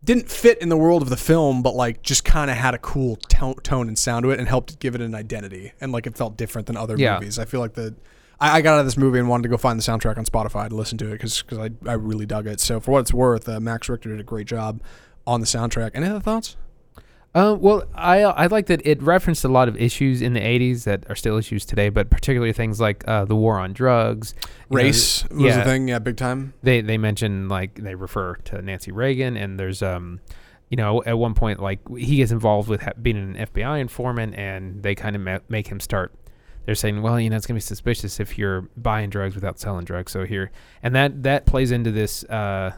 didn't 0.04 0.30
fit 0.30 0.58
in 0.58 0.68
the 0.68 0.76
world 0.76 1.02
of 1.02 1.08
the 1.08 1.16
film, 1.16 1.62
but 1.62 1.74
like 1.74 2.02
just 2.02 2.24
kind 2.24 2.50
of 2.52 2.56
had 2.56 2.74
a 2.74 2.78
cool 2.78 3.16
to- 3.16 3.56
tone 3.64 3.88
and 3.88 3.98
sound 3.98 4.22
to 4.24 4.30
it, 4.30 4.38
and 4.38 4.46
helped 4.48 4.78
give 4.78 4.94
it 4.94 5.00
an 5.00 5.14
identity, 5.14 5.72
and 5.80 5.90
like 5.90 6.06
it 6.06 6.16
felt 6.16 6.36
different 6.36 6.66
than 6.68 6.76
other 6.76 6.96
Yeah. 6.96 7.14
movies. 7.14 7.36
I 7.38 7.46
feel 7.46 7.58
like 7.60 7.72
the. 7.74 7.94
I 8.42 8.56
I 8.56 8.60
got 8.60 8.74
out 8.74 8.80
of 8.80 8.86
this 8.86 8.96
movie 8.96 9.18
and 9.18 9.28
wanted 9.28 9.44
to 9.44 9.48
go 9.48 9.56
find 9.56 9.78
the 9.78 9.82
soundtrack 9.82 10.18
on 10.18 10.24
Spotify 10.24 10.68
to 10.68 10.74
listen 10.74 10.98
to 10.98 11.08
it 11.08 11.12
because 11.12 11.44
I, 11.52 11.70
I 11.86 11.94
really 11.94 12.26
dug 12.26 12.46
it. 12.46 12.60
So 12.60 12.80
for 12.80 12.90
what 12.90 13.00
it's 13.00 13.14
worth, 13.14 13.48
uh, 13.48 13.60
Max 13.60 13.88
Richter 13.88 14.10
did 14.10 14.20
a 14.20 14.24
great 14.24 14.46
job 14.46 14.82
on 15.26 15.40
the 15.40 15.46
soundtrack. 15.46 15.92
Any 15.94 16.06
other 16.06 16.20
thoughts? 16.20 16.56
Uh, 17.34 17.56
well, 17.58 17.84
I 17.94 18.22
I 18.24 18.46
like 18.46 18.66
that 18.66 18.84
it 18.86 19.02
referenced 19.02 19.42
a 19.44 19.48
lot 19.48 19.68
of 19.68 19.76
issues 19.76 20.20
in 20.20 20.34
the 20.34 20.40
'80s 20.40 20.84
that 20.84 21.08
are 21.08 21.14
still 21.14 21.38
issues 21.38 21.64
today, 21.64 21.88
but 21.88 22.10
particularly 22.10 22.52
things 22.52 22.78
like 22.78 23.06
uh, 23.08 23.24
the 23.24 23.36
war 23.36 23.58
on 23.58 23.72
drugs, 23.72 24.34
you 24.36 24.76
know, 24.76 24.82
Race 24.82 25.24
was 25.30 25.40
yeah. 25.42 25.60
a 25.60 25.64
thing, 25.64 25.88
yeah, 25.88 25.98
big 25.98 26.18
time. 26.18 26.52
they 26.62 26.82
they 26.82 26.98
mention 26.98 27.48
like 27.48 27.76
they 27.76 27.94
refer 27.94 28.34
to 28.34 28.60
Nancy 28.60 28.92
Reagan, 28.92 29.38
and 29.38 29.58
there's 29.58 29.82
um, 29.82 30.20
you 30.68 30.76
know, 30.76 31.02
at 31.04 31.16
one 31.16 31.32
point 31.32 31.60
like 31.60 31.80
he 31.96 32.16
gets 32.16 32.32
involved 32.32 32.68
with 32.68 32.82
ha- 32.82 32.92
being 33.00 33.16
an 33.16 33.46
FBI 33.46 33.80
informant, 33.80 34.34
and 34.34 34.82
they 34.82 34.94
kind 34.94 35.16
of 35.16 35.22
ma- 35.22 35.38
make 35.48 35.68
him 35.68 35.80
start. 35.80 36.12
They're 36.64 36.74
saying, 36.74 37.02
well, 37.02 37.18
you 37.18 37.28
know, 37.30 37.36
it's 37.36 37.46
gonna 37.46 37.56
be 37.56 37.60
suspicious 37.62 38.20
if 38.20 38.38
you're 38.38 38.62
buying 38.76 39.10
drugs 39.10 39.34
without 39.34 39.58
selling 39.58 39.84
drugs. 39.84 40.12
So 40.12 40.24
here, 40.24 40.50
and 40.82 40.94
that 40.94 41.22
that 41.24 41.46
plays 41.46 41.70
into 41.72 41.90
this 41.90 42.24
uh, 42.24 42.72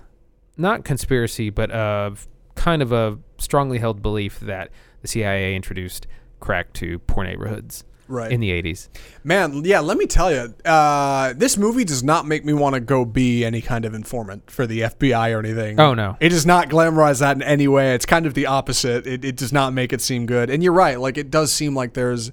not 0.57 0.85
conspiracy, 0.85 1.51
but 1.51 1.70
uh, 1.70 2.12
kind 2.55 2.80
of 2.82 2.93
a 2.93 3.18
strongly 3.39 3.78
held 3.78 4.01
belief 4.03 4.41
that 4.41 4.70
the 5.03 5.09
CIA 5.09 5.55
introduced 5.55 6.07
crack 6.41 6.72
to 6.74 6.99
poor 7.01 7.24
neighborhoods 7.24 7.85
Right. 8.07 8.30
in 8.30 8.41
the 8.41 8.51
80s. 8.51 8.89
Man, 9.24 9.64
yeah, 9.64 9.80
let 9.80 9.97
me 9.97 10.05
tell 10.07 10.30
you, 10.30 10.55
uh, 10.66 11.32
this 11.37 11.57
movie 11.57 11.85
does 11.85 12.03
not 12.03 12.26
make 12.26 12.45
me 12.45 12.53
want 12.53 12.74
to 12.74 12.80
go 12.80 13.07
be 13.07 13.47
any 13.47 13.62
kind 13.62 13.87
of 13.87 13.95
informant 13.95 14.51
for 14.51 14.66
the 14.66 14.80
FBI 14.82 15.35
or 15.35 15.39
anything. 15.39 15.80
Oh 15.80 15.95
no. 15.95 16.16
It 16.20 16.28
does 16.28 16.45
not 16.45 16.68
glamorize 16.68 17.20
that 17.20 17.35
in 17.37 17.43
any 17.43 17.66
way. 17.66 17.95
It's 17.95 18.05
kind 18.05 18.26
of 18.26 18.35
the 18.35 18.45
opposite. 18.47 19.07
It, 19.07 19.24
it 19.24 19.37
does 19.37 19.55
not 19.55 19.72
make 19.72 19.93
it 19.95 20.03
seem 20.03 20.26
good. 20.26 20.51
And 20.51 20.62
you're 20.62 20.74
right. 20.74 21.01
Like, 21.01 21.16
it 21.16 21.30
does 21.30 21.51
seem 21.51 21.74
like 21.74 21.95
there's, 21.95 22.30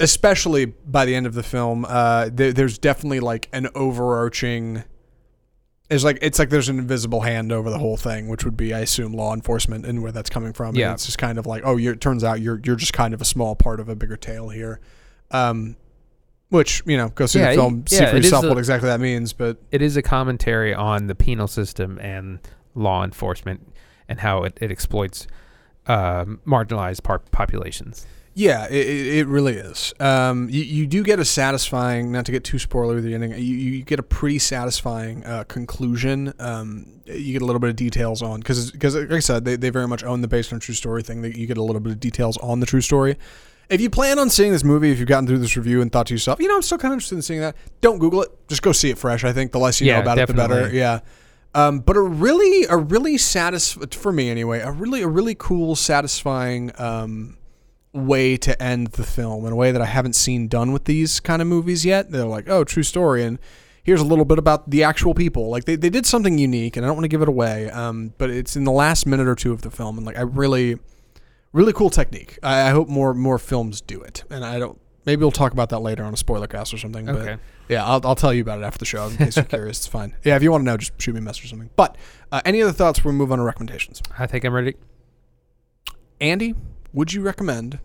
especially 0.00 0.66
by 0.66 1.04
the 1.04 1.14
end 1.14 1.26
of 1.26 1.34
the 1.34 1.42
film, 1.42 1.84
uh, 1.88 2.28
there, 2.32 2.52
there's 2.52 2.78
definitely 2.78 3.20
like 3.20 3.48
an 3.52 3.68
overarching. 3.74 4.84
It's 5.90 6.04
like 6.04 6.18
it's 6.22 6.38
like 6.38 6.48
there's 6.48 6.68
an 6.70 6.78
invisible 6.78 7.20
hand 7.20 7.52
over 7.52 7.68
the 7.68 7.78
whole 7.78 7.96
thing, 7.98 8.28
which 8.28 8.44
would 8.44 8.56
be, 8.56 8.72
I 8.72 8.80
assume, 8.80 9.12
law 9.12 9.34
enforcement 9.34 9.84
and 9.84 10.02
where 10.02 10.12
that's 10.12 10.30
coming 10.30 10.52
from. 10.54 10.74
Yeah. 10.74 10.86
And 10.86 10.94
it's 10.94 11.04
just 11.04 11.18
kind 11.18 11.38
of 11.38 11.46
like, 11.46 11.62
oh, 11.66 11.76
you're, 11.76 11.92
it 11.94 12.00
turns 12.00 12.24
out 12.24 12.40
you're 12.40 12.60
you're 12.64 12.76
just 12.76 12.94
kind 12.94 13.12
of 13.12 13.20
a 13.20 13.24
small 13.26 13.54
part 13.54 13.78
of 13.78 13.88
a 13.88 13.94
bigger 13.96 14.16
tale 14.16 14.48
here. 14.48 14.80
Um, 15.30 15.76
which 16.48 16.82
you 16.86 16.96
know, 16.96 17.08
go 17.08 17.26
see 17.26 17.40
Yeah, 17.40 17.50
the 17.50 17.56
film, 17.56 17.86
see 17.86 17.96
yeah, 17.96 18.10
for 18.10 18.16
it 18.16 18.20
is 18.20 18.24
yourself 18.26 18.44
a- 18.44 18.48
what 18.48 18.58
exactly 18.58 18.88
that 18.88 19.00
means. 19.00 19.32
But 19.32 19.58
it 19.70 19.82
is 19.82 19.96
a 19.96 20.02
commentary 20.02 20.72
on 20.74 21.06
the 21.08 21.14
penal 21.14 21.46
system 21.46 21.98
and 21.98 22.40
law 22.74 23.04
enforcement 23.04 23.72
and 24.08 24.20
how 24.20 24.44
it, 24.44 24.56
it 24.60 24.70
exploits 24.70 25.26
uh, 25.86 26.24
marginalized 26.46 27.02
par- 27.02 27.22
populations. 27.32 28.06
Yeah, 28.34 28.66
it, 28.68 28.86
it 28.86 29.26
really 29.26 29.54
is. 29.54 29.92
Um, 30.00 30.48
you, 30.48 30.62
you 30.62 30.86
do 30.86 31.02
get 31.02 31.18
a 31.18 31.24
satisfying, 31.24 32.10
not 32.12 32.24
to 32.26 32.32
get 32.32 32.44
too 32.44 32.58
spoiler 32.58 32.94
with 32.94 33.04
the 33.04 33.14
ending, 33.14 33.32
you, 33.32 33.38
you 33.38 33.82
get 33.82 33.98
a 33.98 34.02
pretty 34.02 34.38
satisfying 34.38 35.24
uh, 35.26 35.44
conclusion. 35.44 36.32
Um, 36.38 36.86
you 37.04 37.32
get 37.32 37.42
a 37.42 37.44
little 37.44 37.60
bit 37.60 37.68
of 37.68 37.76
details 37.76 38.22
on, 38.22 38.40
because, 38.40 38.72
like 38.74 39.12
I 39.12 39.18
said, 39.18 39.44
they, 39.44 39.56
they 39.56 39.68
very 39.68 39.86
much 39.86 40.02
own 40.02 40.22
the 40.22 40.28
based 40.28 40.52
on 40.52 40.60
true 40.60 40.74
story 40.74 41.02
thing. 41.02 41.20
That 41.22 41.36
you 41.36 41.46
get 41.46 41.58
a 41.58 41.62
little 41.62 41.80
bit 41.80 41.92
of 41.92 42.00
details 42.00 42.38
on 42.38 42.60
the 42.60 42.66
true 42.66 42.80
story. 42.80 43.18
If 43.68 43.80
you 43.80 43.90
plan 43.90 44.18
on 44.18 44.28
seeing 44.30 44.52
this 44.52 44.64
movie, 44.64 44.92
if 44.92 44.98
you've 44.98 45.08
gotten 45.08 45.26
through 45.26 45.38
this 45.38 45.56
review 45.56 45.80
and 45.82 45.90
thought 45.92 46.06
to 46.06 46.14
yourself, 46.14 46.40
you 46.40 46.48
know, 46.48 46.56
I'm 46.56 46.62
still 46.62 46.78
kind 46.78 46.92
of 46.92 46.96
interested 46.96 47.16
in 47.16 47.22
seeing 47.22 47.40
that, 47.40 47.56
don't 47.80 47.98
Google 47.98 48.22
it. 48.22 48.48
Just 48.48 48.62
go 48.62 48.72
see 48.72 48.90
it 48.90 48.98
fresh. 48.98 49.24
I 49.24 49.32
think 49.32 49.52
the 49.52 49.58
less 49.58 49.80
you 49.80 49.86
know 49.86 49.94
Yeah, 49.94 50.00
about 50.00 50.18
it, 50.18 50.26
the 50.26 50.34
better. 50.34 50.70
Yeah. 50.72 51.00
Um, 51.54 51.80
but 51.80 51.96
a 51.96 52.00
really, 52.00 52.66
a 52.68 52.76
really 52.76 53.18
satis 53.18 53.74
for 53.90 54.12
me 54.12 54.30
anyway, 54.30 54.60
a 54.60 54.70
really, 54.70 55.02
a 55.02 55.08
really 55.08 55.34
cool, 55.34 55.76
satisfying 55.76 56.72
um, 56.78 57.36
way 57.92 58.36
to 58.38 58.60
end 58.62 58.88
the 58.88 59.02
film 59.04 59.44
in 59.46 59.52
a 59.52 59.56
way 59.56 59.70
that 59.70 59.82
I 59.82 59.86
haven't 59.86 60.14
seen 60.14 60.48
done 60.48 60.72
with 60.72 60.84
these 60.84 61.20
kind 61.20 61.42
of 61.42 61.48
movies 61.48 61.84
yet. 61.84 62.10
They're 62.10 62.24
like, 62.24 62.48
oh, 62.48 62.64
true 62.64 62.82
story, 62.82 63.24
and 63.24 63.38
here's 63.82 64.00
a 64.00 64.04
little 64.04 64.24
bit 64.24 64.38
about 64.38 64.70
the 64.70 64.82
actual 64.84 65.12
people. 65.14 65.48
Like 65.50 65.64
they, 65.64 65.76
they 65.76 65.90
did 65.90 66.06
something 66.06 66.38
unique, 66.38 66.76
and 66.76 66.86
I 66.86 66.88
don't 66.88 66.96
want 66.96 67.04
to 67.04 67.08
give 67.08 67.22
it 67.22 67.28
away, 67.28 67.68
um, 67.70 68.14
but 68.18 68.30
it's 68.30 68.56
in 68.56 68.64
the 68.64 68.72
last 68.72 69.06
minute 69.06 69.28
or 69.28 69.34
two 69.34 69.52
of 69.52 69.62
the 69.62 69.70
film, 69.70 69.98
and 69.98 70.06
like 70.06 70.16
I 70.16 70.22
really, 70.22 70.78
really 71.52 71.72
cool 71.72 71.90
technique. 71.90 72.38
I, 72.42 72.68
I 72.68 72.70
hope 72.70 72.88
more 72.88 73.12
more 73.14 73.38
films 73.38 73.80
do 73.80 74.00
it, 74.00 74.24
and 74.30 74.44
I 74.44 74.58
don't. 74.58 74.78
Maybe 75.04 75.20
we'll 75.20 75.32
talk 75.32 75.52
about 75.52 75.68
that 75.70 75.80
later 75.80 76.04
on 76.04 76.14
a 76.14 76.16
spoiler 76.16 76.46
cast 76.46 76.72
or 76.72 76.78
something. 76.78 77.06
But 77.06 77.16
Okay. 77.16 77.36
yeah, 77.68 77.84
I'll, 77.84 78.00
I'll 78.06 78.14
tell 78.14 78.32
you 78.32 78.40
about 78.40 78.60
it 78.60 78.62
after 78.62 78.78
the 78.78 78.84
show 78.84 79.08
in 79.08 79.16
case 79.16 79.34
you're 79.34 79.44
curious. 79.56 79.78
It's 79.78 79.86
fine. 79.88 80.14
Yeah, 80.24 80.36
if 80.36 80.44
you 80.44 80.52
want 80.52 80.62
to 80.62 80.64
know, 80.66 80.76
just 80.76 80.92
shoot 81.02 81.12
me 81.12 81.18
a 81.18 81.22
message 81.22 81.46
or 81.46 81.48
something. 81.48 81.70
But 81.74 81.96
uh, 82.30 82.40
any 82.44 82.62
other 82.62 82.70
thoughts? 82.72 83.02
We'll 83.04 83.12
move 83.12 83.32
on 83.32 83.38
to 83.38 83.44
recommendations. 83.44 84.00
I 84.16 84.28
think 84.28 84.44
I'm 84.44 84.54
ready. 84.54 84.76
Andy, 86.20 86.54
would 86.92 87.12
you 87.12 87.22
recommend 87.22 87.78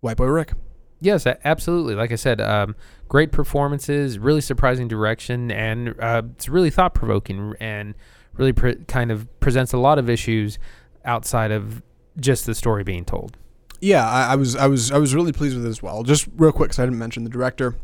White 0.00 0.16
Boy 0.16 0.26
Rick? 0.26 0.52
Yes, 1.00 1.26
absolutely. 1.26 1.94
Like 1.94 2.12
I 2.12 2.16
said, 2.16 2.40
um, 2.40 2.76
great 3.08 3.30
performances, 3.30 4.18
really 4.18 4.40
surprising 4.40 4.88
direction, 4.88 5.50
and 5.50 5.94
uh, 6.00 6.22
it's 6.32 6.48
really 6.48 6.70
thought 6.70 6.94
provoking 6.94 7.54
and 7.60 7.94
really 8.34 8.52
pre- 8.52 8.76
kind 8.86 9.10
of 9.10 9.28
presents 9.40 9.72
a 9.72 9.78
lot 9.78 9.98
of 9.98 10.08
issues 10.08 10.58
outside 11.04 11.50
of 11.50 11.82
just 12.18 12.46
the 12.46 12.54
story 12.54 12.84
being 12.84 13.04
told. 13.04 13.36
Yeah, 13.80 14.08
I, 14.08 14.32
I 14.32 14.36
was 14.36 14.56
I 14.56 14.66
was 14.66 14.90
I 14.90 14.98
was 14.98 15.14
really 15.14 15.32
pleased 15.32 15.56
with 15.56 15.66
it 15.66 15.68
as 15.68 15.82
well. 15.82 16.04
Just 16.04 16.26
real 16.36 16.52
quick, 16.52 16.68
because 16.68 16.78
I 16.78 16.86
didn't 16.86 16.98
mention 16.98 17.24
the 17.24 17.30
director. 17.30 17.74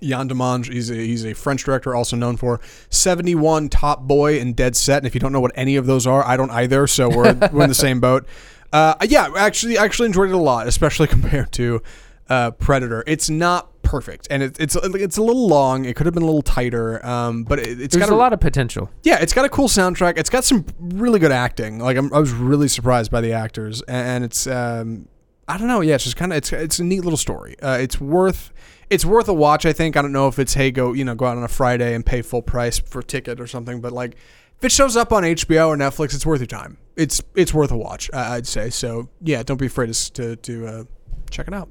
Yann 0.00 0.28
Demange, 0.28 0.72
he's 0.72 0.90
a, 0.90 0.94
he's 0.94 1.26
a 1.26 1.34
French 1.34 1.64
director, 1.64 1.92
also 1.92 2.16
known 2.16 2.36
for 2.36 2.60
71, 2.88 3.68
Top 3.68 4.02
Boy, 4.02 4.40
and 4.40 4.54
Dead 4.54 4.76
Set. 4.76 4.98
And 4.98 5.06
if 5.06 5.14
you 5.14 5.20
don't 5.20 5.32
know 5.32 5.40
what 5.40 5.50
any 5.56 5.74
of 5.74 5.86
those 5.86 6.06
are, 6.06 6.24
I 6.24 6.36
don't 6.36 6.52
either. 6.52 6.86
So 6.86 7.08
we're, 7.08 7.34
we're 7.52 7.64
in 7.64 7.68
the 7.68 7.74
same 7.74 7.98
boat. 7.98 8.24
Uh, 8.72 8.94
yeah, 9.02 9.30
actually, 9.36 9.78
actually 9.78 10.06
enjoyed 10.06 10.30
it 10.30 10.34
a 10.34 10.38
lot, 10.38 10.66
especially 10.66 11.06
compared 11.16 11.52
to 11.52 11.82
uh, 12.28 12.50
Predator. 12.52 13.04
It's 13.06 13.30
not 13.30 13.82
perfect, 13.82 14.28
and 14.30 14.42
it, 14.42 14.60
it's 14.60 14.76
it's 14.76 15.16
a 15.16 15.22
little 15.22 15.48
long. 15.48 15.84
It 15.84 15.96
could 15.96 16.06
have 16.06 16.14
been 16.14 16.22
a 16.22 16.26
little 16.26 16.42
tighter, 16.42 17.04
um, 17.04 17.44
but 17.44 17.58
it, 17.58 17.80
it's 17.80 17.94
There's 17.94 18.06
got 18.06 18.12
a 18.12 18.16
lot 18.16 18.32
of 18.32 18.40
potential. 18.40 18.90
yeah, 19.02 19.18
it's 19.20 19.32
got 19.32 19.44
a 19.44 19.48
cool 19.48 19.68
soundtrack. 19.68 20.18
It's 20.18 20.30
got 20.30 20.44
some 20.44 20.66
really 20.78 21.18
good 21.18 21.32
acting. 21.32 21.78
Like 21.78 21.96
I'm, 21.96 22.12
I 22.12 22.18
was 22.18 22.32
really 22.32 22.68
surprised 22.68 23.10
by 23.10 23.20
the 23.20 23.32
actors, 23.32 23.82
and 23.82 24.24
it's 24.24 24.46
um, 24.46 25.08
I 25.48 25.56
don't 25.56 25.68
know. 25.68 25.80
Yeah, 25.80 25.94
it's 25.94 26.04
just 26.04 26.16
kind 26.16 26.32
of 26.32 26.36
it's 26.36 26.52
it's 26.52 26.78
a 26.78 26.84
neat 26.84 27.00
little 27.00 27.16
story. 27.16 27.56
Uh, 27.62 27.78
it's 27.80 27.98
worth 28.00 28.52
it's 28.90 29.04
worth 29.04 29.28
a 29.28 29.34
watch. 29.34 29.64
I 29.64 29.72
think. 29.72 29.96
I 29.96 30.02
don't 30.02 30.12
know 30.12 30.28
if 30.28 30.38
it's 30.38 30.54
hey 30.54 30.70
go 30.70 30.92
you 30.92 31.04
know 31.04 31.14
go 31.14 31.24
out 31.24 31.38
on 31.38 31.42
a 31.42 31.48
Friday 31.48 31.94
and 31.94 32.04
pay 32.04 32.20
full 32.20 32.42
price 32.42 32.78
for 32.78 32.98
a 32.98 33.04
ticket 33.04 33.40
or 33.40 33.46
something, 33.46 33.80
but 33.80 33.92
like 33.92 34.16
if 34.58 34.64
it 34.64 34.72
shows 34.72 34.96
up 34.96 35.12
on 35.12 35.22
HBO 35.22 35.68
or 35.68 35.76
Netflix, 35.76 36.14
it's 36.14 36.26
worth 36.26 36.40
your 36.40 36.46
time. 36.46 36.76
It's 36.98 37.22
it's 37.34 37.54
worth 37.54 37.70
a 37.70 37.76
watch. 37.76 38.10
I'd 38.12 38.46
say 38.46 38.70
so. 38.70 39.08
Yeah, 39.22 39.42
don't 39.42 39.56
be 39.58 39.66
afraid 39.66 39.92
to 39.94 40.12
to, 40.12 40.36
to 40.36 40.66
uh, 40.66 40.84
check 41.30 41.48
it 41.48 41.54
out. 41.54 41.70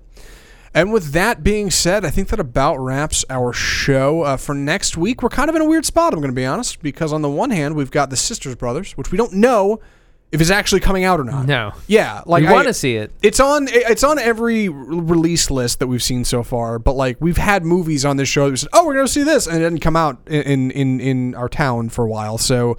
And 0.74 0.94
with 0.94 1.12
that 1.14 1.44
being 1.44 1.72
said, 1.72 2.06
I 2.06 2.10
think 2.12 2.28
that 2.30 2.40
about 2.40 2.78
wraps 2.78 3.26
our 3.30 3.52
show. 3.52 4.22
Uh, 4.22 4.38
for 4.38 4.54
next 4.54 4.96
week, 4.98 5.24
we're 5.24 5.30
kind 5.30 5.50
of 5.50 5.56
in 5.56 5.62
a 5.62 5.66
weird 5.66 5.86
spot, 5.86 6.14
I'm 6.14 6.20
going 6.20 6.32
to 6.32 6.36
be 6.36 6.46
honest, 6.46 6.82
because 6.84 7.12
on 7.14 7.22
the 7.24 7.30
one 7.30 7.50
hand, 7.50 7.76
we've 7.76 7.90
got 7.90 8.10
The 8.12 8.18
Sisters 8.18 8.54
Brothers, 8.56 8.92
which 8.92 9.12
we 9.12 9.18
don't 9.18 9.34
know 9.34 9.80
if 10.32 10.40
it's 10.40 10.52
actually 10.52 10.82
coming 10.82 11.04
out 11.04 11.20
or 11.20 11.24
not. 11.24 11.46
No. 11.48 11.72
Yeah, 11.88 12.22
like 12.26 12.42
we 12.42 12.48
I- 12.48 12.54
want 12.54 12.68
to 12.68 12.74
see 12.74 12.96
it. 12.96 13.12
It's 13.24 13.40
on 13.40 13.68
it's 13.72 14.04
on 14.04 14.20
every 14.20 14.70
release 14.70 15.50
list 15.50 15.80
that 15.80 15.88
we've 15.88 16.04
seen 16.04 16.24
so 16.26 16.44
far, 16.44 16.78
but 16.80 16.94
like 16.94 17.18
we've 17.20 17.38
had 17.38 17.64
movies 17.66 18.06
on 18.06 18.18
this 18.18 18.30
show 18.30 18.46
that 18.46 18.52
we 18.52 18.58
said, 18.58 18.70
"Oh, 18.74 18.86
we're 18.86 18.94
going 18.94 19.06
to 19.08 19.12
see 19.12 19.24
this," 19.24 19.48
and 19.48 19.58
it 19.58 19.60
didn't 19.62 19.80
come 19.82 19.96
out 19.96 20.20
in 20.28 20.70
in 20.72 21.00
in 21.00 21.34
our 21.36 21.50
town 21.50 21.90
for 21.90 22.06
a 22.06 22.10
while. 22.10 22.38
So 22.38 22.78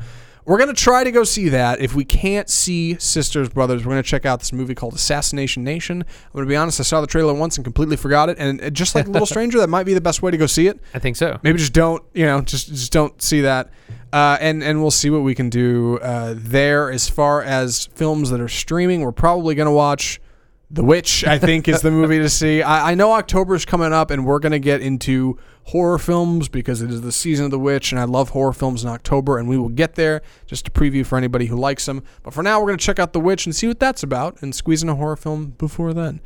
we're 0.48 0.58
going 0.58 0.74
to 0.74 0.82
try 0.82 1.04
to 1.04 1.10
go 1.10 1.24
see 1.24 1.50
that. 1.50 1.80
If 1.80 1.94
we 1.94 2.04
can't 2.04 2.48
see 2.48 2.98
Sisters 2.98 3.48
Brothers, 3.50 3.84
we're 3.84 3.92
going 3.92 4.02
to 4.02 4.08
check 4.08 4.24
out 4.24 4.40
this 4.40 4.52
movie 4.52 4.74
called 4.74 4.94
Assassination 4.94 5.62
Nation. 5.62 6.00
I'm 6.02 6.32
going 6.32 6.46
to 6.46 6.48
be 6.48 6.56
honest, 6.56 6.80
I 6.80 6.84
saw 6.84 7.00
the 7.02 7.06
trailer 7.06 7.34
once 7.34 7.56
and 7.56 7.64
completely 7.64 7.96
forgot 7.96 8.30
it, 8.30 8.38
and 8.38 8.74
just 8.74 8.94
like 8.94 9.06
Little 9.06 9.26
Stranger, 9.34 9.58
that 9.58 9.68
might 9.68 9.84
be 9.84 9.94
the 9.94 10.00
best 10.00 10.22
way 10.22 10.30
to 10.30 10.36
go 10.36 10.46
see 10.46 10.66
it 10.66 10.80
I 10.94 10.98
think 10.98 11.16
so. 11.16 11.38
maybe 11.42 11.58
just 11.58 11.72
don't 11.72 12.02
you 12.14 12.24
know 12.24 12.40
just 12.40 12.68
just 12.68 12.92
don't 12.92 13.20
see 13.20 13.42
that 13.42 13.70
uh, 14.12 14.38
and 14.40 14.62
and 14.62 14.80
we'll 14.80 14.90
see 14.90 15.10
what 15.10 15.20
we 15.22 15.34
can 15.34 15.50
do 15.50 15.98
uh, 15.98 16.34
there 16.36 16.90
as 16.90 17.08
far 17.08 17.42
as 17.42 17.86
films 17.94 18.30
that 18.30 18.40
are 18.40 18.48
streaming 18.48 19.02
we're 19.02 19.12
probably 19.12 19.54
going 19.54 19.66
to 19.66 19.72
watch 19.72 20.20
the 20.70 20.84
witch 20.84 21.24
i 21.24 21.38
think 21.38 21.66
is 21.66 21.80
the 21.80 21.90
movie 21.90 22.18
to 22.18 22.28
see 22.28 22.62
I, 22.74 22.92
I 22.92 22.94
know 22.94 23.12
october's 23.12 23.64
coming 23.64 23.92
up 23.92 24.10
and 24.10 24.24
we're 24.26 24.38
going 24.38 24.52
to 24.52 24.58
get 24.58 24.80
into 24.80 25.38
horror 25.68 25.98
films 25.98 26.48
because 26.48 26.80
it 26.80 26.90
is 26.90 27.02
the 27.02 27.12
season 27.12 27.44
of 27.44 27.50
the 27.50 27.58
witch 27.58 27.92
and 27.92 28.00
i 28.00 28.04
love 28.04 28.30
horror 28.30 28.52
films 28.52 28.82
in 28.82 28.88
october 28.88 29.38
and 29.38 29.48
we 29.48 29.58
will 29.58 29.68
get 29.68 29.94
there 29.96 30.22
just 30.46 30.66
a 30.68 30.70
preview 30.70 31.04
for 31.04 31.18
anybody 31.18 31.46
who 31.46 31.56
likes 31.56 31.84
them 31.86 32.02
but 32.22 32.32
for 32.32 32.42
now 32.42 32.58
we're 32.58 32.66
going 32.66 32.78
to 32.78 32.84
check 32.84 32.98
out 32.98 33.12
the 33.12 33.20
witch 33.20 33.44
and 33.44 33.54
see 33.54 33.66
what 33.66 33.78
that's 33.78 34.02
about 34.02 34.40
and 34.40 34.54
squeeze 34.54 34.82
in 34.82 34.88
a 34.88 34.94
horror 34.94 35.16
film 35.16 35.54
before 35.58 35.92
then 35.92 36.20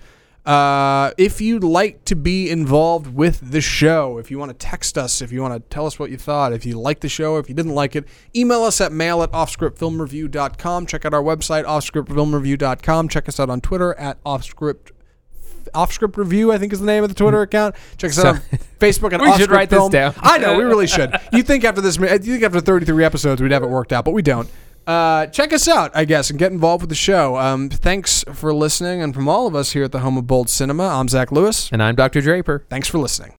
uh, 0.45 1.13
if 1.19 1.41
you'd 1.41 1.63
like 1.63 2.05
to 2.05 2.17
be 2.17 2.51
involved 2.51 3.15
with 3.15 3.53
the 3.53 3.61
show, 3.61 4.19
if 4.19 4.29
you 4.29 4.39
want 4.39 4.51
to 4.51 4.57
text 4.57 4.99
us, 4.99 5.23
if 5.23 5.31
you 5.31 5.41
want 5.41 5.55
to 5.55 5.61
tell 5.73 5.87
us 5.87 6.01
what 6.01 6.11
you 6.11 6.17
thought, 6.17 6.53
if 6.53 6.67
you 6.67 6.79
liked 6.79 7.01
the 7.01 7.09
show, 7.09 7.37
if 7.37 7.49
you 7.49 7.55
didn't 7.55 7.75
like 7.75 7.95
it, 7.95 8.09
email 8.35 8.65
us 8.65 8.81
at 8.81 8.91
mail 8.91 9.23
at 9.23 9.31
offscriptfilmreview.com. 9.31 10.87
Check 10.87 11.05
out 11.05 11.15
our 11.15 11.23
website, 11.23 11.65
offscriptfilmreview.com. 11.65 13.09
Check 13.09 13.29
us 13.29 13.39
out 13.39 13.51
on 13.51 13.61
Twitter 13.61 13.95
at 13.95 14.23
offscript. 14.25 14.91
Offscript 15.75 16.17
Review, 16.17 16.53
I 16.53 16.59
think 16.59 16.73
is 16.73 16.81
the 16.81 16.87
name 16.87 17.03
of 17.03 17.09
the 17.09 17.15
Twitter 17.15 17.41
account. 17.43 17.75
Check 17.99 18.11
us 18.11 18.19
out 18.19 18.37
on 18.37 18.41
Facebook 18.81 19.13
and 19.13 19.23
We 19.23 19.33
should 19.35 19.49
Offscript 19.51 19.55
write 19.55 19.71
this 19.71 19.79
Film. 19.79 19.91
down. 19.91 20.15
I 20.21 20.39
know 20.39 20.57
we 20.57 20.65
really 20.65 20.87
should. 20.87 21.15
You 21.33 21.43
think 21.43 21.65
after 21.65 21.81
this, 21.81 21.97
you 21.99 22.07
think 22.09 22.43
after 22.43 22.61
33 22.61 23.05
episodes 23.05 23.41
we'd 23.41 23.53
have 23.53 23.63
it 23.63 23.71
worked 23.71 23.93
out, 23.93 24.05
but 24.05 24.13
we 24.13 24.23
don't. 24.23 24.49
Uh, 24.85 25.27
check 25.27 25.53
us 25.53 25.69
out, 25.69 25.93
I 25.95 26.05
guess, 26.05 26.29
and 26.31 26.39
get 26.41 26.51
involved 26.51 26.83
with 26.83 26.89
the 26.89 26.97
show. 26.97 27.37
Um, 27.37 27.69
thanks 27.71 28.25
for 28.33 28.53
listening, 28.53 29.01
and 29.01 29.15
from 29.15 29.29
all 29.29 29.47
of 29.47 29.55
us 29.55 29.73
here 29.73 29.85
at 29.85 29.93
the 29.93 30.01
Home 30.01 30.17
of 30.19 30.27
Bold 30.27 30.51
Cinema, 30.51 30.89
I'm 30.89 31.09
Zach 31.09 31.31
Lewis. 31.31 31.71
And 31.71 31.81
I'm 31.81 31.95
Dr. 31.95 32.21
Draper. 32.21 32.65
Thanks 32.69 32.89
for 32.89 32.99
listening. 32.99 33.31